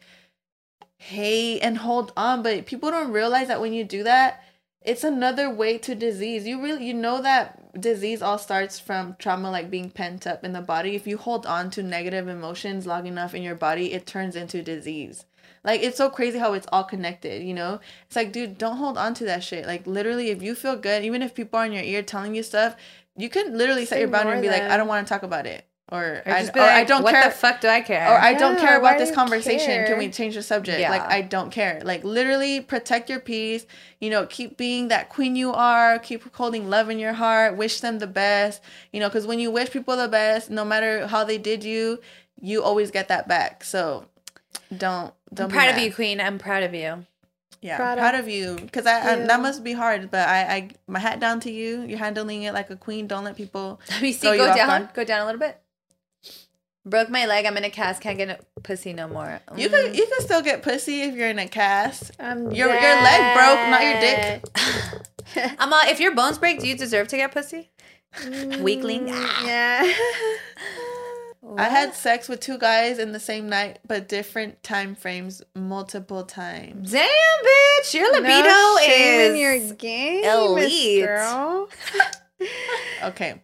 hate 0.99 1.61
and 1.61 1.79
hold 1.79 2.13
on, 2.17 2.43
but 2.43 2.67
people 2.67 2.91
don't 2.91 3.13
realize 3.13 3.49
that 3.49 3.61
when 3.63 3.73
you 3.73 3.85
do 3.85 4.03
that, 4.03 4.43
it's 4.83 5.05
another 5.05 5.49
way 5.49 5.79
to 5.79 5.95
disease. 5.95 6.47
You 6.47 6.63
really 6.63 6.85
you 6.85 6.93
know 6.95 7.23
that 7.23 7.60
disease 7.79 8.23
all 8.23 8.39
starts 8.39 8.79
from 8.79 9.17
trauma 9.19 9.51
like 9.51 9.71
being 9.71 9.91
pent 9.91 10.27
up 10.27 10.45
in 10.45 10.53
the 10.53 10.61
body. 10.61 10.95
If 10.95 11.07
you 11.07 11.17
hold 11.17 11.47
on 11.47 11.71
to 11.71 11.83
negative 11.83 12.29
emotions 12.29 12.87
long 12.87 13.07
enough 13.07 13.35
in 13.35 13.43
your 13.43 13.55
body, 13.55 13.93
it 13.93 14.07
turns 14.07 14.37
into 14.37 14.63
disease. 14.63 15.25
Like 15.63 15.83
it's 15.83 15.97
so 15.97 16.09
crazy 16.09 16.39
how 16.39 16.55
it's 16.55 16.67
all 16.73 16.85
connected, 16.85 17.43
you 17.43 17.55
know? 17.55 17.81
It's 18.07 18.17
like, 18.17 18.33
dude, 18.33 18.59
don't 18.59 18.79
hold 18.79 18.97
on 18.97 19.15
to 19.15 19.25
that 19.25 19.45
shit. 19.45 19.67
Like 19.67 19.87
literally 19.87 20.31
if 20.31 20.43
you 20.43 20.55
feel 20.55 20.77
good, 20.77 21.05
even 21.05 21.23
if 21.23 21.35
people 21.35 21.59
are 21.59 21.67
in 21.67 21.73
your 21.73 21.83
ear 21.83 22.03
telling 22.03 22.35
you 22.35 22.43
stuff, 22.43 22.77
you 23.17 23.29
can 23.29 23.57
literally 23.57 23.85
set 23.85 23.99
your 23.99 24.09
boundary 24.09 24.35
and 24.35 24.43
be 24.43 24.49
ignore 24.49 24.63
like, 24.63 24.71
I 24.71 24.77
don't 24.77 24.89
want 24.89 25.07
to 25.07 25.13
talk 25.13 25.23
about 25.23 25.47
it. 25.47 25.65
Or, 25.93 26.23
Or 26.25 26.33
I, 26.33 26.41
just 26.41 26.55
be 26.55 26.61
or 26.61 26.63
like, 26.63 26.73
I 26.73 26.85
don't 26.85 27.03
what 27.03 27.13
care 27.13 27.23
What 27.23 27.33
the 27.33 27.39
fuck 27.39 27.61
do 27.61 27.69
I 27.69 27.81
care? 27.81 28.09
or 28.09 28.19
I 28.19 28.35
don't 28.35 28.59
care 28.59 28.79
about 28.79 28.99
this 28.99 29.11
conversation. 29.11 29.67
care? 29.67 29.87
Can 29.87 29.99
we 29.99 30.09
change 30.09 30.37
the 30.37 30.43
subject? 30.43 30.81
Yeah. 30.81 30.91
Like 30.91 31.03
I 31.03 31.23
don't 31.23 31.51
care. 31.51 31.81
Like 31.85 32.05
literally 32.05 32.61
protect 32.61 33.11
your 33.11 33.21
peace. 33.21 33.67
You 34.01 34.11
know, 34.11 34.27
keep 34.27 34.57
being 34.57 34.89
that 34.89 35.09
queen 35.09 35.35
you 35.35 35.53
are. 35.53 35.99
Keep 35.99 36.35
holding 36.35 36.71
love 36.71 36.91
in 36.91 36.99
your 36.99 37.15
heart. 37.15 37.57
Wish 37.57 37.81
them 37.81 37.99
the 37.99 38.07
best. 38.07 38.63
You 38.93 39.01
know, 39.01 39.09
because 39.09 39.27
when 39.27 39.41
you 39.41 39.51
wish 39.51 39.71
people 39.71 39.97
the 39.97 40.09
best, 40.09 40.49
no 40.51 40.65
matter 40.65 41.07
how 41.09 41.25
they 41.25 41.39
did 41.39 41.65
you, 41.65 42.01
you 42.41 42.63
always 42.63 42.91
get 42.91 43.09
that 43.09 43.27
back. 43.27 43.65
So 43.65 44.07
don't 44.77 45.13
don't. 45.35 45.45
I'm 45.45 45.49
be 45.51 45.55
proud 45.55 45.71
of 45.71 45.79
you, 45.79 45.93
Queen. 45.93 46.21
I'm 46.21 46.39
proud 46.39 46.63
of 46.63 46.75
you. 46.75 47.05
Yeah, 47.63 47.77
Proud 47.77 47.99
proud, 47.99 48.15
of 48.15 48.21
of 48.21 48.29
you. 48.31 48.57
Because 48.57 48.87
I, 48.87 49.13
I 49.13 49.17
that 49.27 49.41
must 49.41 49.63
be 49.63 49.75
hard. 49.75 50.11
But 50.11 50.27
I, 50.27 50.41
I 50.43 50.69
my 50.87 50.99
hat 50.99 51.21
down 51.21 51.41
to 51.41 51.51
you. 51.51 51.83
You're 51.83 51.99
handling 51.99 52.45
it 52.45 52.55
like 52.55 52.71
a 52.71 52.77
queen. 52.77 53.07
Don't 53.07 53.25
let 53.25 53.37
people. 53.37 53.81
Let 53.91 54.01
me 54.01 54.13
see. 54.13 54.21
Throw 54.29 54.33
you 54.33 54.39
Go 54.47 54.55
down. 54.55 54.89
Go 54.95 55.05
down 55.05 55.23
a 55.23 55.27
little 55.27 55.39
bit. 55.41 55.61
Broke 56.87 57.11
my 57.11 57.27
leg. 57.27 57.45
I'm 57.47 57.57
in 57.57 57.65
a 57.65 57.71
cast. 57.71 58.01
Can't 58.01 58.17
get 58.17 58.31
a 58.31 58.61
pussy 58.63 58.93
no 58.93 59.07
more. 59.07 59.41
You 59.57 59.69
Mm. 59.69 59.73
can 59.85 59.95
you 59.95 60.07
can 60.07 60.21
still 60.21 60.41
get 60.43 60.63
pussy 60.63 61.03
if 61.03 61.15
you're 61.15 61.29
in 61.29 61.39
a 61.39 61.47
cast. 61.49 62.11
I'm 62.19 62.51
Your- 62.53 62.69
your 62.73 63.03
leg 63.03 63.35
broke, 63.37 63.69
not 63.69 63.83
your 63.85 64.01
dick. 64.01 64.43
dead. 65.35 65.57
I'm 65.59 65.73
all, 65.73 65.83
if 65.87 66.01
your 66.01 66.15
bones 66.15 66.39
break, 66.39 66.59
do 66.61 66.67
you 66.67 66.77
deserve 66.77 67.09
to 67.09 67.17
get 67.17 67.33
pussy? 67.33 67.71
Weakling. 68.63 69.09
Mm, 69.09 69.47
Yeah. 69.47 69.93
I 71.57 71.65
had 71.69 71.95
sex 71.95 72.29
with 72.29 72.41
two 72.41 72.59
guys 72.59 72.99
in 72.99 73.13
the 73.13 73.21
same 73.21 73.49
night, 73.49 73.79
but 73.87 74.09
different 74.09 74.63
time 74.63 74.95
frames, 74.95 75.43
multiple 75.55 76.23
times. 76.25 76.93
Damn, 76.93 77.09
bitch. 77.09 77.95
Your 77.95 78.13
libido 78.13 78.45
no 78.49 78.79
is 78.83 79.31
in 79.33 79.37
your 79.37 79.59
game, 79.75 80.25
elite. 80.25 81.05
Girl. 81.05 81.69
Okay. 83.03 83.41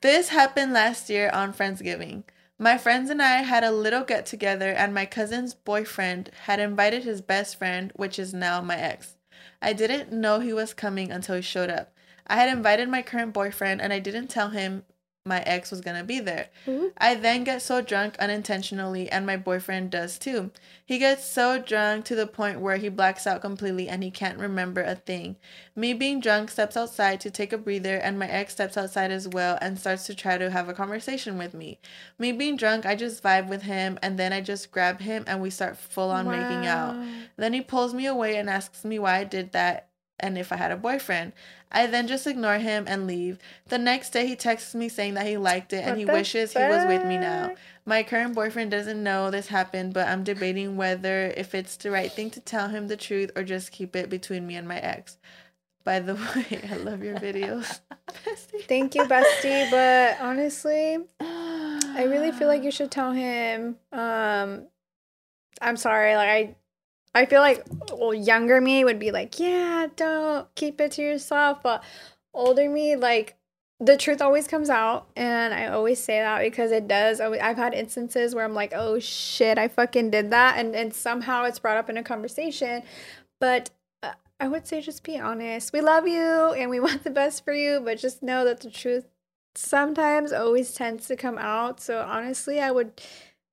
This 0.00 0.28
happened 0.28 0.72
last 0.72 1.08
year 1.10 1.30
on 1.32 1.52
Friendsgiving. 1.52 2.24
My 2.58 2.76
friends 2.76 3.08
and 3.08 3.22
I 3.22 3.38
had 3.42 3.64
a 3.64 3.70
little 3.70 4.04
get 4.04 4.26
together, 4.26 4.70
and 4.70 4.92
my 4.92 5.06
cousin's 5.06 5.54
boyfriend 5.54 6.30
had 6.44 6.60
invited 6.60 7.04
his 7.04 7.22
best 7.22 7.56
friend, 7.56 7.90
which 7.96 8.18
is 8.18 8.34
now 8.34 8.60
my 8.60 8.76
ex. 8.76 9.16
I 9.62 9.72
didn't 9.72 10.12
know 10.12 10.40
he 10.40 10.52
was 10.52 10.74
coming 10.74 11.10
until 11.10 11.36
he 11.36 11.42
showed 11.42 11.70
up. 11.70 11.94
I 12.26 12.36
had 12.36 12.48
invited 12.48 12.88
my 12.88 13.02
current 13.02 13.32
boyfriend, 13.32 13.80
and 13.80 13.92
I 13.92 13.98
didn't 13.98 14.28
tell 14.28 14.50
him 14.50 14.84
my 15.26 15.40
ex 15.42 15.70
was 15.70 15.82
gonna 15.82 16.02
be 16.02 16.18
there. 16.18 16.48
I 16.96 17.14
then 17.14 17.44
get 17.44 17.60
so 17.60 17.82
drunk 17.82 18.16
unintentionally, 18.18 19.10
and 19.10 19.26
my 19.26 19.36
boyfriend 19.36 19.90
does 19.90 20.18
too. 20.18 20.50
He 20.84 20.98
gets 20.98 21.24
so 21.24 21.58
drunk 21.58 22.06
to 22.06 22.14
the 22.14 22.26
point 22.26 22.60
where 22.60 22.78
he 22.78 22.88
blacks 22.88 23.26
out 23.26 23.42
completely 23.42 23.86
and 23.88 24.02
he 24.02 24.10
can't 24.10 24.38
remember 24.38 24.82
a 24.82 24.94
thing. 24.94 25.36
Me 25.76 25.92
being 25.92 26.20
drunk 26.20 26.50
steps 26.50 26.76
outside 26.76 27.20
to 27.20 27.30
take 27.30 27.52
a 27.52 27.58
breather, 27.58 27.96
and 27.96 28.18
my 28.18 28.28
ex 28.28 28.54
steps 28.54 28.78
outside 28.78 29.10
as 29.10 29.28
well 29.28 29.58
and 29.60 29.78
starts 29.78 30.06
to 30.06 30.14
try 30.14 30.38
to 30.38 30.50
have 30.50 30.68
a 30.70 30.74
conversation 30.74 31.36
with 31.36 31.52
me. 31.52 31.78
Me 32.18 32.32
being 32.32 32.56
drunk, 32.56 32.86
I 32.86 32.94
just 32.94 33.22
vibe 33.22 33.48
with 33.48 33.62
him, 33.62 33.98
and 34.02 34.18
then 34.18 34.32
I 34.32 34.40
just 34.40 34.70
grab 34.70 35.00
him 35.00 35.24
and 35.26 35.42
we 35.42 35.50
start 35.50 35.76
full 35.76 36.10
on 36.10 36.26
making 36.28 36.66
out. 36.66 36.96
Then 37.36 37.52
he 37.52 37.60
pulls 37.60 37.92
me 37.92 38.06
away 38.06 38.36
and 38.36 38.48
asks 38.48 38.84
me 38.84 38.98
why 38.98 39.18
I 39.18 39.24
did 39.24 39.52
that 39.52 39.88
and 40.22 40.36
if 40.36 40.52
I 40.52 40.56
had 40.56 40.70
a 40.70 40.76
boyfriend. 40.76 41.32
I 41.72 41.86
then 41.86 42.08
just 42.08 42.26
ignore 42.26 42.58
him 42.58 42.84
and 42.88 43.06
leave. 43.06 43.38
The 43.68 43.78
next 43.78 44.10
day, 44.10 44.26
he 44.26 44.36
texts 44.36 44.74
me 44.74 44.88
saying 44.88 45.14
that 45.14 45.26
he 45.26 45.36
liked 45.36 45.72
it 45.72 45.84
and 45.84 45.90
What 45.90 45.98
he 45.98 46.04
wishes 46.04 46.52
he 46.52 46.58
was 46.58 46.84
with 46.86 47.04
me 47.04 47.16
now. 47.16 47.54
My 47.86 48.02
current 48.02 48.34
boyfriend 48.34 48.70
doesn't 48.70 49.02
know 49.02 49.30
this 49.30 49.48
happened, 49.48 49.94
but 49.94 50.08
I'm 50.08 50.24
debating 50.24 50.76
whether 50.76 51.32
if 51.36 51.54
it's 51.54 51.76
the 51.76 51.90
right 51.90 52.10
thing 52.10 52.30
to 52.30 52.40
tell 52.40 52.68
him 52.68 52.88
the 52.88 52.96
truth 52.96 53.30
or 53.36 53.42
just 53.42 53.72
keep 53.72 53.96
it 53.96 54.10
between 54.10 54.46
me 54.46 54.56
and 54.56 54.66
my 54.66 54.78
ex. 54.78 55.18
By 55.84 56.00
the 56.00 56.14
way, 56.50 56.60
I 56.70 56.76
love 56.76 57.02
your 57.02 57.16
videos. 57.16 57.80
Thank 58.68 58.94
you, 58.94 59.04
bestie. 59.04 59.70
But 59.70 60.20
honestly, 60.20 60.98
I 61.20 62.04
really 62.04 62.32
feel 62.32 62.48
like 62.48 62.62
you 62.64 62.70
should 62.70 62.90
tell 62.90 63.12
him. 63.12 63.76
Um, 63.92 64.66
I'm 65.60 65.76
sorry. 65.76 66.16
Like 66.16 66.28
I, 66.28 66.56
I 67.14 67.26
feel 67.26 67.40
like 67.40 67.64
well, 67.92 68.14
younger 68.14 68.60
me 68.60 68.84
would 68.84 68.98
be 68.98 69.10
like, 69.10 69.38
yeah, 69.40 69.88
don't 69.96 70.52
keep 70.54 70.80
it 70.80 70.92
to 70.92 71.02
yourself. 71.02 71.62
But 71.62 71.82
older 72.34 72.68
me, 72.70 72.96
like 72.96 73.36
the 73.80 73.96
truth 73.96 74.20
always 74.22 74.46
comes 74.46 74.70
out, 74.70 75.08
and 75.16 75.52
I 75.54 75.68
always 75.68 75.98
say 76.02 76.20
that 76.20 76.40
because 76.42 76.70
it 76.72 76.86
does. 76.88 77.20
I've 77.20 77.56
had 77.56 77.74
instances 77.74 78.34
where 78.34 78.44
I'm 78.44 78.54
like, 78.54 78.72
oh 78.74 78.98
shit, 79.00 79.58
I 79.58 79.68
fucking 79.68 80.10
did 80.10 80.30
that, 80.30 80.58
and 80.58 80.74
and 80.76 80.94
somehow 80.94 81.44
it's 81.44 81.58
brought 81.58 81.76
up 81.78 81.90
in 81.90 81.96
a 81.96 82.02
conversation, 82.02 82.82
but. 83.40 83.70
uh, 84.02 84.12
I 84.42 84.48
would 84.48 84.66
say 84.66 84.80
just 84.80 85.04
be 85.04 85.18
honest. 85.18 85.72
We 85.72 85.82
love 85.82 86.08
you 86.08 86.52
and 86.54 86.70
we 86.70 86.80
want 86.86 87.04
the 87.04 87.10
best 87.10 87.44
for 87.44 87.52
you, 87.52 87.80
but 87.84 87.98
just 87.98 88.22
know 88.22 88.44
that 88.44 88.60
the 88.60 88.70
truth 88.70 89.06
sometimes 89.54 90.32
always 90.32 90.72
tends 90.72 91.06
to 91.08 91.16
come 91.16 91.38
out. 91.38 91.80
So 91.80 92.00
honestly, 92.02 92.60
I 92.60 92.70
would 92.70 93.00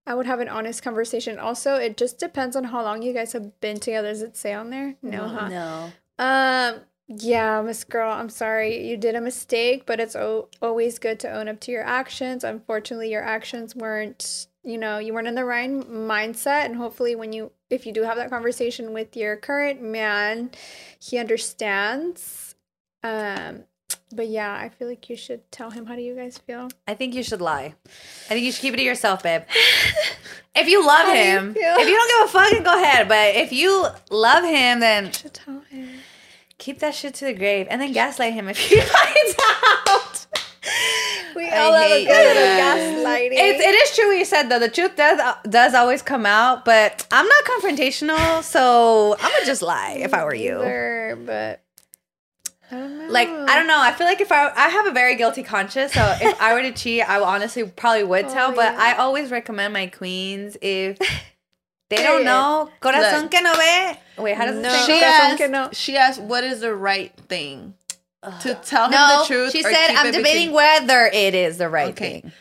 I 0.07 0.15
would 0.15 0.25
have 0.25 0.39
an 0.39 0.47
honest 0.47 0.81
conversation. 0.81 1.37
Also, 1.37 1.75
it 1.75 1.97
just 1.97 2.17
depends 2.17 2.55
on 2.55 2.63
how 2.63 2.81
long 2.81 3.01
you 3.01 3.13
guys 3.13 3.33
have 3.33 3.59
been 3.59 3.79
together. 3.79 4.07
Does 4.07 4.21
it 4.21 4.37
say 4.37 4.53
on 4.53 4.69
there? 4.71 4.95
No, 5.03 5.27
huh? 5.27 5.49
No. 5.49 5.91
Um 6.17 6.81
yeah, 7.09 7.61
Miss 7.61 7.83
Girl, 7.85 8.11
I'm 8.11 8.29
sorry. 8.29 8.85
You 8.85 8.97
did 8.97 9.15
a 9.15 9.21
mistake, 9.21 9.85
but 9.85 9.99
it's 10.01 10.15
o- 10.15 10.49
always 10.61 10.99
good 10.99 11.21
to 11.21 11.31
own 11.31 11.47
up 11.47 11.61
to 11.61 11.71
your 11.71 11.83
actions. 11.85 12.43
Unfortunately, 12.43 13.09
your 13.09 13.23
actions 13.23 13.77
weren't, 13.77 14.47
you 14.61 14.77
know, 14.77 14.97
you 14.97 15.13
weren't 15.13 15.27
in 15.29 15.35
the 15.35 15.45
right 15.45 15.69
mindset 15.69 16.65
and 16.65 16.75
hopefully 16.75 17.15
when 17.15 17.31
you 17.33 17.51
if 17.69 17.85
you 17.85 17.91
do 17.93 18.03
have 18.03 18.15
that 18.17 18.29
conversation 18.29 18.93
with 18.93 19.15
your 19.17 19.35
current 19.35 19.81
man, 19.81 20.51
he 20.99 21.17
understands. 21.17 22.55
Um 23.03 23.63
but 24.13 24.27
yeah, 24.27 24.53
I 24.53 24.69
feel 24.69 24.87
like 24.87 25.09
you 25.09 25.15
should 25.17 25.49
tell 25.51 25.71
him 25.71 25.85
how 25.85 25.95
do 25.95 26.01
you 26.01 26.15
guys 26.15 26.37
feel? 26.37 26.69
I 26.87 26.93
think 26.93 27.13
you 27.13 27.23
should 27.23 27.41
lie. 27.41 27.75
I 28.29 28.33
think 28.33 28.45
you 28.45 28.51
should 28.51 28.61
keep 28.61 28.73
it 28.73 28.77
to 28.77 28.83
yourself, 28.83 29.23
babe. 29.23 29.43
if 30.55 30.67
you 30.67 30.85
love 30.85 31.07
How 31.07 31.13
do 31.13 31.19
you 31.19 31.25
him, 31.25 31.55
if 31.57 31.87
you 31.87 31.95
don't 31.95 32.09
give 32.09 32.29
a 32.29 32.31
fuck, 32.39 32.51
then 32.51 32.63
go 32.63 32.81
ahead. 32.81 33.07
But 33.07 33.35
if 33.35 33.51
you 33.51 33.87
love 34.09 34.43
him, 34.43 34.79
then 34.79 35.07
You 35.07 35.13
should 35.13 35.33
tell 35.33 35.59
him. 35.69 35.89
keep 36.57 36.79
that 36.79 36.95
shit 36.95 37.13
to 37.15 37.25
the 37.25 37.33
grave 37.33 37.67
and 37.69 37.81
then 37.81 37.91
gaslight 37.91 38.33
him 38.33 38.47
if 38.47 38.57
he 38.57 38.79
finds 38.81 39.35
out. 39.77 40.25
We 41.35 41.47
I 41.49 41.57
all 41.59 41.73
have 41.73 41.91
a 41.91 42.05
good 42.05 42.35
little 42.35 43.03
gaslighting. 43.03 43.29
It's, 43.31 43.63
it 43.63 43.75
is 43.75 43.95
true 43.95 44.07
what 44.07 44.17
you 44.17 44.25
said 44.25 44.49
though. 44.49 44.59
The 44.59 44.69
truth 44.69 44.95
does 44.95 45.19
uh, 45.19 45.35
does 45.49 45.73
always 45.73 46.01
come 46.01 46.25
out, 46.25 46.65
but 46.65 47.05
I'm 47.11 47.27
not 47.27 47.43
confrontational, 47.45 48.41
so 48.43 49.15
I'm 49.19 49.31
gonna 49.31 49.45
just 49.45 49.61
lie 49.61 49.97
if 49.99 50.13
I 50.13 50.23
were 50.25 50.33
you. 50.33 50.57
Either, 50.59 51.17
but 51.25 51.61
I. 52.71 53.07
Like 53.07 53.29
I 53.29 53.55
don't 53.55 53.67
know. 53.67 53.79
I 53.79 53.91
feel 53.93 54.07
like 54.07 54.19
if 54.21 54.31
I 54.31 54.51
I 54.55 54.69
have 54.69 54.87
a 54.87 54.91
very 54.91 55.15
guilty 55.15 55.43
conscience, 55.43 55.93
so 55.93 56.15
if 56.21 56.41
I 56.41 56.53
were 56.53 56.61
to 56.61 56.71
cheat, 56.81 57.07
I 57.07 57.19
honestly 57.21 57.63
probably 57.63 58.03
would 58.03 58.27
tell. 58.29 58.51
Oh, 58.51 58.55
but 58.55 58.73
yeah. 58.73 58.79
I 58.79 58.95
always 58.97 59.31
recommend 59.31 59.73
my 59.73 59.87
queens 59.87 60.57
if 60.61 60.97
they 61.89 61.97
don't 62.03 62.23
know. 62.25 62.69
Corazón 62.81 63.23
Look. 63.23 63.31
que 63.31 63.41
no 63.41 63.53
ve. 63.55 63.99
Wait, 64.17 64.35
how 64.35 64.45
does 64.45 64.61
No. 64.61 64.69
it 64.73 64.85
She? 64.85 64.99
Corazón 64.99 65.37
que 65.37 65.45
asked, 65.45 65.51
no. 65.51 65.69
she 65.71 65.97
asked, 65.97 66.21
what 66.21 66.43
is 66.43 66.59
the 66.61 66.75
right 66.75 67.15
thing? 67.29 67.73
To 68.41 68.55
tell 68.55 68.85
him 68.85 68.91
the 68.91 69.23
truth. 69.25 69.51
she 69.53 69.63
said 69.63 69.91
I'm 69.91 70.11
debating 70.11 70.47
between-" 70.49 70.51
whether 70.53 71.05
it 71.13 71.33
is 71.33 71.57
the 71.59 71.69
right 71.69 71.89
Okay. 71.91 72.21
thing. 72.21 72.31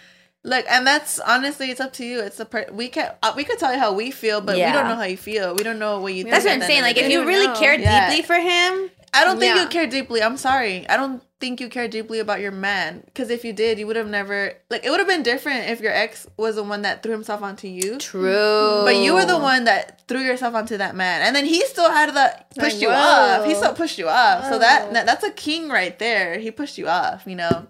Look, 0.43 0.65
and 0.69 0.85
that's 0.87 1.21
honestly, 1.21 1.71
it's 1.71 1.81
up 1.81 1.93
to 1.95 2.05
you. 2.05 2.21
It's 2.21 2.37
the 2.39 2.45
per- 2.45 2.67
we 2.73 2.89
can 2.89 3.13
uh, 3.23 3.33
we 3.37 3.45
could 3.45 3.59
tell 3.59 3.73
you 3.73 3.79
how 3.79 3.93
we 3.93 4.11
feel, 4.11 4.41
but 4.41 4.57
we 4.57 4.63
don't 4.63 4.89
know 4.89 4.97
how 4.97 5.05
you 5.05 5.17
feel. 5.17 5.55
We 5.55 5.63
don't 5.63 5.79
know 5.79 6.01
what 6.01 6.15
you. 6.15 6.23
think 6.25 6.33
That's 6.35 6.45
what 6.45 6.55
I'm 6.55 6.63
saying. 6.63 6.83
Like 6.83 6.97
if 6.97 7.11
you 7.11 7.25
really 7.25 7.47
know. 7.47 7.55
care 7.59 7.79
Yeah. 7.79 8.11
deeply 8.11 8.23
for 8.25 8.35
him, 8.37 8.91
I 9.17 9.25
don't 9.25 9.39
think 9.39 9.55
Yeah. 9.57 9.63
you 9.63 9.69
care 9.69 9.87
deeply. 9.87 10.23
I'm 10.23 10.37
sorry. 10.37 10.89
I 10.89 10.97
don't 10.97 11.23
think 11.39 11.61
you 11.61 11.69
care 11.69 11.87
deeply 11.89 12.19
about 12.19 12.41
your 12.41 12.51
man. 12.53 13.03
Because 13.07 13.29
if 13.31 13.45
you 13.45 13.53
did, 13.53 13.79
you 13.79 13.87
would 13.87 13.97
have 13.97 14.09
never 14.09 14.53
like 14.71 14.85
it 14.85 14.91
would 14.91 14.99
have 15.01 15.09
been 15.09 15.23
different 15.23 15.69
if 15.71 15.81
your 15.81 15.93
ex 15.93 16.27
was 16.37 16.57
the 16.57 16.63
one 16.63 16.83
that 16.83 17.03
threw 17.03 17.13
himself 17.13 17.43
onto 17.43 17.69
you. 17.69 17.99
true. 17.99 18.83
But 18.85 18.97
you 18.97 19.15
were 19.15 19.25
the 19.27 19.39
one 19.39 19.65
that 19.65 20.07
threw 20.09 20.21
yourself 20.21 20.55
onto 20.55 20.77
that 20.77 20.95
man, 20.95 21.23
and 21.23 21.35
then 21.35 21.45
he 21.45 21.61
still 21.67 21.91
had 21.91 22.15
the 22.15 22.45
pushed 22.59 22.77
Like, 22.77 22.83
you 22.83 22.91
off. 22.91 23.45
He 23.47 23.55
still 23.55 23.75
pushed 23.75 23.99
you 23.99 24.09
off. 24.09 24.49
So 24.49 24.59
that, 24.59 24.93
that 24.93 25.07
that's 25.07 25.25
a 25.25 25.31
king 25.31 25.69
right 25.69 25.99
there. 25.99 26.39
He 26.39 26.51
pushed 26.51 26.79
you 26.79 26.89
off. 26.89 27.25
You 27.27 27.37
know, 27.37 27.67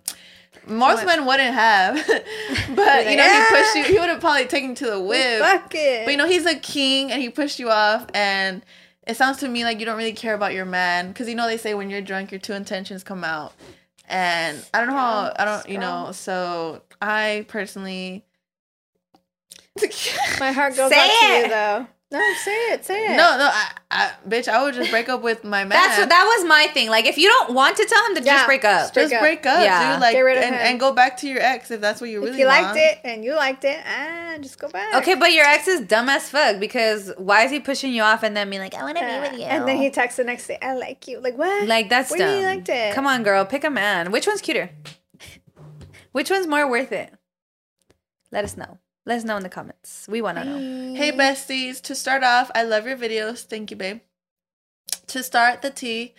most 0.67 1.05
men 1.07 1.27
wouldn't 1.27 1.55
have, 1.55 1.95
but 2.75 3.11
you 3.11 3.17
know 3.17 3.25
"Ah." 3.27 3.47
he 3.51 3.57
pushed 3.57 3.77
you. 3.77 3.85
He 3.95 3.99
would 4.01 4.09
have 4.09 4.21
probably 4.21 4.47
taken 4.47 4.75
to 4.77 4.87
the 4.87 5.01
whip. 5.01 5.41
Fuck 5.41 5.75
it. 5.75 6.05
But 6.05 6.11
you 6.13 6.17
know, 6.17 6.27
he's 6.29 6.47
a 6.47 6.57
king 6.57 7.11
and 7.13 7.21
he 7.23 7.31
pushed 7.31 7.59
you 7.59 7.69
off. 7.71 8.07
And 8.15 8.63
it 9.07 9.17
sounds 9.17 9.39
to 9.39 9.49
me 9.49 9.65
like 9.65 9.79
you 9.79 9.87
don't 9.87 9.97
really 9.97 10.13
care 10.13 10.35
about 10.35 10.53
your 10.53 10.65
man. 10.65 11.09
Because 11.09 11.29
you 11.29 11.35
know, 11.35 11.47
they 11.47 11.57
say 11.57 11.75
when 11.75 11.91
you're 11.91 12.01
drunk, 12.01 12.33
your 12.33 12.41
true 12.41 12.57
intentions 12.57 13.03
come 13.05 13.25
out. 13.25 13.53
And 14.09 14.65
I 14.73 14.79
don't 14.79 14.89
know 14.89 14.95
how, 14.95 15.33
I 15.37 15.45
don't, 15.45 15.69
you 15.69 15.79
know, 15.79 16.11
so 16.13 16.83
I 17.01 17.45
personally. 17.49 18.25
My 20.41 20.53
heart 20.53 20.77
goes 20.77 20.91
Say 20.91 20.99
out 20.99 21.21
to 21.21 21.27
you 21.37 21.49
though. 21.49 21.87
No, 22.13 22.21
say 22.45 22.53
it, 22.73 22.85
say 22.85 23.05
it. 23.15 23.17
No, 23.17 23.37
no, 23.37 23.51
I, 23.53 23.73
I, 23.91 24.13
bitch, 24.29 24.47
I 24.47 24.63
would 24.63 24.75
just 24.75 24.93
break 24.93 25.09
up 25.09 25.23
with 25.23 25.43
my 25.43 25.65
man. 25.65 25.71
That's 25.71 25.99
what 25.99 26.09
that 26.09 26.25
was 26.25 26.47
my 26.49 26.69
thing. 26.73 26.89
Like 26.89 27.05
if 27.05 27.19
you 27.19 27.29
don't 27.29 27.53
want 27.53 27.77
to 27.79 27.85
tell 27.85 28.07
him, 28.07 28.15
then 28.15 28.25
Yeah. 28.25 28.35
just 28.37 28.47
break 28.47 28.65
up. 28.65 28.95
Break 28.95 29.05
Just 29.07 29.15
up. 29.15 29.21
break 29.21 29.45
up, 29.45 29.61
Yeah. 29.65 29.93
dude. 29.95 30.01
Like, 30.01 30.13
Get 30.15 30.21
rid 30.21 30.39
of 30.39 30.45
and, 30.45 30.55
him. 30.55 30.61
and 30.63 30.79
go 30.81 30.93
back 30.93 31.17
to 31.19 31.29
your 31.29 31.41
ex 31.43 31.73
if 31.73 31.81
that's 31.81 32.01
what 32.01 32.09
you 32.09 32.21
really 32.21 32.31
if 32.35 32.39
you 32.39 32.47
want. 32.47 32.63
liked 32.63 32.79
it 32.79 33.01
and 33.03 33.25
you 33.25 33.35
liked 33.35 33.65
it, 33.65 33.81
ah, 33.85 34.37
just 34.41 34.57
go 34.61 34.69
back. 34.69 34.95
Okay, 34.95 35.17
but 35.17 35.33
your 35.33 35.47
ex 35.47 35.67
is 35.67 35.81
dumb 35.81 36.09
as 36.09 36.31
fuck 36.31 36.61
because 36.61 37.13
why 37.19 37.43
is 37.43 37.51
he 37.51 37.59
pushing 37.59 37.93
you 37.93 38.03
off 38.03 38.23
and 38.23 38.37
then 38.37 38.51
being 38.51 38.63
like, 38.63 38.75
I 38.75 38.85
want 38.85 38.99
to 38.99 39.05
Uh, 39.05 39.23
be 39.25 39.29
with 39.31 39.41
you? 39.41 39.47
And 39.47 39.67
then 39.67 39.77
he 39.77 39.91
texts 39.91 40.17
the 40.19 40.25
next 40.25 40.47
day, 40.47 40.59
I 40.63 40.75
like 40.75 41.09
you. 41.09 41.19
Like 41.19 41.37
what? 41.37 41.67
like 41.67 41.89
that's 41.89 42.13
do 42.13 42.19
dumb. 42.19 42.37
you 42.39 42.47
liked 42.47 42.69
it? 42.69 42.95
Come 42.95 43.09
on, 43.09 43.25
girl, 43.25 43.45
pick 43.45 43.65
a 43.65 43.71
man. 43.71 44.13
Which 44.13 44.29
one's 44.29 44.41
cuter? 44.41 44.71
Which 46.13 46.31
one's 46.31 46.47
more 46.47 46.71
worth 46.71 46.93
it? 46.93 47.13
Let 48.31 48.45
us 48.45 48.57
know. 48.57 48.79
Let 49.07 49.19
us 49.19 49.25
know 49.25 49.37
in 49.37 49.45
the 49.45 49.49
comments. 49.49 50.07
We 50.09 50.21
want 50.21 50.39
to 50.39 50.45
know. 50.45 50.95
Hey 50.95 51.13
besties, 51.13 51.81
to 51.83 51.95
start 51.95 52.25
off, 52.25 52.51
I 52.57 52.65
love 52.65 52.87
your 52.87 52.97
videos. 52.97 53.45
Thank 53.45 53.71
you, 53.71 53.77
babe. 53.77 54.01
To 55.07 55.23
start 55.23 55.63
the 55.63 55.71
tea, 55.71 56.15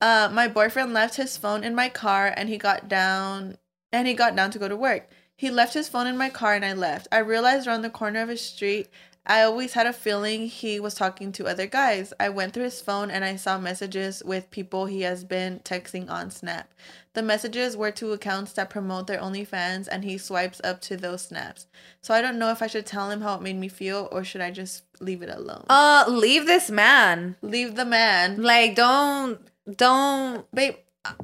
uh, 0.00 0.30
my 0.32 0.48
boyfriend 0.48 0.94
left 0.94 1.16
his 1.16 1.36
phone 1.36 1.62
in 1.62 1.74
my 1.74 1.90
car 1.90 2.32
and 2.34 2.48
he 2.48 2.56
got 2.56 2.88
down 2.88 3.58
and 3.92 4.08
he 4.08 4.14
got 4.14 4.34
down 4.34 4.50
to 4.52 4.58
go 4.58 4.68
to 4.68 4.76
work. 4.76 5.10
He 5.36 5.50
left 5.50 5.74
his 5.74 5.88
phone 5.88 6.06
in 6.06 6.16
my 6.16 6.30
car 6.30 6.54
and 6.54 6.64
I 6.64 6.72
left. 6.72 7.08
I 7.12 7.18
realized 7.18 7.66
around 7.66 7.82
the 7.82 7.90
corner 7.90 8.22
of 8.22 8.30
his 8.30 8.40
street, 8.40 8.88
I 9.26 9.42
always 9.42 9.72
had 9.72 9.86
a 9.86 9.92
feeling 9.92 10.48
he 10.48 10.78
was 10.78 10.94
talking 10.94 11.32
to 11.32 11.46
other 11.46 11.66
guys. 11.66 12.12
I 12.20 12.28
went 12.28 12.52
through 12.52 12.64
his 12.64 12.82
phone 12.82 13.10
and 13.10 13.24
I 13.24 13.36
saw 13.36 13.58
messages 13.58 14.22
with 14.24 14.50
people 14.50 14.84
he 14.86 15.00
has 15.02 15.24
been 15.24 15.60
texting 15.64 16.10
on 16.10 16.30
Snap. 16.30 16.70
The 17.14 17.22
messages 17.22 17.76
were 17.76 17.92
to 17.92 18.12
accounts 18.12 18.52
that 18.52 18.68
promote 18.68 19.06
their 19.06 19.20
OnlyFans 19.20 19.88
and 19.90 20.04
he 20.04 20.18
swipes 20.18 20.60
up 20.62 20.80
to 20.82 20.96
those 20.96 21.22
snaps. 21.22 21.66
So 22.02 22.12
I 22.12 22.20
don't 22.20 22.38
know 22.38 22.50
if 22.50 22.60
I 22.60 22.66
should 22.66 22.84
tell 22.86 23.10
him 23.10 23.22
how 23.22 23.36
it 23.36 23.42
made 23.42 23.56
me 23.56 23.68
feel 23.68 24.08
or 24.12 24.24
should 24.24 24.40
I 24.42 24.50
just 24.50 24.82
leave 25.00 25.22
it 25.22 25.30
alone? 25.30 25.64
Uh, 25.70 26.04
leave 26.08 26.46
this 26.46 26.70
man. 26.70 27.36
leave 27.40 27.76
the 27.76 27.84
man. 27.86 28.42
Like, 28.42 28.74
don't, 28.74 29.40
don't. 29.76 30.44
Babe, 30.52 30.74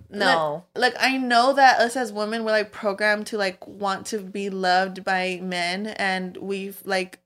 No. 0.09 0.65
like 0.75 0.95
I 1.01 1.17
know 1.19 1.53
that 1.55 1.81
us 1.81 1.97
as 1.97 2.13
women 2.13 2.45
we're 2.45 2.51
like 2.53 2.71
programmed 2.73 3.27
to 3.29 3.37
like 3.39 3.67
want 3.67 4.07
to 4.07 4.19
be 4.21 4.49
loved 4.49 5.05
by 5.05 5.41
men 5.43 5.89
and 5.89 6.37
we've 6.37 6.81
like 6.85 7.19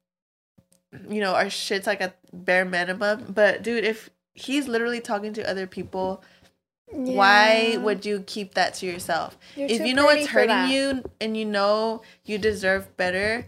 you 1.09 1.21
know 1.21 1.35
our 1.35 1.51
shit's 1.51 1.87
like 1.87 2.01
a 2.01 2.15
bare 2.33 2.65
minimum 2.65 3.25
but 3.29 3.63
dude 3.63 3.85
if 3.85 4.11
he's 4.35 4.69
literally 4.69 5.01
talking 5.01 5.33
to 5.33 5.49
other 5.49 5.67
people 5.67 6.23
Why 6.91 7.77
would 7.79 8.05
you 8.07 8.23
keep 8.27 8.55
that 8.55 8.75
to 8.75 8.87
yourself? 8.87 9.37
You're 9.57 9.69
if 9.69 9.81
you 9.87 9.95
know 9.95 10.09
it's 10.11 10.29
hurting 10.29 10.69
you 10.69 11.03
and 11.21 11.37
you 11.37 11.45
know 11.45 12.03
you 12.25 12.39
deserve 12.39 12.97
better, 12.97 13.47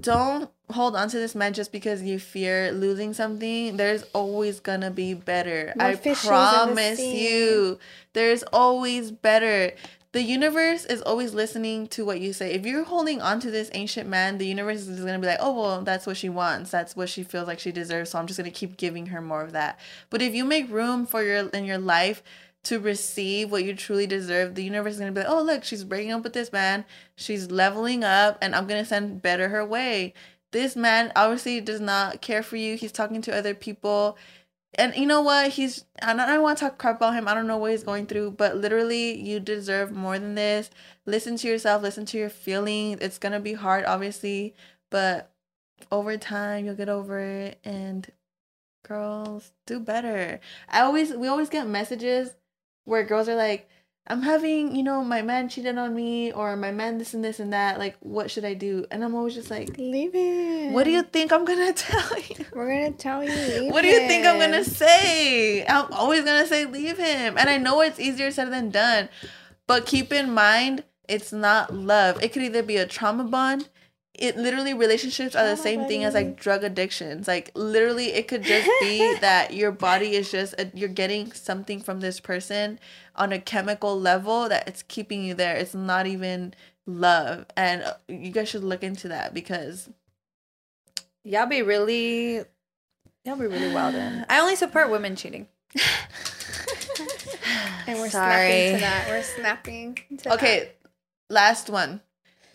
don't 0.00 0.50
hold 0.70 0.96
on 0.96 1.08
to 1.08 1.18
this 1.18 1.34
man 1.34 1.52
just 1.54 1.72
because 1.72 2.02
you 2.02 2.18
fear 2.18 2.72
losing 2.72 3.14
something. 3.14 3.76
There's 3.76 4.02
always 4.12 4.60
gonna 4.60 4.90
be 4.90 5.14
better. 5.14 5.72
More 5.76 5.86
I 5.88 5.94
the 5.94 6.14
promise 6.14 7.00
you. 7.00 7.78
There's 8.12 8.42
always 8.52 9.10
better. 9.10 9.72
The 10.16 10.22
universe 10.22 10.86
is 10.86 11.02
always 11.02 11.34
listening 11.34 11.88
to 11.88 12.02
what 12.06 12.20
you 12.20 12.32
say. 12.32 12.54
If 12.54 12.64
you're 12.64 12.84
holding 12.84 13.20
on 13.20 13.38
to 13.40 13.50
this 13.50 13.68
ancient 13.74 14.08
man, 14.08 14.38
the 14.38 14.46
universe 14.46 14.86
is 14.86 15.00
gonna 15.00 15.18
be 15.18 15.26
like, 15.26 15.40
oh 15.40 15.60
well, 15.60 15.82
that's 15.82 16.06
what 16.06 16.16
she 16.16 16.30
wants. 16.30 16.70
That's 16.70 16.96
what 16.96 17.10
she 17.10 17.22
feels 17.22 17.46
like 17.46 17.58
she 17.58 17.70
deserves. 17.70 18.08
So 18.08 18.18
I'm 18.18 18.26
just 18.26 18.38
gonna 18.38 18.50
keep 18.50 18.78
giving 18.78 19.04
her 19.08 19.20
more 19.20 19.42
of 19.42 19.52
that. 19.52 19.78
But 20.08 20.22
if 20.22 20.34
you 20.34 20.46
make 20.46 20.70
room 20.70 21.04
for 21.04 21.22
your 21.22 21.50
in 21.50 21.66
your 21.66 21.76
life 21.76 22.22
to 22.62 22.80
receive 22.80 23.52
what 23.52 23.64
you 23.64 23.74
truly 23.74 24.06
deserve, 24.06 24.54
the 24.54 24.64
universe 24.64 24.94
is 24.94 25.00
gonna 25.00 25.12
be 25.12 25.20
like, 25.20 25.28
oh 25.28 25.42
look, 25.42 25.64
she's 25.64 25.84
breaking 25.84 26.12
up 26.12 26.22
with 26.22 26.32
this 26.32 26.50
man, 26.50 26.86
she's 27.16 27.50
leveling 27.50 28.02
up, 28.02 28.38
and 28.40 28.54
I'm 28.54 28.66
gonna 28.66 28.86
send 28.86 29.20
better 29.20 29.50
her 29.50 29.66
way. 29.66 30.14
This 30.50 30.76
man 30.76 31.12
obviously 31.14 31.60
does 31.60 31.82
not 31.82 32.22
care 32.22 32.42
for 32.42 32.56
you. 32.56 32.78
He's 32.78 32.90
talking 32.90 33.20
to 33.20 33.36
other 33.36 33.52
people. 33.52 34.16
And 34.76 34.94
you 34.94 35.06
know 35.06 35.22
what? 35.22 35.52
He's 35.52 35.84
I 36.02 36.14
don't, 36.14 36.42
want 36.42 36.58
to 36.58 36.64
talk 36.66 36.78
crap 36.78 36.96
about 36.96 37.14
him. 37.14 37.26
I 37.26 37.34
don't 37.34 37.46
know 37.46 37.56
what 37.56 37.70
he's 37.70 37.82
going 37.82 38.06
through, 38.06 38.32
but 38.32 38.56
literally 38.56 39.18
you 39.18 39.40
deserve 39.40 39.90
more 39.90 40.18
than 40.18 40.34
this. 40.34 40.70
Listen 41.06 41.36
to 41.38 41.48
yourself, 41.48 41.82
listen 41.82 42.04
to 42.06 42.18
your 42.18 42.28
feelings. 42.28 42.98
It's 43.00 43.18
gonna 43.18 43.40
be 43.40 43.54
hard, 43.54 43.86
obviously, 43.86 44.54
but 44.90 45.30
over 45.90 46.16
time 46.16 46.64
you'll 46.64 46.74
get 46.74 46.88
over 46.88 47.18
it 47.20 47.58
and 47.64 48.10
girls 48.86 49.52
do 49.66 49.80
better. 49.80 50.40
I 50.68 50.80
always 50.80 51.12
we 51.14 51.28
always 51.28 51.48
get 51.48 51.66
messages 51.66 52.30
where 52.84 53.02
girls 53.02 53.28
are 53.28 53.34
like, 53.34 53.68
I'm 54.08 54.22
having, 54.22 54.76
you 54.76 54.82
know, 54.84 55.02
my 55.02 55.22
man 55.22 55.48
cheated 55.48 55.76
on 55.78 55.94
me 55.94 56.30
or 56.30 56.56
my 56.56 56.70
man 56.70 56.98
this 56.98 57.12
and 57.14 57.24
this 57.24 57.40
and 57.40 57.52
that. 57.52 57.78
Like, 57.78 57.96
what 58.00 58.30
should 58.30 58.44
I 58.44 58.54
do? 58.54 58.86
And 58.90 59.02
I'm 59.02 59.14
always 59.14 59.34
just 59.34 59.50
like, 59.50 59.76
Leave 59.78 60.12
it. 60.14 60.72
what 60.72 60.84
do 60.84 60.90
you 60.90 61.02
think 61.02 61.32
I'm 61.32 61.44
gonna 61.44 61.72
tell 61.74 62.18
you? 62.18 62.36
We're 62.54 62.68
gonna 62.68 62.92
tell 62.92 63.24
you. 63.24 63.30
Leave 63.30 63.72
What 63.72 63.82
do 63.82 63.88
you 63.88 64.06
think 64.06 64.24
I'm 64.24 64.38
gonna 64.38 64.62
say? 64.64 65.66
I'm 65.66 65.92
always 65.92 66.24
gonna 66.24 66.46
say 66.46 66.66
leave 66.66 66.98
him. 66.98 67.36
And 67.36 67.50
I 67.50 67.58
know 67.58 67.80
it's 67.80 67.98
easier 67.98 68.30
said 68.30 68.52
than 68.52 68.70
done. 68.70 69.08
But 69.66 69.86
keep 69.86 70.12
in 70.12 70.32
mind, 70.32 70.84
it's 71.08 71.32
not 71.32 71.74
love. 71.74 72.22
It 72.22 72.32
could 72.32 72.42
either 72.42 72.62
be 72.62 72.76
a 72.76 72.86
trauma 72.86 73.24
bond. 73.24 73.68
It 74.18 74.36
literally 74.36 74.74
relationships 74.74 75.34
are 75.34 75.44
the 75.44 75.54
Trauma 75.54 75.62
same 75.62 75.84
thing 75.86 76.04
as 76.04 76.14
like 76.14 76.38
drug 76.38 76.64
addictions. 76.64 77.28
Like 77.28 77.50
literally 77.54 78.12
it 78.12 78.28
could 78.28 78.42
just 78.44 78.68
be 78.80 79.16
that 79.20 79.54
your 79.54 79.72
body 79.72 80.14
is 80.14 80.30
just 80.30 80.54
a, 80.58 80.70
you're 80.74 80.88
getting 80.88 81.32
something 81.32 81.80
from 81.80 82.00
this 82.00 82.20
person 82.20 82.78
on 83.14 83.32
a 83.32 83.38
chemical 83.38 83.98
level 84.00 84.48
that 84.48 84.68
it's 84.68 84.82
keeping 84.82 85.24
you 85.24 85.34
there. 85.34 85.56
It's 85.56 85.74
not 85.74 86.06
even 86.06 86.54
love. 86.86 87.46
And 87.56 87.82
uh, 87.82 87.94
you 88.08 88.30
guys 88.30 88.48
should 88.48 88.64
look 88.64 88.82
into 88.82 89.08
that 89.08 89.34
because 89.34 89.88
Y'all 91.24 91.46
be 91.46 91.60
really, 91.60 92.36
y'all 93.24 93.34
be 93.36 93.46
really 93.46 93.74
wild. 93.74 93.96
In. 93.96 94.24
I 94.28 94.38
only 94.38 94.54
support 94.54 94.90
women 94.90 95.16
cheating. 95.16 95.48
And 97.88 98.00
we're 98.00 98.10
Sorry. 98.10 98.48
snapping 98.48 98.74
to 98.74 98.80
that. 98.80 99.08
We're 99.08 99.22
snapping. 99.22 99.98
To 100.18 100.34
Okay, 100.34 100.72
last 101.30 101.70
one. 101.70 102.00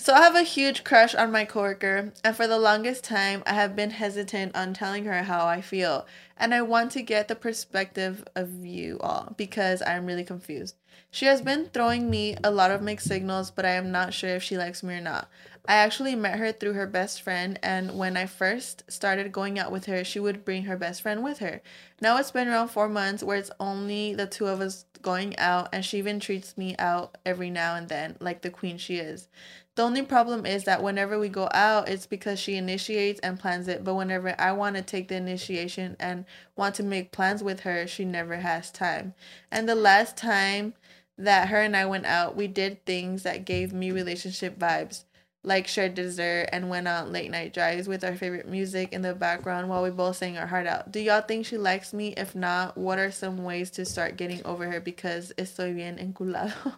So 0.02 0.16
I 0.16 0.22
have 0.22 0.36
a 0.36 0.42
huge 0.42 0.84
crush 0.84 1.14
on 1.14 1.32
my 1.32 1.46
coworker, 1.46 2.12
and 2.24 2.36
for 2.36 2.48
the 2.48 2.58
longest 2.58 3.04
time, 3.04 3.44
I 3.46 3.54
have 3.54 3.76
been 3.76 3.92
hesitant 3.92 4.56
on 4.56 4.74
telling 4.74 5.06
her 5.06 5.22
how 5.22 5.46
I 5.46 5.62
feel. 5.62 6.08
And 6.36 6.56
I 6.56 6.64
want 6.64 6.92
to 6.94 7.04
get 7.04 7.28
the 7.28 7.36
perspective 7.36 8.24
of 8.36 8.66
you 8.66 8.98
all 9.00 9.36
because 9.38 9.84
I'm 9.86 10.08
really 10.08 10.24
confused. 10.24 10.76
She 11.12 11.28
has 11.28 11.44
been 11.44 11.68
throwing 11.68 12.10
me 12.10 12.36
a 12.44 12.50
lot 12.50 12.72
of 12.72 12.82
mixed 12.82 13.08
signals, 13.08 13.52
but 13.52 13.64
I 13.64 13.74
am 13.74 13.92
not 13.92 14.12
sure 14.12 14.32
if 14.32 14.42
she 14.42 14.58
likes 14.58 14.82
me 14.82 14.96
or 14.96 15.02
not. 15.02 15.30
I 15.68 15.76
actually 15.76 16.16
met 16.16 16.40
her 16.40 16.52
through 16.52 16.74
her 16.74 16.88
best 16.88 17.22
friend, 17.22 17.60
and 17.62 17.96
when 17.96 18.18
I 18.18 18.26
first 18.26 18.92
started 18.92 19.32
going 19.32 19.60
out 19.60 19.72
with 19.72 19.86
her, 19.86 20.04
she 20.04 20.20
would 20.20 20.44
bring 20.44 20.64
her 20.64 20.78
best 20.78 21.04
friend 21.04 21.24
with 21.24 21.38
her. 21.38 21.62
Now 22.02 22.18
it's 22.18 22.32
been 22.32 22.48
around 22.48 22.70
four 22.70 22.90
months 22.90 23.22
where 23.22 23.38
it's 23.38 23.52
only 23.60 24.16
the 24.16 24.26
two 24.26 24.48
of 24.48 24.62
us 24.62 24.86
going 25.04 25.38
out, 25.38 25.70
and 25.72 25.86
she 25.86 26.00
even 26.00 26.20
treats 26.20 26.58
me 26.58 26.76
out 26.80 27.20
every 27.24 27.52
now 27.52 27.76
and 27.76 27.88
then, 27.88 28.18
like 28.20 28.42
the 28.42 28.50
queen 28.50 28.80
she 28.80 28.98
is. 28.98 29.28
The 29.76 29.84
only 29.84 30.02
problem 30.02 30.46
is 30.46 30.66
that 30.66 30.84
whenever 30.84 31.18
we 31.18 31.30
go 31.30 31.48
out, 31.54 31.88
it's 31.88 32.06
because 32.06 32.40
she 32.40 32.58
initiates 32.58 33.20
and 33.22 33.40
plans 33.40 33.70
it, 33.70 33.84
but 33.84 33.96
whenever 33.96 34.36
I 34.38 34.52
want 34.52 34.76
to 34.76 34.82
take 34.82 35.08
the 35.08 35.16
initiation 35.16 35.96
and 36.00 36.26
want 36.58 36.76
to 36.76 36.84
make 36.84 37.14
plans 37.14 37.42
with 37.42 37.62
her, 37.62 37.88
she 37.88 38.04
never 38.04 38.38
has 38.38 38.70
time. 38.70 39.14
And 39.50 39.70
the 39.70 39.76
last 39.76 40.18
time 40.18 40.74
that 41.18 41.48
her 41.50 41.62
and 41.62 41.76
I 41.76 41.86
went 41.86 42.06
out, 42.06 42.36
we 42.36 42.48
did 42.48 42.86
things 42.86 43.24
that 43.24 43.46
gave 43.46 43.72
me 43.72 43.92
relationship 43.92 44.60
vibes, 44.60 45.06
like 45.44 45.68
shared 45.68 45.96
dessert 45.96 46.48
and 46.52 46.70
went 46.70 46.88
on 46.88 47.12
late 47.12 47.32
night 47.32 47.54
drives 47.54 47.88
with 47.88 48.04
our 48.04 48.16
favorite 48.16 48.48
music 48.48 48.94
in 48.94 49.02
the 49.02 49.16
background 49.16 49.70
while 49.70 49.82
we 49.82 49.90
both 49.90 50.18
sang 50.18 50.38
our 50.38 50.46
heart 50.46 50.68
out. 50.68 50.92
Do 50.92 51.00
y'all 51.00 51.22
think 51.22 51.46
she 51.46 51.58
likes 51.58 51.94
me? 51.94 52.14
If 52.16 52.36
not, 52.36 52.78
what 52.78 53.00
are 53.00 53.12
some 53.12 53.44
ways 53.44 53.72
to 53.72 53.86
start 53.86 54.18
getting 54.18 54.46
over 54.46 54.70
her 54.70 54.80
because 54.80 55.34
estoy 55.38 55.76
bien 55.76 55.98
enculado? 55.98 56.54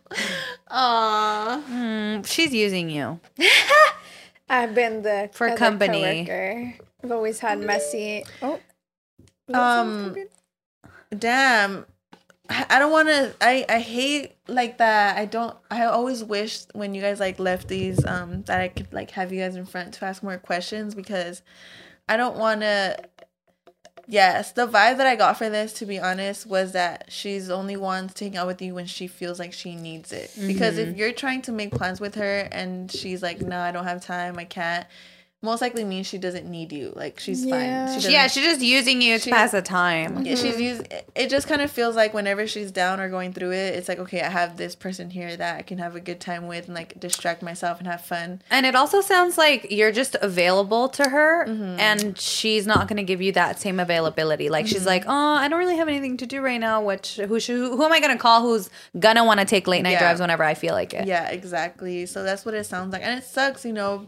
Aww. 0.71 1.63
Mm, 1.65 2.25
she's 2.25 2.53
using 2.53 2.89
you. 2.89 3.19
I've 4.49 4.73
been 4.73 5.01
the 5.01 5.29
For 5.33 5.47
other 5.47 5.57
company. 5.57 6.25
coworker. 6.25 6.73
I've 7.03 7.11
always 7.11 7.39
had 7.39 7.59
messy. 7.59 8.23
Oh. 8.41 8.59
Um, 9.53 10.15
damn 11.17 11.85
I 12.69 12.79
don't 12.79 12.91
want 12.91 13.07
to 13.09 13.33
I 13.41 13.65
I 13.69 13.79
hate 13.79 14.35
like 14.47 14.77
that 14.77 15.17
I 15.17 15.25
don't 15.25 15.55
I 15.71 15.85
always 15.85 16.23
wish 16.23 16.63
when 16.73 16.93
you 16.93 17.01
guys 17.01 17.19
like 17.19 17.39
left 17.39 17.67
these 17.67 18.03
um 18.05 18.43
that 18.43 18.61
I 18.61 18.67
could 18.67 18.91
like 18.93 19.11
have 19.11 19.31
you 19.31 19.41
guys 19.41 19.55
in 19.55 19.65
front 19.65 19.93
to 19.95 20.05
ask 20.05 20.23
more 20.23 20.37
questions 20.37 20.95
because 20.95 21.41
I 22.07 22.17
don't 22.17 22.37
want 22.37 22.61
to 22.61 22.97
Yes, 24.05 24.51
the 24.51 24.67
vibe 24.67 24.97
that 24.97 25.07
I 25.07 25.15
got 25.15 25.37
for 25.37 25.49
this 25.49 25.71
to 25.73 25.85
be 25.85 25.97
honest 25.99 26.45
was 26.45 26.73
that 26.73 27.05
she's 27.07 27.49
only 27.49 27.77
wants 27.77 28.15
to 28.15 28.25
hang 28.25 28.35
out 28.35 28.47
with 28.47 28.61
you 28.61 28.75
when 28.75 28.85
she 28.85 29.07
feels 29.07 29.39
like 29.39 29.53
she 29.53 29.75
needs 29.75 30.11
it. 30.11 30.29
Because 30.45 30.77
if 30.77 30.97
you're 30.97 31.13
trying 31.13 31.41
to 31.43 31.53
make 31.53 31.71
plans 31.71 32.01
with 32.01 32.15
her 32.15 32.49
and 32.51 32.91
she's 32.91 33.23
like, 33.23 33.39
"No, 33.41 33.59
I 33.59 33.71
don't 33.71 33.85
have 33.85 34.03
time. 34.03 34.37
I 34.37 34.43
can't." 34.43 34.85
Most 35.43 35.61
likely 35.61 35.83
means 35.83 36.07
she 36.07 36.17
doesn't 36.17 36.49
need 36.49 36.71
you. 36.71 36.93
Like 36.95 37.19
she's 37.19 37.43
Yeah. 37.45 37.87
fine. 37.87 37.99
She 38.01 38.11
Yeah, 38.13 38.23
doesn't- 38.23 38.41
she's 38.41 38.49
just 38.53 38.61
using 38.65 39.01
you 39.01 39.19
to 39.19 39.29
pass 39.29 39.51
the 39.51 39.61
time. 39.61 40.25
yeah, 40.25 40.35
she's 40.35 40.59
used. 40.59 40.87
It 41.15 41.29
just 41.29 41.47
kind 41.47 41.61
of 41.61 41.69
feels 41.69 41.97
like 41.97 42.13
whenever 42.13 42.47
she's 42.47 42.71
down 42.71 43.01
or 43.01 43.09
going 43.09 43.33
through 43.33 43.51
it, 43.51 43.75
it's 43.75 43.89
like 43.89 43.99
okay, 43.99 44.21
I 44.21 44.29
have 44.29 44.55
this 44.55 44.73
person 44.73 45.09
here 45.09 45.35
that 45.35 45.57
I 45.59 45.61
can 45.61 45.79
have 45.79 45.95
a 45.95 45.99
good 45.99 46.21
time 46.21 46.47
with 46.47 46.67
and 46.67 46.73
like 46.75 46.97
distract 46.99 47.41
myself 47.43 47.79
and 47.79 47.87
have 47.87 48.01
fun. 48.05 48.41
And 48.49 48.65
it 48.65 48.73
also 48.73 49.01
sounds 49.01 49.37
like 49.37 49.67
you're 49.69 49.91
just 49.91 50.15
available 50.21 50.87
to 50.89 51.09
her 51.09 51.45
Mm-hmm. 51.45 51.79
and 51.79 52.17
she's 52.17 52.65
not 52.65 52.87
going 52.87 52.97
to 52.97 53.03
give 53.03 53.21
you 53.21 53.33
that 53.33 53.59
same 53.59 53.79
availability. 53.81 54.47
Like 54.49 54.65
Mm-hmm. 54.65 54.71
she's 54.73 54.85
like, 54.85 55.03
"Oh, 55.07 55.33
I 55.35 55.49
don't 55.49 55.59
really 55.59 55.75
have 55.75 55.89
anything 55.89 56.15
to 56.17 56.25
do 56.25 56.39
right 56.41 56.59
now. 56.59 56.81
What 56.81 57.05
who 57.27 57.37
should, 57.41 57.57
who, 57.57 57.75
who 57.75 57.83
am 57.83 57.91
I 57.91 57.99
going 57.99 58.15
to 58.15 58.21
call 58.21 58.41
who's 58.41 58.69
going 58.97 59.17
to 59.17 59.25
want 59.25 59.41
to 59.41 59.45
take 59.45 59.67
late 59.67 59.81
night 59.83 59.91
Yeah. 59.91 59.99
drives 59.99 60.21
whenever 60.21 60.43
I 60.45 60.53
feel 60.53 60.73
like 60.73 60.93
it?" 60.93 61.05
Yeah, 61.05 61.27
exactly. 61.27 62.05
So 62.05 62.23
that's 62.23 62.45
what 62.45 62.53
it 62.53 62.63
sounds 62.65 62.93
like, 62.93 63.01
and 63.03 63.19
it 63.19 63.25
sucks, 63.25 63.65
you 63.65 63.73
know. 63.73 64.07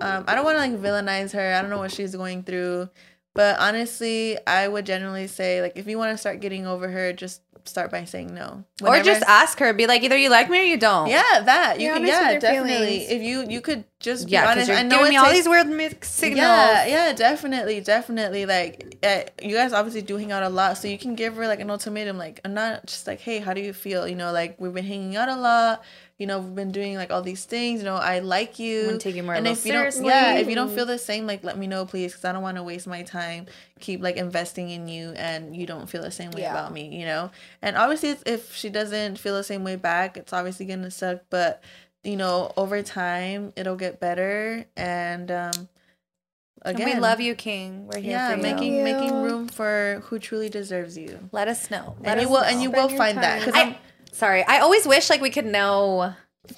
Um, 0.00 0.24
I 0.26 0.34
don't 0.34 0.44
want 0.44 0.56
to 0.56 0.60
like 0.60 0.72
villainize 0.80 1.32
her. 1.32 1.54
I 1.54 1.60
don't 1.60 1.70
know 1.70 1.78
what 1.78 1.92
she's 1.92 2.14
going 2.14 2.42
through, 2.42 2.88
but 3.34 3.58
honestly, 3.58 4.38
I 4.46 4.68
would 4.68 4.86
generally 4.86 5.26
say 5.26 5.62
like 5.62 5.72
if 5.76 5.86
you 5.86 5.98
want 5.98 6.12
to 6.12 6.18
start 6.18 6.40
getting 6.40 6.66
over 6.66 6.88
her, 6.88 7.12
just 7.12 7.40
start 7.64 7.92
by 7.92 8.04
saying 8.04 8.34
no. 8.34 8.64
Or 8.82 8.96
just 8.96 9.22
it's- 9.22 9.22
ask 9.28 9.60
her, 9.60 9.72
be 9.72 9.86
like, 9.86 10.02
either 10.02 10.16
you 10.16 10.30
like 10.30 10.50
me 10.50 10.58
or 10.58 10.64
you 10.64 10.76
don't. 10.76 11.08
Yeah, 11.08 11.22
that 11.44 11.78
you 11.80 11.92
can. 11.92 12.04
Yeah, 12.04 12.36
definitely. 12.40 12.98
feelings. 13.06 13.10
If 13.10 13.22
you 13.22 13.46
you 13.48 13.60
could 13.60 13.84
just 14.00 14.28
Yeah, 14.28 14.40
because 14.42 14.52
honest. 14.56 14.68
you're 14.68 14.78
I 14.78 14.82
know 14.82 14.96
giving 14.98 15.06
it 15.06 15.10
me 15.10 15.16
all 15.18 15.24
takes- 15.26 15.36
these 15.38 15.48
weird 15.48 15.68
mixed 15.68 16.12
signals. 16.12 16.38
Yeah, 16.44 16.86
yeah, 16.86 17.12
definitely, 17.12 17.80
definitely. 17.80 18.46
Like, 18.46 18.96
uh, 19.04 19.20
you 19.40 19.54
guys 19.54 19.72
obviously 19.72 20.02
do 20.02 20.16
hang 20.16 20.32
out 20.32 20.42
a 20.42 20.48
lot, 20.48 20.76
so 20.76 20.88
you 20.88 20.98
can 20.98 21.14
give 21.14 21.36
her 21.36 21.46
like 21.46 21.60
an 21.60 21.70
ultimatum, 21.70 22.18
like, 22.18 22.40
I'm 22.44 22.52
not 22.52 22.86
just 22.86 23.06
like, 23.06 23.20
hey, 23.20 23.38
how 23.38 23.54
do 23.54 23.60
you 23.60 23.72
feel? 23.72 24.08
You 24.08 24.16
know, 24.16 24.32
like 24.32 24.60
we've 24.60 24.74
been 24.74 24.84
hanging 24.84 25.14
out 25.14 25.28
a 25.28 25.36
lot. 25.36 25.84
You 26.22 26.28
know, 26.28 26.38
we've 26.38 26.54
been 26.54 26.70
doing 26.70 26.94
like 26.94 27.10
all 27.10 27.20
these 27.22 27.44
things. 27.44 27.80
You 27.80 27.86
know, 27.86 27.96
I 27.96 28.20
like 28.20 28.60
you. 28.60 28.82
I'm 28.82 28.86
gonna 28.86 28.98
take 28.98 29.16
you 29.16 29.24
more 29.24 29.34
and 29.34 29.44
if 29.48 29.66
you 29.66 29.72
don't, 29.72 29.80
seriously. 29.92 30.06
yeah, 30.06 30.34
if 30.36 30.48
you 30.48 30.54
don't 30.54 30.70
feel 30.70 30.86
the 30.86 30.96
same, 30.96 31.26
like, 31.26 31.42
let 31.42 31.58
me 31.58 31.66
know, 31.66 31.84
please, 31.84 32.12
because 32.12 32.24
I 32.24 32.30
don't 32.30 32.42
want 32.42 32.58
to 32.58 32.62
waste 32.62 32.86
my 32.86 33.02
time. 33.02 33.46
Keep 33.80 34.02
like 34.02 34.16
investing 34.16 34.70
in 34.70 34.86
you, 34.86 35.10
and 35.16 35.56
you 35.56 35.66
don't 35.66 35.90
feel 35.90 36.00
the 36.00 36.12
same 36.12 36.30
way 36.30 36.42
Yeah. 36.42 36.52
about 36.52 36.72
me. 36.72 36.96
You 36.96 37.06
know, 37.06 37.30
and 37.60 37.76
obviously, 37.76 38.10
it's, 38.10 38.22
if 38.24 38.54
she 38.54 38.70
doesn't 38.70 39.18
feel 39.18 39.34
the 39.34 39.42
same 39.42 39.64
way 39.64 39.74
back, 39.74 40.16
it's 40.16 40.32
obviously 40.32 40.64
gonna 40.66 40.92
suck. 40.92 41.22
But 41.28 41.60
you 42.04 42.16
know, 42.16 42.52
over 42.56 42.80
time, 42.84 43.52
it'll 43.56 43.74
get 43.76 43.98
better, 43.98 44.64
and 44.76 45.28
um. 45.32 45.68
And 46.64 46.76
Again, 46.76 46.94
we 46.94 47.00
love 47.00 47.20
you, 47.20 47.34
King. 47.34 47.88
We're 47.88 47.98
here 47.98 48.12
yeah, 48.12 48.30
for 48.30 48.36
you. 48.36 48.42
making 48.44 48.74
you. 48.76 48.84
making 48.84 49.12
room 49.22 49.48
for 49.48 50.00
who 50.04 50.20
truly 50.20 50.48
deserves 50.48 50.96
you. 50.96 51.18
Let 51.32 51.48
us 51.48 51.68
know. 51.72 51.96
Let 51.98 52.12
And 52.18 52.20
you 52.22 52.28
will 52.28 52.40
know. 52.42 52.46
and 52.46 52.62
you 52.62 52.68
Spend 52.68 52.82
will 52.84 52.90
your 52.90 52.98
find 52.98 53.18
that 53.18 53.38
time. 53.42 53.48
because 53.50 53.54
I, 53.60 53.78
sorry, 54.12 54.44
I 54.46 54.60
always 54.60 54.86
wish 54.86 55.10
like 55.10 55.20
we 55.20 55.30
could 55.30 55.46
know 55.46 56.14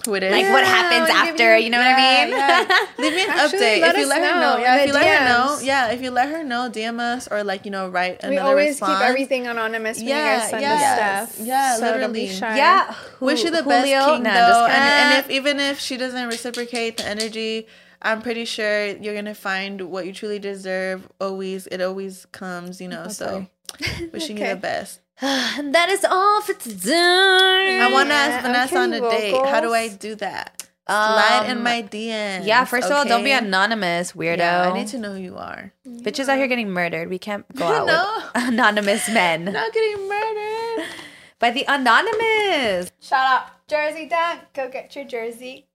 who 0.07 0.15
it 0.15 0.23
is. 0.23 0.33
Like 0.33 0.49
what 0.51 0.65
happens 0.65 1.09
Yeah, 1.09 1.15
after, 1.31 1.57
you- 1.59 1.65
you 1.65 1.71
know 1.71 1.79
what 1.79 1.87
I 1.87 2.25
mean? 2.25 2.31
yeah. 2.37 2.87
Leave 2.99 3.15
me 3.15 3.23
an 3.25 3.31
Actually, 3.31 3.59
update 3.59 3.81
let 3.83 3.95
if 3.95 3.97
you 3.99 4.03
us 4.05 4.09
let 4.09 4.23
her 4.23 4.41
know 4.41 4.57
know. 4.57 4.59
Yeah, 4.63 4.77
if 4.81 4.87
you 4.87 4.93
let 4.95 5.07
her 5.19 5.25
know. 5.29 5.59
Yeah, 5.63 5.91
if 5.93 6.03
you 6.03 6.11
let 6.11 6.29
her 6.31 6.43
know, 6.45 6.71
DM 6.73 7.01
us 7.01 7.29
or 7.29 7.45
like 7.45 7.65
you 7.67 7.71
know 7.71 7.89
write 7.89 8.23
another 8.25 8.25
response. 8.25 8.31
We 8.31 8.37
another 8.37 8.51
always 8.51 8.69
response. 8.71 8.99
keep 8.99 9.09
everything 9.09 9.47
anonymous 9.47 9.99
when 9.99 10.07
you 10.09 10.15
Yeah, 10.15 10.39
guys 10.41 10.51
send 10.51 10.63
yes. 10.63 10.83
us 11.01 11.33
stuff. 11.35 11.47
Yeah, 11.47 11.77
so 11.77 11.91
literally. 11.91 12.29
shy. 12.29 12.57
yeah. 12.57 12.95
Wish 13.21 13.45
you 13.45 13.51
the 13.51 13.63
Ju- 13.63 13.69
best, 13.69 13.85
King, 13.87 14.23
Nah, 14.23 14.33
though. 14.35 14.67
And, 14.67 14.73
and 15.13 15.19
if 15.25 15.31
even 15.31 15.61
if 15.61 15.79
she 15.79 15.97
doesn't 15.99 16.29
reciprocate 16.29 16.97
the 16.97 17.07
energy, 17.07 17.67
I'm 18.01 18.23
pretty 18.23 18.47
sure 18.47 18.87
you're 18.87 19.15
gonna 19.15 19.35
find 19.35 19.83
what 19.83 20.07
you 20.07 20.13
truly 20.15 20.39
deserve. 20.39 21.07
Always, 21.21 21.67
it 21.69 21.83
always 21.83 22.25
comes, 22.33 22.81
you 22.81 22.89
know. 22.89 23.09
So, 23.09 23.47
wishing 24.13 24.39
you 24.39 24.47
the 24.49 24.57
best. 24.57 25.01
that 25.21 25.89
is 25.91 26.05
all 26.05 26.41
for 26.43 26.55
today. 26.55 27.79
I 27.81 27.89
want 27.93 28.09
to 28.09 28.15
ask 28.15 28.45
Vanessa 28.45 28.75
okay, 28.75 28.83
on 28.83 28.93
a 28.93 29.01
date. 29.01 29.47
How 29.47 29.61
do 29.61 29.73
I 29.73 29.89
do 29.89 30.15
that? 30.17 30.67
Slide 30.87 31.47
in 31.49 31.59
Um, 31.59 31.63
my 31.63 31.83
DMs. 31.83 32.45
Yeah, 32.47 32.65
first 32.67 32.89
of 32.91 32.93
all, 32.93 33.05
don't 33.07 33.25
be 33.25 33.31
anonymous, 33.31 34.13
weirdo. 34.13 34.39
Yeah, 34.39 34.71
I 34.71 34.75
need 34.75 34.89
to 34.89 34.99
know 34.99 35.13
who 35.13 35.19
you 35.21 35.37
are. 35.37 35.73
Bitches 35.87 36.29
out 36.29 36.37
here 36.37 36.47
getting 36.49 36.69
murdered. 36.71 37.09
We 37.09 37.19
can't 37.19 37.47
go 37.55 37.65
out 37.73 37.87
No. 37.87 38.23
with 38.35 38.45
anonymous 38.49 39.09
men. 39.09 39.45
Not 39.53 39.73
getting 39.73 40.09
murdered. 40.09 40.87
By 41.39 41.51
the 41.53 41.65
anonymous. 41.69 42.91
Shout 43.01 43.25
out 43.43 43.47
Jersey 43.69 44.07
Dunk. 44.09 44.41
Go 44.53 44.69
get 44.69 44.95
your 44.95 45.05
jersey 45.07 45.67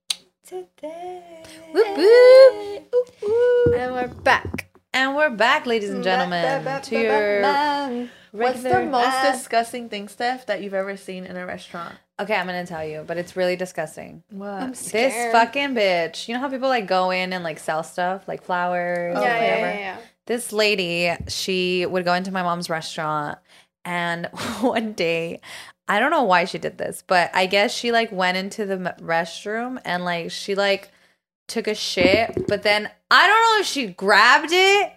today. 0.46 1.22
Whoop, 1.72 1.96
whoop. 1.96 3.74
And 3.74 3.92
we're 3.94 4.08
back. 4.22 4.59
And 4.92 5.14
we're 5.14 5.30
back, 5.30 5.66
ladies 5.66 5.90
and 5.90 6.02
gentlemen, 6.02 6.42
to 6.82 6.98
your 6.98 8.08
What's 8.32 8.62
the 8.62 8.84
most 8.86 9.06
Ah. 9.08 9.32
disgusting 9.32 9.88
thing, 9.88 10.08
Steph, 10.08 10.46
that 10.46 10.62
you've 10.62 10.74
ever 10.74 10.96
seen 10.96 11.24
in 11.24 11.36
a 11.36 11.44
restaurant? 11.46 11.94
Okay, 12.20 12.34
I'm 12.34 12.46
gonna 12.46 12.66
tell 12.66 12.84
you, 12.84 13.04
but 13.06 13.16
it's 13.16 13.36
really 13.36 13.56
disgusting. 13.56 14.22
What? 14.30 14.70
This 14.70 14.86
Scared. 14.88 15.32
fucking 15.32 15.74
bitch. 15.74 16.28
You 16.28 16.34
know 16.34 16.40
how 16.40 16.48
people 16.48 16.68
like 16.68 16.86
go 16.86 17.10
in 17.10 17.32
and 17.32 17.42
like 17.42 17.58
sell 17.58 17.82
stuff, 17.82 18.26
like 18.28 18.42
flowers, 18.42 19.16
Oh, 19.16 19.20
or 19.20 19.24
yeah, 19.24 19.34
yeah, 19.36 19.40
whatever. 19.60 19.66
yeah, 19.66 19.78
yeah. 19.78 19.96
This 20.26 20.52
lady, 20.52 21.12
she 21.28 21.86
would 21.86 22.04
go 22.04 22.14
into 22.14 22.30
my 22.30 22.42
mom's 22.42 22.68
restaurant, 22.70 23.38
and 23.84 24.26
one 24.60 24.92
day, 24.92 25.40
I 25.88 25.98
don't 25.98 26.10
know 26.10 26.22
why 26.24 26.44
she 26.44 26.58
did 26.58 26.78
this, 26.78 27.02
but 27.06 27.30
I 27.34 27.46
guess 27.46 27.72
she 27.74 27.90
like 27.90 28.12
went 28.12 28.36
into 28.36 28.64
the 28.66 28.76
restroom 29.00 29.80
and 29.84 30.04
like 30.04 30.30
she 30.30 30.54
like 30.54 30.90
took 31.50 31.66
a 31.66 31.74
shit, 31.74 32.46
but 32.48 32.62
then 32.62 32.88
I 33.10 33.26
don't 33.26 33.40
know 33.42 33.60
if 33.60 33.66
she 33.66 33.88
grabbed 33.88 34.52
it 34.52 34.92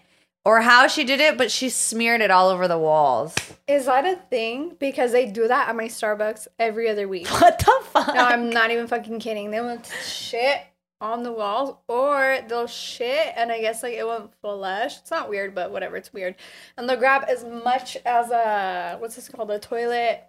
or 0.46 0.62
how 0.62 0.88
she 0.88 1.04
did 1.04 1.20
it, 1.20 1.38
but 1.38 1.52
she 1.52 1.70
smeared 1.70 2.22
it 2.22 2.32
all 2.32 2.50
over 2.50 2.68
the 2.68 2.78
walls. 2.78 3.36
Is 3.68 3.86
that 3.86 4.06
a 4.06 4.20
thing? 4.30 4.76
Because 4.80 5.12
they 5.12 5.26
do 5.26 5.48
that 5.48 5.70
at 5.70 5.76
my 5.76 5.86
Starbucks 5.86 6.48
every 6.60 6.90
other 6.90 7.08
week. 7.08 7.28
What 7.42 7.60
the 7.60 7.74
fuck? 7.86 8.14
No, 8.14 8.24
I'm 8.24 8.50
not 8.50 8.72
even 8.72 8.88
fucking 8.88 9.20
kidding. 9.20 9.52
They 9.52 9.62
will 9.62 9.82
shit 10.06 10.62
on 11.02 11.24
the 11.24 11.34
walls 11.34 11.76
or 11.90 12.40
they'll 12.48 12.68
shit 12.68 13.34
and 13.36 13.52
I 13.52 13.60
guess 13.60 13.84
like 13.84 13.94
it 13.94 14.06
won't 14.06 14.32
flush. 14.42 14.98
It's 15.00 15.12
not 15.12 15.30
weird, 15.30 15.54
but 15.54 15.72
whatever, 15.72 15.98
it's 15.98 16.14
weird. 16.14 16.36
And 16.78 16.88
they'll 16.88 16.98
grab 16.98 17.26
as 17.28 17.44
much 17.44 17.98
as 18.06 18.32
a 18.32 18.98
what's 19.00 19.16
this 19.16 19.28
called? 19.28 19.52
A 19.52 19.60
toilet 19.60 20.24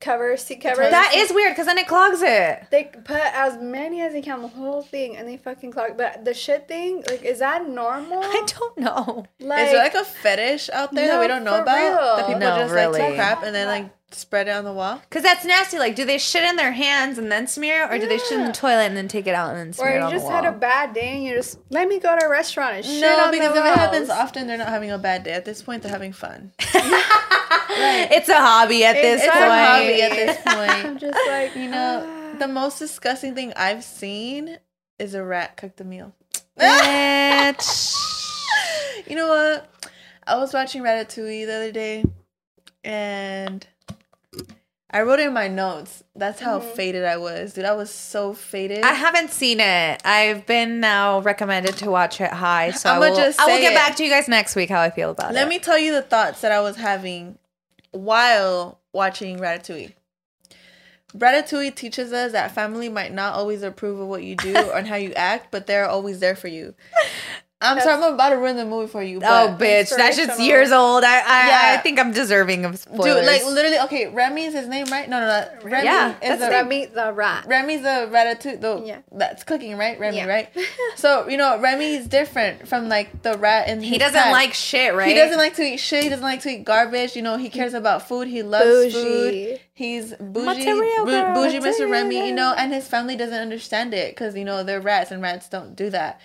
cover, 0.00 0.36
seat 0.36 0.62
cover. 0.62 0.82
that 0.82 1.12
is 1.14 1.32
weird 1.32 1.52
because 1.52 1.66
then 1.66 1.78
it 1.78 1.86
clogs 1.86 2.22
it. 2.22 2.64
they 2.70 2.84
put 2.84 3.20
as 3.34 3.58
many 3.60 4.00
as 4.00 4.12
they 4.12 4.22
can, 4.22 4.40
the 4.42 4.48
whole 4.48 4.82
thing, 4.82 5.16
and 5.16 5.28
they 5.28 5.36
fucking 5.36 5.70
clog. 5.72 5.96
But 5.96 6.24
the 6.24 6.34
shit 6.34 6.66
thing, 6.66 7.04
like, 7.08 7.22
is 7.22 7.38
that 7.40 7.68
normal? 7.68 8.20
I 8.22 8.44
don't 8.46 8.78
know. 8.78 9.26
Like, 9.38 9.66
Is 9.66 9.72
there 9.72 9.82
like 9.84 9.94
a 9.94 10.04
fetish 10.04 10.70
out 10.70 10.92
there 10.94 11.06
that 11.08 11.20
we 11.20 11.26
don't 11.28 11.44
know 11.44 11.60
about? 11.60 11.76
real. 11.76 12.16
That 12.16 12.26
people 12.26 12.40
No, 12.40 12.56
just 12.58 12.74
like 12.74 12.86
really. 12.86 13.00
take 13.00 13.14
crap 13.16 13.42
and 13.42 13.54
then 13.54 13.66
like 13.68 13.90
spread 14.12 14.48
it 14.48 14.52
on 14.52 14.64
the 14.64 14.72
wall? 14.72 15.00
Because 15.08 15.22
that's 15.22 15.44
nasty. 15.44 15.78
Like, 15.78 15.96
do 15.96 16.04
they 16.04 16.18
shit 16.18 16.42
in 16.42 16.56
their 16.56 16.72
hands 16.72 17.18
and 17.18 17.30
then 17.30 17.46
smear, 17.46 17.84
it? 17.84 17.92
or 17.92 17.98
do 17.98 18.06
they 18.06 18.18
shit 18.18 18.38
in 18.38 18.46
the 18.46 18.52
toilet 18.52 18.86
and 18.86 18.96
then 18.96 19.08
take 19.08 19.26
it 19.26 19.34
out 19.34 19.50
and 19.50 19.58
then 19.58 19.68
or 19.68 19.72
smear 19.72 19.88
it 19.88 19.94
Or 19.94 19.98
you 19.98 20.04
on 20.04 20.10
just 20.12 20.26
the 20.26 20.32
had 20.32 20.44
a 20.44 20.52
bad 20.52 20.94
day 20.94 21.16
and 21.16 21.24
you 21.24 21.34
just 21.34 21.58
let 21.70 21.88
me 21.88 21.98
go 21.98 22.18
to 22.18 22.26
a 22.26 22.28
restaurant 22.28 22.76
and 22.76 22.84
shit 22.84 23.00
no, 23.00 23.24
on 23.24 23.30
because 23.30 23.52
the 23.52 23.60
if 23.60 23.66
it 23.66 23.78
happens 23.78 24.10
often, 24.10 24.46
they're 24.46 24.58
not 24.58 24.68
having 24.68 24.90
a 24.90 24.98
bad 24.98 25.24
day. 25.24 25.32
At 25.32 25.44
this 25.44 25.62
point, 25.62 25.82
they're 25.82 25.92
having 25.92 26.12
fun. 26.12 26.52
right. 26.74 28.08
It's 28.10 28.28
a 28.28 28.40
hobby 28.40 28.84
at 28.84 28.94
this 28.94 29.22
it's 29.22 29.32
point. 29.32 29.44
It's 29.44 29.52
a 29.52 29.66
hobby 29.66 30.02
at 30.02 30.12
this 30.12 30.36
point. 30.44 30.86
I'm 30.86 30.98
just 30.98 31.18
like, 31.28 31.56
You 31.56 31.68
know, 31.70 32.34
the 32.38 32.48
most 32.48 32.78
disgusting 32.78 33.34
thing 33.34 33.52
I've 33.56 33.84
seen 33.84 34.58
is 34.98 35.14
a 35.14 35.24
rat 35.24 35.56
cook 35.56 35.76
the 35.76 35.84
meal. 35.84 36.14
You 39.06 39.16
know 39.16 39.28
what? 39.28 39.68
I 40.26 40.36
was 40.36 40.52
watching 40.52 40.82
Ratatouille 40.82 41.46
the 41.46 41.52
other 41.52 41.72
day, 41.72 42.04
and 42.84 43.66
I 44.92 45.02
wrote 45.02 45.20
in 45.20 45.32
my 45.32 45.46
notes. 45.46 46.02
That's 46.16 46.40
how 46.40 46.58
mm-hmm. 46.58 46.74
faded 46.74 47.04
I 47.04 47.16
was, 47.16 47.52
dude. 47.52 47.64
I 47.64 47.74
was 47.74 47.90
so 47.90 48.32
faded. 48.32 48.82
I 48.82 48.92
haven't 48.92 49.30
seen 49.30 49.60
it. 49.60 50.02
I've 50.04 50.46
been 50.46 50.80
now 50.80 51.20
recommended 51.20 51.76
to 51.78 51.90
watch 51.90 52.20
it 52.20 52.32
high, 52.32 52.72
so 52.72 52.90
I'ma 52.90 53.06
I 53.06 53.10
will, 53.10 53.16
just 53.16 53.40
I 53.40 53.46
will 53.46 53.60
get 53.60 53.72
it. 53.72 53.76
back 53.76 53.96
to 53.96 54.04
you 54.04 54.10
guys 54.10 54.26
next 54.26 54.56
week 54.56 54.68
how 54.68 54.80
I 54.80 54.90
feel 54.90 55.10
about 55.10 55.32
Let 55.32 55.42
it. 55.42 55.44
Let 55.44 55.48
me 55.48 55.58
tell 55.60 55.78
you 55.78 55.92
the 55.92 56.02
thoughts 56.02 56.40
that 56.40 56.50
I 56.50 56.60
was 56.60 56.76
having 56.76 57.38
while 57.92 58.80
watching 58.92 59.38
Ratatouille. 59.38 59.94
Ratatouille 61.16 61.74
teaches 61.74 62.12
us 62.12 62.32
that 62.32 62.52
family 62.52 62.88
might 62.88 63.12
not 63.12 63.34
always 63.34 63.62
approve 63.62 64.00
of 64.00 64.08
what 64.08 64.24
you 64.24 64.36
do 64.36 64.56
or 64.74 64.82
how 64.82 64.96
you 64.96 65.12
act, 65.14 65.48
but 65.50 65.66
they're 65.66 65.88
always 65.88 66.18
there 66.20 66.36
for 66.36 66.48
you. 66.48 66.74
I'm 67.62 67.78
sorry, 67.80 68.02
I'm 68.02 68.14
about 68.14 68.30
to 68.30 68.36
ruin 68.38 68.56
the 68.56 68.64
movie 68.64 68.90
for 68.90 69.02
you. 69.02 69.18
Oh, 69.22 69.54
bitch, 69.60 69.94
that 69.94 70.14
shit's 70.14 70.40
years 70.40 70.72
old. 70.72 71.04
I 71.04 71.18
I, 71.18 71.48
Yeah. 71.48 71.74
I 71.74 71.76
think 71.82 71.98
I'm 71.98 72.10
deserving 72.12 72.64
of 72.64 72.78
spoilers. 72.78 73.16
Dude, 73.16 73.26
like 73.26 73.44
literally, 73.44 73.78
okay, 73.80 74.06
Remy 74.08 74.44
is 74.46 74.54
his 74.54 74.66
name, 74.66 74.86
right? 74.86 75.06
No, 75.08 75.20
no, 75.20 75.26
no. 75.26 75.68
Remy 75.70 75.84
Yeah, 75.84 76.12
is 76.12 76.16
that's 76.20 76.40
the 76.42 76.48
Remy 76.50 76.86
the 76.86 77.12
rat. 77.12 77.44
Remy's 77.46 77.82
the 77.82 78.08
ratatouille, 78.10 78.60
the 78.62 78.82
Yeah. 78.86 78.98
that's 79.12 79.44
cooking, 79.44 79.76
right? 79.76 80.00
Remy, 80.00 80.16
Yeah. 80.16 80.26
right? 80.26 80.48
So 80.96 81.28
you 81.28 81.36
know, 81.36 81.60
Remy's 81.60 82.06
different 82.06 82.66
from 82.66 82.88
like 82.88 83.22
the 83.22 83.36
rat 83.36 83.68
in 83.68 83.82
he 83.82 83.98
doesn't 83.98 84.14
pack. 84.20 84.32
like 84.32 84.54
shit, 84.54 84.94
right? 84.94 85.08
He 85.08 85.14
doesn't 85.14 85.36
like 85.38 85.56
to 85.56 85.62
eat 85.62 85.78
shit. 85.80 86.02
He 86.04 86.08
doesn't 86.08 86.24
like 86.24 86.40
to 86.42 86.48
eat 86.48 86.64
garbage. 86.64 87.14
You 87.14 87.22
know, 87.22 87.36
he 87.36 87.50
cares 87.50 87.74
about 87.74 88.08
food. 88.08 88.26
He 88.26 88.42
loves 88.42 88.94
food. 88.94 89.32
Bougie. 89.32 89.60
He's 89.74 90.14
bougie, 90.14 90.46
Material 90.64 91.04
bou- 91.04 91.10
girl, 91.10 91.34
bougie, 91.34 91.60
Mr. 91.60 91.90
Remy. 91.90 92.26
You 92.28 92.34
know, 92.34 92.54
and 92.56 92.72
his 92.72 92.86
family 92.88 93.16
doesn't 93.16 93.38
understand 93.38 93.92
it 93.92 94.12
because 94.12 94.34
you 94.34 94.44
know 94.46 94.62
they're 94.62 94.80
rats 94.80 95.10
and 95.10 95.20
rats 95.22 95.48
don't 95.50 95.74
do 95.76 95.90
that. 95.90 96.20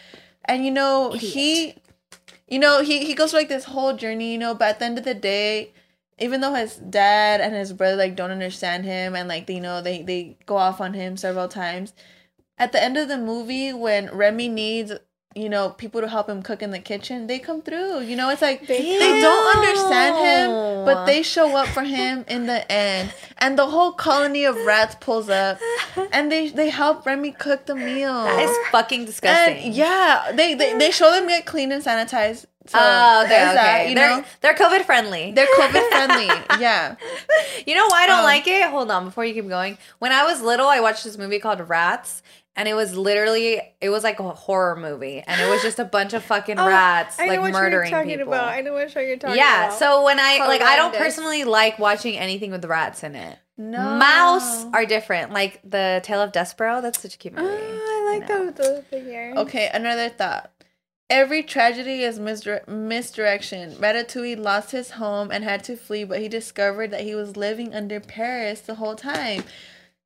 And 0.47 0.65
you 0.65 0.71
know 0.71 1.11
he, 1.13 1.75
you 2.47 2.59
know 2.59 2.81
he 2.81 3.05
he 3.05 3.13
goes 3.13 3.31
through 3.31 3.41
like 3.41 3.49
this 3.49 3.65
whole 3.65 3.95
journey. 3.95 4.33
You 4.33 4.37
know, 4.37 4.53
but 4.55 4.69
at 4.69 4.79
the 4.79 4.85
end 4.85 4.97
of 4.97 5.03
the 5.03 5.13
day, 5.13 5.73
even 6.19 6.41
though 6.41 6.53
his 6.53 6.75
dad 6.75 7.41
and 7.41 7.53
his 7.55 7.73
brother 7.73 7.95
like 7.95 8.15
don't 8.15 8.31
understand 8.31 8.85
him 8.85 9.15
and 9.15 9.27
like 9.27 9.49
you 9.49 9.61
know 9.61 9.81
they 9.81 10.01
they 10.03 10.37
go 10.45 10.57
off 10.57 10.81
on 10.81 10.93
him 10.93 11.17
several 11.17 11.47
times. 11.47 11.93
At 12.57 12.71
the 12.71 12.81
end 12.81 12.97
of 12.97 13.07
the 13.09 13.17
movie, 13.17 13.73
when 13.73 14.09
Remy 14.15 14.47
needs 14.47 14.93
you 15.35 15.49
know 15.49 15.69
people 15.71 15.99
to 16.01 16.07
help 16.07 16.29
him 16.29 16.41
cook 16.41 16.61
in 16.61 16.71
the 16.71 16.79
kitchen, 16.79 17.27
they 17.27 17.39
come 17.39 17.61
through. 17.61 18.01
You 18.01 18.15
know, 18.15 18.29
it's 18.29 18.41
like 18.41 18.65
They 18.67 18.81
they 18.97 19.19
don't 19.21 19.57
understand 19.57 20.15
him, 20.25 20.85
but 20.85 21.05
they 21.05 21.21
show 21.23 21.55
up 21.57 21.67
for 21.67 21.83
him 21.83 22.23
in 22.27 22.45
the 22.47 22.69
end. 22.71 23.13
And 23.37 23.59
the 23.59 23.67
whole 23.67 23.91
colony 23.91 24.45
of 24.45 24.55
rats 24.65 24.95
pulls 24.99 25.29
up 25.29 25.59
and 26.11 26.31
they 26.31 26.49
they 26.49 26.69
help 26.69 27.05
Remy 27.05 27.31
cook 27.33 27.65
the 27.65 27.75
meal. 27.75 28.23
That 28.23 28.39
is 28.49 28.55
fucking 28.71 29.05
disgusting. 29.05 29.57
and 29.65 29.75
yeah, 29.75 30.31
they, 30.33 30.53
they 30.53 30.77
they 30.77 30.91
show 30.91 31.11
them 31.11 31.27
get 31.27 31.45
clean 31.45 31.71
and 31.71 31.83
sanitized. 31.83 32.45
So 32.67 32.79
oh, 32.81 33.19
okay, 33.25 33.29
there's 33.29 33.47
okay. 33.49 33.55
that, 33.55 33.89
you 33.89 33.95
they're 33.95 34.17
know. 34.17 34.25
they're 34.41 34.55
COVID 34.55 34.85
friendly. 34.85 35.31
They're 35.33 35.45
COVID 35.57 35.87
friendly. 35.89 36.29
Yeah. 36.59 36.95
You 37.67 37.75
know 37.75 37.85
why 37.87 38.03
I 38.03 38.07
don't 38.07 38.19
Um, 38.19 38.23
like 38.25 38.47
it? 38.47 38.69
Hold 38.71 38.89
on, 38.89 39.05
before 39.05 39.23
you 39.25 39.33
keep 39.35 39.47
going. 39.47 39.77
When 39.99 40.11
I 40.11 40.23
was 40.23 40.41
little, 40.41 40.65
I 40.67 40.79
watched 40.79 41.03
this 41.03 41.17
movie 41.17 41.37
called 41.39 41.59
Rats, 41.69 42.23
and 42.55 42.67
it 42.67 42.73
was 42.73 42.95
literally 42.95 43.61
it 43.81 43.89
was 43.89 44.03
like 44.03 44.19
a 44.19 44.29
horror 44.31 44.75
movie, 44.75 45.21
and 45.25 45.41
it 45.41 45.49
was 45.49 45.61
just 45.61 45.79
a 45.79 45.85
bunch 45.85 46.13
of 46.13 46.23
fucking 46.23 46.57
Oh, 46.59 46.67
rats 46.67 47.17
I 47.19 47.25
know 47.27 47.31
like 47.33 47.41
what 47.41 47.53
murdering 47.53 47.89
you're 47.91 47.99
talking 47.99 48.17
people. 48.17 48.33
about. 48.33 48.49
I 48.49 48.61
know 48.61 48.73
what 48.73 48.91
show 48.91 48.99
you're 48.99 49.17
talking 49.17 49.37
yeah, 49.37 49.65
about. 49.65 49.71
Yeah 49.73 49.77
so 49.77 50.03
when 50.03 50.19
I 50.19 50.39
like, 50.47 50.61
I 50.61 50.75
don't 50.75 50.95
personally 50.95 51.43
like 51.43 51.79
watching 51.79 52.17
anything 52.17 52.51
with 52.51 52.63
rats 52.65 53.03
in 53.03 53.15
it. 53.15 53.37
No. 53.57 53.77
Mouse 53.97 54.65
are 54.73 54.85
different, 54.85 55.31
like 55.31 55.61
the 55.63 56.01
Tale 56.03 56.21
of 56.21 56.31
Despereaux. 56.33 56.81
That's 56.81 57.01
such 57.01 57.15
a 57.15 57.17
cute 57.17 57.33
movie 57.35 57.47
Oh, 57.47 57.51
movie. 57.51 57.79
I 57.81 58.17
like 58.19 58.29
know. 58.29 58.45
the 58.51 58.51
the 58.75 58.83
figure. 58.89 59.33
Okay, 59.37 59.69
another 59.73 60.09
thought. 60.09 60.51
Every 61.09 61.43
tragedy 61.43 62.01
is 62.03 62.19
misdir- 62.19 62.67
misdirection. 62.67 63.73
Ratatouille 63.75 64.39
lost 64.39 64.71
his 64.71 64.91
home 64.91 65.29
and 65.31 65.43
had 65.43 65.63
to 65.65 65.77
flee, 65.77 66.03
but 66.03 66.19
he 66.19 66.27
discovered 66.27 66.89
that 66.91 67.01
he 67.01 67.13
was 67.13 67.37
living 67.37 67.75
under 67.75 67.99
Paris 67.99 68.59
the 68.61 68.75
whole 68.75 68.95
time. 68.95 69.43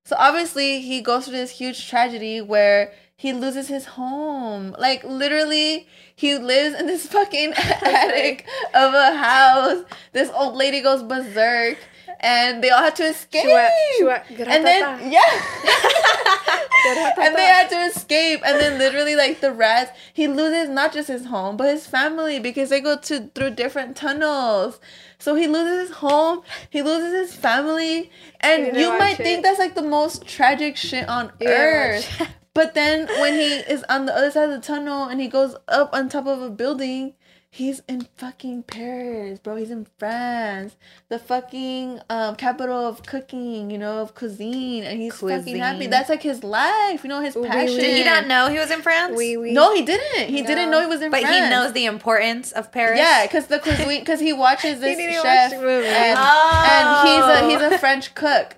So 0.10 0.16
obviously, 0.18 0.82
he 0.82 1.02
goes 1.02 1.26
through 1.26 1.38
this 1.38 1.52
huge 1.52 1.88
tragedy 1.88 2.42
where 2.42 2.92
he 3.16 3.32
loses 3.32 3.68
his 3.68 3.86
home. 3.86 4.76
Like 4.80 5.04
literally, 5.04 5.88
he 6.16 6.36
lives 6.36 6.80
in 6.80 6.88
this 6.88 7.06
fucking 7.14 7.54
attic 7.54 8.48
of 8.74 8.96
a 8.96 9.16
house. 9.16 9.84
This 10.12 10.32
old 10.34 10.56
lady 10.56 10.82
goes 10.82 11.04
berserk, 11.04 11.78
and 12.22 12.64
they 12.64 12.72
all 12.72 12.82
had 12.82 12.96
to 12.96 13.04
escape. 13.04 13.44
She 13.44 14.04
went, 14.04 14.24
and 14.32 14.66
then 14.66 15.12
yeah, 15.12 15.22
and 17.22 17.36
they 17.36 17.46
had 17.46 17.70
to 17.70 17.86
escape. 17.86 18.42
And 18.44 18.60
then 18.60 18.80
literally, 18.80 19.16
like 19.16 19.42
the 19.42 19.52
rats, 19.52 19.92
he 20.12 20.28
loses 20.28 20.70
not 20.70 20.92
just 20.92 21.08
his 21.08 21.26
home 21.26 21.56
but 21.56 21.68
his 21.68 21.86
family 21.86 22.40
because 22.40 22.72
they 22.72 22.82
go 22.82 22.98
to 22.98 23.30
through 23.36 23.52
different 23.52 23.96
tunnels. 23.96 24.80
So 25.20 25.36
he 25.36 25.48
loses 25.48 25.90
his 25.90 25.98
home, 25.98 26.44
he 26.70 26.82
loses 26.82 27.32
his 27.32 27.40
family, 27.40 28.10
and 28.40 28.76
you 28.78 28.90
watch 28.90 29.00
might 29.00 29.18
think 29.18 29.44
that's 29.44 29.60
like 29.60 29.76
the 29.76 29.82
most 29.82 30.26
tragic 30.26 30.78
shit 30.78 31.08
on 31.10 31.32
You 31.40 31.50
earth. 31.50 32.28
But 32.54 32.74
then 32.74 33.08
when 33.08 33.36
he 33.36 33.54
is 33.54 33.86
on 33.88 34.06
the 34.06 34.14
other 34.14 34.32
side 34.32 34.50
of 34.50 34.52
the 34.52 34.66
tunnel 34.66 35.06
and 35.06 35.22
he 35.22 35.28
goes 35.28 35.56
up 35.68 35.92
on 35.94 36.10
top 36.10 36.26
of 36.26 36.42
a 36.42 36.50
building, 36.50 37.14
he's 37.52 37.82
in 37.88 38.02
fucking 38.16 38.64
Paris, 38.64 39.40
bro. 39.40 39.56
He's 39.56 39.72
in 39.72 39.88
France, 39.98 40.76
the 41.10 41.18
fucking 41.18 42.00
um, 42.10 42.36
capital 42.36 42.88
of 42.88 43.04
cooking, 43.04 43.72
you 43.72 43.78
know, 43.78 44.00
of 44.00 44.14
cuisine, 44.16 44.84
and 44.84 45.02
he's 45.02 45.16
fucking 45.16 45.58
happy. 45.58 45.88
That's 45.88 46.10
like 46.10 46.22
his 46.24 46.44
life, 46.44 47.04
you 47.04 47.10
know, 47.10 47.22
his 47.22 47.36
passion. 47.36 47.76
oui. 47.76 47.82
Did 47.82 47.98
he 47.98 48.04
not 48.04 48.28
know 48.28 48.50
he 48.50 48.60
was 48.60 48.72
in 48.72 48.82
France? 48.82 49.18
We 49.18 49.36
we 49.38 49.52
No, 49.52 49.74
he 49.74 49.82
didn't. 49.84 50.30
He 50.30 50.42
didn't 50.44 50.70
know 50.72 50.82
he 50.82 50.88
was 50.88 51.02
in 51.02 51.12
but 51.12 51.22
France. 51.22 51.36
But 51.36 51.44
he 51.46 51.50
knows 51.50 51.74
the 51.74 51.86
importance 51.86 52.52
of 52.52 52.72
Paris. 52.72 53.00
Yeah, 53.00 53.26
because 53.26 53.48
the 53.48 53.60
cuisine, 53.60 53.88
because 54.00 54.20
he 54.20 54.34
watches 54.34 54.80
this 54.80 54.98
didn't 54.98 55.16
watch 55.16 55.24
chef, 55.24 55.52
the 55.52 55.58
movie. 55.58 55.88
and, 55.88 56.18
Oh. 56.22 56.66
and 56.70 57.08
he's 57.08 57.60
a 57.60 57.64
he's 57.66 57.74
a 57.74 57.78
French 57.80 58.14
cook. 58.16 58.56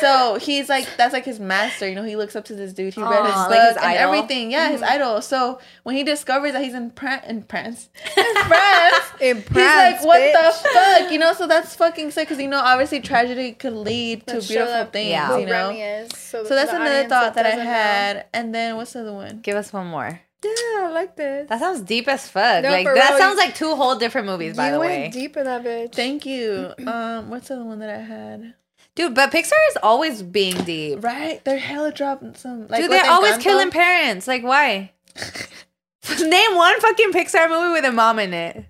So 0.00 0.38
he's 0.40 0.68
like 0.68 0.86
that's 0.96 1.12
like 1.12 1.24
his 1.24 1.38
master, 1.40 1.88
you 1.88 1.94
know. 1.94 2.02
He 2.02 2.16
looks 2.16 2.36
up 2.36 2.44
to 2.46 2.54
this 2.54 2.72
dude. 2.72 2.94
He 2.94 3.02
read 3.02 3.24
his 3.24 3.34
Aw, 3.34 3.48
book 3.48 3.50
like 3.58 3.68
his 3.68 3.76
and 3.76 3.86
idol? 3.86 4.14
everything. 4.14 4.50
Yeah, 4.50 4.68
his 4.70 4.80
Mm-hmm. 4.80 4.92
idol. 4.92 5.22
So 5.22 5.58
when 5.84 5.96
he 5.96 6.02
discovers 6.02 6.52
that 6.52 6.62
he's 6.62 6.74
in 6.74 6.90
Pran- 6.90 7.26
in 7.28 7.42
France, 7.44 7.88
in 8.16 8.34
France, 8.46 9.04
in 9.20 9.36
he's 9.38 9.50
like, 9.56 10.04
"What 10.04 10.20
bitch. 10.20 10.32
the 10.62 10.68
fuck?" 10.68 11.12
You 11.12 11.18
know. 11.18 11.32
So 11.32 11.46
that's 11.46 11.74
fucking 11.76 12.10
sick 12.10 12.28
because 12.28 12.40
you 12.42 12.48
know, 12.48 12.60
obviously, 12.60 13.00
tragedy 13.00 13.52
could 13.52 13.72
lead 13.74 14.26
to 14.26 14.34
Let's 14.34 14.48
beautiful 14.48 14.72
them 14.72 14.86
things. 14.88 15.10
Yeah. 15.10 15.38
You 15.38 15.46
know. 15.46 15.70
Is, 15.70 16.10
so, 16.16 16.44
So 16.44 16.54
that's 16.54 16.72
another 16.72 17.08
thought 17.08 17.34
that 17.34 17.46
I 17.46 17.50
doesn't 17.50 17.64
know. 17.64 17.70
had. 17.72 18.26
And 18.34 18.54
then 18.54 18.76
what's 18.76 18.92
the 18.92 19.00
other 19.00 19.12
one? 19.12 19.40
Give 19.40 19.56
us 19.56 19.72
one 19.72 19.86
more. 19.86 20.20
Yeah, 20.44 20.50
I 20.50 20.90
like 20.92 21.16
this. 21.16 21.48
That 21.48 21.58
sounds 21.58 21.80
deep 21.80 22.06
as 22.06 22.28
fuck. 22.28 22.62
No, 22.64 22.68
like 22.70 22.86
for 22.86 22.94
that 22.94 23.10
real, 23.10 23.18
sounds 23.18 23.38
like 23.38 23.54
two 23.54 23.74
whole 23.76 23.96
different 23.96 24.26
movies, 24.26 24.54
by 24.56 24.66
you 24.66 24.72
the 24.74 24.78
went 24.78 24.90
way. 24.90 25.10
deep 25.10 25.38
in 25.38 25.44
that 25.44 25.64
bitch. 25.64 25.94
Thank 25.94 26.26
you. 26.26 26.72
Um, 26.86 27.30
what's 27.30 27.48
the 27.48 27.54
other 27.54 27.64
one 27.64 27.78
that 27.78 27.88
I 27.88 27.98
had? 27.98 28.52
Dude, 28.96 29.14
but 29.14 29.32
Pixar 29.32 29.52
is 29.70 29.78
always 29.82 30.22
being 30.22 30.62
deep. 30.64 31.02
Right, 31.02 31.44
they're 31.44 31.58
hella 31.58 31.90
dropping 31.92 32.34
some. 32.34 32.68
Like 32.68 32.82
Dude, 32.82 32.90
they're 32.92 33.10
always 33.10 33.34
Encanto. 33.34 33.40
killing 33.40 33.70
parents. 33.70 34.28
Like, 34.28 34.42
why? 34.44 34.92
Name 36.20 36.54
one 36.54 36.80
fucking 36.80 37.12
Pixar 37.12 37.48
movie 37.48 37.72
with 37.72 37.84
a 37.84 37.92
mom 37.92 38.18
in 38.18 38.32
it. 38.34 38.64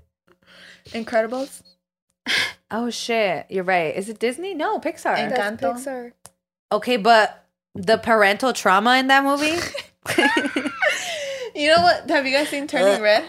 Incredibles. 0.91 1.63
Oh 2.71 2.91
shit, 2.91 3.47
you're 3.51 3.63
right. 3.63 3.95
Is 3.95 4.09
it 4.09 4.19
Disney? 4.19 4.53
No, 4.53 4.81
Pixar. 4.81 5.15
Encanto. 5.17 5.61
That's 5.61 5.85
Pixar. 5.87 6.13
okay, 6.73 6.97
but 6.97 7.47
the 7.75 7.99
parental 7.99 8.53
trauma 8.53 8.97
in 8.97 9.07
that 9.09 9.23
movie. 9.23 9.57
You 11.55 11.69
know 11.69 11.83
what? 11.83 12.11
Have 12.11 12.27
you 12.27 12.33
guys 12.33 12.49
seen 12.49 12.67
Turning 12.67 13.01
uh, 13.01 13.03
Red? 13.03 13.25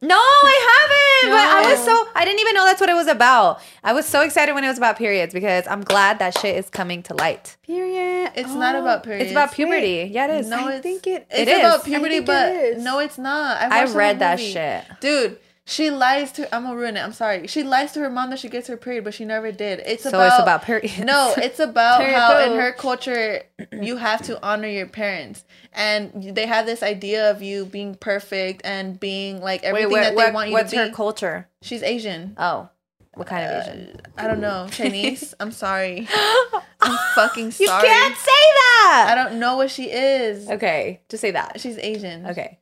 No, 0.00 0.14
I 0.16 1.20
haven't. 1.22 1.32
But 1.32 1.66
I 1.66 1.72
was 1.72 1.84
so 1.84 2.08
I 2.14 2.24
didn't 2.24 2.38
even 2.40 2.54
know 2.54 2.64
that's 2.64 2.80
what 2.80 2.88
it 2.88 2.94
was 2.94 3.08
about. 3.08 3.60
I 3.82 3.92
was 3.92 4.06
so 4.06 4.20
excited 4.22 4.54
when 4.54 4.62
it 4.62 4.68
was 4.68 4.78
about 4.78 4.96
periods 4.96 5.34
because 5.34 5.66
I'm 5.66 5.82
glad 5.82 6.20
that 6.20 6.38
shit 6.38 6.56
is 6.56 6.70
coming 6.70 7.02
to 7.04 7.14
light. 7.14 7.56
Period. 7.66 8.30
It's 8.36 8.52
not 8.54 8.76
Oh. 8.76 8.82
about 8.82 9.02
periods. 9.02 9.24
It's 9.24 9.32
about 9.32 9.52
puberty. 9.52 10.08
Yeah, 10.12 10.26
it 10.32 10.40
is. 10.40 10.48
No, 10.48 10.68
I 10.68 10.80
think 10.80 11.06
it. 11.08 11.26
It's 11.30 11.50
It 11.50 11.58
about 11.58 11.84
puberty, 11.84 12.20
but 12.20 12.50
it 12.54 12.76
is. 12.76 12.84
no, 12.84 13.00
it's 13.00 13.18
not. 13.18 13.60
I 13.60 13.84
read 13.86 14.20
that 14.20 14.38
shit. 14.38 14.84
dude. 15.00 15.38
She 15.70 15.90
lies 15.90 16.32
to. 16.32 16.52
I'm 16.54 16.62
gonna 16.64 16.76
ruin 16.76 16.96
it. 16.96 17.00
I'm 17.00 17.12
sorry. 17.12 17.46
She 17.46 17.62
lies 17.62 17.92
to 17.92 18.00
her 18.00 18.08
mom 18.08 18.30
that 18.30 18.38
she 18.38 18.48
gets 18.48 18.68
her 18.68 18.76
period, 18.78 19.04
but 19.04 19.12
she 19.12 19.26
never 19.26 19.52
did. 19.52 19.82
It's 19.84 20.02
So 20.04 20.08
about. 20.08 20.26
it's 20.28 20.38
about 20.42 20.62
periods. 20.62 20.98
No, 21.00 21.34
it's 21.36 21.60
about 21.60 21.98
Period 22.00 22.16
how 22.18 22.38
in 22.40 22.58
her 22.58 22.72
culture 22.72 23.42
you 23.82 23.98
have 23.98 24.22
to 24.22 24.42
honor 24.42 24.66
your 24.68 24.86
parents, 24.86 25.44
and 25.74 26.34
they 26.34 26.46
have 26.46 26.64
this 26.64 26.82
idea 26.82 27.30
of 27.30 27.42
you 27.42 27.66
being 27.66 27.94
perfect 27.96 28.62
and 28.64 28.98
being 28.98 29.42
like 29.42 29.60
Wait, 29.62 29.68
everything 29.68 29.92
that 29.92 30.10
they 30.10 30.14
what- 30.16 30.32
want 30.32 30.48
you 30.50 30.56
to 30.56 30.62
be. 30.62 30.62
What's 30.64 30.72
her 30.72 30.90
culture? 30.90 31.48
She's 31.60 31.82
Asian. 31.82 32.34
Oh, 32.38 32.70
what 33.14 33.26
kind 33.26 33.44
of 33.44 33.50
uh, 33.50 33.70
Asian? 33.70 34.00
I 34.16 34.26
don't 34.26 34.40
know 34.40 34.68
Chinese. 34.70 35.34
I'm 35.40 35.52
sorry. 35.52 36.08
I'm 36.80 36.98
fucking 37.14 37.50
sorry. 37.50 37.66
You 37.66 37.92
can't 37.92 38.16
say 38.16 38.26
that. 38.62 39.08
I 39.10 39.14
don't 39.14 39.38
know 39.38 39.56
what 39.58 39.70
she 39.70 39.90
is. 39.90 40.48
Okay, 40.48 41.02
just 41.10 41.20
say 41.20 41.32
that. 41.32 41.60
She's 41.60 41.76
Asian. 41.76 42.24
Okay. 42.26 42.58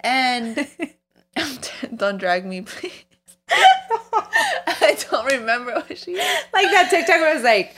And 0.00 0.66
don't 1.96 2.18
drag 2.18 2.44
me, 2.46 2.62
please. 2.62 2.92
I 3.50 4.96
don't 5.10 5.26
remember 5.26 5.72
what 5.74 5.96
she 5.98 6.16
like 6.16 6.70
that 6.70 6.88
TikTok 6.90 7.20
was 7.34 7.42
like 7.42 7.74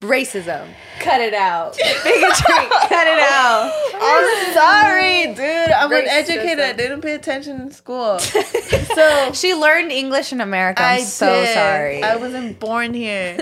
racism. 0.00 0.68
Cut 1.00 1.20
it 1.20 1.34
out. 1.34 1.74
Bigotry. 1.76 2.68
cut 2.88 3.06
it 3.06 3.18
out. 3.18 3.72
I'm 4.00 4.52
sorry, 4.54 5.34
dude. 5.34 5.72
I'm 5.72 5.90
Racism. 5.90 6.06
educator. 6.08 6.62
I 6.62 6.72
didn't 6.72 7.00
pay 7.00 7.14
attention 7.14 7.60
in 7.60 7.70
school. 7.72 8.18
So 8.18 9.32
She 9.32 9.54
learned 9.54 9.90
English 9.92 10.32
in 10.32 10.40
America. 10.40 10.82
I'm 10.82 11.00
I 11.00 11.02
so 11.02 11.26
did. 11.44 11.54
sorry. 11.54 12.02
I 12.02 12.16
wasn't 12.16 12.58
born 12.60 12.94
here. 12.94 13.36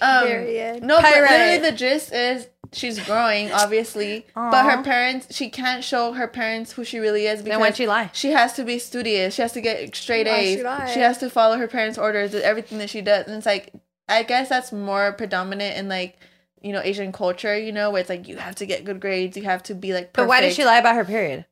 Um, 0.00 0.26
Period. 0.26 0.82
No, 0.82 1.00
but 1.00 1.10
literally 1.14 1.58
the 1.58 1.72
gist 1.72 2.12
is 2.12 2.46
she's 2.72 3.04
growing, 3.04 3.50
obviously, 3.52 4.26
but 4.34 4.64
her 4.64 4.82
parents 4.82 5.34
she 5.34 5.50
can't 5.50 5.82
show 5.82 6.12
her 6.12 6.28
parents 6.28 6.72
who 6.72 6.84
she 6.84 6.98
really 6.98 7.26
is 7.26 7.42
because 7.42 7.58
why'd 7.58 7.76
she 7.76 7.86
lie? 7.86 8.10
she 8.12 8.30
has 8.30 8.52
to 8.54 8.64
be 8.64 8.78
studious. 8.78 9.34
She 9.34 9.42
has 9.42 9.52
to 9.52 9.60
get 9.60 9.94
straight 9.94 10.26
Why 10.26 10.38
A's. 10.38 10.88
she? 10.88 10.94
She 10.94 11.00
has 11.00 11.18
to 11.18 11.30
follow 11.30 11.58
her 11.58 11.68
parents' 11.68 11.98
orders. 11.98 12.34
Everything 12.34 12.78
that 12.78 12.90
she 12.90 13.00
does, 13.00 13.26
and 13.26 13.36
it's 13.36 13.46
like 13.46 13.72
I 14.08 14.22
guess 14.24 14.48
that's 14.48 14.72
more 14.72 15.12
predominant 15.12 15.76
in 15.76 15.88
like 15.88 16.18
you 16.60 16.72
know 16.72 16.80
Asian 16.82 17.12
culture. 17.12 17.58
You 17.58 17.72
know, 17.72 17.90
where 17.90 18.00
it's 18.00 18.10
like 18.10 18.28
you 18.28 18.36
have 18.36 18.56
to 18.56 18.66
get 18.66 18.84
good 18.84 19.00
grades. 19.00 19.36
You 19.36 19.44
have 19.44 19.62
to 19.64 19.74
be 19.74 19.92
like. 19.92 20.12
Perfect. 20.12 20.16
But 20.16 20.28
why 20.28 20.40
did 20.40 20.52
she 20.52 20.64
lie 20.64 20.78
about 20.78 20.96
her 20.96 21.04
period? 21.04 21.46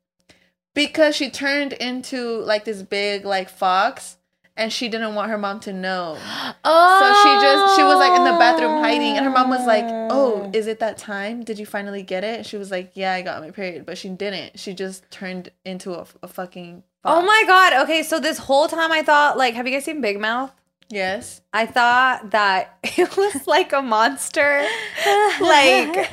Because 0.75 1.17
she 1.17 1.31
turned 1.31 1.73
into 1.73 2.41
like 2.41 2.65
this 2.65 2.83
big 2.83 3.25
like 3.25 3.49
fox. 3.49 4.17
And 4.59 4.73
she 4.73 4.89
didn't 4.89 5.15
want 5.15 5.31
her 5.31 5.39
mom 5.39 5.61
to 5.61 5.73
know. 5.73 6.19
Oh. 6.65 6.95
So 6.99 7.07
she 7.23 7.41
just 7.41 7.77
she 7.77 7.83
was 7.85 7.97
like 7.97 8.19
in 8.19 8.25
the 8.25 8.33
bathroom 8.33 8.83
hiding 8.83 9.17
and 9.17 9.25
her 9.25 9.31
mom 9.31 9.49
was 9.51 9.65
like, 9.67 9.85
oh, 9.85 10.09
"Oh, 10.11 10.51
is 10.53 10.67
it 10.67 10.81
that 10.81 10.99
time? 10.99 11.45
Did 11.45 11.59
you 11.59 11.65
finally 11.65 12.03
get 12.03 12.25
it?" 12.25 12.39
And 12.39 12.47
she 12.47 12.57
was 12.57 12.71
like, 12.71 12.91
"Yeah, 12.95 13.13
I 13.15 13.23
got 13.23 13.41
my 13.41 13.53
period." 13.53 13.87
But 13.87 13.97
she 13.99 14.09
didn't. 14.09 14.59
She 14.59 14.75
just 14.75 15.09
turned 15.11 15.51
into 15.65 15.95
a, 15.95 16.05
a 16.23 16.29
fucking 16.29 16.83
Oh 17.05 17.23
my 17.23 17.45
god. 17.47 17.73
Okay, 17.85 18.03
so 18.03 18.19
this 18.19 18.39
whole 18.39 18.67
time 18.69 18.91
I 18.93 19.03
thought 19.03 19.39
like 19.39 19.55
have 19.55 19.67
you 19.67 19.73
guys 19.73 19.85
seen 19.85 20.01
Big 20.01 20.21
Mouth? 20.21 20.53
Yes. 20.91 21.41
I 21.53 21.67
thought 21.67 22.31
that 22.33 22.79
it 22.83 23.17
was 23.17 23.47
like 23.47 23.73
a 23.73 23.83
monster. 23.83 24.67
like 25.41 26.09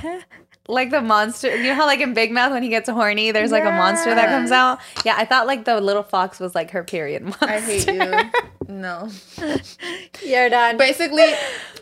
like 0.68 0.90
the 0.90 1.02
monster. 1.02 1.56
You 1.56 1.70
know 1.70 1.76
how 1.76 1.86
like 1.86 2.00
in 2.00 2.14
Big 2.14 2.32
Mouth 2.32 2.52
when 2.52 2.64
he 2.64 2.70
gets 2.70 2.90
horny, 2.90 3.32
there's 3.32 3.52
like 3.52 3.64
a 3.64 3.72
monster 3.72 4.14
that 4.14 4.30
comes 4.30 4.52
out? 4.52 4.80
Yeah, 5.06 5.16
I 5.18 5.26
thought 5.26 5.48
like 5.48 5.66
the 5.66 5.80
little 5.80 6.04
fox 6.04 6.40
was 6.40 6.56
like 6.56 6.72
her 6.72 6.84
period 6.84 7.24
monster. 7.24 7.46
I 7.46 7.60
hate 7.60 7.88
you. 7.88 8.44
No. 8.68 9.10
You're 10.24 10.50
done. 10.50 10.78
Basically, 10.78 11.28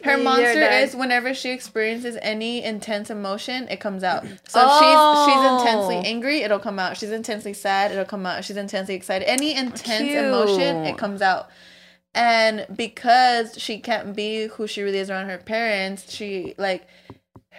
her 0.03 0.17
monster 0.17 0.69
is 0.69 0.95
whenever 0.95 1.33
she 1.33 1.51
experiences 1.51 2.17
any 2.21 2.63
intense 2.63 3.09
emotion, 3.09 3.67
it 3.69 3.79
comes 3.79 4.03
out. 4.03 4.25
So 4.47 4.59
Oh. 4.61 5.25
if 5.25 5.27
she's 5.27 5.33
she's 5.33 5.51
intensely 5.51 5.95
oh. 5.95 6.01
angry, 6.01 6.41
it'll 6.41 6.59
come 6.59 6.79
out. 6.79 6.97
She's 6.97 7.11
intensely 7.11 7.53
sad, 7.53 7.91
it'll 7.91 8.03
come 8.05 8.25
out. 8.25 8.43
She's 8.43 8.57
intensely 8.57 8.95
excited. 8.95 9.29
Any 9.29 9.55
intense 9.55 10.11
emotion, 10.11 10.83
it 10.85 10.97
comes 10.97 11.21
out. 11.21 11.49
And 12.15 12.67
because 12.75 13.57
she 13.57 13.79
can't 13.79 14.15
be 14.15 14.47
who 14.47 14.67
she 14.67 14.83
really 14.83 14.99
is 14.99 15.09
around 15.09 15.29
her 15.29 15.37
parents, 15.37 16.13
she 16.13 16.53
like 16.57 16.87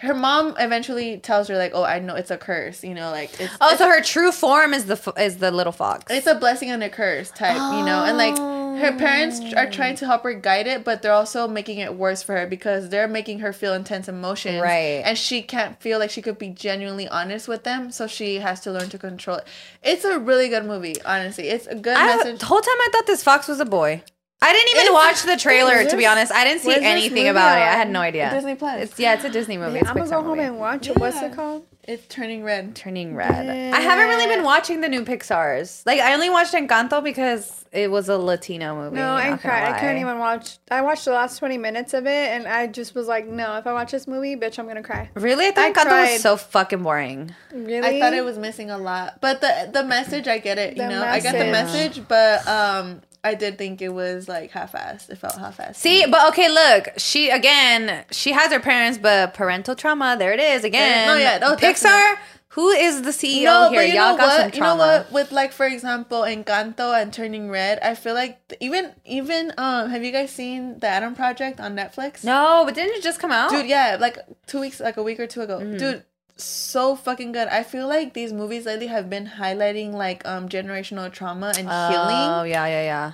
her 0.01 0.13
mom 0.13 0.55
eventually 0.59 1.17
tells 1.17 1.47
her 1.47 1.57
like, 1.57 1.71
"Oh, 1.73 1.83
I 1.83 1.99
know 1.99 2.15
it's 2.15 2.31
a 2.31 2.37
curse," 2.37 2.83
you 2.83 2.93
know, 2.93 3.11
like 3.11 3.39
it's 3.39 3.53
Oh, 3.61 3.69
it's 3.69 3.79
so 3.79 3.87
her 3.87 4.01
true 4.01 4.31
form 4.31 4.73
is 4.73 4.85
the 4.85 5.13
is 5.17 5.37
the 5.37 5.51
little 5.51 5.71
fox. 5.71 6.11
it's 6.11 6.27
a 6.27 6.35
blessing 6.35 6.69
and 6.69 6.83
a 6.83 6.89
curse 6.89 7.31
type, 7.31 7.55
you 7.55 7.85
know, 7.85 8.03
and 8.05 8.17
like 8.17 8.37
her 8.81 8.91
parents 8.97 9.39
are 9.53 9.69
trying 9.71 9.95
to 9.95 10.05
help 10.05 10.23
her 10.23 10.33
guide 10.33 10.67
it, 10.67 10.83
but 10.83 11.01
they're 11.01 11.13
also 11.13 11.47
making 11.47 11.77
it 11.79 11.95
worse 11.95 12.21
for 12.21 12.35
her 12.35 12.45
because 12.45 12.89
they're 12.89 13.07
making 13.07 13.39
her 13.39 13.53
feel 13.53 13.73
intense 13.73 14.09
emotions, 14.09 14.61
Right. 14.61 15.01
And 15.05 15.17
she 15.17 15.41
can't 15.41 15.79
feel 15.81 15.97
like 15.97 16.09
she 16.09 16.21
could 16.21 16.37
be 16.37 16.49
genuinely 16.49 17.07
honest 17.07 17.47
with 17.47 17.63
them, 17.63 17.89
so 17.89 18.05
she 18.05 18.35
has 18.39 18.59
to 18.61 18.71
learn 18.71 18.89
to 18.89 18.97
control 18.97 19.37
it. 19.37 19.47
It's 19.81 20.03
a 20.03 20.19
really 20.19 20.49
good 20.49 20.65
movie, 20.65 20.95
honestly. 21.05 21.47
It's 21.47 21.67
a 21.67 21.75
good 21.75 21.95
I, 21.95 22.17
message. 22.17 22.39
the 22.39 22.45
whole 22.47 22.59
time 22.59 22.75
I 22.79 22.89
thought 22.91 23.07
this 23.07 23.23
fox 23.23 23.47
was 23.47 23.61
a 23.61 23.65
boy. 23.65 24.03
I 24.41 24.53
didn't 24.53 24.69
even 24.69 24.81
It's- 24.81 24.93
watch 24.93 25.23
the 25.23 25.37
trailer 25.41 25.85
to 25.85 25.97
be 25.97 26.05
honest. 26.05 26.31
I 26.31 26.43
didn't 26.43 26.61
see 26.61 26.67
where's 26.67 26.79
this 26.81 26.85
anything 26.87 27.15
movie 27.15 27.27
about 27.29 27.57
it. 27.57 27.61
I 27.61 27.71
had 27.73 27.89
no 27.89 28.01
idea. 28.01 28.29
Disney 28.31 28.55
Plus. 28.55 28.81
It's 28.81 28.99
yeah, 28.99 29.13
it's 29.13 29.23
a 29.23 29.29
Disney 29.29 29.57
movie. 29.57 29.73
Yeah, 29.75 29.79
It's 29.81 29.89
I'm 29.89 29.95
gonna 29.95 30.07
Pixar 30.07 30.11
go 30.11 30.21
home 30.21 30.27
movie. 30.37 30.41
and 30.41 30.59
watch 30.59 30.87
it. 30.87 30.97
What's 30.97 31.15
Yeah. 31.21 31.27
it 31.27 31.35
called? 31.35 31.63
It's 31.87 32.05
turning 32.07 32.43
red. 32.43 32.75
Turning 32.75 33.15
red. 33.15 33.47
I 33.73 33.79
haven't 33.79 34.07
really 34.09 34.25
been 34.25 34.43
watching 34.43 34.81
the 34.81 34.89
new 34.89 35.03
Pixar's. 35.05 35.83
Like 35.85 35.99
I 35.99 36.13
only 36.13 36.29
watched 36.29 36.53
Encanto 36.53 37.03
because 37.03 37.63
it 37.71 37.89
was 37.91 38.09
a 38.09 38.17
Latino 38.17 38.75
movie. 38.75 38.95
No, 38.97 39.11
I 39.13 39.29
not 39.29 39.41
gonna 39.41 39.53
cried. 39.55 39.63
I 39.71 39.79
couldn't 39.79 39.95
lie. 39.95 40.01
even 40.01 40.19
watch. 40.19 40.57
I 40.69 40.81
watched 40.81 41.05
the 41.05 41.11
last 41.11 41.37
20 41.39 41.57
minutes 41.57 41.93
of 41.93 42.05
it, 42.05 42.09
and 42.31 42.47
I 42.47 42.67
just 42.67 42.93
was 42.95 43.07
like, 43.07 43.27
no, 43.27 43.57
if 43.57 43.65
I 43.67 43.73
watch 43.73 43.91
this 43.91 44.07
movie, 44.07 44.35
bitch, 44.35 44.57
I'm 44.59 44.67
gonna 44.67 44.81
cry. 44.83 45.09
Really, 45.15 45.47
I 45.47 45.51
thought 45.51 45.63
I 45.65 45.71
Encanto 45.71 45.87
cried. 45.87 46.11
was 46.13 46.21
so 46.21 46.37
fucking 46.37 46.81
boring. 46.83 47.33
Really? 47.53 47.97
I 47.97 47.99
thought 47.99 48.13
it 48.13 48.25
was 48.25 48.37
missing 48.37 48.69
a 48.71 48.77
lot, 48.77 49.19
but 49.21 49.41
the 49.41 49.69
the 49.71 49.83
message 49.83 50.27
I 50.27 50.39
get 50.39 50.57
it. 50.57 50.75
You 50.75 50.83
The 50.83 50.89
know, 50.89 51.03
I 51.03 51.19
get 51.19 51.33
the 51.37 51.45
message. 51.51 51.97
message, 51.99 52.07
but 52.07 52.47
um, 52.47 53.01
I 53.25 53.33
did 53.33 53.57
think 53.57 53.81
it 53.81 53.89
was 53.89 54.27
like 54.29 54.51
half-assed. 54.51 55.09
It 55.09 55.17
felt 55.17 55.37
half-assed. 55.37 55.75
See, 55.75 56.05
but 56.05 56.29
okay, 56.29 56.49
look, 56.49 56.89
she 56.97 57.29
again, 57.29 58.05
she 58.11 58.31
has 58.31 58.51
her 58.53 58.59
parents, 58.59 58.97
but 58.97 59.33
parental 59.33 59.75
trauma. 59.75 60.15
There 60.17 60.31
it 60.31 60.39
is 60.39 60.63
again. 60.63 61.07
no, 61.07 61.15
yeah, 61.17 61.37
no, 61.39 61.55
Pixar. 61.55 61.83
definitely. 61.83 62.21
Who 62.49 62.69
is 62.69 63.01
the 63.01 63.09
CEO 63.09 63.43
no, 63.43 63.69
here? 63.71 63.83
Y'all 63.83 64.15
got 64.15 64.31
some 64.31 64.45
what? 64.45 64.55
You 64.55 64.61
know 64.61 64.75
what? 64.77 65.11
With 65.11 65.31
like, 65.33 65.51
for 65.51 65.65
example, 65.65 66.21
Encanto 66.21 66.87
and 67.01 67.11
Turning 67.11 67.49
Red, 67.49 67.79
I 67.81 67.95
feel 67.95 68.13
like 68.13 68.39
even 68.61 68.93
even 69.03 69.51
um, 69.57 69.89
have 69.89 70.05
you 70.05 70.11
guys 70.13 70.31
seen 70.31 70.79
the 70.79 70.87
Adam 70.87 71.15
Project 71.15 71.59
on 71.59 71.75
Netflix? 71.75 72.23
No, 72.23 72.61
but 72.65 72.73
didn't 72.73 72.95
it 72.95 73.03
just 73.03 73.19
come 73.19 73.31
out? 73.33 73.49
dude. 73.51 73.65
Yeah, 73.67 73.97
like 73.99 74.17
two 74.47 74.61
weeks, 74.61 74.79
like 74.79 74.95
a 74.95 75.03
week 75.03 75.19
or 75.19 75.27
two 75.27 75.41
ago, 75.41 75.57
Mm-hmm. 75.59 75.77
dude. 75.77 76.03
So 76.37 76.95
fucking 76.95 77.31
good. 77.31 77.47
I 77.47 77.63
feel 77.63 77.87
like 77.87 78.13
these 78.13 78.33
movies 78.33 78.65
lately 78.65 78.87
have 78.87 79.09
been 79.09 79.25
highlighting 79.25 79.93
like 79.93 80.25
um 80.27 80.49
generational 80.49 81.11
trauma 81.11 81.53
and 81.57 81.67
Oh 81.71 81.89
healing. 81.89 82.29
Oh 82.29 82.43
yeah, 82.43 82.65
yeah, 82.67 82.83
yeah. 82.83 83.11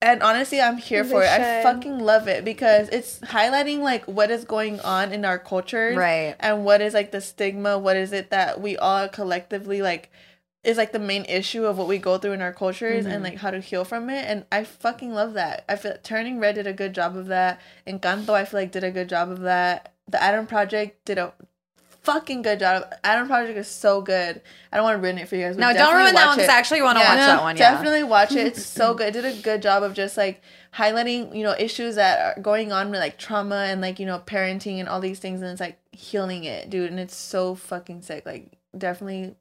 And 0.00 0.20
honestly, 0.22 0.60
I'm 0.60 0.78
here 0.78 1.04
They 1.04 1.10
for 1.10 1.22
it. 1.22 1.28
I 1.28 1.62
fucking 1.62 1.98
love 2.00 2.26
it 2.26 2.44
because 2.44 2.88
it's 2.88 3.20
highlighting 3.20 3.80
like 3.80 4.04
what 4.06 4.30
is 4.32 4.44
going 4.44 4.80
on 4.80 5.12
in 5.12 5.24
our 5.24 5.38
culture, 5.38 5.94
Right. 5.96 6.34
And 6.40 6.64
what 6.64 6.80
is 6.80 6.92
like 6.92 7.12
the 7.12 7.20
stigma? 7.20 7.78
What 7.78 7.96
is 7.96 8.12
it 8.12 8.30
that 8.30 8.60
we 8.60 8.76
all 8.76 9.08
collectively 9.08 9.80
like 9.80 10.10
is 10.64 10.76
like 10.76 10.92
the 10.92 10.98
main 10.98 11.24
issue 11.26 11.64
of 11.66 11.76
what 11.78 11.88
we 11.88 11.98
go 11.98 12.18
through 12.18 12.32
in 12.32 12.42
our 12.42 12.52
cultures 12.52 13.04
Mm-hmm. 13.04 13.12
and 13.14 13.22
like 13.22 13.36
how 13.38 13.50
to 13.50 13.60
heal 13.60 13.84
from 13.84 14.08
it. 14.10 14.24
And 14.26 14.44
I 14.50 14.64
fucking 14.64 15.12
love 15.12 15.34
that. 15.34 15.64
I 15.68 15.76
feel 15.76 15.96
Turning 16.02 16.40
Red 16.40 16.54
did 16.56 16.66
a 16.66 16.72
good 16.72 16.94
job 16.94 17.16
of 17.16 17.26
that. 17.26 17.60
Encanto, 17.86 18.30
I 18.30 18.44
feel 18.44 18.60
like 18.60 18.72
did 18.72 18.84
a 18.84 18.90
good 18.90 19.08
job 19.08 19.30
of 19.30 19.40
that. 19.40 19.92
The 20.08 20.20
Adam 20.22 20.46
Project 20.46 21.04
did 21.04 21.18
a 21.18 21.32
fucking 22.02 22.42
good 22.42 22.58
job. 22.58 22.92
Adam 23.04 23.26
Project 23.28 23.56
is 23.58 23.68
so 23.68 24.00
good. 24.02 24.40
I 24.72 24.76
don't 24.76 24.84
want 24.84 24.98
to 24.98 25.02
ruin 25.02 25.18
it 25.18 25.28
for 25.28 25.36
you 25.36 25.46
guys. 25.46 25.56
No, 25.56 25.72
don't 25.72 25.94
ruin 25.94 26.14
that 26.14 26.26
one 26.26 26.36
because. 26.36 26.48
I 26.48 26.58
actually 26.58 26.82
want 26.82 26.98
to 26.98 27.04
Yeah. 27.04 27.08
watch 27.10 27.18
that 27.26 27.42
one. 27.42 27.56
Yeah. 27.56 27.70
Definitely 27.72 28.02
watch 28.02 28.32
it. 28.32 28.46
It's 28.46 28.64
so 28.64 28.94
good. 28.98 29.08
It 29.14 29.20
did 29.22 29.24
a 29.38 29.40
good 29.42 29.62
job 29.62 29.82
of 29.82 29.94
just 29.94 30.16
like 30.16 30.42
highlighting, 30.74 31.34
you 31.36 31.42
know, 31.42 31.54
issues 31.58 31.94
that 31.96 32.18
are 32.38 32.40
going 32.42 32.72
on 32.72 32.90
with 32.90 33.00
like 33.00 33.18
trauma 33.18 33.66
and 33.68 33.80
like, 33.80 33.98
you 34.00 34.06
know, 34.06 34.18
parenting 34.18 34.80
and 34.80 34.88
all 34.88 35.00
these 35.00 35.18
things 35.18 35.42
and 35.42 35.50
it's 35.50 35.60
like 35.60 35.78
healing 35.92 36.44
it, 36.44 36.70
dude. 36.70 36.90
And 36.90 36.98
it's 37.00 37.14
so 37.16 37.54
fucking 37.54 38.02
sick. 38.02 38.24
Like 38.26 38.46
definitely 38.76 39.34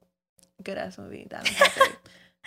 good 0.64 0.78
ass 0.78 0.98
movie. 0.98 1.28
That 1.30 1.50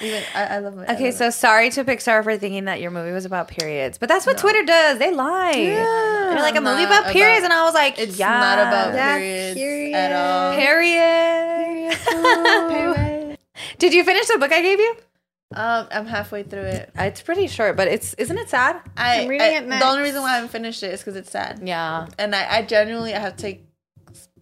I'm 0.01 0.23
I, 0.35 0.45
I 0.45 0.59
love 0.59 0.79
it. 0.79 0.89
Okay, 0.91 1.05
love 1.07 1.15
so 1.15 1.31
sorry 1.31 1.71
to 1.71 1.85
Pixar 1.85 2.23
for 2.25 2.37
thinking 2.37 2.65
that 2.65 2.81
your 2.81 2.91
movie 2.91 3.13
was 3.13 3.25
about 3.25 3.49
periods, 3.49 3.97
but 3.99 4.09
that's 4.09 4.27
what 4.27 4.37
Twitter 4.39 4.65
does. 4.65 4.99
They 4.99 5.13
lie. 5.13 5.53
They're 5.55 6.35
like 6.41 6.57
a 6.57 6.61
movie 6.61 6.83
Not 6.83 7.01
about 7.03 7.13
periods, 7.13 7.41
about- 7.45 7.53
and 7.53 7.53
I 7.53 7.65
was 7.65 7.75
like, 7.75 7.99
it's 7.99 8.19
yeah, 8.19 8.41
not 8.41 8.59
about 8.59 8.95
Yeah, 8.95 9.17
periods 9.55 9.95
at 9.95 10.13
all. 10.13 10.57
period. 10.57 11.97
Period. 12.69 13.39
Did 13.79 13.95
you 13.95 14.05
finish 14.05 14.27
the 14.27 14.39
book 14.39 14.53
I 14.53 14.63
gave 14.63 14.79
you? 14.81 14.97
Um, 15.55 15.87
I'm 15.93 16.07
halfway 16.07 16.43
through 16.43 16.63
it. 16.63 16.91
It's 16.97 17.23
pretty 17.23 17.47
short, 17.47 17.77
but 17.77 17.87
it's 17.87 18.15
isn't 18.15 18.37
it 18.37 18.49
sad? 18.49 18.81
I, 18.97 19.21
I'm 19.23 19.29
reading 19.29 19.47
I- 19.47 19.51
it 19.61 19.69
The 19.79 19.87
only 19.87 20.03
reason 20.03 20.23
why 20.23 20.33
I 20.33 20.35
haven't 20.37 20.51
finished 20.51 20.83
it 20.83 20.93
is 20.93 21.01
because 21.01 21.15
it's 21.17 21.31
sad, 21.31 21.61
Yeah, 21.63 22.09
and 22.19 22.35
I, 22.35 22.57
I 22.59 22.63
genuinely 22.63 23.15
I 23.15 23.21
have 23.21 23.37
to 23.37 23.43
take 23.43 23.65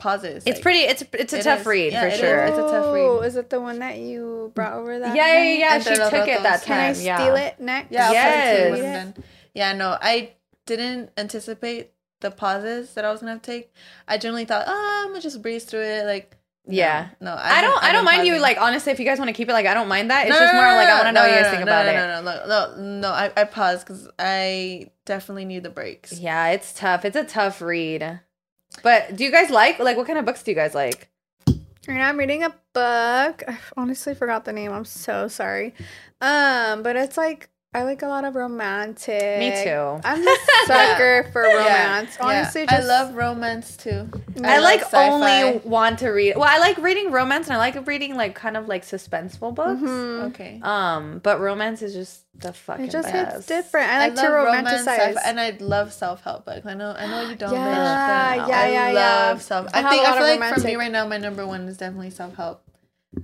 pauses. 0.02 0.42
it's 0.44 0.56
like- 0.56 0.62
pretty. 0.62 0.80
It's 0.80 1.02
it's 1.12 1.32
a 1.32 1.38
It 1.38 1.42
tough 1.44 1.60
is. 1.60 1.66
read 1.66 1.92
Yeah, 1.92 2.00
for 2.02 2.06
it 2.08 2.12
is. 2.14 2.18
sure. 2.20 2.42
It's 2.44 2.58
a 2.58 2.62
tough 2.62 2.94
read. 2.94 3.02
Oh, 3.06 3.20
Is 3.20 3.36
it 3.36 3.50
the 3.50 3.60
one 3.60 3.78
that 3.78 3.98
you 3.98 4.50
brought 4.54 4.72
over 4.74 4.98
that? 4.98 5.14
Yeah, 5.14 5.26
yeah, 5.26 5.38
night? 5.38 5.58
yeah. 5.60 5.74
Entre 5.74 5.94
She 5.94 6.00
los 6.00 6.10
took 6.10 6.28
it 6.28 6.42
that 6.42 6.60
rotos. 6.60 6.64
Can 6.64 6.80
I 6.80 6.92
time. 6.92 7.02
Yeah. 7.04 7.16
steal 7.18 7.36
it 7.36 7.60
next? 7.60 7.92
Yeah, 7.92 8.06
I'll 8.08 8.12
Yes. 8.12 8.32
put 8.34 8.52
it 8.66 8.70
to 8.70 8.76
you 8.78 8.82
when 8.84 8.96
I'm. 9.00 9.14
Yeah, 9.54 9.72
no, 9.74 9.98
I 10.00 10.32
didn't 10.66 11.10
anticipate 11.16 11.90
the 12.20 12.30
pauses 12.30 12.94
that 12.94 13.04
I 13.04 13.10
was 13.10 13.20
gonna 13.20 13.38
take. 13.38 13.72
I 14.08 14.18
generally 14.18 14.44
thought, 14.44 14.64
oh, 14.66 15.00
I'm 15.04 15.08
gonna 15.10 15.20
just 15.20 15.40
breeze 15.42 15.64
through 15.64 15.82
it. 15.82 16.06
Like, 16.06 16.36
Yeah. 16.66 17.08
no, 17.20 17.34
I 17.38 17.60
don't. 17.60 17.76
I've 17.78 17.90
I 17.90 17.92
don't 17.92 18.04
been 18.04 18.14
mind 18.16 18.26
you. 18.28 18.38
Like 18.38 18.58
honestly, 18.60 18.92
if 18.92 18.98
you 19.00 19.04
guys 19.04 19.18
want 19.18 19.28
to 19.28 19.32
keep 19.34 19.48
it, 19.48 19.52
like 19.52 19.66
I 19.66 19.74
don't 19.74 19.88
mind 19.88 20.10
that. 20.10 20.26
It's 20.26 20.30
No, 20.30 20.38
just 20.38 20.52
no, 20.54 20.60
more 20.62 20.70
no, 20.70 20.76
like 20.76 20.86
I 20.86 20.90
no, 20.90 20.94
want 20.96 21.06
to 21.08 21.12
know 21.12 21.20
no, 21.22 21.26
what 21.28 21.30
you 21.30 21.36
no, 21.36 21.42
guys 21.42 21.50
think 21.50 21.66
no, 21.66 21.72
about 21.72 21.86
no, 21.86 21.92
it. 21.92 21.96
No, 21.96 22.22
no, 22.22 22.46
no, 22.46 22.76
no, 22.76 23.00
no. 23.00 23.08
I, 23.10 23.32
I 23.36 23.44
paused 23.44 23.86
because 23.86 24.08
I 24.18 24.90
definitely 25.04 25.44
need 25.46 25.64
the 25.64 25.70
breaks. 25.70 26.12
Yeah, 26.18 26.48
it's 26.50 26.72
tough. 26.72 27.04
It's 27.04 27.16
a 27.16 27.24
tough 27.24 27.60
read. 27.60 28.20
But 28.82 29.16
do 29.16 29.24
you 29.24 29.30
guys 29.30 29.50
like 29.50 29.78
like 29.78 29.96
what 29.96 30.06
kind 30.06 30.18
of 30.18 30.24
books 30.24 30.42
do 30.42 30.50
you 30.50 30.54
guys 30.54 30.74
like? 30.74 31.08
Right 31.88 31.96
now 31.96 32.08
I'm 32.08 32.18
reading 32.18 32.44
a 32.44 32.50
book. 32.72 33.42
I 33.46 33.58
honestly 33.76 34.14
forgot 34.14 34.44
the 34.44 34.52
name. 34.52 34.72
I'm 34.72 34.84
so 34.84 35.28
sorry. 35.28 35.74
Um, 36.20 36.82
but 36.82 36.94
it's 36.96 37.16
like 37.16 37.50
I 37.74 37.84
like 37.84 38.02
a 38.02 38.06
lot 38.06 38.24
of 38.26 38.34
romantic. 38.34 39.38
Me 39.38 39.50
too. 39.64 39.98
I'm 40.04 40.28
a 40.28 40.36
sucker 40.66 41.30
for 41.32 41.40
romance. 41.42 42.16
Yeah, 42.20 42.26
Honestly, 42.26 42.60
yeah. 42.62 42.66
just 42.78 42.82
I 42.82 42.86
love 42.86 43.14
romance 43.14 43.76
too. 43.78 44.10
I, 44.44 44.56
love 44.58 44.62
like 44.64 44.80
sci-fi. 44.82 45.08
only 45.08 45.58
want 45.64 46.00
to 46.00 46.10
read. 46.10 46.36
Well, 46.36 46.48
I 46.48 46.58
like 46.58 46.76
reading 46.76 47.10
romance 47.10 47.46
and 47.46 47.54
I 47.54 47.58
like 47.58 47.86
reading 47.86 48.14
like 48.14 48.34
kind 48.34 48.58
of 48.58 48.68
like 48.68 48.82
suspenseful 48.82 49.54
books. 49.54 49.80
Mhm. 49.80 50.22
Okay. 50.32 50.60
Um, 50.62 51.20
but 51.22 51.40
romance 51.40 51.80
is 51.80 51.94
just 51.94 52.24
the 52.38 52.52
fucking 52.52 52.86
It 52.86 52.90
just 52.90 53.10
best. 53.10 53.36
hits 53.36 53.46
different. 53.46 53.90
I 53.90 53.98
like 54.08 54.16
to 54.16 54.20
romanticize. 54.22 54.84
sci-fi, 55.14 55.20
and 55.24 55.40
I 55.40 55.56
love 55.60 55.94
self-help 55.94 56.44
books. 56.44 56.66
I 56.66 56.74
know, 56.74 56.90
I 56.96 57.06
know 57.06 57.26
you 57.30 57.36
don't. 57.36 57.54
Yeah, 57.54 58.34
bitch, 58.34 58.38
but 58.40 58.48
yeah, 58.48 58.60
I 58.60 58.68
yeah, 58.68 58.84
love 58.88 59.36
yeah. 59.36 59.38
self. 59.38 59.66
I 59.72 59.78
I, 59.82 59.90
think 59.90 60.02
I 60.06 60.10
lot 60.10 60.18
feel 60.18 60.26
of 60.34 60.40
like 60.40 60.54
for 60.54 60.60
me 60.60 60.76
right 60.76 60.92
now, 60.92 61.06
my 61.06 61.16
number 61.16 61.46
one 61.46 61.62
is 61.68 61.78
definitely 61.78 62.10
self-help. 62.10 62.62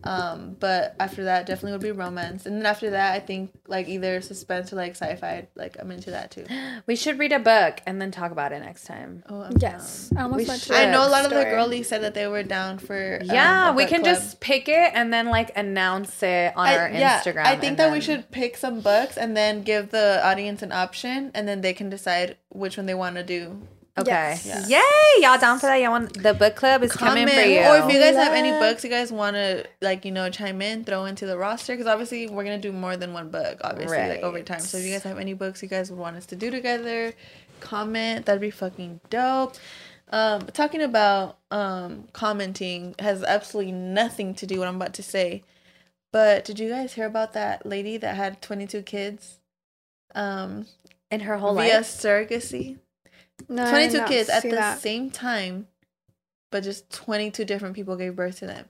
Um, 0.05 0.57
but 0.61 0.95
after 1.01 1.25
that, 1.25 1.47
definitely 1.47 1.73
would 1.73 1.81
be 1.81 1.93
romance, 1.93 2.45
and 2.45 2.57
then 2.59 2.67
after 2.67 2.91
that, 2.91 3.15
I 3.15 3.21
think 3.21 3.53
like 3.67 3.89
either 3.89 4.21
suspense 4.21 4.71
or 4.73 4.77
like 4.77 4.93
sci-fi. 4.93 5.49
Like 5.55 5.77
I'm 5.81 5.91
into 5.91 6.11
that 6.11 6.31
too. 6.31 6.45
We 6.87 6.95
should 6.97 7.19
read 7.19 7.33
a 7.33 7.39
book 7.39 7.81
and 7.87 8.01
then 8.01 8.11
talk 8.11 8.31
about 8.31 8.53
it 8.53 8.61
next 8.61 8.85
time. 8.85 9.23
Oh, 9.29 9.43
I'm 9.43 9.57
yes, 9.59 10.11
I 10.17 10.23
almost 10.23 10.39
We 10.39 10.45
went 10.49 10.61
should. 10.63 10.77
I 10.77 10.91
know 10.91 11.07
a 11.07 11.11
lot 11.11 11.25
of 11.25 11.31
the 11.31 11.45
girlies 11.45 11.89
said 11.89 12.03
that 12.03 12.15
they 12.15 12.27
were 12.27 12.43
down 12.43 12.79
for. 12.79 13.19
um, 13.23 13.27
Yeah, 13.29 13.71
a 13.71 13.75
we 13.75 13.87
can 13.87 14.03
club. 14.03 14.15
just 14.15 14.41
pick 14.41 14.69
it 14.69 14.91
and 14.95 15.13
then 15.13 15.27
like 15.29 15.57
announce 15.57 16.23
it 16.23 16.53
on 16.57 16.67
I- 16.69 16.77
our 16.79 16.91
yeah, 16.91 17.21
Instagram. 17.21 17.47
I 17.47 17.57
think 17.57 17.71
and 17.71 17.79
that 17.79 17.93
we 17.93 18.01
should 18.01 18.31
pick 18.31 18.57
some 18.57 18.81
books 18.81 19.17
and 19.17 19.37
then 19.37 19.63
give 19.63 19.91
the 19.91 20.21
audience 20.25 20.63
an 20.63 20.73
option, 20.73 21.31
and 21.35 21.49
then 21.49 21.61
they 21.63 21.73
can 21.73 21.89
decide 21.91 22.37
which 22.51 22.77
one 22.77 22.87
they 22.87 22.95
want 22.95 23.17
to 23.17 23.23
do. 23.25 23.63
Okay. 24.01 24.39
Yes. 24.45 24.69
Yay! 24.71 25.23
Y'all 25.23 25.39
down 25.39 25.59
for 25.59 25.67
that? 25.67 25.77
Y'all 25.77 25.91
want 25.91 26.23
the 26.23 26.35
book 26.35 26.57
club 26.57 26.83
is 26.83 26.93
coming 26.93 27.27
for 27.27 27.41
you. 27.41 27.61
Or 27.61 27.79
if 27.79 27.93
you 27.93 27.99
guys 28.01 28.15
have 28.17 28.33
any 28.33 28.51
books 28.53 28.85
you 28.85 28.91
guys 28.91 29.11
want 29.13 29.37
to 29.37 29.67
like, 29.81 30.05
you 30.05 30.13
know, 30.13 30.31
chime 30.31 30.61
in, 30.63 30.85
throw 30.85 31.05
into 31.05 31.27
the 31.27 31.37
roster 31.37 31.73
because 31.75 31.87
obviously 31.87 32.29
we're 32.29 32.45
gonna 32.45 32.59
do 32.59 32.73
more 32.73 32.97
than 32.97 33.13
one 33.13 33.31
book, 33.31 33.61
obviously, 33.63 33.97
like 33.97 34.21
over 34.23 34.43
time. 34.43 34.61
So 34.61 34.79
if 34.79 34.85
you 34.85 34.93
guys 34.93 35.03
have 35.05 35.19
any 35.19 35.35
books 35.35 35.63
you 35.63 35.69
guys 35.69 35.91
would 35.91 35.99
want 35.99 36.17
us 36.17 36.27
to 36.27 36.37
do 36.37 36.51
together, 36.51 37.13
comment. 37.61 38.27
That'd 38.27 38.41
be 38.41 38.51
fucking 38.51 39.01
dope. 39.11 39.57
Um, 40.11 40.47
talking 40.55 40.81
about 40.83 41.39
um 41.51 42.09
commenting 42.13 42.95
has 42.99 43.23
absolutely 43.23 43.73
nothing 43.73 44.35
to 44.37 44.47
do 44.47 44.59
what 44.59 44.69
I'm 44.69 44.77
about 44.77 44.95
to 44.95 45.03
say. 45.03 45.43
But 46.13 46.45
did 46.45 46.59
you 46.59 46.71
guys 46.71 46.95
hear 46.95 47.07
about 47.07 47.35
that 47.35 47.67
lady 47.67 47.99
that 47.99 48.17
had 48.17 48.41
22 48.41 48.83
kids? 48.83 49.39
Um, 50.15 50.65
in 51.11 51.21
her 51.21 51.37
whole 51.39 51.55
via 51.55 51.77
life. 51.79 51.87
surrogacy. 51.87 52.79
No, 53.49 53.69
22 53.69 54.05
kids 54.05 54.29
at 54.29 54.43
the 54.43 54.51
that. 54.51 54.81
same 54.81 55.11
time, 55.11 55.69
but 56.51 56.63
just 56.65 56.91
22 56.91 57.45
different 57.45 57.75
people 57.75 57.97
gave 57.97 58.17
birth 58.17 58.39
to 58.41 58.47
them. 58.47 58.67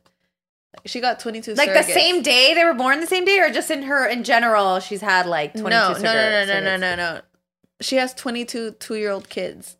She 0.84 1.00
got 1.00 1.18
22 1.18 1.54
Like 1.54 1.72
the 1.72 1.82
same 1.82 2.22
day 2.22 2.54
they 2.54 2.64
were 2.64 2.74
born 2.74 3.00
the 3.00 3.06
same 3.06 3.24
day, 3.24 3.40
or 3.40 3.50
just 3.50 3.70
in 3.70 3.82
her 3.84 4.06
in 4.06 4.22
general, 4.22 4.78
she's 4.80 5.00
had 5.00 5.26
like 5.26 5.54
No, 5.54 5.62
twenty 5.62 5.76
no, 5.76 5.92
no, 5.94 6.02
no, 6.02 6.44
no, 6.44 6.60
no, 6.60 6.76
no, 6.76 6.94
no. 6.94 7.20
She 7.80 7.96
has 7.96 8.12
22 8.14 8.72
two 8.72 8.94
year 8.96 9.10
old 9.10 9.28
kids 9.28 9.76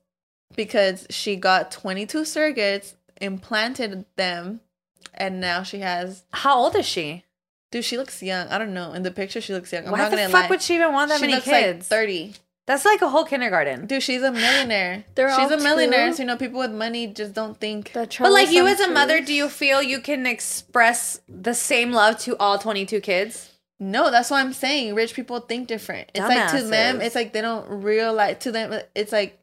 because 0.57 1.07
she 1.11 1.37
got 1.37 1.71
22 1.71 2.23
surrogates, 2.23 2.95
implanted 3.21 4.07
them, 4.17 4.61
and 5.15 5.41
now 5.41 5.63
she 5.63 5.81
has. 5.81 6.25
How 6.33 6.57
old 6.59 6.75
is 6.75 6.87
she? 6.87 7.25
Dude, 7.71 7.85
she 7.85 7.99
looks 7.99 8.23
young. 8.23 8.49
I 8.49 8.57
don't 8.57 8.73
know. 8.73 8.93
In 8.95 9.03
the 9.03 9.11
picture, 9.11 9.41
she 9.43 9.53
looks 9.53 9.71
young. 9.73 9.85
I'm 9.85 9.93
Why 9.93 9.99
not 9.99 10.11
the 10.11 10.17
gonna 10.17 10.29
fuck 10.31 10.45
lie. 10.45 10.49
would 10.49 10.63
she 10.63 10.77
even 10.77 10.93
want 10.93 11.11
that 11.11 11.17
she 11.17 11.23
many 11.23 11.35
looks 11.35 11.45
kids? 11.45 11.91
like 11.91 11.99
30. 12.01 12.35
That's 12.69 12.85
like 12.85 13.01
a 13.01 13.09
whole 13.09 13.25
kindergarten. 13.25 13.87
Dude, 13.87 14.03
she's 14.03 14.23
a 14.23 14.31
millionaire. 14.31 15.03
They're 15.15 15.31
she's 15.31 15.51
all 15.51 15.59
a 15.59 15.63
millionaire. 15.63 16.13
So, 16.13 16.23
you 16.23 16.27
know, 16.27 16.37
people 16.37 16.61
with 16.61 16.71
money 16.71 17.07
just 17.07 17.33
don't 17.33 17.59
think. 17.59 17.93
But 17.95 18.21
like 18.21 18.53
you 18.53 18.67
as 18.67 18.79
a 18.79 18.91
mother, 18.91 19.23
do 19.23 19.33
you 19.33 19.49
feel 19.49 19.83
you 19.83 20.01
can 20.01 20.27
express 20.27 21.19
the 21.27 21.55
same 21.55 21.93
love 21.93 22.19
to 22.21 22.37
all 22.37 22.59
twenty 22.59 22.85
two 22.85 23.01
kids? 23.01 23.53
No, 23.81 24.11
that's 24.11 24.31
what 24.31 24.41
I'm 24.41 24.53
saying. 24.53 24.95
Rich 24.95 25.15
people 25.15 25.41
think 25.41 25.67
different. 25.67 26.11
It's 26.15 26.29
like 26.29 26.51
to 26.51 26.63
them, 26.63 27.01
it's 27.01 27.15
like 27.15 27.33
they 27.33 27.41
don't 27.41 27.83
realize. 27.83 28.37
To 28.41 28.53
them, 28.53 28.79
it's 28.95 29.13
like, 29.13 29.41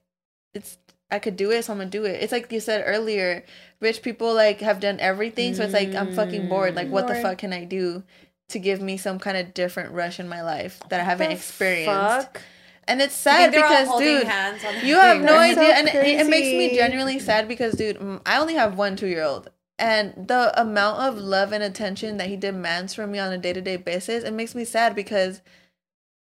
it's 0.53 0.77
I 1.09 1.17
could 1.17 1.35
do 1.35 1.49
it, 1.49 1.65
so 1.65 1.73
I'm 1.73 1.79
gonna 1.79 1.89
do 1.89 2.05
it. 2.05 2.21
It's 2.21 2.31
like 2.31 2.51
you 2.51 2.59
said 2.59 2.83
earlier. 2.85 3.43
Rich 3.79 4.03
people 4.03 4.35
like 4.35 4.59
have 4.59 4.79
done 4.79 4.99
everything, 4.99 5.55
so 5.55 5.63
it's 5.63 5.73
like 5.73 5.95
I'm 5.95 6.13
fucking 6.13 6.47
bored. 6.47 6.75
Like, 6.75 6.89
what 6.89 7.07
the 7.07 7.15
mm, 7.15 7.23
fuck 7.23 7.39
can 7.39 7.53
I 7.53 7.63
do 7.63 8.03
to 8.49 8.59
give 8.59 8.81
me 8.81 8.97
some 8.97 9.17
kind 9.17 9.35
of 9.35 9.55
different 9.55 9.93
rush 9.93 10.19
in 10.19 10.29
my 10.29 10.43
life 10.43 10.79
that 10.89 10.99
I 10.99 11.03
haven't 11.03 11.31
experienced? 11.31 11.89
fuck? 11.89 12.41
And 12.87 13.01
it's 13.01 13.15
sad 13.15 13.51
because, 13.51 13.87
dude, 13.97 14.27
you 14.83 14.95
have 14.95 15.21
no 15.21 15.39
That's 15.39 15.55
so 15.55 15.61
idea, 15.61 15.75
and 15.75 15.87
it, 15.87 15.95
it 15.95 16.27
makes 16.27 16.47
me 16.47 16.75
genuinely 16.75 17.19
sad 17.19 17.47
because, 17.47 17.73
dude, 17.73 17.97
I 18.25 18.37
only 18.37 18.53
have 18.55 18.77
one 18.77 18.95
two 18.95 19.07
year 19.07 19.23
old, 19.23 19.49
and 19.79 20.13
the 20.27 20.59
amount 20.59 21.01
of 21.01 21.17
love 21.17 21.51
and 21.51 21.63
attention 21.63 22.17
that 22.17 22.27
he 22.27 22.37
demands 22.37 22.93
from 22.93 23.11
me 23.11 23.19
on 23.19 23.33
a 23.33 23.37
day 23.37 23.53
to 23.53 23.61
day 23.61 23.77
basis, 23.77 24.23
it 24.23 24.33
makes 24.33 24.53
me 24.53 24.65
sad 24.65 24.93
because 24.95 25.41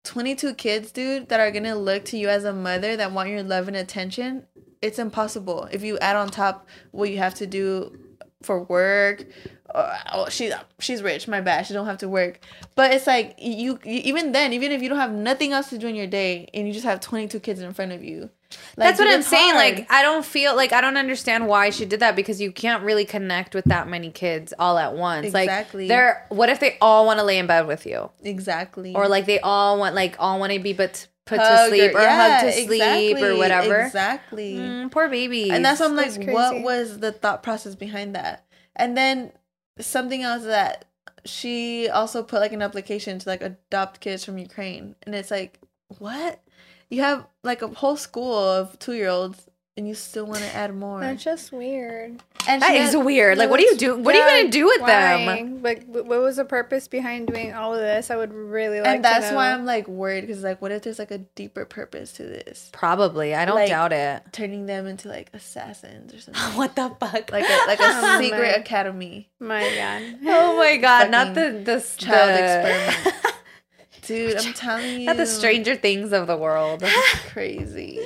twenty 0.03 0.35
two 0.35 0.53
kids, 0.53 0.91
dude, 0.91 1.29
that 1.29 1.39
are 1.39 1.51
gonna 1.51 1.75
look 1.75 2.05
to 2.05 2.17
you 2.17 2.29
as 2.29 2.43
a 2.43 2.53
mother 2.53 2.95
that 2.95 3.11
want 3.11 3.29
your 3.29 3.43
love 3.43 3.67
and 3.67 3.77
attention, 3.77 4.45
it's 4.81 4.99
impossible 4.99 5.67
if 5.71 5.83
you 5.83 5.97
add 5.99 6.15
on 6.15 6.29
top 6.29 6.67
what 6.91 7.09
you 7.09 7.17
have 7.17 7.35
to 7.35 7.47
do 7.47 7.97
for 8.43 8.63
work. 8.63 9.25
Uh, 9.73 9.97
oh, 10.13 10.29
she 10.29 10.51
she's 10.79 11.01
rich. 11.01 11.27
My 11.27 11.41
bad. 11.41 11.65
She 11.65 11.73
don't 11.73 11.85
have 11.85 11.99
to 11.99 12.09
work. 12.09 12.39
But 12.75 12.93
it's 12.93 13.07
like 13.07 13.35
you, 13.37 13.79
you 13.83 14.01
even 14.03 14.31
then, 14.31 14.53
even 14.53 14.71
if 14.71 14.81
you 14.81 14.89
don't 14.89 14.97
have 14.97 15.11
nothing 15.11 15.53
else 15.53 15.69
to 15.69 15.77
do 15.77 15.87
in 15.87 15.95
your 15.95 16.07
day, 16.07 16.49
and 16.53 16.67
you 16.67 16.73
just 16.73 16.85
have 16.85 16.99
twenty 16.99 17.27
two 17.27 17.39
kids 17.39 17.61
in 17.61 17.73
front 17.73 17.91
of 17.91 18.03
you, 18.03 18.29
That's 18.75 18.99
what 18.99 19.07
I'm 19.07 19.21
saying. 19.21 19.53
hard. 19.53 19.75
Like, 19.77 19.91
I 19.91 20.01
don't 20.01 20.25
feel 20.25 20.55
like 20.55 20.73
I 20.73 20.81
don't 20.81 20.97
understand 20.97 21.47
why 21.47 21.69
she 21.69 21.85
did 21.85 21.99
that 22.01 22.15
because 22.15 22.41
you 22.41 22.51
can't 22.51 22.83
really 22.83 23.05
connect 23.05 23.55
with 23.55 23.65
that 23.65 23.87
many 23.87 24.11
kids 24.11 24.53
all 24.59 24.77
at 24.77 24.93
once. 24.93 25.27
Exactly. 25.27 25.83
Like, 25.83 25.89
they're 25.89 26.25
what 26.29 26.49
if 26.49 26.59
they 26.59 26.77
all 26.81 27.05
want 27.05 27.19
to 27.19 27.25
lay 27.25 27.37
in 27.37 27.47
bed 27.47 27.67
with 27.67 27.85
you, 27.85 28.09
exactly. 28.23 28.95
or 28.95 29.07
like 29.07 29.25
they 29.25 29.39
all 29.39 29.79
want 29.79 29.95
like 29.95 30.15
all 30.19 30.39
want 30.39 30.53
to 30.53 30.59
be 30.59 30.73
but 30.73 31.07
put 31.25 31.37
to 31.37 31.67
sleep 31.69 31.95
or 31.95 32.01
yeah, 32.01 32.39
hug 32.39 32.47
to 32.47 32.65
sleep 32.65 33.17
or 33.17 33.37
whatever. 33.37 33.81
Exactly. 33.81 34.55
Mm, 34.55 34.91
poor 34.91 35.09
baby. 35.09 35.49
and 35.49 35.63
that's 35.63 35.79
why 35.79 35.87
I'm 35.87 35.95
like, 35.95 36.27
what 36.27 36.61
was 36.61 36.99
the 36.99 37.11
thought 37.11 37.43
process 37.43 37.75
behind 37.75 38.15
that? 38.15 38.45
And 38.75 38.97
then 38.97 39.31
something 39.79 40.23
else 40.23 40.43
that 40.43 40.85
she 41.25 41.89
also 41.89 42.23
put 42.23 42.39
like 42.39 42.53
an 42.53 42.61
application 42.61 43.19
to 43.19 43.29
like 43.29 43.41
adopt 43.41 43.99
kids 43.99 44.25
from 44.25 44.37
Ukraine, 44.37 44.95
and 45.03 45.13
it's 45.15 45.31
like, 45.31 45.59
what? 45.99 46.41
You 46.89 47.01
have 47.01 47.27
like 47.43 47.61
a 47.61 47.67
whole 47.67 47.97
school 47.97 48.37
of 48.37 48.77
two 48.79 48.93
year 48.93 49.09
olds, 49.09 49.47
and 49.77 49.87
you 49.87 49.93
still 49.93 50.25
want 50.25 50.39
to 50.39 50.55
add 50.55 50.75
more. 50.75 50.99
That's 50.99 51.23
just 51.23 51.51
weird. 51.51 52.21
And 52.47 52.61
that 52.61 52.71
she 52.71 52.77
is 52.77 52.93
had- 52.93 53.05
weird. 53.05 53.37
Like, 53.37 53.49
what 53.49 53.59
do 53.59 53.65
you 53.65 53.77
do? 53.77 53.97
What 53.97 54.15
are 54.15 54.17
you 54.17 54.41
gonna 54.43 54.51
do 54.51 54.65
with 54.65 54.85
them? 54.85 55.25
why? 55.25 55.49
Like, 55.61 55.85
what 55.87 56.05
was 56.07 56.37
the 56.37 56.45
purpose 56.45 56.87
behind 56.87 57.27
doing 57.27 57.53
all 57.53 57.73
of 57.73 57.79
this? 57.79 58.09
I 58.11 58.15
would 58.15 58.33
really 58.33 58.79
like 58.81 58.87
and 58.95 59.03
that's 59.05 59.25
to 59.27 59.31
know. 59.31 59.37
why 59.37 59.51
I'm 59.53 59.65
like 59.65 59.87
worried 59.87 60.21
because 60.21 60.43
like, 60.43 60.61
what 60.61 60.71
if 60.71 60.81
there's 60.83 60.99
like 60.99 61.11
a 61.11 61.19
deeper 61.19 61.65
purpose 61.65 62.11
to 62.13 62.23
this? 62.23 62.69
Probably. 62.73 63.35
I 63.35 63.45
don't 63.45 63.55
Like- 63.55 63.69
doubt 63.69 63.93
it. 63.93 64.23
Turning 64.31 64.65
them 64.65 64.87
into 64.87 65.07
like 65.07 65.29
assassins 65.33 66.13
or 66.13 66.19
something. 66.19 66.41
What 66.57 66.75
the 66.75 66.89
fuck? 66.99 67.31
like 67.31 67.45
a 67.47 67.67
like 67.67 67.79
a 67.79 67.83
Oh, 67.85 68.19
secret 68.21 68.39
man. 68.41 68.59
academy. 68.59 69.29
My 69.39 69.61
God. 69.75 70.01
oh 70.27 70.57
my 70.57 70.77
god! 70.77 71.09
Not 71.11 71.35
Fucking 71.35 71.63
the 71.63 71.77
the 71.77 71.95
child 71.97 72.29
the- 72.29 72.87
experiment. 72.93 73.25
Dude, 74.01 74.35
I'm 74.37 74.53
telling 74.53 75.01
you. 75.01 75.05
Not 75.05 75.17
the 75.17 75.25
Stranger 75.25 75.75
Things 75.75 76.11
of 76.11 76.27
the 76.27 76.35
world. 76.37 76.79
That's 76.81 77.19
crazy. 77.31 77.99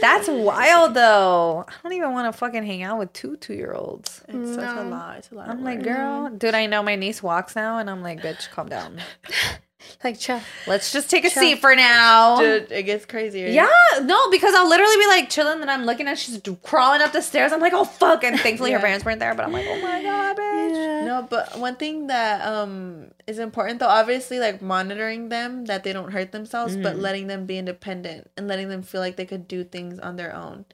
That's 0.00 0.28
wild 0.28 0.94
though. 0.94 1.64
I 1.68 1.72
don't 1.82 1.92
even 1.92 2.12
want 2.12 2.32
to 2.32 2.36
fucking 2.38 2.64
hang 2.64 2.82
out 2.82 2.98
with 2.98 3.12
two 3.12 3.36
two 3.36 3.54
year 3.54 3.72
olds. 3.72 4.22
It's 4.28 4.54
such 4.54 4.70
a 4.76 4.82
No. 4.84 4.88
lot. 4.90 5.18
It's 5.18 5.30
a 5.30 5.34
lot. 5.34 5.48
I'm 5.48 5.62
like, 5.62 5.78
work. 5.78 5.86
girl, 5.86 6.30
dude, 6.30 6.54
I 6.54 6.66
know 6.66 6.82
my 6.82 6.96
niece 6.96 7.22
walks 7.22 7.54
now, 7.54 7.78
and 7.78 7.88
I'm 7.90 8.02
like, 8.02 8.20
bitch, 8.20 8.50
calm 8.50 8.68
down. 8.68 8.98
Like, 10.04 10.18
chill. 10.18 10.40
Let's 10.66 10.92
just 10.92 11.08
take 11.10 11.24
a 11.24 11.30
seat 11.30 11.60
for 11.60 11.74
now. 11.76 12.40
Dude, 12.40 12.72
it 12.72 12.82
gets 12.84 13.06
crazier. 13.06 13.46
Yeah, 13.48 13.68
no, 14.02 14.30
because 14.30 14.54
I'll 14.54 14.68
literally 14.68 14.96
be 14.96 15.06
like 15.06 15.30
chilling, 15.30 15.60
and 15.60 15.70
I'm 15.70 15.84
looking 15.84 16.08
at 16.08 16.18
she's 16.18 16.40
crawling 16.62 17.00
up 17.02 17.12
the 17.12 17.22
stairs. 17.22 17.52
I'm 17.52 17.60
like, 17.60 17.72
oh 17.72 17.84
fuck, 17.84 18.24
and 18.24 18.38
thankfully 18.40 18.72
her 18.72 18.78
parents 18.80 19.04
weren't 19.04 19.20
there, 19.20 19.34
but 19.34 19.44
I'm 19.44 19.52
like, 19.52 19.66
oh 19.68 19.80
my 19.80 20.02
god, 20.02 20.36
bitch. 20.36 21.06
No, 21.06 21.26
but 21.28 21.58
one 21.58 21.76
thing 21.76 22.08
that 22.08 22.46
um 22.46 23.06
is 23.26 23.38
important 23.38 23.78
though, 23.80 23.86
obviously, 23.88 24.38
like 24.40 24.60
monitoring 24.62 25.28
them 25.28 25.66
that 25.66 25.84
they 25.84 25.92
don't 25.92 26.10
hurt 26.12 26.32
themselves, 26.32 26.76
but 26.76 26.96
Mm. 26.96 27.00
letting 27.00 27.26
them 27.28 27.46
be 27.46 27.58
independent 27.58 28.30
and 28.36 28.48
letting 28.48 28.68
them 28.68 28.82
feel 28.82 29.00
like 29.00 29.16
they 29.16 29.24
could 29.26 29.46
do 29.48 29.62
things 29.64 29.98
on 29.98 30.16
their 30.16 30.34
own. 30.34 30.64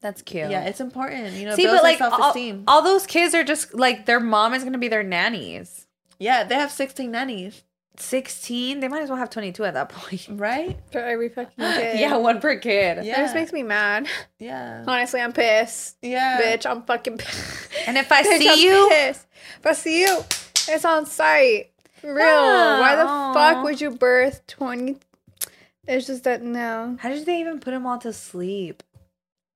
That's 0.00 0.20
cute. 0.22 0.50
Yeah, 0.50 0.64
it's 0.64 0.80
important. 0.80 1.34
You 1.34 1.46
know, 1.46 1.54
See, 1.54 1.62
builds 1.62 1.78
but 1.78 1.82
like 1.84 1.98
their 2.00 2.10
all, 2.10 2.18
self-esteem. 2.18 2.64
all 2.66 2.82
those 2.82 3.06
kids 3.06 3.34
are 3.36 3.44
just 3.44 3.72
like 3.74 4.06
their 4.06 4.18
mom 4.18 4.52
is 4.54 4.64
gonna 4.64 4.78
be 4.78 4.88
their 4.88 5.04
nannies. 5.04 5.86
yeah, 6.18 6.42
they 6.44 6.56
have 6.56 6.70
16 6.72 7.10
nannies, 7.10 7.62
16, 7.96 8.80
they 8.80 8.88
might 8.88 9.02
as 9.02 9.08
well 9.10 9.18
have 9.18 9.30
22 9.30 9.64
at 9.64 9.74
that 9.74 9.88
point. 9.88 10.26
right? 10.30 10.78
For 10.90 10.98
every 10.98 11.28
fucking 11.28 11.52
kid. 11.58 12.00
yeah, 12.00 12.16
one 12.16 12.40
per 12.40 12.56
kid. 12.58 13.04
Yeah. 13.04 13.16
That 13.16 13.22
just 13.24 13.34
makes 13.34 13.52
me 13.52 13.62
mad. 13.62 14.06
Yeah. 14.38 14.84
Honestly, 14.86 15.20
I'm 15.20 15.32
pissed. 15.32 15.96
Yeah. 16.02 16.40
Bitch, 16.40 16.68
I'm 16.68 16.82
fucking 16.82 17.18
pissed. 17.18 17.68
And 17.86 17.96
if 17.98 18.10
I 18.10 18.22
Bitch, 18.24 18.38
see 18.38 18.48
I'm 18.48 18.58
you, 18.58 18.88
pissed. 18.90 19.26
If 19.60 19.66
I 19.66 19.72
see 19.72 20.00
you, 20.02 20.20
it's 20.68 20.84
on 20.84 21.06
site. 21.06 21.70
Real. 22.02 22.16
Yeah, 22.16 22.80
Why 22.80 22.96
the 22.96 23.04
aw. 23.06 23.32
fuck 23.34 23.64
would 23.64 23.80
you 23.80 23.90
birth 23.90 24.44
20? 24.48 24.96
It's 25.86 26.06
just 26.06 26.24
that, 26.24 26.42
no. 26.42 26.96
how 27.00 27.08
did 27.10 27.26
they 27.26 27.40
even 27.40 27.60
put 27.60 27.72
them 27.72 27.86
all 27.86 27.98
to 27.98 28.12
sleep? 28.12 28.82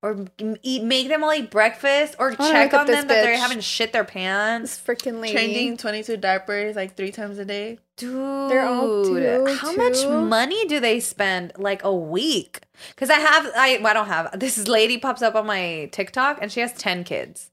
Or 0.07 0.25
eat, 0.63 0.83
make 0.83 1.09
them 1.09 1.23
all 1.23 1.33
eat 1.33 1.51
breakfast, 1.51 2.15
or 2.17 2.33
wanna 2.39 2.51
check 2.53 2.73
on 2.73 2.85
them 2.87 3.07
that 3.07 3.23
they 3.25 3.33
bitch. 3.33 3.37
haven't 3.39 3.63
shit 3.63 3.91
their 3.91 4.05
pants. 4.05 4.77
This 4.77 4.85
freaking 4.85 5.19
lady. 5.19 5.33
Changing 5.37 5.75
22 5.77 6.15
diapers 6.17 6.75
like 6.77 6.95
three 6.95 7.11
times 7.11 7.37
a 7.39 7.45
day. 7.45 7.79
Dude, 7.97 8.15
all 8.15 9.03
two, 9.05 9.57
how 9.59 9.73
much 9.75 10.05
money 10.05 10.65
do 10.67 10.79
they 10.79 10.99
spend 10.99 11.51
like 11.57 11.83
a 11.83 11.93
week? 11.93 12.61
Because 12.89 13.09
I 13.09 13.15
have, 13.19 13.47
I, 13.55 13.77
well, 13.81 13.87
I 13.87 13.93
don't 13.93 14.07
have. 14.07 14.39
This 14.39 14.67
lady 14.67 14.97
pops 14.97 15.21
up 15.21 15.35
on 15.35 15.45
my 15.47 15.89
TikTok 15.91 16.37
and 16.41 16.51
she 16.51 16.59
has 16.59 16.71
10 16.73 17.03
kids. 17.03 17.49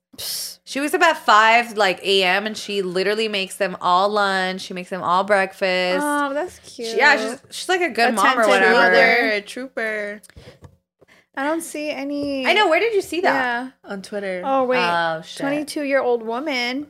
She 0.64 0.78
was 0.80 0.94
about 0.94 1.16
5 1.16 1.76
like 1.76 2.00
a.m. 2.04 2.46
and 2.46 2.56
she 2.56 2.82
literally 2.82 3.26
makes 3.26 3.56
them 3.56 3.76
all 3.80 4.08
lunch. 4.08 4.60
She 4.60 4.72
makes 4.74 4.90
them 4.90 5.02
all 5.02 5.24
breakfast. 5.24 6.04
Oh, 6.06 6.32
that's 6.32 6.58
cute. 6.60 6.88
She- 6.90 6.96
yeah, 6.98 7.16
she's, 7.16 7.42
she's 7.50 7.68
like 7.68 7.80
a 7.80 7.88
good 7.90 8.14
mom 8.14 8.38
or 8.38 8.46
whatever. 8.46 8.72
mother. 8.74 9.40
Trooper, 9.40 10.20
trooper 10.20 10.63
I 11.36 11.44
don't 11.44 11.62
see 11.62 11.90
any. 11.90 12.46
I 12.46 12.52
know. 12.52 12.68
Where 12.68 12.80
did 12.80 12.94
you 12.94 13.02
see 13.02 13.20
that? 13.22 13.34
Yeah. 13.34 13.70
on 13.90 14.02
Twitter. 14.02 14.42
Oh, 14.44 14.64
wait. 14.64 14.78
Oh, 14.78 15.22
shit. 15.22 15.40
22 15.40 15.82
year 15.82 16.00
old 16.00 16.22
woman 16.22 16.86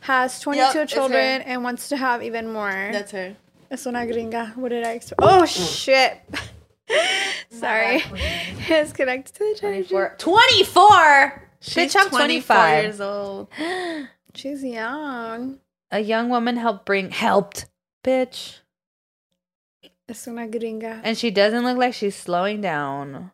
has 0.00 0.40
22 0.40 0.78
Yep, 0.78 0.88
children 0.88 1.42
and 1.42 1.62
wants 1.62 1.88
to 1.90 1.96
have 1.96 2.22
even 2.22 2.52
more. 2.52 2.90
That's 2.92 3.12
her. 3.12 3.36
Es 3.70 3.86
una 3.86 4.00
gringa. 4.06 4.56
What 4.56 4.70
did 4.70 4.84
I 4.84 4.92
expect? 4.92 5.20
Oh, 5.22 5.44
shit. 5.46 6.20
Sorry. 7.50 8.02
it's 8.68 8.92
connected 8.92 9.34
to 9.34 9.38
the 9.54 9.60
charger. 9.60 9.84
24. 9.88 10.14
24? 10.18 11.42
She's 11.60 11.94
Bitch, 11.94 11.96
I'm 12.00 12.10
25. 12.10 12.84
years 12.84 13.00
old. 13.00 13.48
She's 14.34 14.62
young. 14.62 15.58
A 15.90 16.00
young 16.00 16.28
woman 16.28 16.56
helped 16.56 16.84
bring, 16.84 17.10
helped, 17.10 17.66
bitch. 18.04 18.58
Es 20.08 20.26
una 20.28 20.46
gringa. 20.46 21.00
And 21.02 21.16
she 21.16 21.30
doesn't 21.30 21.64
look 21.64 21.78
like 21.78 21.94
she's 21.94 22.14
slowing 22.14 22.60
down. 22.60 23.32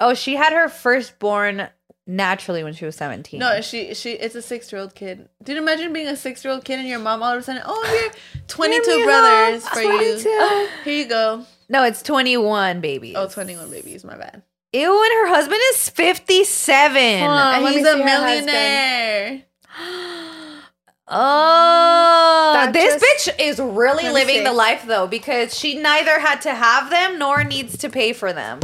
Oh, 0.00 0.14
she 0.14 0.36
had 0.36 0.52
her 0.52 0.68
firstborn 0.68 1.68
naturally 2.06 2.62
when 2.62 2.74
she 2.74 2.84
was 2.84 2.96
17. 2.96 3.40
No, 3.40 3.60
she 3.60 3.94
she 3.94 4.12
it's 4.12 4.34
a 4.34 4.42
six 4.42 4.70
year 4.72 4.80
old 4.82 4.94
kid. 4.94 5.28
Dude, 5.42 5.56
imagine 5.56 5.92
being 5.92 6.08
a 6.08 6.16
six 6.16 6.44
year 6.44 6.52
old 6.52 6.64
kid 6.64 6.78
and 6.80 6.88
your 6.88 6.98
mom 6.98 7.22
all 7.22 7.32
of 7.32 7.38
a 7.38 7.42
sudden, 7.42 7.62
oh, 7.64 7.84
here, 8.02 8.12
twenty 8.48 8.78
two 8.80 8.90
Here 8.90 9.06
brothers 9.06 9.66
for 9.68 9.80
22. 9.82 10.28
you. 10.28 10.68
Here 10.84 10.94
you 11.04 11.08
go. 11.08 11.46
No, 11.68 11.82
it's 11.84 12.02
21 12.02 12.80
babies. 12.82 13.14
Oh, 13.16 13.26
21 13.26 13.70
babies. 13.70 14.04
My 14.04 14.16
bad. 14.18 14.42
Ew, 14.74 15.02
and 15.02 15.12
her 15.12 15.28
husband 15.28 15.60
is 15.70 15.88
57. 15.88 17.18
Hold 17.20 17.30
on. 17.30 17.54
and 17.54 17.64
let 17.64 17.70
me 17.70 17.78
he's 17.78 17.86
a 17.86 17.92
see 17.94 18.02
her 18.02 18.08
husband. 18.08 18.46
millionaire. 18.46 19.42
Oh, 21.06 22.52
That 22.54 22.72
this 22.72 23.00
just- 23.02 23.28
bitch 23.28 23.40
is 23.40 23.60
really 23.60 24.08
living 24.08 24.36
see. 24.36 24.42
the 24.44 24.52
life 24.52 24.84
though 24.86 25.06
because 25.06 25.56
she 25.56 25.76
neither 25.78 26.18
had 26.18 26.40
to 26.42 26.54
have 26.54 26.88
them 26.90 27.18
nor 27.18 27.44
needs 27.44 27.76
to 27.78 27.90
pay 27.90 28.12
for 28.14 28.32
them. 28.32 28.60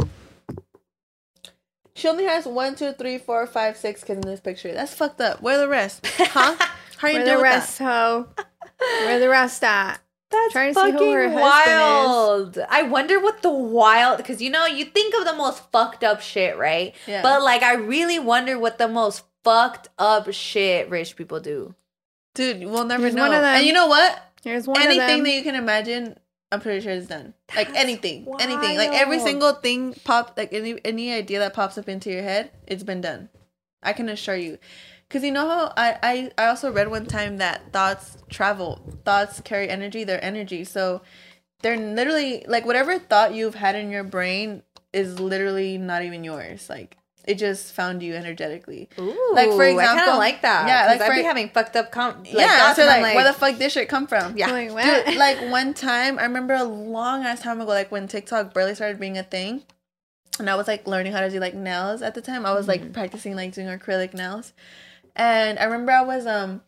She 1.93 2.07
only 2.07 2.25
has 2.25 2.45
one, 2.45 2.75
two, 2.75 2.93
three, 2.93 3.17
four, 3.17 3.45
five, 3.47 3.77
six 3.77 4.03
kids 4.03 4.21
in 4.23 4.29
this 4.29 4.39
picture. 4.39 4.73
That's 4.73 4.93
fucked 4.93 5.21
up. 5.21 5.41
Where 5.41 5.57
are 5.57 5.59
the 5.59 5.67
rest? 5.67 6.05
Huh? 6.17 6.55
How 6.97 7.07
are 7.07 7.11
you 7.11 7.17
Where 7.17 7.37
the 7.37 7.43
rest, 7.43 7.79
ho? 7.79 8.27
Where 8.77 9.19
the 9.19 9.29
rest 9.29 9.63
at? 9.63 9.97
That's 10.31 10.53
Trying 10.53 10.73
to 10.73 10.79
see 10.79 10.91
fucking 10.91 10.97
who 10.97 11.11
her 11.11 11.29
wild. 11.29 12.57
I 12.69 12.83
wonder 12.83 13.19
what 13.19 13.41
the 13.41 13.51
wild 13.51 14.15
because 14.17 14.41
you 14.41 14.49
know 14.49 14.65
you 14.65 14.85
think 14.85 15.13
of 15.13 15.25
the 15.25 15.33
most 15.33 15.69
fucked 15.71 16.05
up 16.05 16.21
shit, 16.21 16.57
right? 16.57 16.95
Yeah. 17.05 17.21
But 17.21 17.43
like 17.43 17.63
I 17.63 17.73
really 17.73 18.17
wonder 18.17 18.57
what 18.57 18.77
the 18.77 18.87
most 18.87 19.23
fucked 19.43 19.89
up 19.99 20.31
shit 20.31 20.89
rich 20.89 21.17
people 21.17 21.41
do. 21.41 21.75
Dude, 22.33 22.65
we'll 22.65 22.85
never 22.85 23.03
Here's 23.03 23.15
know. 23.15 23.23
one 23.23 23.33
of 23.33 23.41
them. 23.41 23.57
And 23.57 23.65
you 23.65 23.73
know 23.73 23.87
what? 23.87 24.23
Here's 24.41 24.67
one 24.67 24.79
of 24.79 24.85
anything 24.85 25.23
that 25.23 25.33
you 25.33 25.43
can 25.43 25.55
imagine, 25.55 26.17
I'm 26.51 26.59
pretty 26.59 26.81
sure 26.81 26.91
it's 26.91 27.07
done. 27.07 27.33
Like 27.55 27.73
anything, 27.75 28.27
anything, 28.39 28.77
like 28.77 28.91
every 28.91 29.19
single 29.19 29.53
thing 29.53 29.93
pop, 30.03 30.33
like 30.37 30.51
any 30.51 30.79
any 30.83 31.13
idea 31.13 31.39
that 31.39 31.53
pops 31.53 31.77
up 31.77 31.87
into 31.87 32.11
your 32.11 32.23
head, 32.23 32.51
it's 32.67 32.83
been 32.83 33.01
done. 33.01 33.29
I 33.81 33.93
can 33.93 34.09
assure 34.09 34.35
you, 34.35 34.57
because 35.07 35.23
you 35.23 35.31
know 35.31 35.47
how 35.47 35.73
I, 35.77 35.97
I 36.03 36.31
I 36.37 36.47
also 36.47 36.71
read 36.71 36.89
one 36.89 37.05
time 37.05 37.37
that 37.37 37.71
thoughts 37.71 38.17
travel, 38.29 38.81
thoughts 39.05 39.39
carry 39.41 39.69
energy, 39.69 40.03
they're 40.03 40.23
energy. 40.23 40.63
So 40.65 41.01
they're 41.61 41.77
literally 41.77 42.43
like 42.47 42.65
whatever 42.65 42.99
thought 42.99 43.33
you've 43.33 43.55
had 43.55 43.75
in 43.75 43.89
your 43.89 44.03
brain 44.03 44.63
is 44.91 45.19
literally 45.19 45.77
not 45.77 46.03
even 46.03 46.23
yours. 46.23 46.69
Like 46.69 46.97
it 47.25 47.35
just 47.35 47.73
found 47.73 48.01
you 48.01 48.15
energetically. 48.15 48.89
Ooh, 48.99 49.31
Like, 49.33 49.49
for 49.51 49.63
I 49.63 49.75
kind 49.85 50.09
of 50.09 50.17
like 50.17 50.41
that. 50.41 50.67
yeah, 50.67 50.87
like, 50.91 51.01
I'd 51.01 51.07
for- 51.07 51.15
be 51.15 51.23
having 51.23 51.49
fucked 51.49 51.75
up 51.75 51.91
com- 51.91 52.23
like, 52.23 52.33
yeah, 52.33 52.73
so 52.73 52.87
I'm 52.87 53.01
like, 53.01 53.15
where 53.15 53.23
the 53.23 53.33
fuck 53.33 53.57
this 53.57 53.73
shit 53.73 53.87
come 53.89 54.07
from? 54.07 54.37
yeah. 54.37 54.49
Like. 54.51 55.05
Dude, 55.05 55.17
like 55.17 55.39
one 55.51 55.73
time, 55.73 56.17
I 56.19 56.23
remember 56.23 56.53
a 56.55 56.63
long 56.63 57.23
ass 57.23 57.41
time 57.41 57.61
ago, 57.61 57.69
like 57.69 57.91
when 57.91 58.07
TikTok 58.07 58.53
barely 58.53 58.73
started 58.75 58.99
being 58.99 59.17
a 59.17 59.23
thing, 59.23 59.63
and 60.39 60.49
I 60.49 60.55
was 60.55 60.67
like 60.67 60.87
learning 60.87 61.11
how 61.11 61.21
to 61.21 61.29
do 61.29 61.39
like 61.39 61.53
nails 61.53 62.01
at 62.01 62.15
the 62.15 62.21
time. 62.21 62.45
I 62.45 62.53
was 62.53 62.67
like 62.67 62.93
practicing 62.93 63.35
like 63.35 63.53
doing 63.53 63.67
acrylic 63.67 64.13
nails, 64.13 64.53
and 65.15 65.59
I 65.59 65.65
remember 65.65 65.91
I 65.91 66.01
was 66.01 66.25
um, 66.25 66.61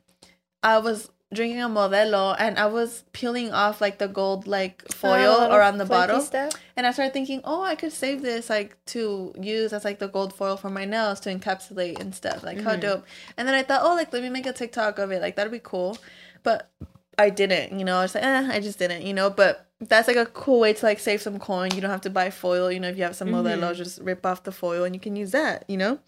I 0.61 0.77
was 0.77 1.09
drinking 1.33 1.61
a 1.61 1.67
Modelo, 1.69 2.35
and 2.39 2.57
I 2.57 2.67
was 2.67 3.03
peeling 3.13 3.51
off 3.51 3.81
like 3.81 3.97
the 3.97 4.07
gold 4.07 4.47
like 4.47 4.83
foil 4.91 5.39
little 5.39 5.55
around 5.55 5.77
the 5.77 5.85
bottle, 5.85 6.21
stuff. 6.21 6.53
and 6.77 6.85
I 6.87 6.91
started 6.91 7.13
thinking, 7.13 7.41
oh, 7.43 7.61
I 7.63 7.75
could 7.75 7.91
save 7.91 8.21
this 8.21 8.49
like 8.49 8.77
to 8.87 9.33
use 9.39 9.73
as 9.73 9.83
like 9.83 9.99
the 9.99 10.07
gold 10.07 10.33
foil 10.33 10.57
for 10.57 10.69
my 10.69 10.85
nails 10.85 11.19
to 11.21 11.35
encapsulate 11.35 11.99
and 11.99 12.13
stuff. 12.15 12.43
Like 12.43 12.61
how 12.61 12.75
dope. 12.75 13.05
And 13.37 13.47
then 13.47 13.55
I 13.55 13.63
thought, 13.63 13.81
oh, 13.83 13.95
like 13.95 14.13
let 14.13 14.21
me 14.23 14.29
make 14.29 14.45
a 14.45 14.53
TikTok 14.53 14.99
of 14.99 15.11
it. 15.11 15.21
Like 15.21 15.35
that'd 15.35 15.51
be 15.51 15.59
cool. 15.59 15.97
But 16.43 16.69
I 17.17 17.29
didn't, 17.29 17.77
you 17.77 17.85
know. 17.85 17.97
I 17.97 18.01
was 18.03 18.15
like, 18.15 18.23
eh, 18.23 18.49
I 18.51 18.59
just 18.59 18.79
didn't, 18.79 19.03
you 19.03 19.13
know. 19.13 19.29
But 19.29 19.67
that's 19.79 20.07
like 20.07 20.17
a 20.17 20.25
cool 20.25 20.59
way 20.61 20.73
to 20.73 20.85
like 20.85 20.99
save 20.99 21.21
some 21.21 21.37
coin. 21.39 21.71
You 21.75 21.81
don't 21.81 21.91
have 21.91 22.01
to 22.01 22.09
buy 22.09 22.29
foil. 22.29 22.71
You 22.71 22.79
know, 22.79 22.89
if 22.89 22.97
you 22.97 23.03
have 23.03 23.15
some 23.15 23.29
Mm-hmm. 23.29 23.47
modelo, 23.63 23.75
just 23.75 23.99
rip 24.01 24.25
off 24.25 24.43
the 24.43 24.51
foil 24.51 24.83
and 24.83 24.95
you 24.95 24.99
can 24.99 25.15
use 25.15 25.31
that. 25.31 25.65
You 25.67 25.77
know, 25.77 25.99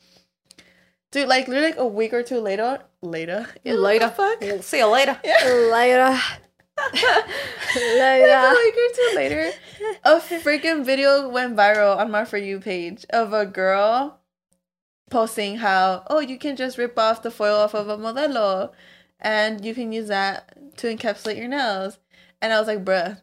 dude. 1.11 1.27
Like 1.27 1.48
literally, 1.48 1.72
like 1.72 1.80
a 1.80 1.86
week 1.88 2.14
or 2.14 2.23
two 2.23 2.40
later, 2.40 2.82
later, 3.02 3.48
later. 3.64 4.10
fuck. 4.10 4.41
We'll 4.41 4.61
see 4.61 4.77
you 4.80 4.88
later. 4.88 5.19
Later. 5.72 6.19
Like 6.77 8.22
a 8.22 8.26
Later. 8.27 8.49
week 8.52 8.73
or 8.76 8.95
two 8.95 9.15
later, 9.15 9.52
a 10.03 10.15
freaking 10.19 10.86
video 10.86 11.30
went 11.30 11.56
viral 11.56 11.98
on 11.98 12.11
my 12.11 12.26
for 12.26 12.38
you 12.38 12.60
page 12.60 13.06
of 13.11 13.32
a 13.34 13.45
girl 13.45 14.19
posting 15.10 15.57
how 15.57 16.03
oh 16.10 16.19
you 16.19 16.38
can 16.38 16.56
just 16.56 16.77
rip 16.77 16.98
off 16.99 17.22
the 17.22 17.32
foil 17.32 17.56
off 17.56 17.73
of 17.76 17.88
a 17.88 17.98
modelo 17.98 18.72
and 19.19 19.64
you 19.64 19.73
can 19.76 19.91
use 19.91 20.07
that 20.10 20.77
to 20.77 20.88
encapsulate 20.94 21.38
your 21.38 21.48
nails. 21.48 21.98
And 22.41 22.52
I 22.52 22.60
was 22.60 22.68
like, 22.68 22.84
bruh, 22.84 23.22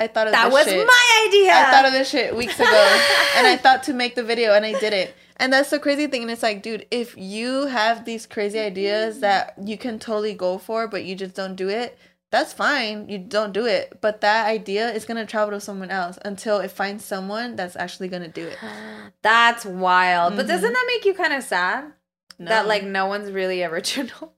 I 0.00 0.06
thought 0.06 0.26
of 0.28 0.32
That 0.32 0.46
this 0.46 0.52
was 0.54 0.64
shit. 0.66 0.86
my 0.86 1.26
idea. 1.28 1.52
I 1.52 1.70
thought 1.70 1.84
of 1.84 1.92
this 1.92 2.08
shit 2.08 2.34
weeks 2.34 2.58
ago, 2.58 2.98
and 3.36 3.46
I 3.46 3.56
thought 3.62 3.82
to 3.84 3.92
make 3.92 4.14
the 4.14 4.22
video, 4.24 4.54
and 4.54 4.64
I 4.64 4.78
did 4.80 4.92
it. 4.94 5.14
And 5.36 5.52
that's 5.52 5.70
the 5.70 5.78
crazy 5.78 6.06
thing. 6.06 6.22
And 6.22 6.30
it's 6.30 6.42
like, 6.42 6.62
dude, 6.62 6.86
if 6.90 7.16
you 7.16 7.66
have 7.66 8.04
these 8.04 8.26
crazy 8.26 8.58
ideas 8.60 9.20
that 9.20 9.54
you 9.62 9.76
can 9.76 9.98
totally 9.98 10.34
go 10.34 10.58
for, 10.58 10.86
but 10.86 11.04
you 11.04 11.16
just 11.16 11.34
don't 11.34 11.56
do 11.56 11.68
it, 11.68 11.98
that's 12.30 12.52
fine. 12.52 13.08
You 13.08 13.18
don't 13.18 13.52
do 13.52 13.66
it. 13.66 13.98
But 14.00 14.20
that 14.22 14.46
idea 14.46 14.90
is 14.92 15.04
gonna 15.04 15.26
travel 15.26 15.52
to 15.52 15.60
someone 15.60 15.90
else 15.90 16.18
until 16.24 16.58
it 16.58 16.70
finds 16.70 17.04
someone 17.04 17.56
that's 17.56 17.76
actually 17.76 18.08
gonna 18.08 18.28
do 18.28 18.46
it. 18.46 18.58
That's 19.22 19.64
wild. 19.64 20.36
But 20.36 20.44
Mhm. 20.44 20.48
doesn't 20.48 20.72
that 20.72 20.84
make 20.86 21.04
you 21.06 21.14
kind 21.14 21.32
of 21.32 21.42
sad? 21.42 21.92
That 22.40 22.66
like 22.66 22.82
no 22.84 23.06
one's 23.06 23.30
really 23.30 23.62
original. 23.64 24.34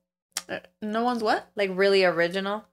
Uh, 0.49 0.61
no 0.81 1.03
one's 1.03 1.23
what? 1.25 1.49
Like 1.57 1.71
really 1.75 2.05
original. 2.05 2.65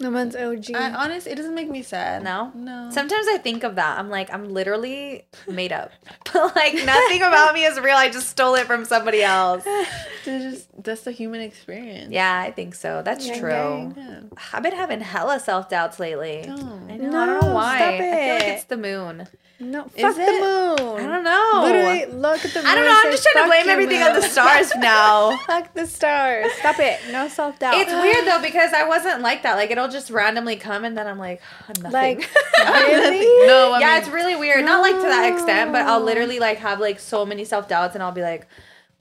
No 0.00 0.10
one's 0.10 0.34
OG. 0.34 0.74
I 0.74 0.92
honest, 0.92 1.26
it 1.26 1.36
doesn't 1.36 1.54
make 1.54 1.70
me 1.70 1.82
sad. 1.82 2.24
No? 2.24 2.50
no. 2.54 2.90
Sometimes 2.90 3.26
I 3.28 3.38
think 3.38 3.62
of 3.62 3.76
that. 3.76 3.98
I'm 3.98 4.08
like, 4.08 4.32
I'm 4.32 4.52
literally 4.52 5.26
made 5.46 5.72
up. 5.72 5.92
But 6.32 6.56
like 6.56 6.74
nothing 6.74 7.20
about 7.20 7.52
me 7.52 7.64
is 7.64 7.78
real. 7.78 7.96
I 7.96 8.08
just 8.08 8.30
stole 8.30 8.54
it 8.54 8.66
from 8.66 8.84
somebody 8.84 9.22
else. 9.22 9.64
It's 10.24 10.44
just 10.44 10.84
that's 10.84 11.02
the 11.02 11.10
human 11.10 11.40
experience. 11.40 12.12
Yeah, 12.12 12.38
I 12.40 12.52
think 12.52 12.76
so. 12.76 13.02
That's 13.04 13.26
Yang 13.26 13.40
true. 13.40 13.50
yang. 13.50 13.94
Yeah. 13.96 14.20
I've 14.52 14.62
been 14.62 14.74
having 14.74 15.00
hella 15.00 15.40
self 15.40 15.68
doubts 15.68 15.98
lately. 15.98 16.44
Don't. 16.46 16.88
I 16.90 16.96
know. 16.96 17.20
I 17.20 17.26
don't 17.26 17.40
know 17.42 17.52
why. 17.54 17.76
stop 17.76 17.88
I 17.94 17.98
feel 17.98 18.34
like 18.36 18.48
it's 18.54 18.64
the 18.64 18.76
moon. 18.76 19.26
No, 19.70 19.84
Is 19.94 20.02
fuck 20.02 20.16
the 20.16 20.22
it? 20.22 20.40
moon. 20.40 21.00
I 21.00 21.06
don't 21.06 21.24
know. 21.24 21.60
Literally, 21.64 22.06
look 22.06 22.44
at 22.44 22.52
the 22.52 22.60
moon. 22.60 22.66
I 22.68 22.74
don't 22.74 22.84
know. 22.84 23.00
I'm 23.04 23.10
just 23.12 23.22
trying 23.22 23.44
to 23.44 23.48
blame 23.48 23.68
everything 23.68 24.00
moon." 24.00 24.08
on 24.08 24.14
the 24.14 24.22
stars 24.22 24.74
now. 24.76 25.36
Fuck 25.46 25.72
the 25.74 25.86
stars. 25.86 26.50
Stop 26.58 26.78
it. 26.80 27.00
No 27.10 27.28
self 27.28 27.58
doubt. 27.58 27.74
It's 27.74 27.92
weird 27.92 28.26
though 28.26 28.42
because 28.42 28.72
I 28.72 28.86
wasn't 28.86 29.20
like 29.22 29.42
that. 29.44 29.54
Like 29.56 29.70
it'll 29.70 29.88
just 29.88 30.10
randomly 30.10 30.56
come 30.56 30.84
and 30.84 30.96
then 30.96 31.06
I'm 31.06 31.18
like, 31.18 31.40
I'm 31.68 31.82
nothing. 31.82 31.92
Like, 32.20 32.30
really? 32.58 33.46
No, 33.46 33.72
I 33.72 33.80
yeah, 33.80 33.86
mean, 33.94 33.98
it's 34.02 34.08
really 34.08 34.36
weird. 34.36 34.64
Not 34.64 34.80
like 34.82 34.96
to 34.96 35.02
that 35.02 35.32
extent, 35.32 35.72
but 35.72 35.82
I'll 35.86 36.00
literally 36.02 36.38
like 36.38 36.58
have 36.58 36.80
like 36.80 36.98
so 37.00 37.24
many 37.24 37.44
self 37.44 37.68
doubts 37.68 37.94
and 37.94 38.02
I'll 38.02 38.12
be 38.12 38.22
like, 38.22 38.46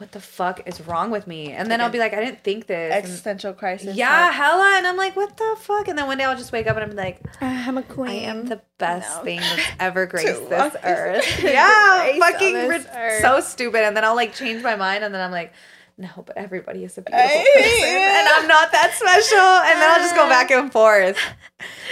what 0.01 0.11
the 0.11 0.19
fuck 0.19 0.67
is 0.67 0.81
wrong 0.81 1.11
with 1.11 1.27
me? 1.27 1.51
And 1.51 1.69
then 1.71 1.79
I'll 1.79 1.89
be 1.89 1.99
like, 1.99 2.13
I 2.13 2.19
didn't 2.25 2.43
think 2.43 2.67
this. 2.67 2.93
Existential 2.93 3.53
crisis. 3.53 3.95
yeah, 3.95 4.09
type. 4.09 4.33
hella. 4.33 4.73
And 4.77 4.85
I'm 4.87 4.97
like, 4.97 5.15
what 5.15 5.37
the 5.37 5.55
fuck? 5.59 5.87
And 5.87 5.97
then 5.97 6.07
one 6.07 6.17
day 6.17 6.25
I'll 6.25 6.35
just 6.35 6.51
wake 6.51 6.67
up 6.67 6.75
and 6.75 6.89
I'm 6.91 6.95
like, 6.97 7.19
I'm 7.39 7.77
a 7.77 7.83
queen. 7.83 8.09
I 8.09 8.13
am 8.25 8.47
the 8.47 8.61
best 8.77 9.17
No. 9.19 9.23
thing 9.23 9.39
that's 9.39 9.61
ever 9.79 10.05
graced 10.07 10.49
this 10.49 10.75
earth. 10.83 11.43
yeah, 11.43 12.17
fucking 12.19 12.67
rid- 12.67 12.87
earth. 12.93 13.21
so 13.21 13.39
stupid. 13.39 13.81
And 13.83 13.95
then 13.95 14.03
I'll 14.03 14.15
like 14.15 14.33
change 14.33 14.61
my 14.63 14.75
mind 14.75 15.03
and 15.03 15.13
then 15.13 15.21
I'm 15.21 15.31
like, 15.31 15.53
no, 15.97 16.09
but 16.25 16.35
everybody 16.35 16.83
is 16.83 16.97
a 16.97 17.01
beautiful 17.03 17.27
person, 17.27 17.83
and 17.85 18.27
I'm 18.27 18.47
not 18.47 18.71
that 18.71 18.93
special. 18.95 19.37
And 19.37 19.79
then 19.79 19.87
I'll 19.91 19.99
just 19.99 20.15
go 20.15 20.27
back 20.27 20.49
and 20.49 20.71
forth. 20.71 21.15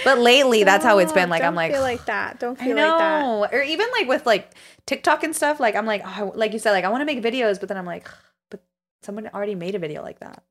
But 0.03 0.18
lately, 0.18 0.64
that's 0.64 0.84
how 0.84 0.98
it's 0.98 1.11
been. 1.11 1.30
Like 1.30 1.41
Don't 1.44 1.49
I'm 1.49 1.56
like, 1.56 1.73
feel 1.73 1.81
like 1.81 2.06
that. 2.06 2.40
Don't 2.40 2.57
feel 2.57 2.69
like 2.76 2.77
that. 2.77 3.22
know, 3.22 3.48
or 3.52 3.61
even 3.61 3.86
like 3.91 4.07
with 4.07 4.26
like 4.26 4.56
TikTok 4.90 5.24
and 5.24 5.36
stuff. 5.36 5.60
Like 5.60 5.76
I'm 5.76 5.86
like, 5.86 6.02
oh, 6.03 6.32
like 6.34 6.52
you 6.52 6.57
said, 6.57 6.72
like 6.72 6.84
I 6.84 6.90
want 6.90 7.02
to 7.02 7.06
make 7.06 7.22
videos, 7.22 7.60
but 7.60 7.70
then 7.70 7.78
I'm 7.78 7.86
like, 7.86 8.07
but 8.49 8.60
someone 9.03 9.30
already 9.36 9.53
made 9.53 9.76
a 9.76 9.80
video 9.80 10.02
like 10.02 10.20
that. 10.20 10.41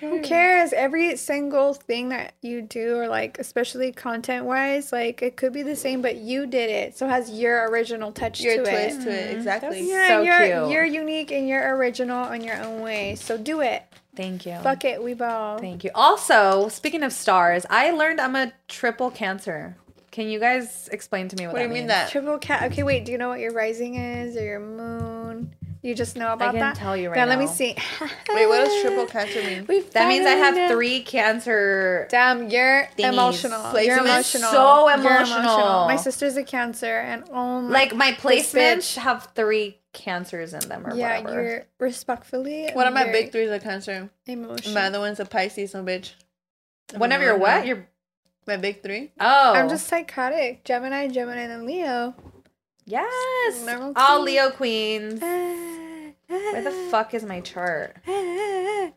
Who 0.00 0.22
cares? 0.22 0.72
Every 0.72 1.14
single 1.16 1.74
thing 1.74 2.08
that 2.08 2.32
you 2.40 2.62
do, 2.62 2.96
or 2.96 3.06
like 3.06 3.38
especially 3.38 3.92
content 3.92 4.46
wise, 4.46 4.92
like 4.92 5.20
it 5.20 5.36
could 5.36 5.52
be 5.52 5.62
the 5.62 5.76
same, 5.76 6.00
but 6.00 6.16
you 6.16 6.46
did 6.46 6.70
it, 6.70 6.96
so 6.96 7.06
it 7.06 7.10
has 7.10 7.30
your 7.30 7.68
original 7.68 8.12
touch 8.12 8.40
Your 8.40 8.56
to 8.56 8.62
twist 8.62 9.00
it. 9.00 9.04
to 9.04 9.10
it, 9.10 9.28
mm-hmm. 9.28 9.36
exactly. 9.36 9.88
Yeah, 9.88 10.08
So 10.08 10.22
you're 10.22 10.38
cute. 10.38 10.70
you're 10.72 10.84
unique 10.86 11.30
and 11.30 11.46
you're 11.46 11.76
original 11.76 12.32
in 12.32 12.42
your 12.42 12.56
own 12.62 12.80
way. 12.80 13.14
So 13.16 13.36
do 13.36 13.60
it. 13.60 13.82
Thank 14.16 14.46
you. 14.46 14.58
Fuck 14.62 14.84
it, 14.84 15.02
we 15.02 15.14
ball. 15.14 15.58
Thank 15.58 15.84
you. 15.84 15.90
Also, 15.94 16.68
speaking 16.68 17.02
of 17.02 17.12
stars, 17.12 17.66
I 17.68 17.90
learned 17.90 18.20
I'm 18.20 18.36
a 18.36 18.52
triple 18.68 19.10
Cancer. 19.10 19.76
Can 20.12 20.28
you 20.28 20.38
guys 20.38 20.88
explain 20.92 21.26
to 21.28 21.36
me 21.36 21.46
what, 21.46 21.54
What 21.54 21.58
do 21.60 21.64
that 21.64 21.68
you 21.68 21.74
mean 21.74 21.82
means? 21.84 21.88
that? 21.88 22.10
Triple 22.10 22.38
cat. 22.38 22.70
Okay, 22.70 22.82
wait. 22.84 23.04
Do 23.04 23.10
you 23.12 23.18
know 23.18 23.28
what 23.30 23.40
your 23.40 23.52
rising 23.52 23.96
is 23.96 24.36
or 24.36 24.44
your 24.44 24.60
moon? 24.60 25.54
You 25.82 25.96
just 25.96 26.14
know 26.16 26.32
about 26.32 26.38
that? 26.38 26.48
I 26.48 26.52
can 26.52 26.60
that. 26.60 26.76
tell 26.76 26.96
you 26.96 27.08
right 27.08 27.16
Now 27.16 27.24
let 27.24 27.40
me 27.40 27.46
now. 27.46 27.50
see. 27.50 27.74
Wait, 28.28 28.46
what 28.46 28.64
does 28.64 28.82
triple 28.82 29.06
cancer 29.16 29.42
mean? 29.42 29.66
We 29.68 29.80
That 29.80 30.06
means 30.06 30.24
I 30.24 30.34
finally 30.34 30.40
have 30.44 30.54
know. 30.70 30.76
three 30.76 31.02
Cancer. 31.02 32.06
Damn, 32.08 32.48
you're 32.50 32.88
thingies. 32.96 33.12
emotional. 33.12 33.58
Placements. 33.62 33.86
You're 33.86 33.98
emotional. 33.98 34.50
So 34.52 34.88
You're 34.88 34.98
emotional. 35.00 35.86
My 35.88 35.96
sister's 35.96 36.36
a 36.36 36.44
cancer, 36.44 36.98
and 37.00 37.24
oh 37.32 37.62
my. 37.62 37.72
Like 37.72 37.96
my 37.96 38.12
This 38.12 38.52
placements 38.52 38.76
bitch. 38.76 38.96
have 38.98 39.30
three 39.34 39.78
cancers 39.92 40.54
in 40.54 40.60
them, 40.68 40.86
or 40.86 40.94
yeah, 40.94 41.20
whatever. 41.22 41.42
you're 41.42 41.66
respectfully. 41.80 42.70
One 42.74 42.86
of 42.86 42.94
my 42.94 43.04
very 43.04 43.22
big 43.24 43.32
threes 43.32 43.50
are 43.50 43.58
cancer. 43.58 44.08
Emotional. 44.26 44.74
My 44.74 44.86
other 44.86 45.00
one's 45.00 45.18
a 45.18 45.24
Pisces, 45.24 45.74
no 45.74 45.82
bitch. 45.82 46.12
Whenever 46.96 47.24
you're 47.24 47.38
what, 47.38 47.66
you're 47.66 47.88
My 48.46 48.56
big 48.56 48.82
three. 48.82 49.12
oh, 49.20 49.52
I'm 49.54 49.68
just 49.68 49.86
psychotic. 49.86 50.64
Gemini, 50.64 51.08
Gemini, 51.08 51.42
and 51.42 51.64
Leo. 51.64 52.14
yes, 52.84 53.64
Normal 53.64 53.92
all 53.96 54.22
queen. 54.22 54.34
Leo 54.34 54.50
queens. 54.50 55.20
Ah, 55.22 56.10
Where 56.28 56.62
the 56.62 56.70
ah. 56.70 56.88
fuck 56.90 57.14
is 57.14 57.24
my 57.24 57.40
chart? 57.40 57.96
Ah, 58.08 58.90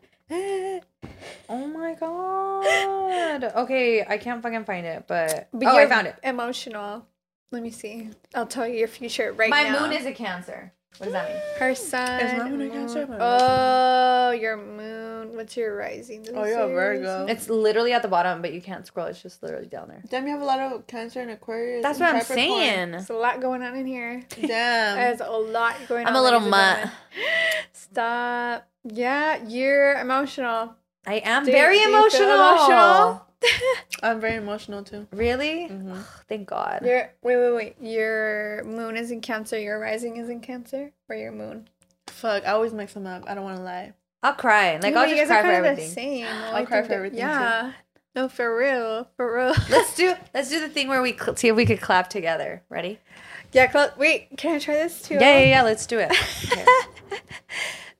oh 1.48 1.66
my 1.68 1.94
god. 1.94 3.44
Okay, 3.44 4.04
I 4.04 4.18
can't 4.18 4.42
fucking 4.42 4.64
find 4.64 4.84
it, 4.86 5.04
but, 5.06 5.48
But 5.52 5.68
oh, 5.68 5.76
I 5.76 5.86
found 5.86 6.08
it. 6.08 6.16
Emotional. 6.24 7.06
Let 7.52 7.62
me 7.62 7.70
see. 7.70 8.10
I'll 8.34 8.46
tell 8.46 8.66
you 8.66 8.76
your 8.78 8.88
future 8.88 9.32
right 9.32 9.48
My 9.50 9.62
now. 9.62 9.80
My 9.80 9.88
moon 9.88 9.92
is 9.96 10.06
a 10.06 10.12
Cancer. 10.12 10.72
What 10.98 11.04
does 11.06 11.12
that 11.12 11.28
mean? 11.28 11.42
her 11.58 11.74
sun. 11.74 12.20
Is 12.20 12.38
my 12.38 12.48
moon 12.48 12.60
a 12.62 12.70
Cancer? 12.70 12.98
moon- 13.06 13.18
My 13.18 13.18
moon's 13.18 13.42
Oh, 13.42 14.30
your 14.30 14.56
moon. 14.56 15.36
What's 15.36 15.56
your 15.56 15.76
rising? 15.76 16.22
Does 16.22 16.34
Oh, 16.34 16.44
you're 16.44 16.54
say 16.56 16.62
a 16.62 16.68
Virgo. 16.68 17.26
It's 17.28 17.48
literally 17.50 17.92
at 17.92 18.00
the 18.02 18.08
bottom, 18.08 18.40
but 18.40 18.52
you 18.54 18.62
can't 18.62 18.86
scroll. 18.86 19.06
It's 19.06 19.20
just 19.22 19.42
literally 19.42 19.66
down 19.66 19.88
there. 19.88 20.02
Damn, 20.08 20.24
you 20.26 20.32
have 20.32 20.40
a 20.40 20.44
lot 20.44 20.58
of 20.60 20.86
cancer 20.86 21.20
and 21.20 21.30
Aquarius. 21.30 21.82
That's 21.82 22.00
and 22.00 22.06
what 22.08 22.16
I'm 22.16 22.22
saying. 22.22 22.90
There's 22.92 23.10
a 23.10 23.14
lot 23.14 23.40
going 23.40 23.62
on 23.62 23.76
in 23.76 23.86
here. 23.86 24.22
Damn. 24.40 24.96
There's 24.96 25.20
a 25.20 25.30
lot 25.30 25.74
going 25.88 26.06
on. 26.06 26.08
I'm 26.12 26.16
a 26.16 26.22
little 26.22 26.40
ladies 26.40 26.50
mutt. 26.50 26.90
Stop. 27.72 28.66
Yeah, 28.84 29.42
you're 29.46 29.98
emotional. 30.00 30.74
I 31.06 31.16
am 31.24 31.44
Do- 31.44 31.52
very 31.52 31.76
do 31.76 31.80
you 31.82 31.88
feel 31.88 31.98
emotional. 31.98 32.30
emotional? 32.30 33.25
I'm 34.02 34.20
very 34.20 34.36
emotional 34.36 34.82
too. 34.82 35.06
Really? 35.12 35.68
Mhm. 35.70 36.02
Thank 36.28 36.48
God. 36.48 36.82
Your 36.84 37.10
wait, 37.22 37.36
wait, 37.36 37.52
wait. 37.54 37.76
Your 37.80 38.64
moon 38.64 38.96
is 38.96 39.10
in 39.10 39.20
Cancer. 39.20 39.58
Your 39.58 39.78
rising 39.78 40.16
is 40.16 40.28
in 40.28 40.40
Cancer, 40.40 40.92
or 41.08 41.16
your 41.16 41.32
moon. 41.32 41.68
Fuck, 42.08 42.44
I 42.46 42.52
always 42.52 42.72
mix 42.72 42.94
them 42.94 43.06
up. 43.06 43.24
I 43.26 43.34
don't 43.34 43.44
want 43.44 43.58
to 43.58 43.62
lie. 43.62 43.92
I'll 44.22 44.32
cry. 44.34 44.78
Like 44.78 44.94
No, 44.94 45.00
I'll 45.02 45.06
you 45.06 45.16
just 45.16 45.28
guys 45.28 45.40
cry 45.42 45.50
are 45.50 45.52
for 45.54 45.58
of 45.58 45.62
the 45.64 45.82
everything. 45.82 45.90
same. 45.92 46.26
I'll 46.54 46.66
cry 46.66 46.82
for 46.82 46.92
everything, 46.92 47.18
too. 47.18 47.24
Yeah. 47.26 47.72
No, 48.14 48.28
for 48.30 48.56
real, 48.56 49.06
for 49.16 49.36
real. 49.36 49.54
Let's 49.70 49.94
do 49.94 50.14
let's 50.32 50.48
do 50.48 50.58
the 50.60 50.70
thing 50.70 50.88
where 50.88 51.02
we 51.02 51.12
cl- 51.16 51.36
see 51.36 51.48
if 51.48 51.56
we 51.56 51.66
could 51.66 51.80
clap 51.82 52.08
together. 52.08 52.62
Ready? 52.70 52.98
yeah, 53.52 53.70
cl- 53.70 53.92
wait. 53.98 54.36
Can 54.38 54.54
I 54.56 54.58
try 54.58 54.74
this 54.74 55.02
too? 55.02 55.14
Yeah, 55.14 55.38
yeah, 55.38 55.44
yeah. 55.46 55.62
Let's 55.62 55.84
do 55.86 55.98
it. 56.00 56.10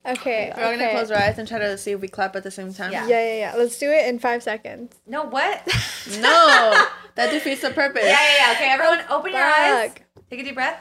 Okay. 0.06 0.50
Okay. 0.50 0.52
We're 0.56 0.66
okay. 0.68 0.78
gonna 0.78 0.90
close 0.92 1.10
our 1.10 1.18
eyes 1.18 1.38
and 1.38 1.46
try 1.48 1.58
to 1.58 1.76
see 1.76 1.92
if 1.92 2.00
we 2.00 2.08
clap 2.08 2.36
at 2.36 2.42
the 2.44 2.50
same 2.50 2.72
time. 2.72 2.92
Yeah. 2.92 3.06
Yeah, 3.08 3.20
yeah, 3.28 3.38
yeah. 3.38 3.54
Let's 3.56 3.78
do 3.78 3.90
it 3.90 4.06
in 4.06 4.18
five 4.18 4.42
seconds. 4.42 4.94
no, 5.06 5.24
what? 5.24 5.62
No, 6.20 6.86
that 7.16 7.30
defeats 7.32 7.62
the 7.62 7.70
purpose. 7.70 8.04
yeah, 8.04 8.10
yeah, 8.12 8.46
yeah. 8.46 8.52
Okay, 8.54 8.70
everyone, 8.70 9.00
open 9.10 9.32
your 9.32 9.42
eyes. 9.42 9.92
Take 10.30 10.40
a 10.40 10.44
deep 10.44 10.54
breath. 10.54 10.78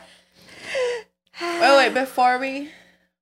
Oh 1.42 1.78
wait, 1.78 1.94
before 1.96 2.38
we 2.38 2.70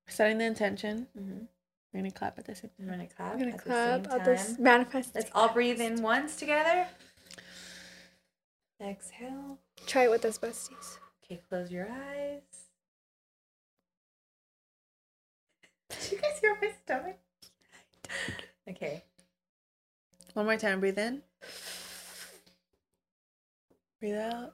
setting 0.08 0.38
the 0.38 0.44
intention, 0.46 1.08
Mhm. 1.18 1.48
we're 1.94 2.00
gonna 2.02 2.12
clap 2.12 2.38
at 2.38 2.46
the 2.46 2.56
same 2.56 2.72
I'm 2.80 2.88
gonna 2.90 3.08
clap. 3.08 3.32
I'm 3.34 3.40
gonna 3.40 3.52
at 3.52 3.58
the 3.58 3.64
clap. 3.64 4.04
same 4.06 4.12
I'll 4.14 4.26
just 4.26 4.60
manifest. 4.60 5.16
Let's 5.16 5.32
all 5.34 5.50
breathe 5.50 5.80
in 5.80 6.02
once 6.02 6.36
together. 6.36 6.88
Exhale. 8.82 9.60
try 9.88 10.04
it 10.04 10.10
with 10.12 10.26
us, 10.26 10.38
besties. 10.38 10.98
Okay, 11.24 11.42
close 11.50 11.72
your 11.72 11.88
eyes. 11.90 12.42
Did 16.02 16.12
you 16.12 16.18
guys 16.20 16.40
hear 16.42 16.58
my 16.62 16.72
stomach? 16.84 17.18
Okay. 18.70 19.04
One 20.36 20.46
more 20.46 20.56
time. 20.56 20.80
Breathe 20.80 20.98
in. 20.98 21.22
Breathe 24.00 24.16
out. 24.16 24.54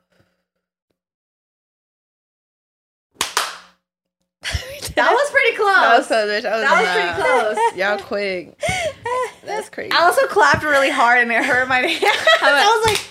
That 4.95 5.11
was 5.13 5.31
pretty 5.31 5.55
close. 5.55 5.75
That 5.75 5.97
was 5.97 6.07
so 6.07 6.27
bitch. 6.27 6.45
I 6.45 6.55
was, 6.55 6.63
That 6.63 6.81
was 6.81 6.89
pretty 6.91 7.13
close. 7.21 7.75
Y'all 7.77 7.99
quick. 7.99 8.59
That's 9.45 9.69
crazy. 9.69 9.91
I 9.93 10.01
also 10.03 10.25
clapped 10.27 10.63
really 10.63 10.89
hard 10.89 11.19
and 11.21 11.31
it 11.31 11.45
hurt 11.45 11.67
my 11.69 11.77
hand. 11.79 12.03
I 12.41 12.81
was 12.81 12.91
like, 12.91 13.09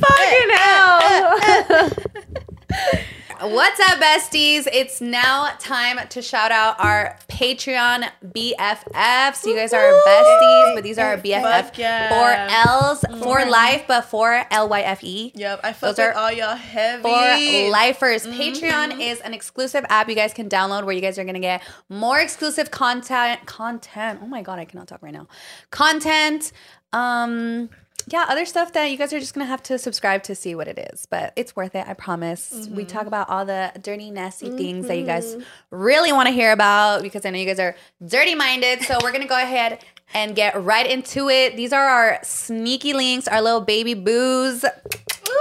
Fucking 0.00 0.50
eh, 0.50 0.54
eh, 0.54 1.64
hell. 1.68 1.88
Eh, 2.70 3.04
What's 3.44 3.78
up, 3.78 4.00
besties? 4.00 4.66
It's 4.72 5.02
now 5.02 5.50
time 5.58 5.98
to 6.08 6.22
shout 6.22 6.50
out 6.50 6.76
our 6.80 7.18
Patreon 7.28 8.08
BFFs. 8.24 9.44
You 9.44 9.54
guys 9.54 9.74
are 9.74 9.84
our 9.84 10.02
besties, 10.06 10.74
but 10.74 10.82
these 10.82 10.98
are 10.98 11.08
our 11.08 11.18
BFF. 11.18 12.08
Four 12.08 12.30
L's 12.30 13.04
for 13.22 13.44
life, 13.44 13.84
but 13.86 14.06
for 14.06 14.46
L 14.50 14.70
Y 14.70 14.80
F 14.80 15.04
E. 15.04 15.30
Yep, 15.34 15.60
I 15.62 15.74
fuck 15.74 15.94
Those 15.94 15.98
are 15.98 16.14
all 16.14 16.32
y'all 16.32 16.56
heavy. 16.56 17.02
For 17.02 17.70
lifers. 17.70 18.26
Patreon 18.26 18.98
is 18.98 19.20
an 19.20 19.34
exclusive 19.34 19.84
app 19.90 20.08
you 20.08 20.14
guys 20.14 20.32
can 20.32 20.48
download 20.48 20.86
where 20.86 20.94
you 20.94 21.02
guys 21.02 21.18
are 21.18 21.24
gonna 21.24 21.38
get 21.38 21.62
more 21.90 22.20
exclusive 22.20 22.70
content. 22.70 23.44
Content. 23.44 24.20
Oh 24.22 24.26
my 24.26 24.40
god, 24.40 24.58
I 24.58 24.64
cannot 24.64 24.88
talk 24.88 25.02
right 25.02 25.12
now. 25.12 25.28
Content. 25.70 26.50
Um 26.94 27.68
yeah, 28.08 28.26
other 28.28 28.44
stuff 28.44 28.72
that 28.72 28.90
you 28.90 28.96
guys 28.96 29.12
are 29.12 29.20
just 29.20 29.34
gonna 29.34 29.46
have 29.46 29.62
to 29.64 29.78
subscribe 29.78 30.22
to 30.24 30.34
see 30.34 30.54
what 30.54 30.68
it 30.68 30.78
is, 30.92 31.06
but 31.06 31.32
it's 31.36 31.56
worth 31.56 31.74
it. 31.74 31.86
I 31.86 31.94
promise. 31.94 32.50
We 32.52 32.82
mm-hmm. 32.84 32.86
talk 32.86 33.06
about 33.06 33.28
all 33.30 33.44
the 33.44 33.72
dirty, 33.80 34.10
nasty 34.10 34.50
things 34.50 34.86
that 34.88 34.96
you 34.96 35.06
guys 35.06 35.34
mm-hmm. 35.34 35.42
really 35.70 36.12
want 36.12 36.28
to 36.28 36.32
hear 36.32 36.52
about 36.52 37.02
because 37.02 37.24
I 37.24 37.30
know 37.30 37.38
you 37.38 37.46
guys 37.46 37.60
are 37.60 37.76
dirty 38.06 38.34
minded. 38.34 38.82
So 38.82 38.98
we're 39.02 39.12
gonna 39.12 39.26
go 39.26 39.40
ahead 39.40 39.84
and 40.12 40.36
get 40.36 40.60
right 40.62 40.86
into 40.86 41.28
it. 41.28 41.56
These 41.56 41.72
are 41.72 41.84
our 41.84 42.18
sneaky 42.22 42.92
links, 42.92 43.26
our 43.26 43.40
little 43.40 43.60
baby 43.60 43.94
boos. 43.94 44.64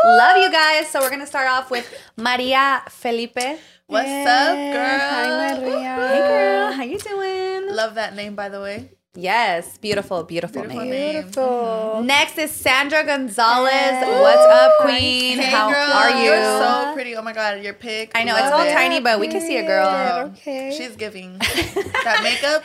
Love 0.05 0.37
you 0.37 0.51
guys. 0.51 0.89
So 0.89 1.01
we're 1.01 1.09
gonna 1.09 1.27
start 1.27 1.49
off 1.49 1.69
with 1.69 1.87
Maria 2.17 2.83
Felipe. 2.89 3.59
What's 3.87 4.09
up, 4.09 4.55
girl? 4.55 4.99
Hi, 4.99 5.59
Maria. 5.59 5.95
Hey, 6.07 6.27
girl, 6.27 6.71
how 6.71 6.83
you 6.83 6.97
doing? 6.97 7.75
Love 7.75 7.95
that 7.95 8.15
name, 8.15 8.35
by 8.35 8.49
the 8.49 8.61
way. 8.61 8.91
Yes, 9.15 9.77
beautiful, 9.77 10.23
beautiful, 10.23 10.63
Beautiful 10.63 10.81
name. 10.85 10.89
name. 10.89 11.13
Beautiful. 11.21 11.43
Mm-hmm. 11.43 12.07
Next 12.07 12.35
is 12.39 12.49
Sandra 12.49 13.03
Gonzalez. 13.05 14.01
What's 14.01 14.41
up, 14.41 14.71
Queen? 14.81 15.37
Hey, 15.37 15.51
How 15.51 15.69
girl, 15.69 15.91
are 15.93 16.09
you? 16.17 16.31
You're 16.31 16.43
so 16.59 16.93
pretty. 16.95 17.15
Oh 17.15 17.21
my 17.21 17.31
god, 17.31 17.61
your 17.63 17.75
pic. 17.75 18.11
I 18.15 18.23
know 18.23 18.33
love 18.33 18.45
it's 18.45 18.51
all 18.51 18.61
it. 18.61 18.73
tiny, 18.73 19.01
but 19.01 19.19
we 19.19 19.27
can 19.27 19.39
see 19.41 19.57
a 19.57 19.67
girl. 19.67 20.31
Okay. 20.31 20.73
She's 20.75 20.95
giving 20.95 21.37
that 21.37 22.21
makeup. 22.23 22.63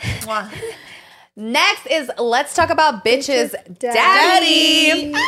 Mwah. 1.39 1.51
Next 1.51 1.87
is 1.87 2.11
let's 2.17 2.53
talk 2.53 2.69
about 2.69 3.03
bitches, 3.05 3.53
Daddy. 3.79 5.11
daddy. 5.11 5.13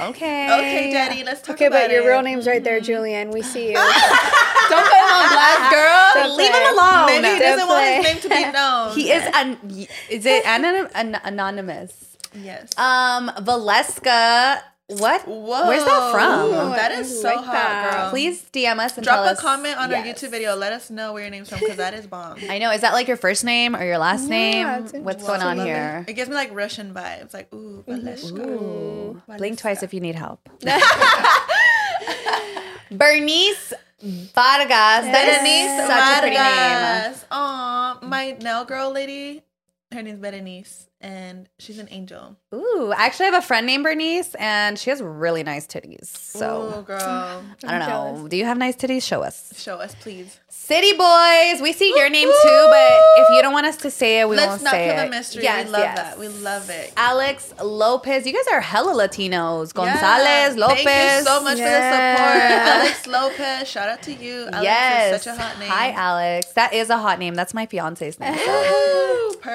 Okay. 0.00 0.46
Okay, 0.52 0.90
Daddy, 0.92 1.22
let's 1.22 1.42
talk 1.42 1.60
about 1.60 1.60
bitch. 1.60 1.60
Okay, 1.60 1.66
about 1.66 1.82
but 1.88 1.90
your 1.92 2.02
it. 2.02 2.06
real 2.08 2.22
name's 2.22 2.46
right 2.46 2.62
there, 2.64 2.80
Julian. 2.80 3.30
We 3.30 3.42
see 3.42 3.68
you. 3.68 3.74
Don't 3.74 4.84
put 4.84 4.98
him 4.98 5.12
on 5.12 5.28
blast, 5.28 5.70
girl. 5.74 6.10
Don't 6.14 6.36
Leave 6.36 6.50
play. 6.50 6.60
him 6.60 6.78
alone. 6.78 7.06
Maybe 7.06 7.28
he 7.28 7.38
doesn't 7.38 7.68
want 7.68 7.86
his 7.86 8.04
name 8.04 8.20
to 8.22 8.28
be 8.28 8.52
known. 8.52 8.94
He 8.96 9.10
is 9.12 9.24
an. 9.34 9.86
Is 10.08 10.26
it 10.26 10.46
anon- 10.46 10.88
an- 10.94 11.20
anonymous? 11.24 12.16
Yes. 12.34 12.76
Um, 12.78 13.30
Valeska. 13.38 14.60
What? 14.98 15.22
Whoa. 15.26 15.68
Where's 15.68 15.84
that 15.84 16.12
from? 16.12 16.46
Ooh, 16.48 16.70
that 16.74 16.90
I 16.92 17.00
is 17.00 17.20
so 17.22 17.28
like 17.28 17.44
hot, 17.44 17.52
that. 17.52 17.90
girl. 18.02 18.10
Please 18.10 18.42
DM 18.52 18.78
us 18.78 18.96
and 18.96 19.04
drop 19.04 19.16
tell 19.16 19.24
a 19.24 19.30
us- 19.32 19.40
comment 19.40 19.78
on 19.78 19.92
our 19.94 20.02
YouTube 20.02 20.30
video. 20.30 20.56
Let 20.56 20.72
us 20.72 20.90
know 20.90 21.12
where 21.12 21.22
your 21.22 21.30
name's 21.30 21.48
from 21.48 21.60
because 21.60 21.76
that 21.76 21.94
is 21.94 22.06
bomb. 22.06 22.38
I 22.48 22.58
know. 22.58 22.70
Is 22.72 22.80
that 22.80 22.92
like 22.92 23.06
your 23.08 23.16
first 23.16 23.44
name 23.44 23.76
or 23.76 23.84
your 23.84 23.98
last 23.98 24.22
Yeah, 24.28 24.28
name? 24.90 25.04
What's 25.04 25.22
going 25.24 25.42
on 25.42 25.58
Love 25.58 25.66
it. 25.66 25.70
here? 25.70 26.04
It 26.08 26.14
gives 26.14 26.28
me 26.28 26.34
like 26.34 26.52
Russian 26.54 26.92
vibes. 26.92 27.32
Like 27.32 27.52
ooh, 27.54 27.84
mm-hmm. 27.86 28.06
Valeshka. 28.08 28.46
Ooh. 28.46 29.22
Valeska. 29.28 29.38
Blink 29.38 29.58
twice 29.58 29.82
if 29.82 29.94
you 29.94 30.00
need 30.00 30.16
help. 30.16 30.48
Bernice 32.90 33.72
Vargas. 34.02 35.04
That 35.06 35.24
Berenice 35.26 35.80
is 35.80 35.86
such 35.86 36.18
a 36.18 36.20
pretty 36.20 36.36
name. 36.36 36.44
Vargas. 36.44 37.24
Aw, 37.30 37.98
my 38.02 38.36
nail 38.40 38.64
girl 38.64 38.90
lady. 38.90 39.42
Her 39.92 40.02
name's 40.02 40.20
Berenice, 40.20 40.88
and 41.00 41.48
she's 41.58 41.78
an 41.78 41.88
angel. 41.90 42.36
Ooh, 42.52 42.92
I 42.96 43.06
actually 43.06 43.26
have 43.26 43.34
a 43.34 43.42
friend 43.42 43.64
named 43.64 43.84
Bernice, 43.84 44.34
and 44.34 44.76
she 44.76 44.90
has 44.90 45.00
really 45.00 45.44
nice 45.44 45.68
titties. 45.68 46.06
So 46.06 46.80
Ooh, 46.80 46.82
girl, 46.82 46.98
I 47.64 47.78
don't 47.78 47.88
know. 47.88 48.28
Do 48.28 48.36
you 48.36 48.44
have 48.44 48.58
nice 48.58 48.74
titties? 48.74 49.04
Show 49.04 49.22
us. 49.22 49.52
show 49.56 49.76
us, 49.76 49.94
please. 50.00 50.36
City 50.48 50.92
Boys. 50.94 51.62
We 51.62 51.72
see 51.72 51.92
your 51.96 52.10
name 52.10 52.26
too, 52.26 52.66
but 52.70 52.92
if 53.18 53.28
you 53.30 53.42
don't 53.42 53.52
want 53.52 53.66
us 53.66 53.76
to 53.78 53.90
say 53.90 54.20
it, 54.20 54.28
we 54.28 54.36
won't 54.36 54.40
say 54.40 54.44
it. 54.44 54.48
Let's 54.48 54.62
won't 54.62 54.64
not 54.64 54.70
say 54.72 54.86
kill 54.88 54.98
it. 54.98 55.04
the 55.04 55.10
mystery. 55.10 55.42
Yes, 55.44 55.66
we 55.66 55.70
love 55.72 55.80
yes. 55.80 55.96
that. 55.96 56.18
We 56.18 56.28
love 56.28 56.70
it. 56.70 56.92
Alex 56.96 57.54
Lopez. 57.62 58.26
You 58.26 58.32
guys 58.32 58.46
are 58.52 58.60
hella 58.60 58.94
Latinos. 58.94 59.68
Yeah. 59.68 59.84
Gonzalez 59.84 60.56
Lopez. 60.56 60.84
Thank 60.84 61.18
you 61.20 61.24
so 61.26 61.42
much 61.44 61.58
Yeah. 61.58 62.16
for 62.16 62.82
the 62.82 62.94
support, 62.96 63.06
Alex 63.06 63.06
Lopez. 63.06 63.68
Shout 63.68 63.88
out 63.88 64.02
to 64.02 64.12
you. 64.12 64.46
Alex 64.46 64.62
yes. 64.64 65.14
is 65.14 65.22
such 65.22 65.36
a 65.36 65.40
hot 65.40 65.58
name. 65.60 65.68
Hi, 65.68 65.92
Alex. 65.92 66.52
That 66.54 66.72
is 66.72 66.90
a 66.90 66.98
hot 66.98 67.20
name. 67.20 67.34
That's 67.34 67.54
my 67.54 67.66
fiance's 67.66 68.18
name. 68.18 68.36
so. 68.36 69.16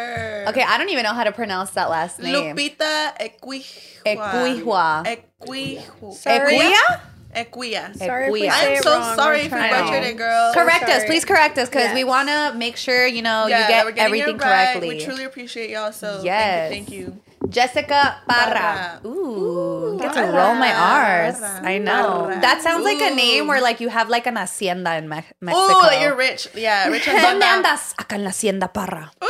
Okay, 0.48 0.62
I 0.62 0.78
don't 0.78 0.90
even 0.90 1.04
know 1.04 1.14
how 1.14 1.24
to 1.24 1.32
pronounce 1.32 1.72
that 1.72 1.90
last 1.90 2.20
name. 2.20 2.56
Lupita 2.56 2.85
Equihua. 3.20 5.04
Equihua. 5.06 6.14
Sorry. 6.14 6.58
Equia? 6.58 7.02
Equia. 7.36 7.98
Sorry 7.98 8.30
Equia. 8.32 8.52
I'm 8.54 8.82
so 8.82 8.92
wrong. 9.00 9.16
sorry 9.16 9.40
if 9.42 9.52
we 9.52 9.60
butchered 9.60 10.04
it, 10.04 10.18
girl. 10.18 10.54
Correct 10.54 10.88
us, 10.90 11.04
please 11.06 11.26
correct 11.26 11.58
us, 11.58 11.68
because 11.70 11.94
we 11.94 12.04
want 12.06 12.30
to 12.30 12.54
make 12.58 12.78
sure 12.78 13.06
you 13.06 13.22
know 13.22 13.48
Yeah, 13.48 13.62
you 13.86 13.92
get 13.92 13.98
everything 14.06 14.38
right. 14.38 14.48
correctly. 14.48 14.90
We 14.90 15.04
truly 15.04 15.24
appreciate 15.26 15.70
y'all. 15.70 15.92
So 15.92 16.22
Yes. 16.24 16.70
thank 16.72 16.90
you. 16.92 17.06
Thank 17.06 17.18
you. 17.18 17.22
Jessica 17.52 18.18
Parra. 18.28 18.54
Parra. 18.56 19.02
Ooh, 19.06 20.00
get 20.02 20.14
to 20.14 20.22
roll 20.22 20.56
my 20.56 20.72
R's. 20.74 21.38
Parra. 21.40 21.62
I 21.64 21.78
know. 21.78 22.24
Parra. 22.26 22.42
That 22.42 22.62
sounds 22.64 22.84
like 22.84 23.02
a 23.02 23.14
name 23.14 23.46
where 23.48 23.62
like 23.62 23.80
you 23.82 23.90
have 23.90 24.10
like 24.10 24.26
an 24.26 24.38
hacienda 24.38 24.96
in 24.98 25.08
Me- 25.10 25.22
Mexico. 25.42 25.54
Oh, 25.70 25.92
you're 26.02 26.16
rich. 26.16 26.48
Yeah, 26.56 26.88
rich 26.88 27.08
and 27.12 27.20
¿Dónde 27.20 27.44
andas? 27.46 27.94
Acá 28.00 28.16
en 28.16 28.24
la 28.24 28.30
hacienda 28.32 28.72
Parra. 28.74 29.12
Ooh! 29.24 29.28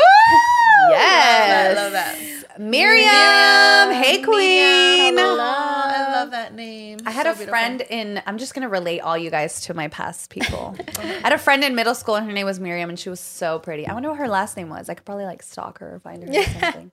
Yes. 0.91 1.75
Love 1.75 1.91
that. 1.91 2.15
Love 2.15 2.43
that. 2.43 2.44
Miriam. 2.57 3.91
Hey, 3.93 4.21
queen. 4.21 5.15
Miriam. 5.15 5.17
Aw, 5.39 5.93
I 5.95 6.13
love 6.13 6.31
that 6.31 6.53
name. 6.53 6.99
I 7.05 7.11
had 7.11 7.23
So 7.25 7.31
a 7.31 7.33
beautiful. 7.33 7.51
friend 7.51 7.81
in. 7.89 8.21
I'm 8.25 8.37
just 8.37 8.53
gonna 8.53 8.69
relate 8.69 9.01
all 9.01 9.17
you 9.17 9.29
guys 9.29 9.61
to 9.61 9.73
my 9.73 9.87
past 9.89 10.29
people. 10.29 10.75
I 10.97 11.01
had 11.23 11.33
a 11.33 11.37
friend 11.37 11.63
in 11.63 11.75
middle 11.75 11.95
school, 11.95 12.15
and 12.15 12.25
her 12.25 12.31
name 12.33 12.45
was 12.45 12.59
Miriam, 12.59 12.89
and 12.89 12.99
she 12.99 13.09
was 13.09 13.19
so 13.19 13.59
pretty. 13.59 13.87
I 13.87 13.93
wonder 13.93 14.09
what 14.09 14.17
her 14.19 14.27
last 14.27 14.55
name 14.57 14.69
was. 14.69 14.89
I 14.89 14.93
could 14.93 15.05
probably 15.05 15.25
like 15.25 15.43
stalk 15.43 15.79
her 15.79 15.95
or 15.95 15.99
find 15.99 16.23
her 16.23 16.29
or 16.29 16.43
something. 16.43 16.91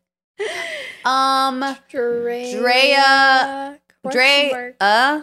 Um, 1.05 1.77
Drea. 1.89 2.59
Drea. 2.61 3.79
Question 4.03 4.51
mark. 4.53 4.77
uh, 4.81 5.23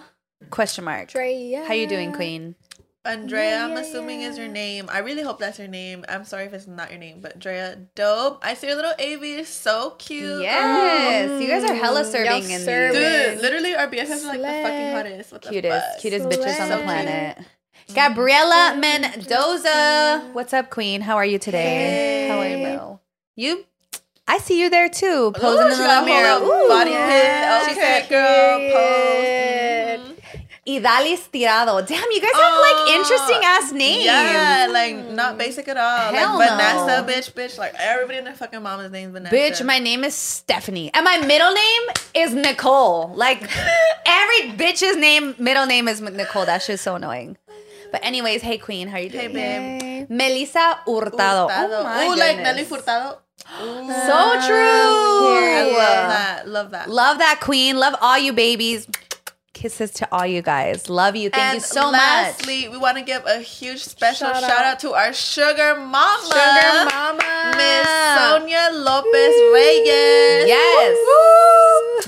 question 0.49 0.83
mark. 0.85 1.09
Drea. 1.09 1.65
How 1.65 1.73
you 1.73 1.87
doing, 1.87 2.13
Queen? 2.13 2.55
Andrea, 3.05 3.63
I'm 3.63 3.71
Yeah, 3.71 3.79
assuming 3.79 4.21
is 4.21 4.37
your 4.37 4.49
name. 4.49 4.89
I 4.91 4.99
really 4.99 5.23
hope 5.23 5.39
that's 5.39 5.57
your 5.57 5.69
name. 5.69 6.03
I'm 6.09 6.25
sorry 6.25 6.45
if 6.45 6.53
it's 6.53 6.67
not 6.67 6.89
your 6.91 6.99
name, 6.99 7.21
but 7.21 7.39
Drea, 7.39 7.77
dope. 7.95 8.39
I 8.45 8.53
see 8.55 8.67
your 8.67 8.75
little 8.75 8.91
AV 8.99 9.23
is 9.23 9.47
so 9.47 9.91
cute. 9.91 10.41
Yes, 10.41 11.41
you 11.41 11.47
guys 11.47 11.63
are 11.63 11.73
hella 11.73 12.03
serving 12.03 12.25
y'all 12.29 12.41
in 12.43 12.59
serving. 12.59 13.01
these 13.01 13.31
Dude, 13.35 13.41
literally 13.41 13.75
our 13.75 13.87
BFFs 13.87 14.23
are 14.25 14.27
like 14.27 14.41
the 14.41 14.69
fucking 14.69 14.91
hottest. 14.91 15.31
What 15.31 15.41
the 15.43 15.49
cutest, 15.49 15.87
fuck? 15.91 16.01
cutest 16.01 16.25
bitches 16.25 16.59
on 16.59 16.69
the 16.69 16.75
Slay. 16.75 16.83
planet. 16.83 17.37
Mm-hmm. 17.37 17.93
Gabriela 17.95 18.75
Mendoza, 18.79 20.29
what's 20.33 20.53
up, 20.53 20.69
Queen? 20.69 21.01
How 21.01 21.15
are 21.15 21.25
you 21.25 21.39
today? 21.39 22.27
How 22.27 22.37
are 22.39 22.47
you, 22.47 22.57
Hey. 22.57 22.75
bro? 22.75 22.99
You, 23.35 23.65
I 24.27 24.37
see 24.39 24.61
you 24.61 24.69
there 24.69 24.89
too, 24.89 25.31
posing 25.31 25.61
Ooh, 25.67 25.71
in 25.71 25.77
the 25.77 25.77
got 25.77 25.87
little 25.87 26.03
a 26.03 26.05
mirror. 26.05 26.39
whole 26.39 26.65
Ooh. 26.65 26.67
body 26.69 26.91
yeah. 26.91 27.61
pic. 27.61 27.73
She 27.73 27.79
Okay, 27.79 28.01
said, 28.01 28.09
girl, 28.09 28.59
period. 28.59 28.73
pose. 28.75 29.78
Idalis 30.69 31.29
Tirado. 31.31 31.85
Damn, 31.85 32.11
you 32.11 32.21
guys 32.21 32.31
have 32.33 32.59
like 32.67 32.79
ah, 32.79 32.95
interesting 32.97 33.41
ass 33.43 33.71
names. 33.71 34.05
Yeah, 34.05 34.67
like 34.71 34.95
not 35.11 35.37
basic 35.37 35.67
at 35.67 35.77
all. 35.77 36.13
Hell 36.13 36.37
like 36.37 36.49
no. 36.49 36.55
Vanessa, 36.55 37.03
bitch, 37.11 37.33
bitch. 37.33 37.57
Like 37.57 37.73
everybody 37.79 38.19
in 38.19 38.25
their 38.25 38.35
fucking 38.35 38.61
mama's 38.61 38.91
name 38.91 39.09
is 39.09 39.13
Vanessa. 39.13 39.35
Bitch, 39.35 39.65
my 39.65 39.79
name 39.79 40.03
is 40.03 40.13
Stephanie. 40.15 40.91
And 40.93 41.03
my 41.03 41.17
middle 41.25 41.53
name 41.53 41.81
is 42.13 42.33
Nicole. 42.33 43.11
Like 43.15 43.41
every 44.05 44.51
bitch's 44.51 44.97
name, 44.97 45.35
middle 45.39 45.65
name 45.65 45.87
is 45.87 46.01
Nicole. 46.01 46.45
That 46.45 46.61
shit's 46.61 46.81
so 46.81 46.95
annoying. 46.95 47.37
But 47.91 48.05
anyways, 48.05 48.41
hey 48.41 48.57
queen, 48.57 48.87
how 48.87 48.97
you 48.99 49.09
doing? 49.09 49.31
Hey, 49.31 50.05
babe. 50.05 50.09
Melissa 50.09 50.79
Hurtado. 50.85 51.47
Hurtado. 51.47 51.83
Oh 51.85 52.13
Ooh, 52.13 52.15
like 52.15 52.37
goodness. 52.37 52.43
Nelly 52.43 52.65
Furtado. 52.65 53.17
Ooh. 53.61 53.87
So 53.87 54.47
true. 54.47 54.59
I 55.39 55.63
love 55.71 56.09
that. 56.09 56.47
Love 56.47 56.71
that. 56.71 56.89
Love 56.89 57.17
that 57.17 57.39
queen. 57.41 57.77
Love 57.77 57.95
all 58.01 58.17
you 58.17 58.33
babies. 58.33 58.87
Kisses 59.59 59.91
to 59.91 60.07
all 60.09 60.25
you 60.25 60.41
guys. 60.41 60.87
Love 60.87 61.17
you. 61.17 61.29
Thank 61.29 61.51
you 61.51 61.55
and 61.57 61.61
so 61.61 61.89
lastly, 61.89 62.69
we 62.69 62.77
want 62.77 62.97
to 62.97 63.03
give 63.03 63.25
a 63.25 63.39
huge 63.39 63.83
special 63.83 64.27
Shout 64.27 64.41
shout, 64.41 64.51
out. 64.51 64.65
out. 64.65 64.79
to 64.79 64.93
our 64.93 65.11
sugar 65.11 65.75
mama, 65.75 66.23
Sugar 66.23 66.85
mama. 66.95 67.53
Miss 67.57 67.89
Sonia 68.15 68.69
Lopez 68.71 69.35
Reyes. 69.53 70.47
Yes. 70.47 70.95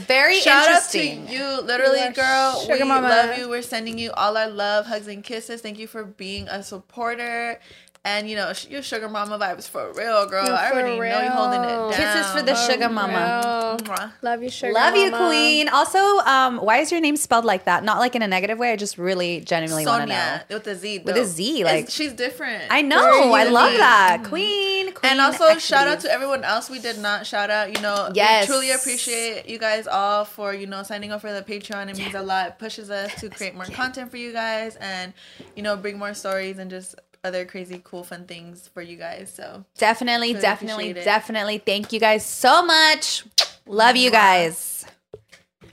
Very 0.07 0.39
Shout 0.39 0.65
interesting. 0.65 1.23
out 1.23 1.27
to 1.27 1.33
you, 1.33 1.61
literally, 1.61 2.01
You 2.05 2.11
girl. 2.13 2.61
sugar 2.61 2.83
we 2.83 2.83
mama. 2.87 3.09
love 3.09 3.37
you. 3.37 3.49
We're 3.49 3.61
sending 3.61 3.97
you 3.97 4.11
all 4.13 4.37
our 4.37 4.47
love, 4.49 4.85
hugs, 4.85 5.07
and 5.07 5.21
kisses. 5.21 5.59
Thank 5.59 5.77
you 5.77 5.87
for 5.87 6.05
being 6.05 6.47
a 6.47 6.63
supporter. 6.63 7.59
And 8.03 8.27
you 8.27 8.35
know, 8.35 8.51
your 8.67 8.81
sugar 8.81 9.07
mama 9.07 9.37
vibes 9.37 9.69
for 9.69 9.93
real, 9.93 10.25
girl. 10.27 10.43
No, 10.47 10.55
I 10.55 10.69
for 10.71 10.77
already 10.77 10.97
know 10.97 11.21
you're 11.21 11.29
holding 11.29 11.61
it 11.61 11.67
real. 11.67 11.89
down. 11.91 11.93
Kisses 11.93 12.31
for 12.31 12.41
the 12.41 12.55
sugar 12.55 12.89
mama. 12.89 13.77
Love 14.23 14.41
you, 14.41 14.49
sugar. 14.49 14.73
Love 14.73 14.95
you. 14.95 15.11
Queen. 15.11 15.69
Also, 15.69 15.99
um, 15.99 16.57
why 16.57 16.79
is 16.79 16.91
your 16.91 16.99
name 16.99 17.15
spelled 17.15 17.45
like 17.45 17.65
that? 17.65 17.83
Not 17.83 17.99
like 17.99 18.15
in 18.15 18.23
a 18.23 18.27
negative 18.27 18.57
way. 18.57 18.71
I 18.71 18.75
just 18.75 18.97
really 18.97 19.41
genuinely 19.41 19.85
want 19.85 20.01
to 20.01 20.07
know. 20.07 20.15
Sonia 20.15 20.45
with 20.49 20.65
a 20.65 20.75
Z. 20.75 20.99
With 21.05 21.13
though. 21.15 21.21
a 21.21 21.25
Z, 21.25 21.61
It's- 21.61 21.75
like- 21.75 21.89
she's 21.91 22.13
different. 22.13 22.63
I 22.71 22.81
know. 22.81 23.33
I 23.33 23.43
love 23.43 23.65
unique. 23.67 23.79
that. 23.81 24.23
Queen, 24.23 24.93
queen. 24.93 25.11
And 25.11 25.21
also 25.21 25.59
shout 25.59 25.87
out 25.87 25.99
to 25.99 26.11
everyone 26.11 26.43
else 26.43 26.71
we 26.71 26.79
did 26.79 26.97
not 26.97 27.27
shout 27.27 27.51
out. 27.51 27.75
You 27.75 27.83
know, 27.83 28.09
Yes. 28.15 28.47
we 28.47 28.51
truly 28.51 28.71
appreciate 28.71 29.47
you 29.47 29.59
guys 29.59 29.85
all 29.85 30.25
for 30.25 30.55
you 30.55 30.65
know 30.65 30.81
signing 30.81 31.11
up 31.11 31.21
for 31.21 31.31
the 31.31 31.43
Patreon. 31.43 31.87
It 31.91 31.97
means 31.99 32.15
a 32.15 32.23
lot. 32.23 32.47
It 32.47 32.57
pushes 32.57 32.89
us 32.89 33.13
to 33.21 33.29
create 33.29 33.53
more 33.53 33.65
content 33.65 34.09
for 34.09 34.17
you 34.17 34.33
guys 34.33 34.75
and 34.77 35.13
you 35.55 35.61
know 35.61 35.77
bring 35.77 35.99
more 35.99 36.15
stories 36.15 36.57
and 36.57 36.71
just 36.71 36.95
other 37.23 37.45
crazy 37.45 37.81
cool 37.83 38.03
fun 38.03 38.25
things 38.25 38.67
for 38.67 38.81
you 38.81 38.97
guys. 38.97 39.31
So 39.33 39.65
Definitely, 39.77 40.29
Really 40.29 40.41
definitely, 40.41 40.93
definitely. 40.93 41.57
Thank 41.59 41.93
you 41.93 41.99
guys 41.99 42.25
so 42.25 42.65
much. 42.65 43.25
Love 43.67 43.95
you 43.95 44.11
guys. 44.11 44.85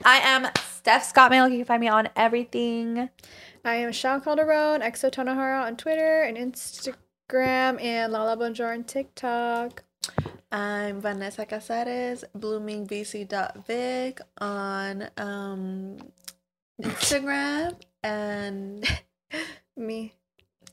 I 0.05 0.19
am 0.19 0.43
stephsgotmilk. 0.45 1.51
You 1.51 1.57
can 1.57 1.65
find 1.65 1.81
me 1.81 1.87
on 1.87 2.09
everything. 2.15 3.09
I 3.65 3.75
am 3.75 3.91
Sean 3.91 4.21
Calderon, 4.21 4.81
xotanahara 4.81 5.65
on 5.65 5.75
Twitter 5.75 6.21
and 6.21 6.37
Instagram, 6.37 7.81
and 7.83 8.13
Lala 8.13 8.37
Bonjour 8.37 8.71
on 8.71 8.83
TikTok. 8.83 9.83
I'm 10.51 11.01
Vanessa 11.01 11.45
Cazarez, 11.45 12.23
bloomingvc.vic 12.37 14.21
on 14.39 15.09
um, 15.17 15.97
Instagram 16.81 17.75
and 18.03 19.01
Me. 19.75 20.13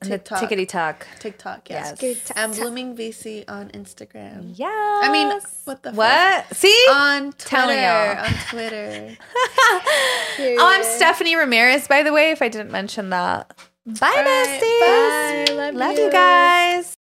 And 0.03 0.11
the 0.13 0.19
TikTok. 0.19 0.43
tickety 0.51 0.69
talk. 0.69 1.07
TikTok. 1.19 1.71
Yes. 1.71 1.99
Yes. 2.03 2.33
And 2.37 2.55
blooming 2.55 2.97
VC 2.97 3.45
on 3.49 3.69
Instagram. 3.71 4.53
Yeah. 4.55 4.67
I 4.69 5.11
mean, 5.11 5.29
what 5.65 5.83
the 5.83 5.91
fuck? 5.91 5.97
What? 5.97 6.55
See? 6.57 6.87
On 6.91 7.33
Twitter. 7.33 8.19
On 8.21 8.33
Twitter. 8.51 9.17
oh, 9.59 10.57
I'm 10.61 10.83
Stephanie 10.85 11.37
Ramirez, 11.37 11.89
by 11.89 12.03
the 12.03 12.13
way, 12.13 12.31
if 12.31 12.43
I 12.43 12.49
didn't 12.49 12.71
mention 12.71 13.11
that. 13.11 13.53
Bye, 13.87 13.95
All 14.03 14.25
right, 14.25 14.61
besties. 14.61 15.47
Bye. 15.49 15.55
Love, 15.55 15.75
Love 15.77 15.97
you. 15.99 16.05
you 16.07 16.11
guys. 16.11 16.93